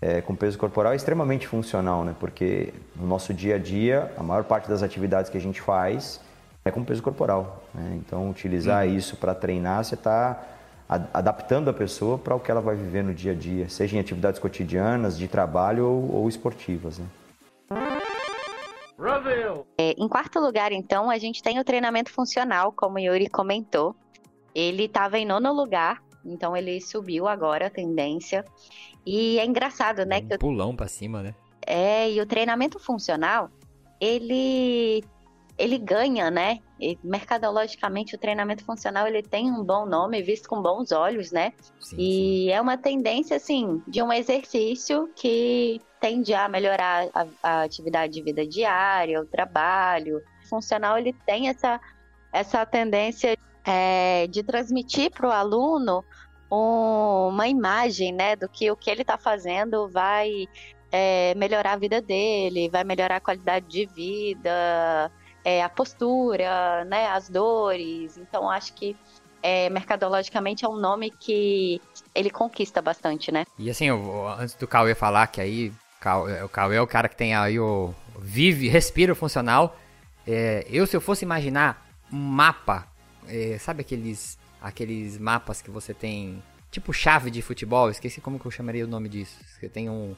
é, 0.00 0.20
com 0.20 0.34
peso 0.34 0.56
corporal 0.58 0.92
é 0.92 0.96
extremamente 0.96 1.46
funcional, 1.46 2.04
né? 2.04 2.14
Porque 2.18 2.72
no 2.94 3.06
nosso 3.06 3.34
dia 3.34 3.56
a 3.56 3.58
dia, 3.58 4.12
a 4.16 4.22
maior 4.22 4.44
parte 4.44 4.68
das 4.68 4.82
atividades 4.82 5.30
que 5.30 5.36
a 5.36 5.40
gente 5.40 5.60
faz 5.60 6.20
é 6.64 6.70
com 6.70 6.84
peso 6.84 7.02
corporal. 7.02 7.64
Né? 7.74 7.98
Então 8.00 8.30
utilizar 8.30 8.86
uhum. 8.86 8.94
isso 8.94 9.16
para 9.16 9.34
treinar, 9.34 9.84
você 9.84 9.94
está 9.94 10.42
adaptando 11.12 11.68
a 11.68 11.72
pessoa 11.72 12.18
para 12.18 12.34
o 12.34 12.40
que 12.40 12.50
ela 12.50 12.60
vai 12.60 12.76
viver 12.76 13.02
no 13.02 13.14
dia 13.14 13.32
a 13.32 13.34
dia, 13.34 13.68
seja 13.68 13.96
em 13.96 14.00
atividades 14.00 14.38
cotidianas, 14.38 15.16
de 15.16 15.26
trabalho 15.26 15.86
ou, 15.86 16.14
ou 16.16 16.28
esportivas. 16.28 16.98
Né? 16.98 17.06
É, 19.78 19.92
em 19.92 20.08
quarto 20.08 20.38
lugar, 20.38 20.72
então, 20.72 21.10
a 21.10 21.18
gente 21.18 21.42
tem 21.42 21.58
o 21.58 21.64
treinamento 21.64 22.10
funcional, 22.10 22.72
como 22.72 22.96
o 22.96 23.00
Yuri 23.00 23.28
comentou. 23.28 23.94
Ele 24.54 24.84
estava 24.84 25.18
em 25.18 25.26
nono 25.26 25.52
lugar, 25.52 26.02
então 26.24 26.56
ele 26.56 26.80
subiu 26.80 27.26
agora 27.26 27.66
a 27.66 27.70
tendência. 27.70 28.44
E 29.04 29.38
é 29.38 29.44
engraçado, 29.44 30.04
né? 30.04 30.18
Um 30.18 30.28
que 30.28 30.38
pulão 30.38 30.76
para 30.76 30.86
cima, 30.86 31.22
né? 31.22 31.34
É, 31.66 32.10
e 32.10 32.20
o 32.20 32.26
treinamento 32.26 32.78
funcional, 32.78 33.50
ele 34.00 35.02
ele 35.56 35.78
ganha, 35.78 36.30
né? 36.30 36.58
E, 36.80 36.98
mercadologicamente, 37.02 38.14
o 38.14 38.18
treinamento 38.18 38.64
funcional 38.64 39.06
ele 39.06 39.22
tem 39.22 39.50
um 39.50 39.62
bom 39.62 39.86
nome, 39.86 40.20
visto 40.20 40.48
com 40.48 40.60
bons 40.60 40.90
olhos, 40.90 41.30
né? 41.30 41.52
Sim, 41.78 41.96
e 41.96 42.46
sim. 42.46 42.50
é 42.50 42.60
uma 42.60 42.76
tendência, 42.76 43.36
assim, 43.36 43.80
de 43.86 44.02
um 44.02 44.12
exercício 44.12 45.08
que 45.14 45.80
tende 46.04 46.34
a 46.34 46.46
melhorar 46.50 47.08
a, 47.14 47.26
a 47.42 47.62
atividade 47.62 48.12
de 48.12 48.22
vida 48.22 48.46
diária, 48.46 49.22
o 49.22 49.24
trabalho. 49.24 50.18
O 50.44 50.48
funcional, 50.50 50.98
ele 50.98 51.14
tem 51.24 51.48
essa, 51.48 51.80
essa 52.30 52.66
tendência 52.66 53.38
é, 53.64 54.26
de 54.26 54.42
transmitir 54.42 55.10
para 55.10 55.28
o 55.28 55.32
aluno 55.32 56.04
uma 56.50 57.48
imagem 57.48 58.12
né, 58.12 58.36
do 58.36 58.46
que 58.50 58.70
o 58.70 58.76
que 58.76 58.90
ele 58.90 59.00
está 59.00 59.16
fazendo 59.16 59.88
vai 59.88 60.46
é, 60.92 61.34
melhorar 61.36 61.72
a 61.72 61.78
vida 61.78 62.02
dele, 62.02 62.68
vai 62.68 62.84
melhorar 62.84 63.16
a 63.16 63.20
qualidade 63.20 63.66
de 63.66 63.86
vida, 63.86 65.10
é, 65.42 65.62
a 65.62 65.70
postura, 65.70 66.84
né, 66.84 67.06
as 67.06 67.30
dores. 67.30 68.18
Então, 68.18 68.50
acho 68.50 68.74
que 68.74 68.94
é, 69.42 69.70
mercadologicamente 69.70 70.66
é 70.66 70.68
um 70.68 70.76
nome 70.76 71.10
que 71.10 71.80
ele 72.14 72.28
conquista 72.28 72.82
bastante, 72.82 73.32
né? 73.32 73.46
E 73.58 73.70
assim, 73.70 73.86
eu, 73.86 74.28
antes 74.28 74.54
do 74.54 74.68
Cauê 74.68 74.94
falar 74.94 75.26
que 75.28 75.40
aí 75.40 75.72
o 76.44 76.48
Cauê 76.48 76.76
é 76.76 76.80
o 76.80 76.86
cara 76.86 77.08
que 77.08 77.16
tem 77.16 77.34
aí 77.34 77.58
o 77.58 77.94
vive, 78.18 78.68
respira 78.68 79.12
o 79.12 79.16
funcional. 79.16 79.78
É, 80.26 80.66
eu, 80.70 80.86
se 80.86 80.96
eu 80.96 81.00
fosse 81.00 81.24
imaginar 81.24 81.86
um 82.12 82.16
mapa 82.16 82.88
é, 83.28 83.56
sabe 83.58 83.80
aqueles, 83.80 84.38
aqueles 84.60 85.18
mapas 85.18 85.62
que 85.62 85.70
você 85.70 85.94
tem, 85.94 86.42
tipo 86.70 86.92
chave 86.92 87.30
de 87.30 87.42
futebol? 87.42 87.90
Esqueci 87.90 88.20
como 88.20 88.38
que 88.38 88.46
eu 88.46 88.50
chamaria 88.50 88.84
o 88.84 88.88
nome 88.88 89.08
disso. 89.08 89.36
Você 89.44 89.68
tem 89.68 89.88
um, 89.88 90.14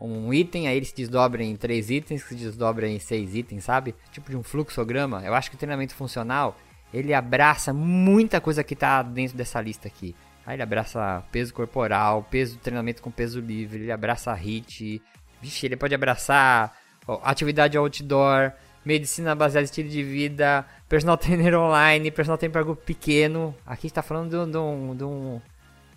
um 0.00 0.32
item, 0.32 0.68
aí 0.68 0.76
ele 0.76 0.86
se 0.86 0.94
desdobra 0.94 1.42
em 1.42 1.56
três 1.56 1.90
itens, 1.90 2.22
se 2.22 2.34
desdobra 2.34 2.88
em 2.88 2.98
seis 2.98 3.34
itens, 3.34 3.64
sabe? 3.64 3.94
Tipo 4.12 4.30
de 4.30 4.36
um 4.36 4.42
fluxograma. 4.42 5.22
Eu 5.24 5.34
acho 5.34 5.50
que 5.50 5.56
o 5.56 5.58
treinamento 5.58 5.94
funcional, 5.94 6.56
ele 6.92 7.14
abraça 7.14 7.72
muita 7.72 8.40
coisa 8.40 8.64
que 8.64 8.76
tá 8.76 9.02
dentro 9.02 9.36
dessa 9.36 9.60
lista 9.60 9.88
aqui. 9.88 10.14
Aí 10.46 10.56
ele 10.56 10.62
abraça 10.62 11.22
peso 11.30 11.52
corporal, 11.52 12.26
peso 12.30 12.58
treinamento 12.58 13.02
com 13.02 13.10
peso 13.10 13.38
livre, 13.38 13.82
ele 13.82 13.92
abraça 13.92 14.32
HIT, 14.32 15.02
vixe, 15.40 15.66
ele 15.66 15.76
pode 15.76 15.94
abraçar 15.94 16.76
ó, 17.06 17.20
atividade 17.22 17.76
outdoor, 17.76 18.52
medicina 18.84 19.34
baseada 19.34 19.62
em 19.62 19.64
estilo 19.64 19.88
de 19.88 20.02
vida, 20.02 20.64
personal 20.88 21.16
trainer 21.18 21.54
online, 21.54 22.10
personal 22.10 22.38
trainer 22.38 22.52
para 22.52 22.62
grupo 22.62 22.82
pequeno. 22.84 23.54
Aqui 23.66 23.86
está 23.86 24.02
falando 24.02 24.30
de, 24.30 24.56
um, 24.58 24.94
de, 24.94 25.04
um, 25.04 25.40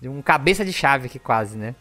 de 0.01 0.09
um 0.09 0.21
cabeça 0.21 0.65
de 0.65 0.73
chave 0.73 1.07
aqui 1.07 1.19
quase, 1.19 1.57
né? 1.57 1.75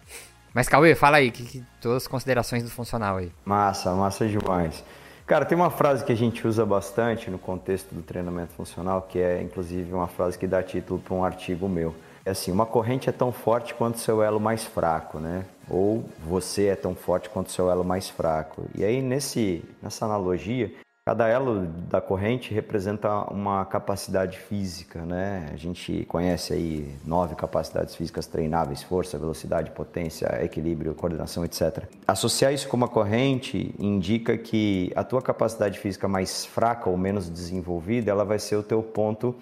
Mas 0.53 0.69
Cauê, 0.69 0.95
fala 0.95 1.19
aí, 1.19 1.31
que, 1.31 1.45
que 1.45 1.65
todas 1.81 2.03
as 2.03 2.09
considerações 2.09 2.63
do 2.65 2.71
funcional 2.71 3.19
aí. 3.19 3.33
Massa, 3.45 3.95
massa 3.95 4.27
demais. 4.27 4.83
Cara, 5.27 5.45
tem 5.45 5.57
uma 5.57 5.71
frase 5.71 6.05
que 6.05 6.11
a 6.11 6.17
gente 6.17 6.45
usa 6.45 6.67
bastante 6.67 7.31
no 7.31 7.39
contexto 7.39 7.95
do 7.95 8.03
treinamento 8.03 8.53
funcional, 8.55 9.03
que 9.03 9.21
é 9.21 9.41
inclusive 9.41 9.93
uma 9.93 10.09
frase 10.09 10.37
que 10.37 10.45
dá 10.45 10.61
título 10.61 10.99
para 10.99 11.15
um 11.15 11.25
artigo 11.25 11.69
meu. 11.69 11.95
É 12.25 12.31
assim, 12.31 12.53
uma 12.53 12.67
corrente 12.67 13.09
é 13.09 13.13
tão 13.13 13.33
forte 13.33 13.75
quanto 13.75 13.99
seu 13.99 14.23
elo 14.23 14.41
mais 14.41 14.65
fraco, 14.65 15.19
né? 15.19 15.45
Ou 15.69 16.05
você 16.27 16.67
é 16.67 16.77
tão 16.77 16.95
forte 16.95 17.29
quanto 17.31 17.51
seu 17.51 17.71
elo 17.71 17.85
mais 17.85 18.09
fraco. 18.09 18.65
E 18.75 18.85
aí 18.85 19.01
nesse 19.01 19.65
nessa 19.83 20.05
analogia, 20.05 20.71
Cada 21.11 21.27
elo 21.27 21.67
da 21.91 21.99
corrente 21.99 22.53
representa 22.53 23.25
uma 23.33 23.65
capacidade 23.65 24.39
física, 24.39 25.01
né? 25.05 25.49
A 25.51 25.57
gente 25.57 26.05
conhece 26.05 26.53
aí 26.53 26.95
nove 27.05 27.35
capacidades 27.35 27.97
físicas 27.97 28.27
treináveis: 28.27 28.83
força, 28.83 29.19
velocidade, 29.19 29.71
potência, 29.71 30.27
equilíbrio, 30.45 30.95
coordenação, 30.95 31.45
etc. 31.45 31.85
Associar 32.07 32.53
isso 32.53 32.69
com 32.69 32.77
uma 32.77 32.87
corrente 32.87 33.75
indica 33.79 34.37
que 34.37 34.93
a 34.95 35.03
tua 35.03 35.23
capacidade 35.23 35.79
física 35.79 36.07
mais 36.07 36.45
fraca 36.45 36.91
ou 36.91 36.99
menos 36.99 37.31
desenvolvida, 37.31 38.11
ela 38.11 38.25
vai 38.25 38.39
ser 38.39 38.55
o 38.57 38.63
teu 38.63 38.83
ponto 38.83 39.35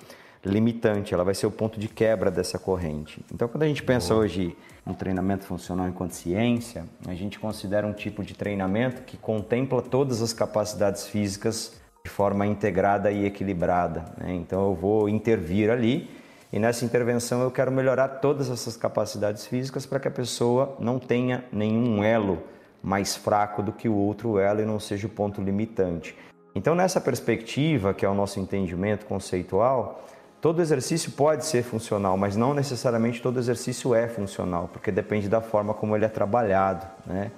limitante, 0.49 1.15
ela 1.15 1.25
vai 1.25 1.35
ser 1.35 1.47
o 1.47 1.51
ponto 1.51 1.79
de 1.79 1.89
quebra 1.89 2.31
dessa 2.31 2.59
corrente. 2.59 3.25
Então, 3.33 3.49
quando 3.49 3.62
a 3.62 3.69
gente 3.69 3.83
pensa 3.83 4.15
Boa. 4.15 4.25
hoje 4.25 4.57
no 4.85 4.95
treinamento 4.95 5.45
funcional 5.45 5.89
enquanto 5.89 6.12
ciência, 6.12 6.85
a 7.07 7.15
gente 7.15 7.39
considera 7.39 7.87
um 7.87 7.93
tipo 7.93 8.23
de 8.23 8.35
treinamento 8.35 9.03
que 9.03 9.16
contempla 9.16 9.83
todas 9.83 10.23
as 10.23 10.33
capacidades 10.33 11.07
físicas 11.07 11.79
de 12.05 12.11
forma 12.11 12.47
integrada 12.47 13.11
e 13.11 13.27
equilibrada. 13.27 14.05
Né? 14.16 14.35
Então, 14.35 14.69
eu 14.69 14.75
vou 14.75 15.09
intervir 15.09 15.70
ali 15.70 16.09
e 16.51 16.59
nessa 16.59 16.85
intervenção 16.85 17.43
eu 17.43 17.51
quero 17.51 17.70
melhorar 17.70 18.09
todas 18.09 18.49
essas 18.49 18.77
capacidades 18.77 19.47
físicas 19.47 19.85
para 19.85 20.01
que 20.01 20.09
a 20.09 20.11
pessoa 20.11 20.75
não 20.81 20.99
tenha 20.99 21.45
nenhum 21.53 22.03
elo 22.03 22.43
mais 22.83 23.15
fraco 23.15 23.62
do 23.62 23.73
que 23.73 23.89
o 23.89 23.95
outro 23.95 24.39
elo 24.39 24.62
e 24.62 24.65
não 24.65 24.81
seja 24.81 25.07
o 25.07 25.11
ponto 25.11 25.43
limitante. 25.43 26.16
Então, 26.55 26.75
nessa 26.75 27.01
perspectiva, 27.01 27.93
que 27.93 28.05
é 28.05 28.09
o 28.09 28.15
nosso 28.15 28.41
entendimento 28.41 29.05
conceitual, 29.05 30.05
Todo 30.40 30.62
exercício 30.62 31.10
pode 31.12 31.44
ser 31.44 31.65
funcional, 31.65 32.16
mas 32.16 32.36
não 32.36 32.55
necessariamente 32.55 33.20
todo 33.20 33.39
exercício 33.39 33.94
é 33.94 34.06
funcional, 34.06 34.69
porque 34.73 34.93
depende 34.93 35.28
da 35.28 35.40
forma 35.40 35.74
como 35.74 35.97
ele 35.97 36.05
é 36.05 36.09
trabalhado, 36.09 36.86
né? 37.05 37.32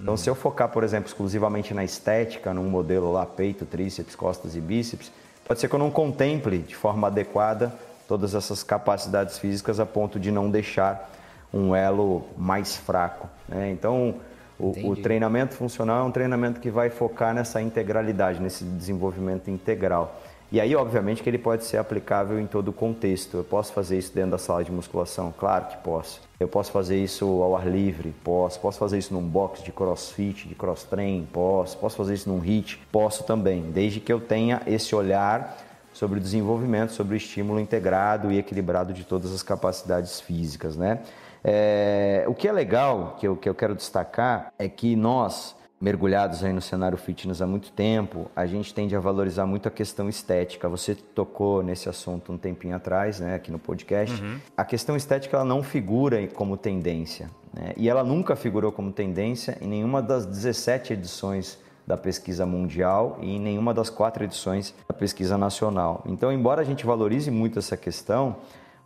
Então, 0.00 0.16
se 0.16 0.30
eu 0.30 0.34
focar, 0.34 0.70
por 0.70 0.82
exemplo, 0.82 1.08
exclusivamente 1.08 1.74
na 1.74 1.84
estética, 1.84 2.54
num 2.54 2.64
modelo 2.64 3.12
lá, 3.12 3.26
peito, 3.26 3.66
tríceps, 3.66 4.16
costas 4.16 4.56
e 4.56 4.60
bíceps, 4.60 5.12
pode 5.46 5.60
ser 5.60 5.68
que 5.68 5.74
eu 5.74 5.78
não 5.78 5.90
contemple 5.90 6.58
de 6.58 6.74
forma 6.74 7.08
adequada 7.08 7.70
todas 8.08 8.34
essas 8.34 8.62
capacidades 8.62 9.38
físicas 9.38 9.78
a 9.78 9.84
ponto 9.84 10.18
de 10.18 10.32
não 10.32 10.50
deixar 10.50 11.10
um 11.52 11.76
elo 11.76 12.24
mais 12.36 12.76
fraco. 12.76 13.28
Né? 13.46 13.70
Então, 13.70 14.14
o, 14.58 14.90
o, 14.90 14.96
treinamento 14.96 15.54
funcional 15.54 16.04
é 16.04 16.08
um 16.08 16.10
treinamento 16.10 16.60
que 16.60 16.70
vai 16.70 16.88
focar 16.88 17.34
nessa 17.34 17.60
integralidade, 17.60 18.40
nesse 18.40 18.64
desenvolvimento 18.64 19.50
integral. 19.50 20.20
E 20.52 20.60
aí, 20.60 20.74
obviamente, 20.74 21.22
que 21.22 21.30
ele 21.30 21.38
pode 21.38 21.64
ser 21.64 21.76
aplicável 21.76 22.40
em 22.40 22.46
todo 22.46 22.68
o 22.68 22.72
contexto. 22.72 23.36
Eu 23.36 23.44
posso 23.44 23.72
fazer 23.72 23.98
isso 23.98 24.12
dentro 24.12 24.32
da 24.32 24.38
sala 24.38 24.64
de 24.64 24.72
musculação? 24.72 25.32
Claro 25.38 25.66
que 25.66 25.76
posso. 25.78 26.20
Eu 26.40 26.48
posso 26.48 26.72
fazer 26.72 27.00
isso 27.00 27.24
ao 27.24 27.56
ar 27.56 27.68
livre? 27.68 28.12
Posso. 28.24 28.58
Posso 28.58 28.78
fazer 28.78 28.98
isso 28.98 29.14
num 29.14 29.22
box 29.22 29.62
de 29.62 29.70
crossfit, 29.70 30.48
de 30.48 30.56
cross-train? 30.56 31.28
Posso. 31.32 31.78
Posso 31.78 31.96
fazer 31.96 32.14
isso 32.14 32.28
num 32.28 32.40
HIIT? 32.40 32.80
Posso 32.90 33.22
também, 33.22 33.70
desde 33.70 34.00
que 34.00 34.12
eu 34.12 34.20
tenha 34.20 34.60
esse 34.66 34.92
olhar 34.92 35.56
sobre 35.92 36.18
o 36.18 36.22
desenvolvimento, 36.22 36.90
sobre 36.90 37.14
o 37.14 37.16
estímulo 37.16 37.60
integrado 37.60 38.32
e 38.32 38.38
equilibrado 38.38 38.92
de 38.92 39.04
todas 39.04 39.32
as 39.32 39.42
capacidades 39.44 40.20
físicas, 40.20 40.76
né? 40.76 41.00
É, 41.44 42.24
o 42.26 42.34
que 42.34 42.48
é 42.48 42.52
legal, 42.52 43.16
que 43.18 43.26
eu, 43.26 43.36
que 43.36 43.48
eu 43.48 43.54
quero 43.54 43.74
destacar, 43.74 44.52
é 44.58 44.68
que 44.68 44.94
nós, 44.94 45.56
mergulhados 45.80 46.44
aí 46.44 46.52
no 46.52 46.60
cenário 46.60 46.98
fitness 46.98 47.40
há 47.40 47.46
muito 47.46 47.72
tempo, 47.72 48.30
a 48.36 48.44
gente 48.44 48.74
tende 48.74 48.94
a 48.94 49.00
valorizar 49.00 49.46
muito 49.46 49.66
a 49.66 49.70
questão 49.70 50.08
estética. 50.08 50.68
Você 50.68 50.94
tocou 50.94 51.62
nesse 51.62 51.88
assunto 51.88 52.32
um 52.32 52.36
tempinho 52.36 52.76
atrás, 52.76 53.18
né, 53.18 53.34
aqui 53.34 53.50
no 53.50 53.58
podcast. 53.58 54.22
Uhum. 54.22 54.38
A 54.54 54.64
questão 54.64 54.94
estética 54.94 55.38
ela 55.38 55.44
não 55.44 55.62
figura 55.62 56.26
como 56.28 56.56
tendência, 56.56 57.30
né? 57.54 57.72
E 57.76 57.88
ela 57.88 58.04
nunca 58.04 58.36
figurou 58.36 58.70
como 58.70 58.92
tendência 58.92 59.56
em 59.60 59.66
nenhuma 59.66 60.02
das 60.02 60.26
17 60.26 60.92
edições 60.92 61.58
da 61.86 61.96
pesquisa 61.96 62.44
mundial 62.44 63.18
e 63.20 63.36
em 63.36 63.40
nenhuma 63.40 63.72
das 63.72 63.88
quatro 63.88 64.22
edições 64.22 64.74
da 64.86 64.94
pesquisa 64.94 65.38
nacional. 65.38 66.04
Então, 66.06 66.30
embora 66.30 66.60
a 66.60 66.64
gente 66.64 66.84
valorize 66.84 67.30
muito 67.30 67.58
essa 67.58 67.76
questão, 67.76 68.36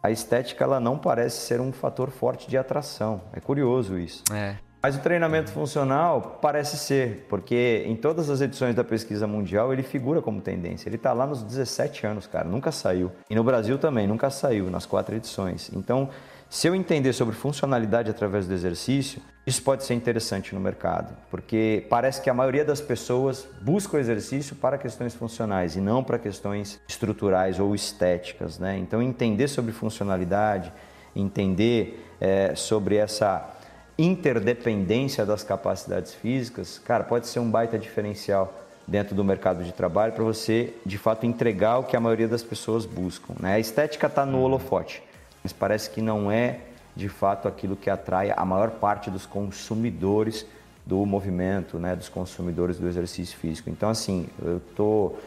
a 0.03 0.11
estética 0.11 0.65
ela 0.65 0.79
não 0.79 0.97
parece 0.97 1.47
ser 1.47 1.61
um 1.61 1.73
fator 1.73 2.11
forte 2.11 2.49
de 2.49 2.57
atração. 2.57 3.21
É 3.33 3.41
curioso 3.41 3.99
isso. 3.99 4.23
É. 4.33 4.57
Mas 4.85 4.97
o 4.97 4.99
treinamento 4.99 5.51
funcional 5.51 6.39
parece 6.43 6.77
ser, 6.77 7.25
porque 7.31 7.85
em 7.87 7.97
todas 7.97 8.29
as 8.29 8.43
edições 8.43 8.75
da 8.75 8.85
pesquisa 8.85 9.27
mundial 9.27 9.73
ele 9.73 9.83
figura 9.83 10.21
como 10.21 10.43
tendência. 10.43 10.91
Ele 10.91 10.97
está 10.97 11.15
lá 11.15 11.27
nos 11.27 11.43
17 11.43 12.07
anos, 12.07 12.27
cara, 12.27 12.47
nunca 12.47 12.71
saiu. 12.71 13.11
E 13.31 13.35
no 13.35 13.43
Brasil 13.43 13.79
também, 13.79 14.07
nunca 14.07 14.29
saiu, 14.29 14.69
nas 14.69 14.85
quatro 14.85 15.17
edições. 15.17 15.71
Então, 15.73 16.11
se 16.51 16.69
eu 16.69 16.75
entender 16.75 17.15
sobre 17.15 17.35
funcionalidade 17.35 18.11
através 18.11 18.47
do 18.47 18.53
exercício, 18.53 19.23
isso 19.47 19.63
pode 19.63 19.85
ser 19.85 19.95
interessante 19.95 20.55
no 20.55 20.61
mercado, 20.61 21.17
porque 21.31 21.87
parece 21.89 22.21
que 22.21 22.29
a 22.29 22.35
maioria 22.35 22.63
das 22.63 22.83
pessoas 22.83 23.49
busca 23.63 23.97
o 23.97 23.99
exercício 23.99 24.55
para 24.55 24.77
questões 24.77 25.15
funcionais 25.15 25.77
e 25.77 25.81
não 25.81 26.05
para 26.05 26.19
questões 26.19 26.79
estruturais 26.87 27.59
ou 27.59 27.75
estéticas. 27.75 28.59
Né? 28.59 28.77
Então, 28.77 29.01
entender 29.01 29.49
sobre 29.49 29.73
funcionalidade, 29.73 30.71
entender 31.17 32.07
é, 32.21 32.55
sobre 32.55 32.97
essa 32.97 33.55
interdependência 33.99 35.25
das 35.25 35.45
capacidades 35.45 36.15
físicas, 36.15 36.81
cara, 36.85 37.05
pode 37.05 37.27
ser 37.27 37.39
um 37.39 37.51
baita 37.51 37.79
diferencial 37.79 38.53
dentro 38.87 39.15
do 39.15 39.25
mercado 39.25 39.65
de 39.65 39.73
trabalho 39.73 40.13
para 40.13 40.25
você, 40.25 40.75
de 40.85 40.99
fato, 40.99 41.25
entregar 41.25 41.79
o 41.79 41.85
que 41.85 41.97
a 41.97 42.01
maioria 42.01 42.29
das 42.29 42.43
pessoas 42.43 42.85
buscam. 42.85 43.35
Né? 43.41 43.55
A 43.55 43.59
estética 43.59 44.07
está 44.07 44.27
no 44.27 44.41
holofote, 44.43 45.03
mas 45.43 45.53
parece 45.53 45.91
que 45.91 46.03
não 46.03 46.31
é, 46.31 46.61
de 46.95 47.09
fato, 47.09 47.49
aquilo 47.49 47.77
que 47.77 47.89
atrai 47.89 48.33
a 48.37 48.45
maior 48.45 48.73
parte 48.73 49.11
dos 49.11 49.27
consumidores 49.27 50.45
do 50.85 51.05
movimento, 51.07 51.79
né? 51.79 51.97
dos 51.97 52.09
consumidores 52.09 52.79
do 52.79 52.87
exercício 52.87 53.39
físico. 53.39 53.71
Então, 53.71 53.89
assim, 53.89 54.29
eu 54.43 54.59
estou 54.59 55.19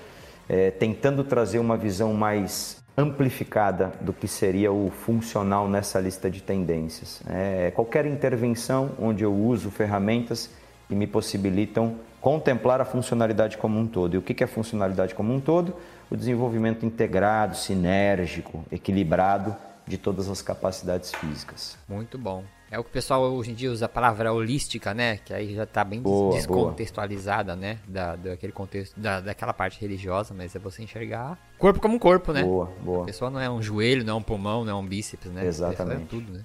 é, 0.48 0.70
tentando 0.72 1.24
trazer 1.24 1.60
uma 1.60 1.76
visão 1.76 2.14
mais 2.14 2.77
amplificada 2.98 3.94
do 4.02 4.12
que 4.12 4.28
seria 4.28 4.72
o 4.72 4.90
funcional 4.90 5.70
nessa 5.70 6.00
lista 6.00 6.32
de 6.32 6.42
tendências. 6.42 7.22
É, 7.30 7.72
qualquer 7.76 8.08
intervenção 8.08 8.90
onde 9.00 9.24
eu 9.24 9.34
uso 9.34 9.70
ferramentas 9.70 10.50
que 10.88 10.96
me 10.96 11.06
possibilitam 11.06 11.96
contemplar 12.20 12.82
a 12.82 12.86
funcionalidade 12.86 13.58
como 13.58 13.80
um 13.80 13.86
todo. 13.86 14.16
E 14.16 14.18
o 14.18 14.22
que 14.22 14.44
é 14.44 14.48
funcionalidade 14.48 15.14
como 15.14 15.32
um 15.32 15.40
todo? 15.40 15.76
O 16.10 16.16
desenvolvimento 16.16 16.86
integrado, 16.86 17.56
sinérgico, 17.56 18.66
equilibrado 18.72 19.56
de 19.88 19.98
todas 19.98 20.28
as 20.30 20.42
capacidades 20.42 21.12
físicas. 21.14 21.78
Muito 21.88 22.18
bom. 22.18 22.44
É 22.70 22.78
o 22.78 22.84
que 22.84 22.90
o 22.90 22.94
pessoal 22.94 23.22
hoje 23.22 23.52
em 23.52 23.54
dia 23.54 23.72
usa 23.72 23.86
a 23.86 23.90
palavra 23.90 24.34
holística, 24.34 24.94
né? 24.94 25.18
Que 25.24 25.34
aí 25.34 25.56
já 25.56 25.64
está 25.64 25.86
bem 25.86 26.02
boa, 26.02 26.36
descontextualizada, 26.36 27.56
boa. 27.56 27.56
né? 27.56 27.80
Da, 27.88 28.18
daquele 28.18 28.52
contexto, 28.52 29.00
da, 29.00 29.22
daquela 29.22 29.54
parte 29.54 29.80
religiosa, 29.80 30.34
mas 30.34 30.54
é 30.54 30.60
você 30.60 30.84
enxergar 30.84 31.38
corpo 31.58 31.80
como 31.80 31.96
um 31.96 32.00
corpo, 32.00 32.34
né? 32.34 32.44
Boa, 32.44 32.72
boa. 32.82 33.04
A 33.04 33.06
pessoa 33.06 33.32
não 33.32 33.40
é 33.40 33.50
um 33.50 33.62
joelho, 33.62 34.04
não 34.04 34.16
é 34.16 34.18
um 34.18 34.22
pulmão, 34.22 34.66
não 34.66 34.74
é 34.74 34.76
um 34.76 34.86
bíceps, 34.86 35.32
né? 35.32 35.46
Exatamente. 35.46 36.04
É 36.04 36.06
tudo, 36.08 36.34
né? 36.34 36.44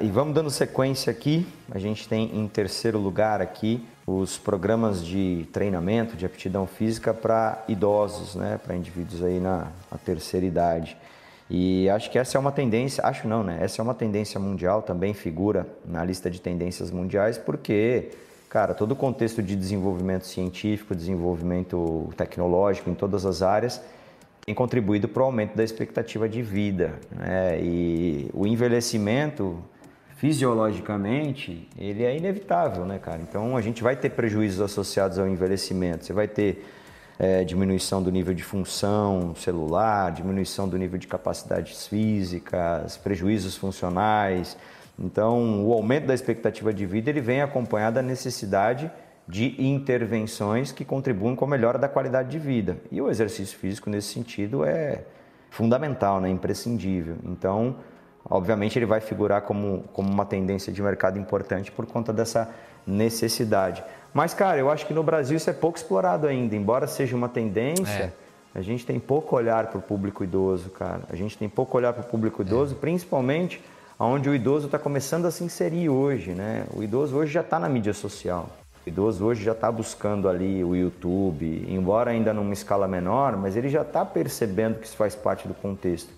E 0.00 0.08
vamos 0.08 0.34
dando 0.34 0.50
sequência 0.50 1.10
aqui. 1.10 1.46
A 1.70 1.78
gente 1.78 2.08
tem 2.08 2.36
em 2.36 2.48
terceiro 2.48 2.98
lugar 2.98 3.40
aqui 3.40 3.86
os 4.06 4.38
programas 4.38 5.04
de 5.04 5.48
treinamento 5.52 6.16
de 6.16 6.24
aptidão 6.24 6.66
física 6.66 7.12
para 7.12 7.64
idosos, 7.66 8.36
né? 8.36 8.60
Para 8.62 8.76
indivíduos 8.76 9.22
aí 9.22 9.40
na, 9.40 9.66
na 9.90 9.98
terceira 9.98 10.46
idade. 10.46 10.96
E 11.50 11.88
acho 11.90 12.10
que 12.10 12.18
essa 12.18 12.36
é 12.36 12.40
uma 12.40 12.52
tendência, 12.52 13.04
acho 13.04 13.26
não, 13.26 13.42
né? 13.42 13.58
Essa 13.60 13.80
é 13.80 13.82
uma 13.82 13.94
tendência 13.94 14.38
mundial, 14.38 14.82
também 14.82 15.12
figura 15.12 15.66
na 15.84 16.04
lista 16.04 16.30
de 16.30 16.40
tendências 16.40 16.90
mundiais, 16.90 17.36
porque, 17.36 18.10
cara, 18.48 18.74
todo 18.74 18.92
o 18.92 18.96
contexto 18.96 19.42
de 19.42 19.56
desenvolvimento 19.56 20.26
científico, 20.26 20.94
desenvolvimento 20.94 22.08
tecnológico 22.16 22.88
em 22.88 22.94
todas 22.94 23.26
as 23.26 23.42
áreas 23.42 23.80
tem 24.46 24.54
contribuído 24.54 25.08
para 25.08 25.22
o 25.24 25.26
aumento 25.26 25.56
da 25.56 25.64
expectativa 25.64 26.28
de 26.28 26.40
vida. 26.40 26.94
Né? 27.10 27.60
E 27.60 28.30
o 28.32 28.46
envelhecimento, 28.46 29.58
fisiologicamente, 30.16 31.68
ele 31.78 32.02
é 32.02 32.16
inevitável, 32.16 32.84
né, 32.84 32.98
cara? 32.98 33.20
Então 33.20 33.56
a 33.56 33.60
gente 33.60 33.82
vai 33.82 33.94
ter 33.94 34.10
prejuízos 34.10 34.60
associados 34.60 35.18
ao 35.18 35.28
envelhecimento. 35.28 36.04
Você 36.04 36.12
vai 36.12 36.26
ter 36.26 36.64
é, 37.18 37.44
diminuição 37.44 38.02
do 38.02 38.10
nível 38.10 38.34
de 38.34 38.42
função 38.42 39.34
celular, 39.34 40.10
diminuição 40.12 40.68
do 40.68 40.76
nível 40.78 40.98
de 40.98 41.06
capacidades 41.06 41.86
físicas, 41.86 42.96
prejuízos 42.96 43.56
funcionais. 43.56 44.56
Então, 44.98 45.66
o 45.66 45.72
aumento 45.72 46.06
da 46.06 46.14
expectativa 46.14 46.72
de 46.72 46.86
vida 46.86 47.10
ele 47.10 47.20
vem 47.20 47.42
acompanhado 47.42 47.96
da 47.96 48.02
necessidade 48.02 48.90
de 49.28 49.60
intervenções 49.62 50.72
que 50.72 50.84
contribuam 50.84 51.36
com 51.36 51.44
a 51.44 51.48
melhora 51.48 51.78
da 51.78 51.88
qualidade 51.88 52.30
de 52.30 52.38
vida. 52.38 52.78
E 52.90 53.02
o 53.02 53.10
exercício 53.10 53.58
físico, 53.58 53.90
nesse 53.90 54.14
sentido, 54.14 54.64
é 54.64 55.02
fundamental, 55.50 56.20
né? 56.20 56.30
imprescindível. 56.30 57.16
Então, 57.24 57.76
obviamente, 58.28 58.78
ele 58.78 58.86
vai 58.86 59.00
figurar 59.00 59.42
como, 59.42 59.84
como 59.92 60.10
uma 60.10 60.24
tendência 60.24 60.72
de 60.72 60.82
mercado 60.82 61.18
importante 61.18 61.70
por 61.70 61.86
conta 61.86 62.12
dessa 62.12 62.48
necessidade. 62.86 63.82
Mas, 64.12 64.32
cara, 64.32 64.58
eu 64.58 64.70
acho 64.70 64.86
que 64.86 64.94
no 64.94 65.02
Brasil 65.02 65.36
isso 65.36 65.50
é 65.50 65.52
pouco 65.52 65.76
explorado 65.76 66.26
ainda. 66.26 66.56
Embora 66.56 66.86
seja 66.86 67.14
uma 67.14 67.28
tendência, 67.28 68.14
a 68.54 68.62
gente 68.62 68.86
tem 68.86 68.98
pouco 68.98 69.36
olhar 69.36 69.66
para 69.66 69.78
o 69.78 69.82
público 69.82 70.24
idoso, 70.24 70.70
cara. 70.70 71.02
A 71.10 71.16
gente 71.16 71.36
tem 71.36 71.48
pouco 71.48 71.76
olhar 71.76 71.92
para 71.92 72.02
o 72.02 72.06
público 72.06 72.40
idoso, 72.40 72.74
principalmente 72.76 73.62
onde 73.98 74.28
o 74.28 74.34
idoso 74.34 74.66
está 74.66 74.78
começando 74.78 75.26
a 75.26 75.30
se 75.30 75.44
inserir 75.44 75.88
hoje, 75.88 76.32
né? 76.32 76.64
O 76.74 76.82
idoso 76.82 77.16
hoje 77.16 77.32
já 77.32 77.42
está 77.42 77.58
na 77.58 77.68
mídia 77.68 77.92
social. 77.92 78.48
O 78.86 78.88
idoso 78.88 79.24
hoje 79.24 79.44
já 79.44 79.52
está 79.52 79.70
buscando 79.70 80.28
ali 80.28 80.64
o 80.64 80.74
YouTube, 80.74 81.66
embora 81.68 82.10
ainda 82.10 82.32
numa 82.32 82.52
escala 82.52 82.88
menor, 82.88 83.36
mas 83.36 83.56
ele 83.56 83.68
já 83.68 83.82
está 83.82 84.04
percebendo 84.04 84.78
que 84.78 84.86
isso 84.86 84.96
faz 84.96 85.14
parte 85.14 85.46
do 85.46 85.52
contexto. 85.52 86.10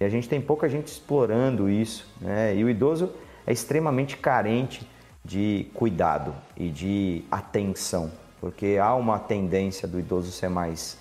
E 0.00 0.04
a 0.04 0.08
gente 0.08 0.28
tem 0.28 0.40
pouca 0.40 0.68
gente 0.68 0.88
explorando 0.88 1.68
isso, 1.68 2.06
né? 2.20 2.54
E 2.54 2.64
o 2.64 2.68
idoso 2.68 3.12
é 3.46 3.52
extremamente 3.52 4.16
carente 4.16 4.88
de 5.24 5.66
cuidado 5.72 6.34
e 6.56 6.68
de 6.68 7.24
atenção, 7.30 8.10
porque 8.40 8.78
há 8.80 8.94
uma 8.94 9.18
tendência 9.18 9.88
do 9.88 9.98
idoso 9.98 10.30
ser 10.30 10.50
mais. 10.50 10.98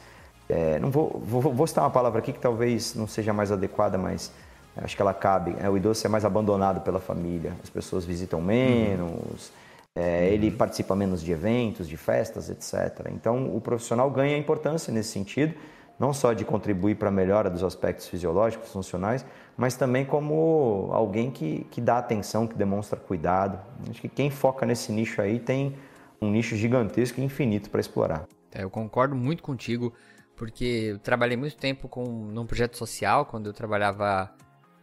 É, 0.47 0.79
não 0.79 0.89
vou, 0.89 1.21
vou, 1.25 1.41
vou 1.41 1.67
citar 1.67 1.83
uma 1.83 1.89
palavra 1.89 2.19
aqui 2.19 2.31
que 2.31 2.39
talvez 2.39 2.95
não 2.95 3.07
seja 3.07 3.33
mais 3.33 3.51
adequada, 3.51 3.97
mas 3.97 4.31
acho 4.77 4.95
que 4.95 5.01
ela 5.01 5.13
cabe. 5.13 5.55
É, 5.59 5.69
o 5.69 5.75
idoso 5.75 5.99
ser 5.99 6.07
mais 6.07 6.23
abandonado 6.23 6.81
pela 6.81 6.99
família, 6.99 7.53
as 7.61 7.69
pessoas 7.69 8.05
visitam 8.05 8.41
menos, 8.41 9.11
uhum. 9.11 10.03
é, 10.03 10.29
ele 10.29 10.51
participa 10.51 10.95
menos 10.95 11.21
de 11.21 11.31
eventos, 11.31 11.87
de 11.87 11.97
festas, 11.97 12.49
etc. 12.49 13.09
Então 13.11 13.55
o 13.55 13.59
profissional 13.59 14.09
ganha 14.09 14.37
importância 14.37 14.93
nesse 14.93 15.09
sentido, 15.09 15.53
não 15.99 16.13
só 16.13 16.33
de 16.33 16.43
contribuir 16.43 16.95
para 16.95 17.09
a 17.09 17.11
melhora 17.11 17.49
dos 17.49 17.63
aspectos 17.63 18.07
fisiológicos, 18.07 18.71
funcionais, 18.71 19.25
mas 19.55 19.75
também 19.75 20.05
como 20.05 20.89
alguém 20.91 21.29
que, 21.31 21.65
que 21.69 21.79
dá 21.79 21.97
atenção, 21.97 22.47
que 22.47 22.55
demonstra 22.55 22.99
cuidado. 22.99 23.59
Acho 23.89 24.01
que 24.01 24.09
quem 24.09 24.29
foca 24.29 24.65
nesse 24.65 24.91
nicho 24.91 25.21
aí 25.21 25.39
tem 25.39 25.75
um 26.21 26.31
nicho 26.31 26.55
gigantesco 26.55 27.19
e 27.19 27.23
infinito 27.23 27.69
para 27.69 27.79
explorar. 27.79 28.25
É, 28.51 28.63
eu 28.63 28.69
concordo 28.69 29.15
muito 29.15 29.43
contigo, 29.43 29.93
porque 30.35 30.91
eu 30.91 30.99
trabalhei 30.99 31.37
muito 31.37 31.57
tempo 31.57 31.87
com, 31.87 32.03
num 32.03 32.45
projeto 32.45 32.77
social, 32.77 33.25
quando 33.25 33.47
eu 33.47 33.53
trabalhava 33.53 34.31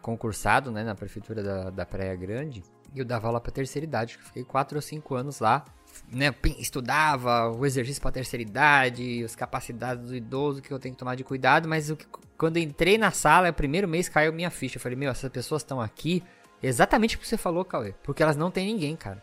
concursado 0.00 0.70
né, 0.70 0.82
na 0.82 0.94
prefeitura 0.94 1.42
da, 1.42 1.70
da 1.70 1.86
Praia 1.86 2.14
Grande, 2.16 2.62
e 2.94 2.98
eu 2.98 3.04
dava 3.04 3.28
aula 3.28 3.40
para 3.40 3.52
terceira 3.52 3.84
idade, 3.84 4.16
fiquei 4.18 4.44
4 4.44 4.76
ou 4.76 4.82
5 4.82 5.14
anos 5.14 5.40
lá, 5.40 5.64
né, 6.12 6.34
estudava 6.58 7.50
o 7.50 7.64
exercício 7.64 8.02
para 8.02 8.10
terceira 8.12 8.42
idade, 8.42 9.22
as 9.24 9.36
capacidades 9.36 10.08
do 10.08 10.16
idoso 10.16 10.60
que 10.60 10.72
eu 10.72 10.78
tenho 10.78 10.94
que 10.94 10.98
tomar 10.98 11.14
de 11.14 11.24
cuidado, 11.24 11.68
mas 11.68 11.90
que, 11.90 12.06
quando 12.36 12.56
entrei 12.56 12.98
na 12.98 13.10
sala, 13.10 13.50
o 13.50 13.54
primeiro 13.54 13.86
mês 13.86 14.08
caiu 14.08 14.32
minha 14.32 14.50
ficha. 14.50 14.76
Eu 14.76 14.80
falei, 14.80 14.96
meu, 14.96 15.10
essas 15.10 15.30
pessoas 15.30 15.62
estão 15.62 15.80
aqui 15.80 16.22
exatamente 16.62 17.16
o 17.16 17.18
que 17.18 17.28
você 17.28 17.36
falou, 17.36 17.64
Cauê, 17.64 17.94
porque 18.02 18.22
elas 18.22 18.36
não 18.36 18.50
têm 18.50 18.66
ninguém, 18.66 18.96
cara. 18.96 19.22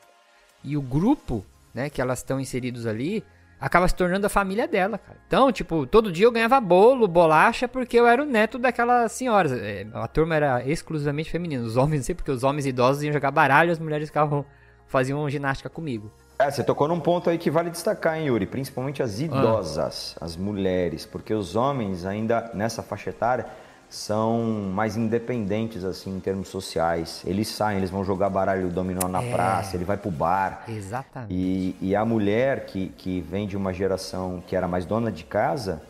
E 0.63 0.77
o 0.77 0.81
grupo, 0.81 1.45
né, 1.73 1.89
que 1.89 2.01
elas 2.01 2.19
estão 2.19 2.39
inseridos 2.39 2.85
ali, 2.85 3.23
acaba 3.59 3.87
se 3.87 3.95
tornando 3.95 4.25
a 4.25 4.29
família 4.29 4.67
dela, 4.67 4.97
cara. 4.97 5.17
Então, 5.27 5.51
tipo, 5.51 5.85
todo 5.85 6.11
dia 6.11 6.25
eu 6.25 6.31
ganhava 6.31 6.59
bolo, 6.61 7.07
bolacha, 7.07 7.67
porque 7.67 7.99
eu 7.99 8.07
era 8.07 8.21
o 8.21 8.25
neto 8.25 8.57
daquelas 8.57 9.11
senhoras. 9.11 9.51
É, 9.51 9.85
a 9.93 10.07
turma 10.07 10.35
era 10.35 10.65
exclusivamente 10.65 11.29
feminina. 11.29 11.63
Os 11.63 11.75
homens, 11.75 11.99
não 11.99 12.05
sei 12.05 12.15
porque 12.15 12.31
os 12.31 12.43
homens 12.43 12.65
idosos 12.65 13.03
iam 13.03 13.13
jogar 13.13 13.31
baralho, 13.31 13.71
as 13.71 13.79
mulheres 13.79 14.09
ficavam 14.09 14.45
faziam 14.87 15.29
ginástica 15.29 15.69
comigo. 15.69 16.11
É, 16.39 16.51
você 16.51 16.63
tocou 16.63 16.87
num 16.87 16.99
ponto 16.99 17.29
aí 17.29 17.37
que 17.37 17.49
vale 17.49 17.69
destacar, 17.71 18.17
hein, 18.17 18.27
Yuri? 18.27 18.45
Principalmente 18.45 19.01
as 19.01 19.19
idosas, 19.19 20.15
ah. 20.19 20.25
as 20.25 20.37
mulheres, 20.37 21.05
porque 21.05 21.33
os 21.33 21.55
homens 21.55 22.05
ainda 22.05 22.51
nessa 22.53 22.83
faixa 22.83 23.09
etária 23.09 23.47
são 23.89 24.69
mais 24.73 24.97
independentes 24.97 25.83
assim 25.83 26.15
em 26.15 26.19
termos 26.19 26.49
sociais. 26.49 27.23
Eles 27.25 27.47
saem, 27.47 27.79
eles 27.79 27.89
vão 27.89 28.03
jogar 28.03 28.29
baralho 28.29 28.69
dominó 28.69 29.07
na 29.07 29.23
é. 29.23 29.31
praça, 29.31 29.75
ele 29.75 29.85
vai 29.85 29.97
pro 29.97 30.11
bar. 30.11 30.65
Exatamente. 30.67 31.33
E, 31.33 31.75
e 31.81 31.95
a 31.95 32.05
mulher 32.05 32.65
que, 32.65 32.89
que 32.89 33.21
vem 33.21 33.47
de 33.47 33.57
uma 33.57 33.73
geração 33.73 34.43
que 34.45 34.55
era 34.55 34.67
mais 34.67 34.85
dona 34.85 35.11
de 35.11 35.23
casa, 35.23 35.81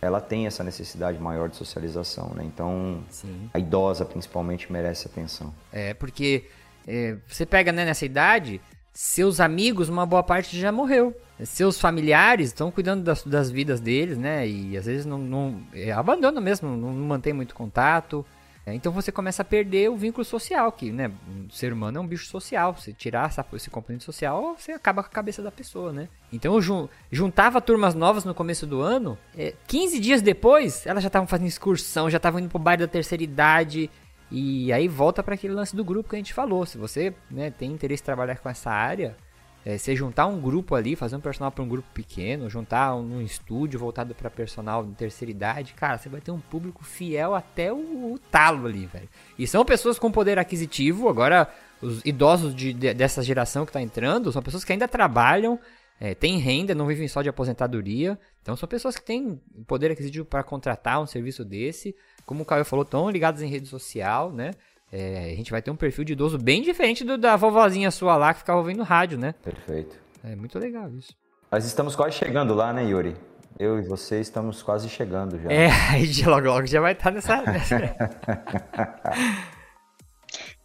ela 0.00 0.20
tem 0.20 0.46
essa 0.46 0.62
necessidade 0.62 1.18
maior 1.18 1.48
de 1.48 1.56
socialização, 1.56 2.30
né? 2.34 2.44
Então, 2.44 3.00
Sim. 3.08 3.50
a 3.52 3.58
idosa 3.58 4.04
principalmente 4.04 4.70
merece 4.70 5.08
atenção. 5.08 5.52
É, 5.72 5.94
porque 5.94 6.44
é, 6.86 7.16
você 7.26 7.46
pega 7.46 7.72
né, 7.72 7.84
nessa 7.84 8.04
idade, 8.04 8.60
seus 8.96 9.40
amigos, 9.40 9.90
uma 9.90 10.06
boa 10.06 10.22
parte 10.22 10.58
já 10.58 10.72
morreu. 10.72 11.14
Seus 11.44 11.78
familiares 11.78 12.46
estão 12.46 12.70
cuidando 12.70 13.04
das, 13.04 13.22
das, 13.22 13.50
vidas 13.50 13.78
deles, 13.78 14.16
né? 14.16 14.48
E 14.48 14.74
às 14.74 14.86
vezes 14.86 15.04
não, 15.04 15.18
não 15.18 15.60
é, 15.74 15.92
abandona 15.92 16.40
mesmo, 16.40 16.70
não, 16.70 16.94
não 16.94 17.06
mantém 17.06 17.34
muito 17.34 17.54
contato. 17.54 18.24
É, 18.64 18.74
então 18.74 18.90
você 18.90 19.12
começa 19.12 19.42
a 19.42 19.44
perder 19.44 19.90
o 19.90 19.96
vínculo 19.98 20.24
social, 20.24 20.72
que, 20.72 20.90
né? 20.90 21.12
O 21.46 21.52
ser 21.52 21.74
humano 21.74 21.98
é 21.98 22.00
um 22.00 22.06
bicho 22.06 22.24
social. 22.26 22.74
Se 22.78 22.94
tirar 22.94 23.28
essa, 23.28 23.44
esse 23.52 23.68
componente 23.68 24.02
social, 24.02 24.56
você 24.58 24.72
acaba 24.72 25.02
com 25.02 25.10
a 25.10 25.12
cabeça 25.12 25.42
da 25.42 25.52
pessoa, 25.52 25.92
né? 25.92 26.08
Então 26.32 26.54
eu 26.54 26.62
jun, 26.62 26.88
juntava 27.12 27.60
turmas 27.60 27.94
novas 27.94 28.24
no 28.24 28.34
começo 28.34 28.66
do 28.66 28.80
ano. 28.80 29.18
É, 29.36 29.52
15 29.66 30.00
dias 30.00 30.22
depois, 30.22 30.86
elas 30.86 31.02
já 31.02 31.08
estavam 31.08 31.28
fazendo 31.28 31.48
excursão, 31.48 32.08
já 32.08 32.16
estavam 32.16 32.40
indo 32.40 32.48
pro 32.48 32.58
bairro 32.58 32.80
da 32.80 32.88
terceira 32.88 33.22
idade. 33.22 33.90
E 34.30 34.72
aí 34.72 34.88
volta 34.88 35.22
para 35.22 35.34
aquele 35.34 35.54
lance 35.54 35.74
do 35.74 35.84
grupo 35.84 36.10
que 36.10 36.16
a 36.16 36.18
gente 36.18 36.34
falou. 36.34 36.66
Se 36.66 36.76
você 36.76 37.14
né, 37.30 37.50
tem 37.50 37.72
interesse 37.72 38.02
em 38.02 38.06
trabalhar 38.06 38.38
com 38.38 38.48
essa 38.48 38.70
área, 38.70 39.16
é, 39.64 39.76
você 39.76 39.96
juntar 39.96 40.26
um 40.26 40.40
grupo 40.40 40.76
ali, 40.76 40.94
fazer 40.94 41.16
um 41.16 41.20
personal 41.20 41.50
para 41.50 41.62
um 41.62 41.68
grupo 41.68 41.88
pequeno, 41.92 42.48
juntar 42.48 42.94
um, 42.94 43.16
um 43.16 43.20
estúdio 43.20 43.80
voltado 43.80 44.14
para 44.14 44.30
personal 44.30 44.84
de 44.84 44.92
terceira 44.94 45.30
idade, 45.30 45.74
cara, 45.74 45.98
você 45.98 46.08
vai 46.08 46.20
ter 46.20 46.30
um 46.30 46.38
público 46.38 46.84
fiel 46.84 47.34
até 47.34 47.72
o, 47.72 48.12
o 48.14 48.18
talo 48.30 48.66
ali, 48.66 48.86
velho. 48.86 49.08
E 49.36 49.44
são 49.44 49.64
pessoas 49.64 49.98
com 49.98 50.10
poder 50.10 50.38
aquisitivo. 50.38 51.08
Agora, 51.08 51.48
os 51.82 52.00
idosos 52.04 52.54
de, 52.54 52.72
de, 52.72 52.94
dessa 52.94 53.22
geração 53.22 53.64
que 53.64 53.70
está 53.70 53.82
entrando 53.82 54.30
são 54.30 54.40
pessoas 54.40 54.64
que 54.64 54.72
ainda 54.72 54.86
trabalham, 54.86 55.58
é, 56.00 56.14
têm 56.14 56.38
renda, 56.38 56.72
não 56.72 56.86
vivem 56.86 57.08
só 57.08 57.20
de 57.20 57.28
aposentadoria. 57.28 58.18
Então, 58.42 58.54
são 58.54 58.68
pessoas 58.68 58.96
que 58.96 59.04
têm 59.04 59.40
poder 59.66 59.90
aquisitivo 59.90 60.24
para 60.24 60.44
contratar 60.44 61.00
um 61.00 61.06
serviço 61.06 61.44
desse 61.44 61.94
como 62.26 62.42
o 62.42 62.44
Caio 62.44 62.64
falou, 62.64 62.82
estão 62.82 63.08
ligados 63.08 63.40
em 63.40 63.48
rede 63.48 63.68
social, 63.68 64.32
né? 64.32 64.50
É, 64.92 65.30
a 65.32 65.36
gente 65.36 65.50
vai 65.50 65.62
ter 65.62 65.70
um 65.70 65.76
perfil 65.76 66.04
de 66.04 66.12
idoso 66.12 66.38
bem 66.38 66.62
diferente 66.62 67.04
do 67.04 67.16
da 67.16 67.36
vovozinha 67.36 67.90
sua 67.90 68.16
lá 68.16 68.34
que 68.34 68.40
ficava 68.40 68.58
ouvindo 68.58 68.82
rádio, 68.82 69.16
né? 69.16 69.34
Perfeito. 69.42 69.96
É 70.22 70.36
muito 70.36 70.58
legal 70.58 70.90
isso. 70.90 71.14
Nós 71.50 71.64
estamos 71.64 71.96
quase 71.96 72.16
chegando 72.16 72.54
lá, 72.54 72.72
né, 72.72 72.84
Yuri? 72.84 73.16
Eu 73.58 73.78
e 73.78 73.82
você 73.82 74.20
estamos 74.20 74.62
quase 74.62 74.88
chegando 74.88 75.40
já. 75.40 75.50
É, 75.50 75.70
aí 75.92 76.12
logo 76.24 76.46
logo 76.46 76.66
já 76.66 76.80
vai 76.80 76.92
estar 76.92 77.10
nessa. 77.10 77.42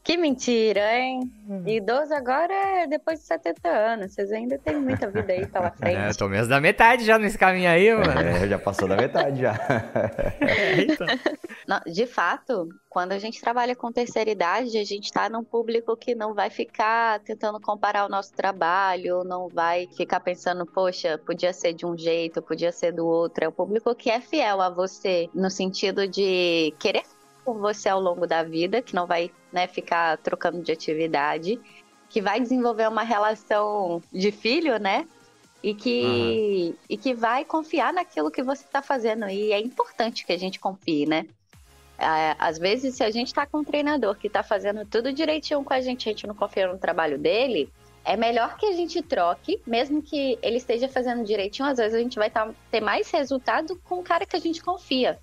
Que 0.03 0.18
mentira, 0.18 0.98
hein? 0.98 1.32
Hum. 1.48 1.64
Idoso 1.68 2.11
agora 2.14 2.53
é 2.53 2.88
depois 2.88 3.19
de 3.19 3.26
70 3.26 3.69
anos. 3.69 4.14
Vocês 4.14 4.32
ainda 4.32 4.57
têm 4.57 4.76
muita 4.78 5.07
vida 5.07 5.32
aí 5.32 5.45
pela 5.45 5.69
frente. 5.78 5.95
É, 5.95 6.14
tô 6.14 6.28
menos 6.28 6.48
da 6.48 6.60
metade 6.60 7.06
já 7.06 7.19
nesse 7.19 7.38
caminho 7.38 7.69
aí, 7.69 7.94
mano. 7.94 8.19
É, 8.19 8.48
já 8.48 8.57
passou 8.57 8.88
da 8.88 8.95
metade 8.95 9.41
já. 9.41 9.53
É, 10.41 10.82
então. 10.82 11.07
Não, 11.68 11.80
de 11.86 12.06
fato, 12.07 12.68
quando 12.90 13.11
a 13.11 13.19
gente 13.19 13.40
trabalha 13.40 13.76
com 13.76 13.91
terceira 13.91 14.30
idade, 14.30 14.78
a 14.78 14.84
gente 14.84 15.06
está 15.06 15.30
num 15.30 15.44
público 15.44 15.95
que 15.95 16.15
não 16.15 16.34
vai 16.34 16.49
ficar 16.49 17.19
tentando 17.19 17.60
comparar 17.61 18.06
o 18.06 18.10
nosso 18.10 18.34
trabalho, 18.34 19.23
não 19.23 19.48
vai 19.48 19.88
ficar 19.95 20.19
pensando, 20.19 20.65
poxa, 20.65 21.18
podia 21.19 21.53
ser 21.53 21.73
de 21.73 21.86
um 21.86 21.95
jeito, 21.98 22.41
podia 22.41 22.72
ser 22.72 22.91
do 22.91 23.06
outro. 23.06 23.45
É 23.45 23.48
o 23.48 23.52
público 23.52 23.94
que 23.95 24.10
é 24.10 24.19
fiel 24.19 24.60
a 24.60 24.69
você, 24.69 25.30
no 25.34 25.49
sentido 25.49 26.07
de 26.07 26.73
querer 26.80 27.03
por 27.43 27.57
você 27.57 27.89
ao 27.89 27.99
longo 27.99 28.26
da 28.26 28.43
vida, 28.43 28.81
que 28.81 28.95
não 28.95 29.05
vai 29.05 29.31
né, 29.51 29.68
ficar 29.68 30.18
trocando 30.18 30.61
de 30.61 30.72
atividade, 30.72 31.59
que 32.09 32.22
vai 32.22 32.39
desenvolver 32.39 32.88
uma 32.88 33.03
relação 33.03 34.01
de 34.11 34.31
filho, 34.31 34.77
né? 34.77 35.07
E 35.63 35.76
que, 35.76 36.03
uhum. 36.03 36.76
e 36.89 36.97
que 36.97 37.13
vai 37.13 37.45
confiar 37.45 37.93
naquilo 37.93 38.31
que 38.31 38.41
você 38.41 38.63
está 38.63 38.81
fazendo. 38.81 39.30
E 39.30 39.51
é 39.51 39.59
importante 39.59 40.26
que 40.26 40.34
a 40.34 40.38
gente 40.38 40.59
confie, 40.59 41.05
né? 41.05 41.26
É, 41.99 42.35
às 42.39 42.57
vezes, 42.57 42.95
se 42.95 43.03
a 43.03 43.11
gente 43.11 43.27
está 43.27 43.45
com 43.45 43.59
um 43.59 43.63
treinador 43.63 44.15
que 44.15 44.26
está 44.26 44.41
fazendo 44.41 44.84
tudo 44.85 45.13
direitinho 45.13 45.63
com 45.63 45.73
a 45.73 45.80
gente, 45.80 46.09
a 46.09 46.11
gente 46.11 46.26
não 46.26 46.34
confia 46.34 46.68
no 46.68 46.80
trabalho 46.80 47.18
dele, 47.18 47.72
é 48.03 48.18
melhor 48.18 48.57
que 48.57 48.65
a 48.65 48.73
gente 48.73 49.01
troque, 49.03 49.61
mesmo 49.68 50.01
que 50.01 50.38
ele 50.41 50.57
esteja 50.57 50.89
fazendo 50.89 51.23
direitinho, 51.23 51.69
às 51.69 51.77
vezes 51.77 51.93
a 51.93 51.99
gente 51.99 52.18
vai 52.18 52.31
tá, 52.31 52.49
ter 52.72 52.81
mais 52.81 53.11
resultado 53.11 53.80
com 53.84 53.99
o 53.99 54.03
cara 54.03 54.26
que 54.26 54.35
a 54.35 54.39
gente 54.39 54.63
confia 54.63 55.19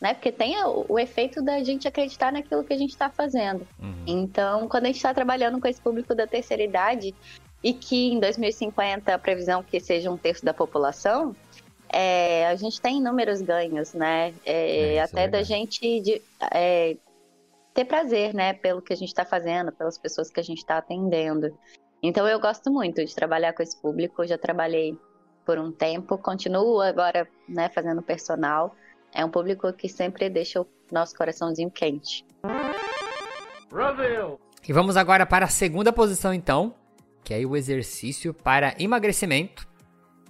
né? 0.00 0.14
Porque 0.14 0.32
tem 0.32 0.56
o, 0.64 0.86
o, 0.88 0.98
efeito 0.98 1.42
da 1.42 1.62
gente 1.62 1.86
acreditar 1.86 2.32
naquilo 2.32 2.64
que 2.64 2.72
a 2.72 2.78
gente 2.78 2.90
está 2.90 3.10
fazendo. 3.10 3.66
Uhum. 3.78 4.04
Então, 4.06 4.68
quando 4.68 4.84
a 4.84 4.86
gente 4.86 4.96
está 4.96 5.12
trabalhando 5.12 5.60
com 5.60 5.68
esse 5.68 5.80
público 5.80 6.14
da 6.14 6.26
terceira 6.26 6.62
idade 6.62 7.14
e 7.62 7.74
que 7.74 8.12
em 8.12 8.18
2050 8.18 9.14
a 9.14 9.18
previsão 9.18 9.62
que 9.62 9.78
seja 9.78 10.10
um 10.10 10.16
terço 10.16 10.44
da 10.44 10.54
população, 10.54 11.36
é, 11.92 12.46
a 12.46 12.54
gente 12.54 12.80
tem 12.80 12.98
inúmeros 12.98 13.42
ganhos, 13.42 13.92
né? 13.92 14.32
É, 14.46 14.94
é, 14.94 15.00
até 15.00 15.28
da 15.28 15.42
gente 15.42 16.00
de, 16.00 16.22
é, 16.52 16.96
ter 17.74 17.84
prazer, 17.84 18.32
né? 18.32 18.54
Pelo 18.54 18.80
que 18.80 18.92
a 18.92 18.96
gente 18.96 19.08
está 19.08 19.24
fazendo, 19.24 19.70
pelas 19.72 19.98
pessoas 19.98 20.30
que 20.30 20.40
a 20.40 20.44
gente 20.44 20.58
está 20.58 20.78
atendendo. 20.78 21.56
Então 22.02 22.26
eu 22.26 22.40
gosto 22.40 22.70
muito 22.72 23.04
de 23.04 23.14
trabalhar 23.14 23.52
com 23.52 23.62
esse 23.62 23.76
público. 23.80 24.22
Eu 24.22 24.28
já 24.28 24.38
trabalhei 24.38 24.96
por 25.44 25.58
um 25.58 25.72
tempo, 25.72 26.16
continuo 26.16 26.80
agora, 26.80 27.28
né, 27.48 27.68
fazendo 27.68 28.00
personal. 28.00 28.74
É 29.12 29.24
um 29.24 29.30
público 29.30 29.72
que 29.72 29.88
sempre 29.88 30.28
deixa 30.28 30.60
o 30.60 30.66
nosso 30.90 31.14
coraçãozinho 31.16 31.70
quente. 31.70 32.24
Brasil! 33.70 34.40
E 34.68 34.72
vamos 34.72 34.96
agora 34.96 35.26
para 35.26 35.46
a 35.46 35.48
segunda 35.48 35.92
posição, 35.92 36.32
então, 36.32 36.74
que 37.24 37.34
é 37.34 37.38
o 37.44 37.56
exercício 37.56 38.32
para 38.32 38.74
emagrecimento. 38.78 39.68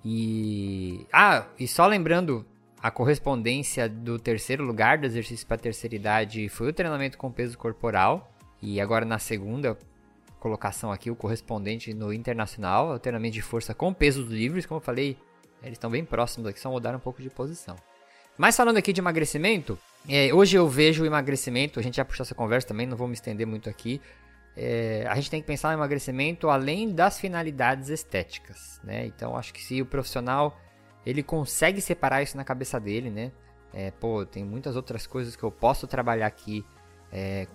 E 0.05 1.07
ah, 1.13 1.47
e 1.59 1.69
só 1.69 1.87
lembrando, 1.87 2.47
a 2.83 2.91
correspondência 2.91 3.89
do 3.89 4.19
terceiro 4.19 4.65
lugar 4.65 4.97
do 4.97 5.05
exercício 5.05 5.47
para 5.47 5.59
terceira 5.59 5.95
idade 5.95 6.49
foi 6.49 6.69
o 6.69 6.73
treinamento 6.73 7.19
com 7.19 7.31
peso 7.31 7.59
corporal. 7.59 8.33
E 8.63 8.81
agora 8.81 9.05
na 9.05 9.19
segunda 9.19 9.77
colocação 10.39 10.91
aqui, 10.91 11.11
o 11.11 11.17
correspondente 11.17 11.93
no 11.93 12.13
internacional, 12.13 12.93
é 12.93 12.97
o 12.97 12.99
treinamento 12.99 13.35
de 13.35 13.43
força 13.43 13.75
com 13.75 13.93
pesos 13.93 14.29
livres, 14.29 14.65
como 14.65 14.79
eu 14.79 14.85
falei, 14.85 15.19
eles 15.63 15.75
estão 15.75 15.91
bem 15.91 16.05
próximos 16.05 16.49
aqui, 16.49 16.59
só 16.59 16.71
mudaram 16.71 16.97
um 16.97 17.01
pouco 17.03 17.21
de 17.21 17.29
posição. 17.29 17.77
Mas 18.41 18.57
falando 18.57 18.79
aqui 18.79 18.91
de 18.91 19.03
emagrecimento, 19.03 19.79
é, 20.09 20.33
hoje 20.33 20.57
eu 20.57 20.67
vejo 20.67 21.03
o 21.03 21.07
emagrecimento, 21.07 21.79
a 21.79 21.83
gente 21.83 21.99
já 21.99 22.07
puxou 22.07 22.25
essa 22.25 22.35
conversa 22.35 22.69
também, 22.69 22.87
não 22.87 22.97
vou 22.97 23.07
me 23.07 23.13
estender 23.13 23.47
muito 23.47 23.69
aqui. 23.69 24.01
É, 24.57 25.05
a 25.07 25.15
gente 25.17 25.31
tem 25.31 25.43
que 25.43 25.47
pensar 25.47 25.69
no 25.69 25.75
emagrecimento 25.75 26.49
além 26.49 26.91
das 26.91 27.21
finalidades 27.21 27.91
estéticas, 27.91 28.81
né? 28.83 29.05
Então 29.05 29.37
acho 29.37 29.53
que 29.53 29.63
se 29.63 29.83
o 29.83 29.85
profissional 29.85 30.59
ele 31.05 31.23
consegue 31.23 31.83
separar 31.83 32.23
isso 32.23 32.35
na 32.35 32.43
cabeça 32.43 32.81
dele, 32.81 33.11
né? 33.11 33.31
É, 33.75 33.91
pô, 33.91 34.25
tem 34.25 34.43
muitas 34.43 34.75
outras 34.75 35.07
coisas 35.07 35.37
que 35.37 35.43
eu 35.43 35.51
posso 35.51 35.87
trabalhar 35.87 36.27
aqui 36.27 36.65
é, 37.13 37.47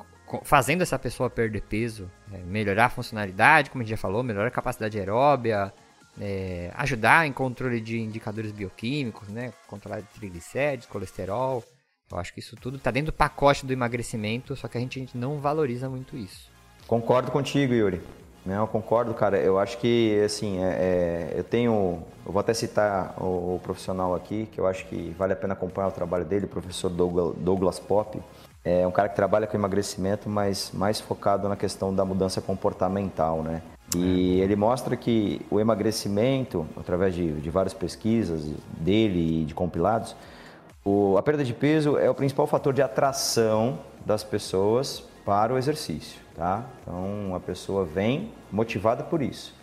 fazendo 0.44 0.84
essa 0.84 1.00
pessoa 1.00 1.32
perder 1.32 1.64
peso, 1.64 2.12
é, 2.32 2.38
melhorar 2.38 2.86
a 2.86 2.90
funcionalidade, 2.90 3.72
como 3.72 3.82
a 3.82 3.84
gente 3.84 3.90
já 3.90 3.98
falou, 3.98 4.22
melhorar 4.22 4.50
a 4.50 4.52
capacidade 4.52 5.00
aeróbia, 5.00 5.74
é, 6.20 6.72
ajudar 6.76 7.28
em 7.28 7.34
controle 7.34 7.80
de 7.82 8.00
indicadores 8.00 8.52
bioquímicos, 8.52 9.28
né? 9.30 9.54
Controlar 9.68 10.02
triglicéridos, 10.02 10.88
colesterol. 10.88 11.64
Eu 12.12 12.18
acho 12.18 12.34
que 12.34 12.40
isso 12.40 12.56
tudo 12.56 12.78
está 12.78 12.92
dentro 12.92 13.12
do 13.12 13.16
pacote 13.16 13.66
do 13.66 13.74
emagrecimento, 13.74 14.56
só 14.56 14.68
que 14.68 14.78
a 14.78 14.82
gente, 14.82 15.00
a 15.00 15.02
gente 15.02 15.18
não 15.18 15.40
valoriza 15.40 15.90
muito 15.90 16.16
isso. 16.16 16.50
Concordo 16.88 17.32
contigo, 17.32 17.74
Yuri. 17.74 18.02
Não, 18.46 18.62
eu 18.62 18.68
concordo, 18.68 19.12
cara. 19.16 19.40
Eu 19.40 19.58
acho 19.58 19.80
que, 19.80 20.22
assim, 20.24 20.64
é, 20.64 20.70
é, 20.70 21.34
eu 21.36 21.44
tenho. 21.44 22.04
Eu 22.24 22.32
vou 22.32 22.40
até 22.40 22.54
citar 22.54 23.16
o, 23.20 23.56
o, 23.56 23.62
profissional 23.64 24.14
aqui, 24.14 24.48
que 24.52 24.60
eu 24.60 24.68
acho 24.68 24.86
que 24.86 25.16
vale 25.18 25.34
a 25.34 25.36
pena 25.36 25.54
acompanhar 25.54 25.88
o 25.88 25.92
trabalho 25.92 26.24
dele, 26.24 26.46
o 26.46 26.48
professor 26.48 26.90
Douglas, 26.90 27.36
Douglas 27.38 27.80
Pop. 27.80 28.22
É 28.66 28.86
um 28.88 28.92
cara 28.92 29.08
que 29.08 29.16
trabalha 29.16 29.46
com 29.46 29.56
emagrecimento, 29.56 30.28
mas 30.28 30.72
mais 30.74 31.00
focado 31.00 31.48
na 31.48 31.56
questão 31.56 31.94
da 31.94 32.04
mudança 32.04 32.42
comportamental, 32.42 33.44
né? 33.44 33.62
E 33.96 34.40
ele 34.42 34.56
mostra 34.56 34.98
que 34.98 35.40
o 35.52 35.60
emagrecimento, 35.60 36.66
através 36.76 37.14
de, 37.14 37.40
de 37.40 37.50
várias 37.52 37.76
pesquisas 37.76 38.44
dele 38.80 39.42
e 39.42 39.46
de 39.46 39.54
compilados, 39.54 40.16
o, 40.84 41.16
a 41.16 41.22
perda 41.22 41.44
de 41.44 41.54
peso 41.54 41.98
é 41.98 42.10
o 42.10 42.16
principal 42.16 42.48
fator 42.48 42.74
de 42.74 42.82
atração 42.82 43.78
das 44.04 44.24
pessoas 44.24 45.04
para 45.24 45.54
o 45.54 45.58
exercício, 45.58 46.20
tá? 46.36 46.66
Então 46.82 47.36
a 47.36 47.40
pessoa 47.40 47.86
vem 47.86 48.32
motivada 48.52 49.04
por 49.04 49.22
isso. 49.22 49.54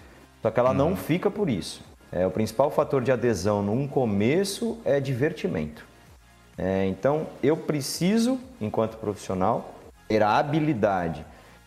Só 0.40 0.50
que 0.50 0.58
ela 0.58 0.70
uhum. 0.70 0.76
não 0.76 0.96
fica 0.96 1.30
por 1.30 1.48
isso. 1.48 1.82
É, 2.10 2.26
o 2.26 2.30
principal 2.30 2.70
fator 2.70 3.02
de 3.02 3.10
adesão 3.10 3.62
num 3.62 3.88
começo 3.88 4.78
é 4.84 5.00
divertimento. 5.00 5.86
É, 6.64 6.86
então 6.86 7.26
eu 7.42 7.56
preciso, 7.56 8.38
enquanto 8.60 8.96
profissional, 8.96 9.74
ter 10.06 10.22
a 10.22 10.38
habilidade 10.38 11.26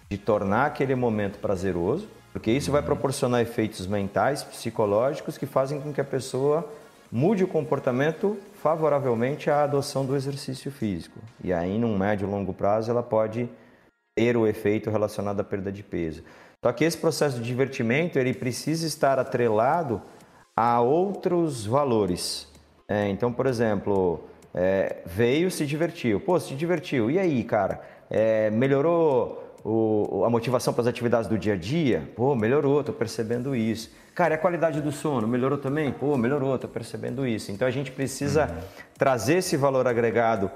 de 0.10 0.18
tornar 0.18 0.68
aquele 0.68 0.96
momento 0.96 1.38
prazeroso, 1.40 2.08
porque 2.32 2.50
isso 2.50 2.72
vai 2.72 2.82
proporcionar 2.82 3.42
efeitos 3.42 3.86
mentais, 3.88 4.42
psicológicos 4.42 5.38
que 5.38 5.46
fazem 5.46 5.82
com 5.82 5.92
que 5.92 6.00
a 6.00 6.06
pessoa 6.06 6.66
mude 7.12 7.44
o 7.44 7.48
comportamento 7.48 8.38
favoravelmente 8.64 9.50
à 9.50 9.64
adoção 9.64 10.06
do 10.06 10.16
exercício 10.16 10.72
físico. 10.72 11.20
E 11.44 11.52
aí, 11.52 11.78
num 11.78 11.98
médio 11.98 12.26
e 12.26 12.32
longo 12.32 12.54
prazo, 12.54 12.90
ela 12.90 13.04
pode 13.04 13.50
ter 14.16 14.38
o 14.38 14.48
efeito 14.48 14.90
relacionado 14.90 15.42
à 15.42 15.44
perda 15.44 15.74
de 15.74 15.84
peso. 15.84 16.24
Só 16.64 16.72
que 16.72 16.86
esse 16.86 16.98
processo 16.98 17.40
de 17.40 17.44
divertimento 17.44 18.18
ele 18.18 18.34
precisa 18.34 18.88
estar 18.88 19.20
atrelado 19.20 20.02
a 20.56 20.80
outros 20.80 21.66
valores. 21.66 22.48
É, 22.88 23.10
então, 23.10 23.34
por 23.34 23.46
exemplo, 23.46 24.24
é, 24.56 24.98
veio, 25.06 25.52
se 25.52 25.66
divertiu. 25.66 26.20
Pô, 26.22 26.40
se 26.40 26.56
divertiu. 26.56 27.12
E 27.12 27.20
aí, 27.20 27.44
cara? 27.44 27.82
É, 28.10 28.50
melhorou 28.50 29.44
o, 29.66 30.24
a 30.24 30.30
motivação 30.30 30.74
para 30.74 30.84
as 30.84 30.88
atividades 30.88 31.30
do 31.30 31.38
dia 31.38 31.54
a 31.54 31.58
dia? 31.58 32.10
Pô, 32.16 32.36
melhorou, 32.36 32.80
estou 32.80 32.96
percebendo 32.96 33.54
isso. 33.54 33.92
Cara, 34.16 34.34
e 34.34 34.36
a 34.36 34.38
qualidade 34.38 34.80
do 34.80 34.94
sono? 34.94 35.28
Melhorou 35.28 35.58
também? 35.58 35.92
Pô, 35.92 36.16
melhorou, 36.16 36.56
estou 36.56 36.70
percebendo 36.70 37.28
isso. 37.28 37.52
Então 37.52 37.68
a 37.68 37.72
gente 37.72 37.92
precisa 37.92 38.46
uhum. 38.46 38.62
trazer 38.98 39.40
esse 39.40 39.58
valor 39.58 39.86
agregado 39.88 40.50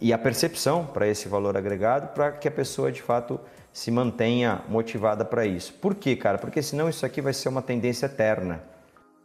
e 0.00 0.12
a 0.12 0.18
percepção 0.18 0.84
para 0.84 1.06
esse 1.06 1.28
valor 1.28 1.56
agregado 1.56 2.08
para 2.08 2.32
que 2.32 2.48
a 2.48 2.50
pessoa 2.50 2.90
de 2.90 3.02
fato 3.02 3.38
se 3.72 3.90
mantenha 3.90 4.62
motivada 4.68 5.24
para 5.24 5.46
isso. 5.46 5.72
Por 5.74 5.94
quê, 5.94 6.16
cara? 6.16 6.38
Porque 6.38 6.60
senão 6.60 6.88
isso 6.88 7.06
aqui 7.06 7.20
vai 7.20 7.32
ser 7.32 7.48
uma 7.48 7.62
tendência 7.62 8.06
eterna. 8.06 8.62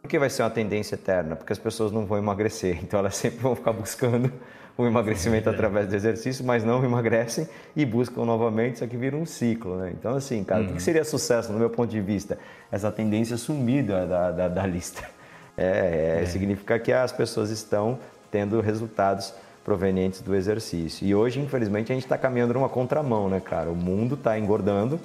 Por 0.02 0.08
que 0.08 0.18
vai 0.18 0.30
ser 0.30 0.42
uma 0.42 0.50
tendência 0.50 0.94
eterna? 0.94 1.36
Porque 1.36 1.52
as 1.52 1.58
pessoas 1.58 1.92
não 1.92 2.06
vão 2.06 2.18
emagrecer, 2.18 2.78
então 2.82 2.98
elas 3.00 3.16
sempre 3.16 3.38
vão 3.38 3.54
ficar 3.54 3.72
buscando 3.72 4.32
o 4.76 4.86
emagrecimento 4.86 5.48
é. 5.48 5.52
através 5.52 5.88
do 5.88 5.94
exercício, 5.94 6.44
mas 6.44 6.64
não 6.64 6.82
emagrecem 6.84 7.46
e 7.76 7.84
buscam 7.84 8.24
novamente, 8.24 8.76
isso 8.76 8.84
aqui 8.84 8.96
vira 8.96 9.16
um 9.16 9.26
ciclo, 9.26 9.76
né? 9.76 9.92
Então, 9.92 10.14
assim, 10.14 10.42
cara, 10.42 10.60
uhum. 10.60 10.66
o 10.66 10.68
que 10.68 10.74
uhum. 10.74 10.80
seria 10.80 11.04
sucesso 11.04 11.52
no 11.52 11.58
meu 11.58 11.68
ponto 11.68 11.90
de 11.90 12.00
vista? 12.00 12.38
Essa 12.72 12.90
tendência 12.90 13.36
sumida 13.36 14.06
da, 14.06 14.30
da, 14.30 14.48
da 14.48 14.66
lista. 14.66 15.02
É, 15.58 16.18
é, 16.20 16.22
é. 16.22 16.26
Significa 16.26 16.78
que 16.78 16.90
as 16.90 17.12
pessoas 17.12 17.50
estão 17.50 17.98
tendo 18.30 18.62
resultados 18.62 19.34
provenientes 19.62 20.22
do 20.22 20.34
exercício. 20.34 21.06
E 21.06 21.14
hoje, 21.14 21.38
infelizmente, 21.38 21.92
a 21.92 21.94
gente 21.94 22.04
está 22.04 22.16
caminhando 22.16 22.54
numa 22.54 22.68
contramão, 22.68 23.28
né, 23.28 23.40
cara? 23.40 23.68
O 23.68 23.76
mundo 23.76 24.14
está 24.14 24.38
engordando, 24.38 24.98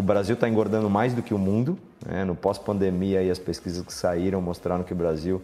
o 0.00 0.02
Brasil 0.02 0.32
está 0.32 0.48
engordando 0.48 0.88
mais 0.88 1.12
do 1.12 1.22
que 1.22 1.34
o 1.34 1.38
mundo. 1.38 1.78
Né? 2.06 2.24
No 2.24 2.34
pós-pandemia, 2.34 3.30
as 3.30 3.38
pesquisas 3.38 3.84
que 3.84 3.92
saíram 3.92 4.40
mostraram 4.40 4.82
que 4.82 4.94
o 4.94 4.96
Brasil 4.96 5.42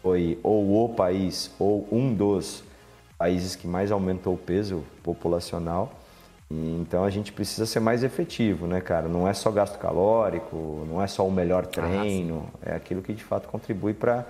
foi 0.00 0.38
ou 0.44 0.84
o 0.84 0.88
país 0.90 1.50
ou 1.58 1.88
um 1.90 2.14
dos 2.14 2.62
países 3.18 3.56
que 3.56 3.66
mais 3.66 3.90
aumentou 3.90 4.34
o 4.34 4.38
peso 4.38 4.84
populacional. 5.02 5.92
E, 6.48 6.78
então 6.80 7.02
a 7.02 7.10
gente 7.10 7.32
precisa 7.32 7.66
ser 7.66 7.80
mais 7.80 8.04
efetivo, 8.04 8.68
né, 8.68 8.80
cara? 8.80 9.08
Não 9.08 9.26
é 9.26 9.34
só 9.34 9.50
gasto 9.50 9.76
calórico, 9.76 10.86
não 10.88 11.02
é 11.02 11.08
só 11.08 11.26
o 11.26 11.32
melhor 11.32 11.64
ah, 11.64 11.66
treino, 11.66 12.48
ah, 12.62 12.70
é 12.70 12.76
aquilo 12.76 13.02
que 13.02 13.12
de 13.12 13.24
fato 13.24 13.48
contribui 13.48 13.92
para 13.92 14.24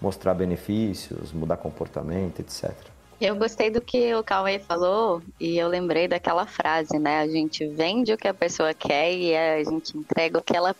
mostrar 0.00 0.34
benefícios, 0.34 1.32
mudar 1.32 1.56
comportamento, 1.56 2.40
etc. 2.40 2.72
Eu 3.20 3.36
gostei 3.36 3.70
do 3.70 3.82
que 3.82 4.14
o 4.14 4.24
Cauê 4.24 4.58
falou 4.58 5.20
e 5.38 5.58
eu 5.58 5.68
lembrei 5.68 6.08
daquela 6.08 6.46
frase, 6.46 6.98
né? 6.98 7.20
A 7.20 7.28
gente 7.28 7.66
vende 7.66 8.14
o 8.14 8.16
que 8.16 8.26
a 8.26 8.32
pessoa 8.32 8.72
quer 8.72 9.12
e 9.12 9.36
a 9.36 9.62
gente 9.62 9.96
entrega 9.98 10.38
o 10.38 10.42
que 10.42 10.56
ela 10.56 10.74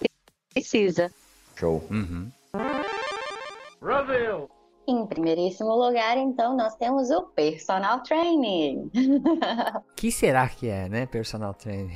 precisa. 0.51 1.12
Show. 1.55 1.85
Uhum. 1.91 2.31
Brasil! 3.79 4.49
Em 4.89 5.07
primeiríssimo 5.07 5.71
lugar, 5.75 6.17
então, 6.17 6.57
nós 6.57 6.75
temos 6.77 7.11
o 7.11 7.25
personal 7.25 8.03
training. 8.03 8.91
que 9.95 10.11
será 10.11 10.49
que 10.49 10.67
é, 10.67 10.89
né, 10.89 11.05
personal 11.05 11.53
training? 11.53 11.95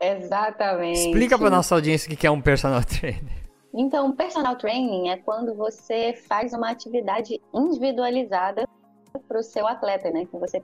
Exatamente. 0.00 0.98
Explica 0.98 1.38
para 1.38 1.48
nossa 1.48 1.76
audiência 1.76 2.12
o 2.12 2.16
que 2.16 2.26
é 2.26 2.30
um 2.30 2.42
personal 2.42 2.82
trainer. 2.84 3.46
Então, 3.72 4.10
personal 4.12 4.56
training 4.56 5.10
é 5.10 5.16
quando 5.16 5.54
você 5.54 6.12
faz 6.28 6.52
uma 6.52 6.70
atividade 6.70 7.40
individualizada 7.54 8.66
para 9.18 9.38
o 9.38 9.42
seu 9.42 9.66
atleta, 9.66 10.10
né? 10.10 10.22
Então 10.22 10.38
você, 10.40 10.62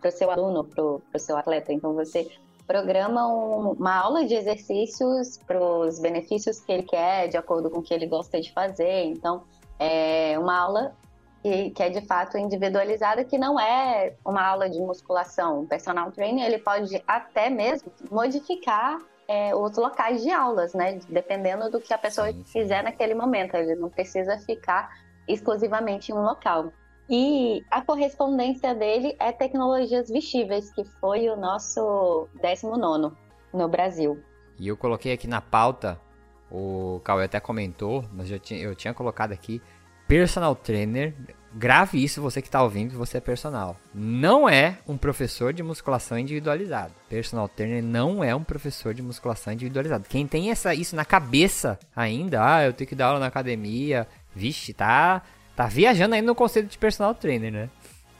para 0.00 0.08
o 0.08 0.12
seu 0.12 0.30
aluno, 0.30 0.64
para 0.64 0.84
o 0.84 1.18
seu 1.18 1.36
atleta. 1.36 1.72
Então 1.72 1.94
você 1.94 2.28
programa 2.66 3.26
um, 3.26 3.72
uma 3.72 3.96
aula 3.96 4.24
de 4.24 4.34
exercícios 4.34 5.38
para 5.38 5.60
os 5.60 5.98
benefícios 5.98 6.60
que 6.60 6.70
ele 6.70 6.84
quer, 6.84 7.26
de 7.26 7.36
acordo 7.36 7.68
com 7.68 7.80
o 7.80 7.82
que 7.82 7.92
ele 7.92 8.06
gosta 8.06 8.40
de 8.40 8.52
fazer. 8.52 9.06
Então 9.06 9.42
é 9.76 10.38
uma 10.38 10.56
aula 10.56 10.94
que, 11.42 11.70
que, 11.70 11.82
é 11.82 11.90
de 11.90 12.00
fato 12.02 12.38
individualizada, 12.38 13.24
que 13.24 13.36
não 13.38 13.58
é 13.58 14.14
uma 14.24 14.46
aula 14.46 14.70
de 14.70 14.78
musculação. 14.78 15.62
O 15.62 15.66
personal 15.66 16.12
trainer 16.12 16.46
ele 16.46 16.58
pode 16.58 17.02
até 17.08 17.50
mesmo 17.50 17.90
modificar 18.08 18.98
é, 19.26 19.54
os 19.54 19.76
locais 19.76 20.22
de 20.22 20.30
aulas, 20.30 20.74
né? 20.74 21.00
Dependendo 21.08 21.70
do 21.70 21.80
que 21.80 21.92
a 21.92 21.98
pessoa 21.98 22.32
quiser 22.52 22.84
naquele 22.84 23.14
momento. 23.14 23.54
Ele 23.54 23.74
não 23.74 23.88
precisa 23.88 24.38
ficar 24.38 24.90
exclusivamente 25.26 26.12
em 26.12 26.14
um 26.14 26.22
local. 26.22 26.72
E 27.10 27.64
a 27.68 27.82
correspondência 27.82 28.72
dele 28.72 29.16
é 29.18 29.32
tecnologias 29.32 30.08
vestíveis, 30.08 30.72
que 30.72 30.84
foi 30.84 31.28
o 31.28 31.34
nosso 31.34 32.28
19 32.40 33.16
no 33.52 33.68
Brasil. 33.68 34.22
E 34.56 34.68
eu 34.68 34.76
coloquei 34.76 35.12
aqui 35.12 35.26
na 35.26 35.40
pauta, 35.40 36.00
o 36.48 37.00
Cauê 37.02 37.24
até 37.24 37.40
comentou, 37.40 38.04
mas 38.12 38.30
eu 38.30 38.38
tinha, 38.38 38.60
eu 38.60 38.76
tinha 38.76 38.94
colocado 38.94 39.32
aqui, 39.32 39.60
personal 40.06 40.54
trainer, 40.54 41.12
grave 41.52 42.00
isso 42.00 42.22
você 42.22 42.40
que 42.40 42.46
está 42.46 42.62
ouvindo, 42.62 42.96
você 42.96 43.18
é 43.18 43.20
personal. 43.20 43.76
Não 43.92 44.48
é 44.48 44.78
um 44.86 44.96
professor 44.96 45.52
de 45.52 45.64
musculação 45.64 46.16
individualizado. 46.16 46.92
Personal 47.08 47.48
trainer 47.48 47.82
não 47.82 48.22
é 48.22 48.36
um 48.36 48.44
professor 48.44 48.94
de 48.94 49.02
musculação 49.02 49.52
individualizado. 49.52 50.06
Quem 50.08 50.28
tem 50.28 50.52
essa, 50.52 50.72
isso 50.76 50.94
na 50.94 51.04
cabeça 51.04 51.76
ainda, 51.96 52.54
ah, 52.54 52.64
eu 52.64 52.72
tenho 52.72 52.86
que 52.86 52.94
dar 52.94 53.06
aula 53.06 53.18
na 53.18 53.26
academia, 53.26 54.06
vixe, 54.32 54.72
tá 54.72 55.24
Tá 55.60 55.66
viajando 55.66 56.14
aí 56.14 56.22
no 56.22 56.34
conceito 56.34 56.68
de 56.68 56.78
personal 56.78 57.14
trainer, 57.14 57.52
né? 57.52 57.68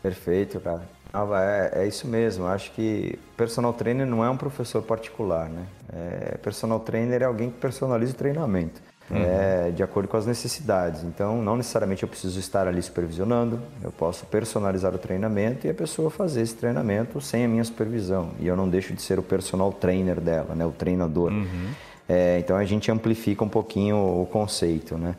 Perfeito, 0.03 0.61
cara. 0.61 0.83
Ah, 1.11 1.27
é, 1.43 1.85
é, 1.85 1.89
isso 1.89 2.07
mesmo. 2.07 2.47
Acho 2.47 2.71
que 2.73 3.19
personal 3.35 3.73
trainer 3.73 4.07
não 4.07 4.23
é 4.23 4.29
um 4.29 4.37
professor 4.37 4.83
particular, 4.83 5.49
né? 5.49 5.65
É, 5.91 6.37
personal 6.37 6.79
trainer 6.81 7.23
é 7.23 7.25
alguém 7.25 7.49
que 7.49 7.57
personaliza 7.57 8.13
o 8.13 8.15
treinamento. 8.15 8.83
Uhum. 9.11 9.17
É, 9.17 9.71
de 9.71 9.83
acordo 9.83 10.07
com 10.07 10.19
as 10.19 10.27
necessidades. 10.27 11.03
Então, 11.03 11.41
não 11.41 11.57
necessariamente 11.57 12.03
eu 12.03 12.11
preciso 12.11 12.39
estar 12.39 12.69
ali 12.69 12.83
supervisionando, 12.83 13.59
eu 13.83 13.91
posso 13.91 14.27
personalizar 14.27 14.95
o 14.95 14.99
treinamento 14.99 15.67
e 15.67 15.71
a 15.71 15.75
pessoa 15.75 16.11
fazer 16.11 16.43
esse 16.43 16.57
treinamento 16.57 17.23
sem 17.23 17.47
a 17.47 17.49
minha 17.49 17.65
supervisão. 17.65 18.33
E 18.39 18.47
eu 18.47 18.55
não 18.55 18.69
deixo 18.69 18.93
de 18.93 19.01
ser 19.01 19.19
o 19.19 19.23
personal 19.23 19.73
trainer 19.73 20.21
dela, 20.21 20.55
né? 20.55 20.67
o 20.67 20.73
treinador. 20.73 21.33
Uhum. 21.33 21.71
É, 22.07 22.39
então, 22.39 22.55
a 22.59 22.67
gente 22.67 22.91
amplifica 22.91 23.43
um 23.43 23.49
pouquinho 23.49 23.97
o 23.97 24.27
conceito. 24.27 24.99
Né? 24.99 25.15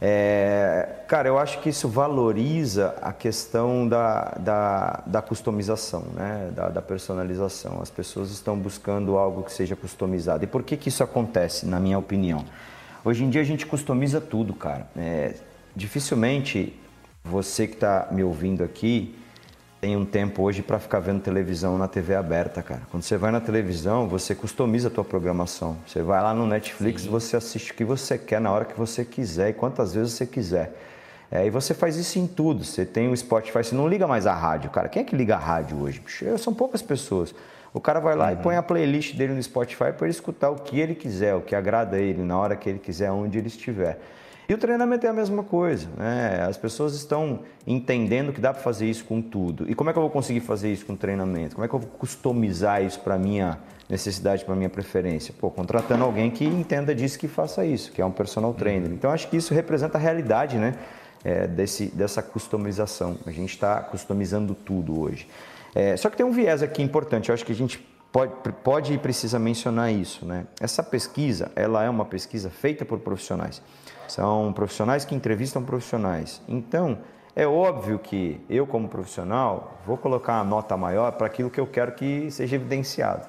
É, 0.00 1.00
cara, 1.08 1.28
eu 1.28 1.38
acho 1.38 1.60
que 1.60 1.70
isso 1.70 1.88
valoriza 1.88 2.94
a 3.02 3.12
questão 3.12 3.88
da, 3.88 4.36
da, 4.38 5.02
da 5.04 5.20
customização, 5.20 6.04
né? 6.14 6.52
da, 6.54 6.68
da, 6.68 6.82
personalização. 6.82 7.80
As 7.82 7.90
pessoas 7.90 8.30
estão 8.30 8.56
buscando 8.56 9.18
algo 9.18 9.42
que 9.42 9.52
seja 9.52 9.74
customizado. 9.74 10.44
E 10.44 10.46
por 10.46 10.62
que, 10.62 10.76
que 10.76 10.88
isso 10.88 11.02
acontece, 11.02 11.66
na 11.66 11.80
minha 11.80 11.98
opinião? 11.98 12.44
Hoje 13.04 13.24
em 13.24 13.30
dia 13.30 13.40
a 13.40 13.44
gente 13.44 13.66
customiza 13.66 14.20
tudo, 14.20 14.54
cara. 14.54 14.86
É, 14.96 15.34
dificilmente 15.74 16.78
você 17.24 17.66
que 17.66 17.74
está 17.74 18.06
me 18.12 18.22
ouvindo 18.22 18.62
aqui 18.62 19.17
tem 19.80 19.96
um 19.96 20.04
tempo 20.04 20.42
hoje 20.42 20.60
para 20.60 20.78
ficar 20.78 20.98
vendo 20.98 21.20
televisão 21.20 21.78
na 21.78 21.86
TV 21.86 22.14
aberta, 22.14 22.62
cara. 22.62 22.82
Quando 22.90 23.04
você 23.04 23.16
vai 23.16 23.30
na 23.30 23.40
televisão, 23.40 24.08
você 24.08 24.34
customiza 24.34 24.88
a 24.88 24.90
tua 24.90 25.04
programação. 25.04 25.76
Você 25.86 26.02
vai 26.02 26.20
lá 26.20 26.34
no 26.34 26.46
Netflix, 26.46 27.02
Sim. 27.02 27.10
você 27.10 27.36
assiste 27.36 27.70
o 27.70 27.74
que 27.74 27.84
você 27.84 28.18
quer 28.18 28.40
na 28.40 28.50
hora 28.50 28.64
que 28.64 28.76
você 28.76 29.04
quiser 29.04 29.50
e 29.50 29.52
quantas 29.52 29.94
vezes 29.94 30.14
você 30.14 30.26
quiser. 30.26 30.76
É, 31.30 31.46
e 31.46 31.50
você 31.50 31.74
faz 31.74 31.96
isso 31.96 32.18
em 32.18 32.26
tudo. 32.26 32.64
Você 32.64 32.84
tem 32.84 33.08
o 33.08 33.16
Spotify, 33.16 33.58
você 33.58 33.74
não 33.74 33.86
liga 33.86 34.06
mais 34.06 34.26
a 34.26 34.34
rádio, 34.34 34.70
cara. 34.70 34.88
Quem 34.88 35.02
é 35.02 35.04
que 35.04 35.14
liga 35.14 35.36
a 35.36 35.38
rádio 35.38 35.80
hoje? 35.80 36.02
São 36.38 36.52
poucas 36.52 36.82
pessoas. 36.82 37.32
O 37.72 37.80
cara 37.80 38.00
vai 38.00 38.16
lá 38.16 38.26
uhum. 38.26 38.32
e 38.32 38.36
põe 38.36 38.56
a 38.56 38.62
playlist 38.62 39.14
dele 39.14 39.34
no 39.34 39.42
Spotify 39.42 39.92
para 39.92 40.06
ele 40.06 40.10
escutar 40.10 40.50
o 40.50 40.56
que 40.56 40.80
ele 40.80 40.94
quiser, 40.94 41.34
o 41.34 41.40
que 41.40 41.54
agrada 41.54 41.98
ele, 41.98 42.22
na 42.22 42.36
hora 42.36 42.56
que 42.56 42.68
ele 42.68 42.78
quiser, 42.78 43.12
onde 43.12 43.38
ele 43.38 43.48
estiver. 43.48 44.00
E 44.48 44.54
o 44.54 44.56
treinamento 44.56 45.04
é 45.04 45.10
a 45.10 45.12
mesma 45.12 45.42
coisa, 45.42 45.86
né? 45.94 46.42
As 46.48 46.56
pessoas 46.56 46.94
estão 46.94 47.40
entendendo 47.66 48.32
que 48.32 48.40
dá 48.40 48.50
para 48.50 48.62
fazer 48.62 48.86
isso 48.86 49.04
com 49.04 49.20
tudo. 49.20 49.70
E 49.70 49.74
como 49.74 49.90
é 49.90 49.92
que 49.92 49.98
eu 49.98 50.02
vou 50.02 50.10
conseguir 50.10 50.40
fazer 50.40 50.72
isso 50.72 50.86
com 50.86 50.96
treinamento? 50.96 51.54
Como 51.54 51.66
é 51.66 51.68
que 51.68 51.74
eu 51.74 51.78
vou 51.78 51.90
customizar 51.90 52.82
isso 52.82 52.98
para 53.00 53.18
minha 53.18 53.58
necessidade, 53.90 54.46
para 54.46 54.56
minha 54.56 54.70
preferência? 54.70 55.34
Pô, 55.38 55.50
contratando 55.50 56.02
alguém 56.02 56.30
que 56.30 56.46
entenda 56.46 56.94
disso 56.94 57.18
que 57.18 57.28
faça 57.28 57.62
isso, 57.62 57.92
que 57.92 58.00
é 58.00 58.06
um 58.06 58.10
personal 58.10 58.54
trainer. 58.54 58.90
Então 58.90 59.10
acho 59.10 59.28
que 59.28 59.36
isso 59.36 59.52
representa 59.52 59.98
a 59.98 60.00
realidade, 60.00 60.56
né? 60.56 60.76
É, 61.22 61.46
desse, 61.46 61.88
dessa 61.88 62.22
customização. 62.22 63.18
A 63.26 63.30
gente 63.30 63.50
está 63.50 63.82
customizando 63.82 64.54
tudo 64.54 64.98
hoje. 64.98 65.28
É, 65.74 65.94
só 65.94 66.08
que 66.08 66.16
tem 66.16 66.24
um 66.24 66.32
viés 66.32 66.62
aqui 66.62 66.82
importante. 66.82 67.28
Eu 67.28 67.34
acho 67.34 67.44
que 67.44 67.52
a 67.52 67.54
gente 67.54 67.86
pode, 68.10 68.32
pode 68.64 68.94
e 68.94 68.98
precisa 68.98 69.38
mencionar 69.38 69.92
isso, 69.92 70.24
né? 70.24 70.46
Essa 70.58 70.82
pesquisa, 70.82 71.52
ela 71.54 71.84
é 71.84 71.90
uma 71.90 72.06
pesquisa 72.06 72.48
feita 72.48 72.86
por 72.86 72.98
profissionais. 73.00 73.60
São 74.08 74.52
profissionais 74.52 75.04
que 75.04 75.14
entrevistam 75.14 75.62
profissionais. 75.62 76.42
Então, 76.48 76.98
é 77.36 77.46
óbvio 77.46 77.98
que 77.98 78.40
eu, 78.50 78.66
como 78.66 78.88
profissional, 78.88 79.78
vou 79.86 79.96
colocar 79.96 80.34
uma 80.42 80.44
nota 80.44 80.76
maior 80.76 81.12
para 81.12 81.26
aquilo 81.26 81.48
que 81.48 81.60
eu 81.60 81.66
quero 81.66 81.92
que 81.92 82.30
seja 82.30 82.56
evidenciado. 82.56 83.26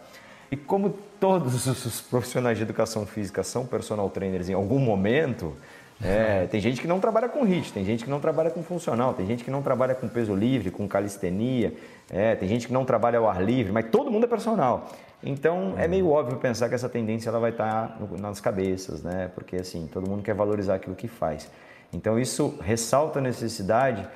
E 0.52 0.58
como 0.58 0.96
todos 1.20 1.68
os 1.86 2.02
profissionais 2.02 2.58
de 2.58 2.64
educação 2.64 3.06
física 3.06 3.44
são 3.44 3.66
personal 3.66 4.10
trainers 4.10 4.50
em 4.50 4.54
algum 4.54 4.80
momento, 4.80 5.54
é, 6.02 6.48
tem 6.48 6.62
gente 6.62 6.80
que 6.80 6.88
não 6.88 7.00
trabalha 7.00 7.28
com 7.28 7.44
HIIT, 7.46 7.74
tem 7.74 7.84
gente 7.84 8.06
que 8.06 8.10
não 8.10 8.22
trabalha 8.22 8.50
com 8.50 8.64
funcional, 8.64 9.14
tem 9.14 9.28
gente 9.28 9.44
que 9.44 9.52
não 9.52 9.62
trabalha 9.62 9.94
com 9.94 10.08
peso 10.08 10.34
livre, 10.34 10.72
com 10.72 10.88
calistenia, 10.88 11.74
é, 12.10 12.36
tem 12.36 12.48
gente 12.48 12.68
que 12.68 12.74
não 12.74 12.86
trabalha 12.86 13.20
ao 13.20 13.30
ar 13.30 13.44
livre, 13.44 13.72
mas 13.72 13.86
todo 13.92 14.10
mundo 14.10 14.24
é 14.24 14.28
personal. 14.28 14.90
Então 15.22 15.74
é 15.78 15.88
meio 15.88 16.10
óbvio 16.10 16.38
pensar 16.38 16.70
que 16.70 16.76
essa 16.76 16.90
tendência 16.90 17.30
ela 17.30 17.40
vai 17.40 17.52
estar 17.52 18.00
nas 18.20 18.40
cabeças, 18.40 19.04
né? 19.04 19.30
Porque 19.36 19.58
assim, 19.58 19.88
todo 19.91 20.10
mundo 20.10 20.24
quer 20.24 20.34
valorizar 20.34 20.76
aquilo 20.76 20.96
que 20.96 21.08
faz. 21.08 21.50
Então 21.91 22.20
isso 22.20 22.58
ressalta 22.62 23.20
a 23.20 23.22
necessidade 23.22 24.08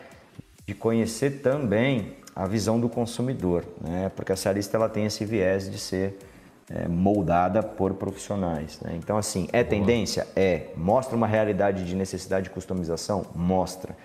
de 0.66 0.74
conhecer 0.74 1.42
também 1.42 2.16
a 2.36 2.48
visão 2.48 2.80
do 2.80 2.88
consumidor, 2.88 3.66
né? 3.82 4.12
Porque 4.16 4.32
a 4.32 4.36
Cialista 4.36 4.78
ela 4.78 4.90
tem 4.90 5.06
esse 5.06 5.26
viés 5.26 5.70
de 5.70 5.78
ser 5.78 6.18
é, 6.70 6.88
moldada 6.88 7.62
por 7.62 7.94
profissionais. 7.94 8.80
Né? 8.82 8.94
Então, 8.98 9.18
assim, 9.18 9.48
é 9.52 9.64
tendência? 9.64 10.28
É. 10.36 10.68
Mostra 10.76 11.16
uma 11.16 11.28
realidade 11.28 11.86
de 11.86 11.96
necessidade 11.96 12.46
de 12.46 12.50
customização? 12.50 13.26
Mostra. 13.36 13.96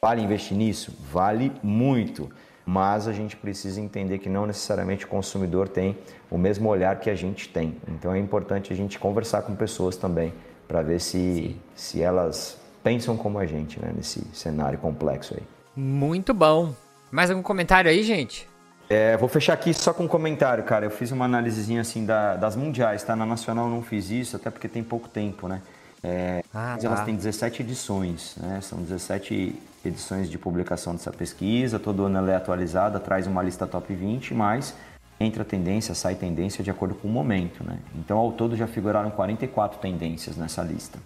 Vale 0.00 0.22
investir 0.22 0.56
nisso? 0.56 0.96
Vale 1.10 1.52
muito. 1.62 2.30
Mas 2.70 3.08
a 3.08 3.14
gente 3.14 3.34
precisa 3.34 3.80
entender 3.80 4.18
que 4.18 4.28
não 4.28 4.44
necessariamente 4.44 5.06
o 5.06 5.08
consumidor 5.08 5.68
tem 5.68 5.96
o 6.30 6.36
mesmo 6.36 6.68
olhar 6.68 7.00
que 7.00 7.08
a 7.08 7.14
gente 7.14 7.48
tem. 7.48 7.74
Então 7.88 8.12
é 8.12 8.18
importante 8.18 8.70
a 8.70 8.76
gente 8.76 8.98
conversar 8.98 9.40
com 9.40 9.56
pessoas 9.56 9.96
também 9.96 10.34
para 10.68 10.82
ver 10.82 11.00
se, 11.00 11.56
se 11.74 12.02
elas 12.02 12.58
pensam 12.84 13.16
como 13.16 13.38
a 13.38 13.46
gente 13.46 13.80
né, 13.80 13.90
nesse 13.96 14.22
cenário 14.34 14.78
complexo 14.78 15.34
aí. 15.34 15.42
Muito 15.74 16.34
bom. 16.34 16.74
Mais 17.10 17.30
algum 17.30 17.42
comentário 17.42 17.90
aí, 17.90 18.02
gente? 18.02 18.46
É, 18.90 19.16
vou 19.16 19.30
fechar 19.30 19.54
aqui 19.54 19.72
só 19.72 19.94
com 19.94 20.04
um 20.04 20.08
comentário, 20.08 20.62
cara. 20.62 20.84
Eu 20.84 20.90
fiz 20.90 21.10
uma 21.10 21.24
análisezinha 21.24 21.80
assim 21.80 22.04
da, 22.04 22.36
das 22.36 22.54
mundiais, 22.54 23.02
tá? 23.02 23.16
Na 23.16 23.24
nacional 23.24 23.64
eu 23.64 23.70
não 23.70 23.80
fiz 23.80 24.10
isso, 24.10 24.36
até 24.36 24.50
porque 24.50 24.68
tem 24.68 24.84
pouco 24.84 25.08
tempo, 25.08 25.48
né? 25.48 25.62
É, 26.02 26.42
ah, 26.54 26.76
tá. 26.80 26.86
Elas 26.86 27.04
têm 27.04 27.16
17 27.16 27.62
edições, 27.62 28.36
né? 28.36 28.60
São 28.60 28.80
17 28.80 29.54
edições 29.84 30.30
de 30.30 30.38
publicação 30.38 30.94
dessa 30.94 31.10
pesquisa. 31.10 31.78
Todo 31.78 32.04
ano 32.04 32.18
ela 32.18 32.30
é 32.30 32.36
atualizada, 32.36 33.00
traz 33.00 33.26
uma 33.26 33.42
lista 33.42 33.66
top 33.66 33.94
20, 33.94 34.34
mas 34.34 34.74
entra 35.20 35.44
tendência, 35.44 35.94
sai 35.94 36.14
tendência 36.14 36.62
de 36.62 36.70
acordo 36.70 36.94
com 36.94 37.08
o 37.08 37.10
momento, 37.10 37.64
né? 37.64 37.78
Então, 37.96 38.18
ao 38.18 38.32
todo 38.32 38.56
já 38.56 38.66
figuraram 38.66 39.10
44 39.10 39.78
tendências 39.80 40.36
nessa 40.36 40.62
lista. 40.62 40.98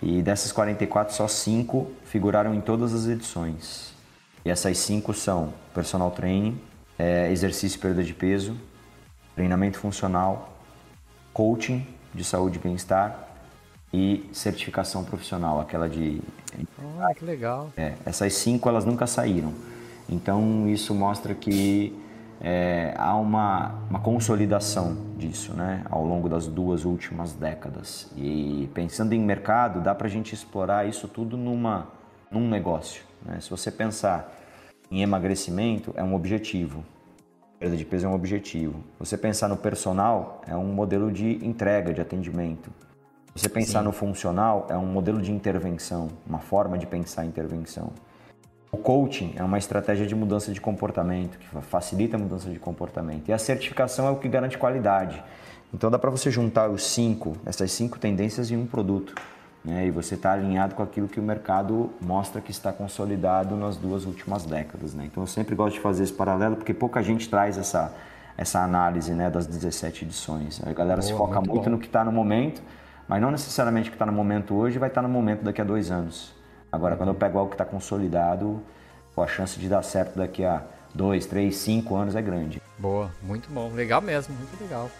E 0.00 0.22
dessas 0.22 0.50
44, 0.52 1.14
só 1.14 1.28
5 1.28 1.90
figuraram 2.04 2.54
em 2.54 2.60
todas 2.60 2.92
as 2.92 3.06
edições. 3.06 3.92
E 4.44 4.50
essas 4.50 4.76
5 4.78 5.14
são 5.14 5.52
personal 5.72 6.10
training, 6.10 6.60
é, 6.98 7.30
exercício 7.30 7.76
e 7.76 7.80
perda 7.80 8.02
de 8.02 8.12
peso, 8.12 8.56
treinamento 9.34 9.78
funcional, 9.78 10.56
coaching 11.32 11.86
de 12.14 12.24
saúde 12.24 12.58
e 12.58 12.60
bem-estar 12.60 13.31
e 13.92 14.28
certificação 14.32 15.04
profissional, 15.04 15.60
aquela 15.60 15.88
de. 15.88 16.20
Ah, 17.00 17.14
que 17.14 17.24
legal. 17.24 17.70
É, 17.76 17.94
essas 18.06 18.32
cinco 18.34 18.68
elas 18.68 18.84
nunca 18.84 19.06
saíram. 19.06 19.52
Então 20.08 20.68
isso 20.68 20.94
mostra 20.94 21.34
que 21.34 21.94
é, 22.40 22.94
há 22.96 23.14
uma, 23.16 23.72
uma 23.88 24.00
consolidação 24.00 24.96
disso 25.16 25.54
né, 25.54 25.84
ao 25.88 26.04
longo 26.04 26.28
das 26.28 26.46
duas 26.46 26.84
últimas 26.84 27.32
décadas. 27.32 28.10
E 28.16 28.68
pensando 28.74 29.12
em 29.12 29.20
mercado, 29.20 29.80
dá 29.80 29.94
para 29.94 30.06
a 30.06 30.10
gente 30.10 30.34
explorar 30.34 30.88
isso 30.88 31.06
tudo 31.06 31.36
numa, 31.36 31.88
num 32.30 32.48
negócio. 32.48 33.04
Né? 33.24 33.38
Se 33.40 33.48
você 33.48 33.70
pensar 33.70 34.38
em 34.90 35.02
emagrecimento 35.02 35.92
é 35.96 36.02
um 36.02 36.14
objetivo. 36.14 36.84
Perda 37.58 37.76
de 37.76 37.84
peso 37.84 38.06
é 38.06 38.08
um 38.08 38.14
objetivo. 38.14 38.82
Você 38.98 39.16
pensar 39.16 39.48
no 39.48 39.56
personal 39.56 40.42
é 40.46 40.56
um 40.56 40.72
modelo 40.72 41.12
de 41.12 41.44
entrega, 41.46 41.94
de 41.94 42.00
atendimento. 42.00 42.70
Você 43.34 43.48
pensar 43.48 43.78
Sim. 43.78 43.86
no 43.86 43.92
funcional 43.92 44.66
é 44.68 44.76
um 44.76 44.84
modelo 44.84 45.20
de 45.20 45.32
intervenção, 45.32 46.08
uma 46.26 46.38
forma 46.38 46.76
de 46.76 46.86
pensar 46.86 47.24
intervenção. 47.24 47.90
O 48.70 48.76
coaching 48.76 49.34
é 49.36 49.42
uma 49.42 49.58
estratégia 49.58 50.06
de 50.06 50.14
mudança 50.14 50.52
de 50.52 50.60
comportamento, 50.60 51.38
que 51.38 51.46
facilita 51.62 52.16
a 52.16 52.18
mudança 52.18 52.50
de 52.50 52.58
comportamento. 52.58 53.28
E 53.28 53.32
a 53.32 53.38
certificação 53.38 54.06
é 54.06 54.10
o 54.10 54.16
que 54.16 54.28
garante 54.28 54.58
qualidade. 54.58 55.22
Então 55.72 55.90
dá 55.90 55.98
para 55.98 56.10
você 56.10 56.30
juntar 56.30 56.68
os 56.68 56.84
cinco, 56.84 57.34
essas 57.46 57.72
cinco 57.72 57.98
tendências 57.98 58.50
em 58.50 58.56
um 58.56 58.66
produto 58.66 59.14
né? 59.64 59.86
e 59.86 59.90
você 59.90 60.14
está 60.14 60.32
alinhado 60.32 60.74
com 60.74 60.82
aquilo 60.82 61.08
que 61.08 61.18
o 61.18 61.22
mercado 61.22 61.90
mostra 62.00 62.40
que 62.40 62.50
está 62.50 62.70
consolidado 62.70 63.56
nas 63.56 63.78
duas 63.78 64.04
últimas 64.04 64.44
décadas. 64.44 64.92
Né? 64.92 65.04
Então 65.10 65.22
eu 65.22 65.26
sempre 65.26 65.54
gosto 65.54 65.74
de 65.76 65.80
fazer 65.80 66.04
esse 66.04 66.12
paralelo 66.12 66.56
porque 66.56 66.74
pouca 66.74 67.02
gente 67.02 67.30
traz 67.30 67.56
essa, 67.56 67.94
essa 68.36 68.62
análise 68.62 69.12
né, 69.14 69.30
das 69.30 69.46
17 69.46 70.04
edições. 70.04 70.60
A 70.66 70.72
galera 70.74 71.00
Boa, 71.00 71.10
se 71.10 71.16
foca 71.16 71.36
muito, 71.36 71.54
muito 71.54 71.70
no 71.70 71.78
que 71.78 71.86
está 71.86 72.04
no 72.04 72.12
momento, 72.12 72.62
mas 73.12 73.20
não 73.20 73.30
necessariamente 73.30 73.90
que 73.90 73.94
está 73.94 74.06
no 74.06 74.12
momento 74.12 74.54
hoje 74.54 74.78
vai 74.78 74.88
estar 74.88 75.02
tá 75.02 75.06
no 75.06 75.12
momento 75.12 75.42
daqui 75.42 75.60
a 75.60 75.64
dois 75.64 75.90
anos. 75.90 76.32
Agora, 76.72 76.96
quando 76.96 77.10
eu 77.10 77.14
pego 77.14 77.38
algo 77.38 77.50
que 77.50 77.56
está 77.56 77.64
consolidado, 77.66 78.62
a 79.14 79.26
chance 79.26 79.60
de 79.60 79.68
dar 79.68 79.82
certo 79.82 80.16
daqui 80.16 80.42
a 80.42 80.62
dois, 80.94 81.26
três, 81.26 81.56
cinco 81.56 81.94
anos 81.94 82.16
é 82.16 82.22
grande. 82.22 82.62
Boa, 82.78 83.10
muito 83.22 83.50
bom. 83.50 83.70
Legal 83.74 84.00
mesmo, 84.00 84.34
muito 84.34 84.58
legal. 84.58 84.90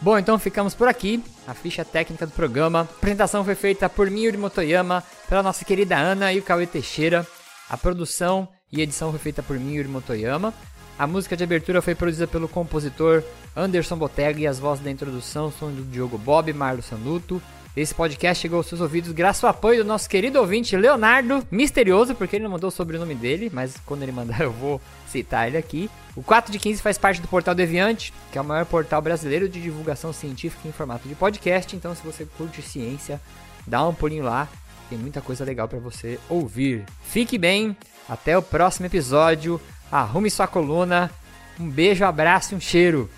Bom, 0.00 0.16
então 0.16 0.38
ficamos 0.38 0.76
por 0.76 0.86
aqui. 0.86 1.24
A 1.44 1.52
ficha 1.52 1.84
técnica 1.84 2.24
do 2.24 2.30
programa. 2.30 2.82
A 2.82 2.82
apresentação 2.82 3.44
foi 3.44 3.56
feita 3.56 3.88
por 3.88 4.08
mim, 4.08 4.20
Yuri 4.20 4.36
Motoyama, 4.36 5.02
pela 5.28 5.42
nossa 5.42 5.64
querida 5.64 5.96
Ana 5.96 6.32
e 6.32 6.38
o 6.38 6.44
Cauê 6.44 6.68
Teixeira. 6.68 7.26
A 7.68 7.76
produção 7.76 8.46
e 8.70 8.80
edição 8.80 9.10
foi 9.10 9.18
feita 9.18 9.42
por 9.42 9.58
mim, 9.58 9.72
Yuri 9.72 9.88
Motoyama. 9.88 10.54
A 11.00 11.06
música 11.06 11.34
de 11.34 11.42
abertura 11.42 11.80
foi 11.80 11.94
produzida 11.94 12.26
pelo 12.26 12.46
compositor 12.46 13.22
Anderson 13.56 13.96
Botega 13.96 14.38
e 14.38 14.46
as 14.46 14.58
vozes 14.58 14.84
da 14.84 14.90
introdução 14.90 15.50
são 15.50 15.72
do 15.72 15.82
Diogo 15.82 16.18
Bob, 16.18 16.52
Marlos 16.52 16.84
Sanuto, 16.84 17.40
Esse 17.74 17.94
podcast 17.94 18.42
chegou 18.42 18.58
aos 18.58 18.66
seus 18.66 18.82
ouvidos 18.82 19.10
graças 19.10 19.42
ao 19.42 19.48
apoio 19.48 19.82
do 19.82 19.88
nosso 19.88 20.06
querido 20.10 20.38
ouvinte 20.38 20.76
Leonardo, 20.76 21.42
misterioso, 21.50 22.14
porque 22.14 22.36
ele 22.36 22.44
não 22.44 22.50
mandou 22.50 22.68
o 22.68 22.70
sobrenome 22.70 23.14
dele, 23.14 23.50
mas 23.50 23.78
quando 23.86 24.02
ele 24.02 24.12
mandar 24.12 24.42
eu 24.44 24.52
vou 24.52 24.78
citar 25.08 25.48
ele 25.48 25.56
aqui. 25.56 25.88
O 26.14 26.22
4 26.22 26.52
de 26.52 26.58
15 26.58 26.82
faz 26.82 26.98
parte 26.98 27.22
do 27.22 27.28
Portal 27.28 27.54
Deviante, 27.54 28.12
que 28.30 28.36
é 28.36 28.40
o 28.42 28.44
maior 28.44 28.66
portal 28.66 29.00
brasileiro 29.00 29.48
de 29.48 29.58
divulgação 29.58 30.12
científica 30.12 30.68
em 30.68 30.72
formato 30.72 31.08
de 31.08 31.14
podcast. 31.14 31.74
Então, 31.74 31.94
se 31.94 32.04
você 32.04 32.28
curte 32.36 32.60
ciência, 32.60 33.18
dá 33.66 33.88
um 33.88 33.94
pulinho 33.94 34.24
lá, 34.24 34.46
tem 34.90 34.98
muita 34.98 35.22
coisa 35.22 35.46
legal 35.46 35.66
para 35.66 35.78
você 35.78 36.20
ouvir. 36.28 36.84
Fique 37.04 37.38
bem, 37.38 37.74
até 38.06 38.36
o 38.36 38.42
próximo 38.42 38.84
episódio 38.84 39.58
arrume 39.90 40.30
sua 40.30 40.46
coluna. 40.46 41.10
Um 41.58 41.68
beijo, 41.68 42.04
abraço 42.04 42.54
e 42.54 42.56
um 42.56 42.60
cheiro. 42.60 43.10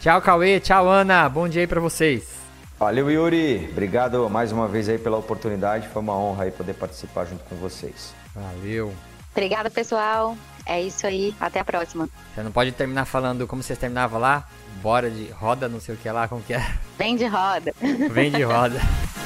Tchau, 0.00 0.20
Cauê. 0.22 0.60
Tchau, 0.60 0.88
Ana. 0.88 1.28
Bom 1.28 1.48
dia 1.48 1.62
aí 1.62 1.66
pra 1.66 1.80
vocês. 1.80 2.38
Valeu, 2.78 3.10
Yuri. 3.10 3.68
Obrigado 3.72 4.30
mais 4.30 4.52
uma 4.52 4.68
vez 4.68 4.88
aí 4.88 4.98
pela 4.98 5.16
oportunidade. 5.16 5.88
Foi 5.88 6.00
uma 6.00 6.16
honra 6.16 6.44
aí 6.44 6.50
poder 6.52 6.74
participar 6.74 7.24
junto 7.24 7.42
com 7.44 7.56
vocês. 7.56 8.14
Valeu. 8.34 8.94
Obrigada, 9.32 9.68
pessoal. 9.68 10.36
É 10.64 10.80
isso 10.80 11.06
aí. 11.06 11.34
Até 11.40 11.58
a 11.58 11.64
próxima. 11.64 12.08
Você 12.34 12.42
não 12.42 12.52
pode 12.52 12.70
terminar 12.72 13.04
falando 13.04 13.46
como 13.46 13.62
vocês 13.62 13.78
terminavam 13.78 14.20
lá? 14.20 14.46
Bora 14.80 15.10
de 15.10 15.28
roda, 15.30 15.68
não 15.68 15.80
sei 15.80 15.96
o 15.96 15.98
que 15.98 16.08
lá, 16.08 16.28
como 16.28 16.40
que 16.42 16.54
é? 16.54 16.64
Vem 16.96 17.16
de 17.16 17.26
roda. 17.26 17.74
Vem 18.12 18.30
de 18.30 18.44
roda. 18.44 18.80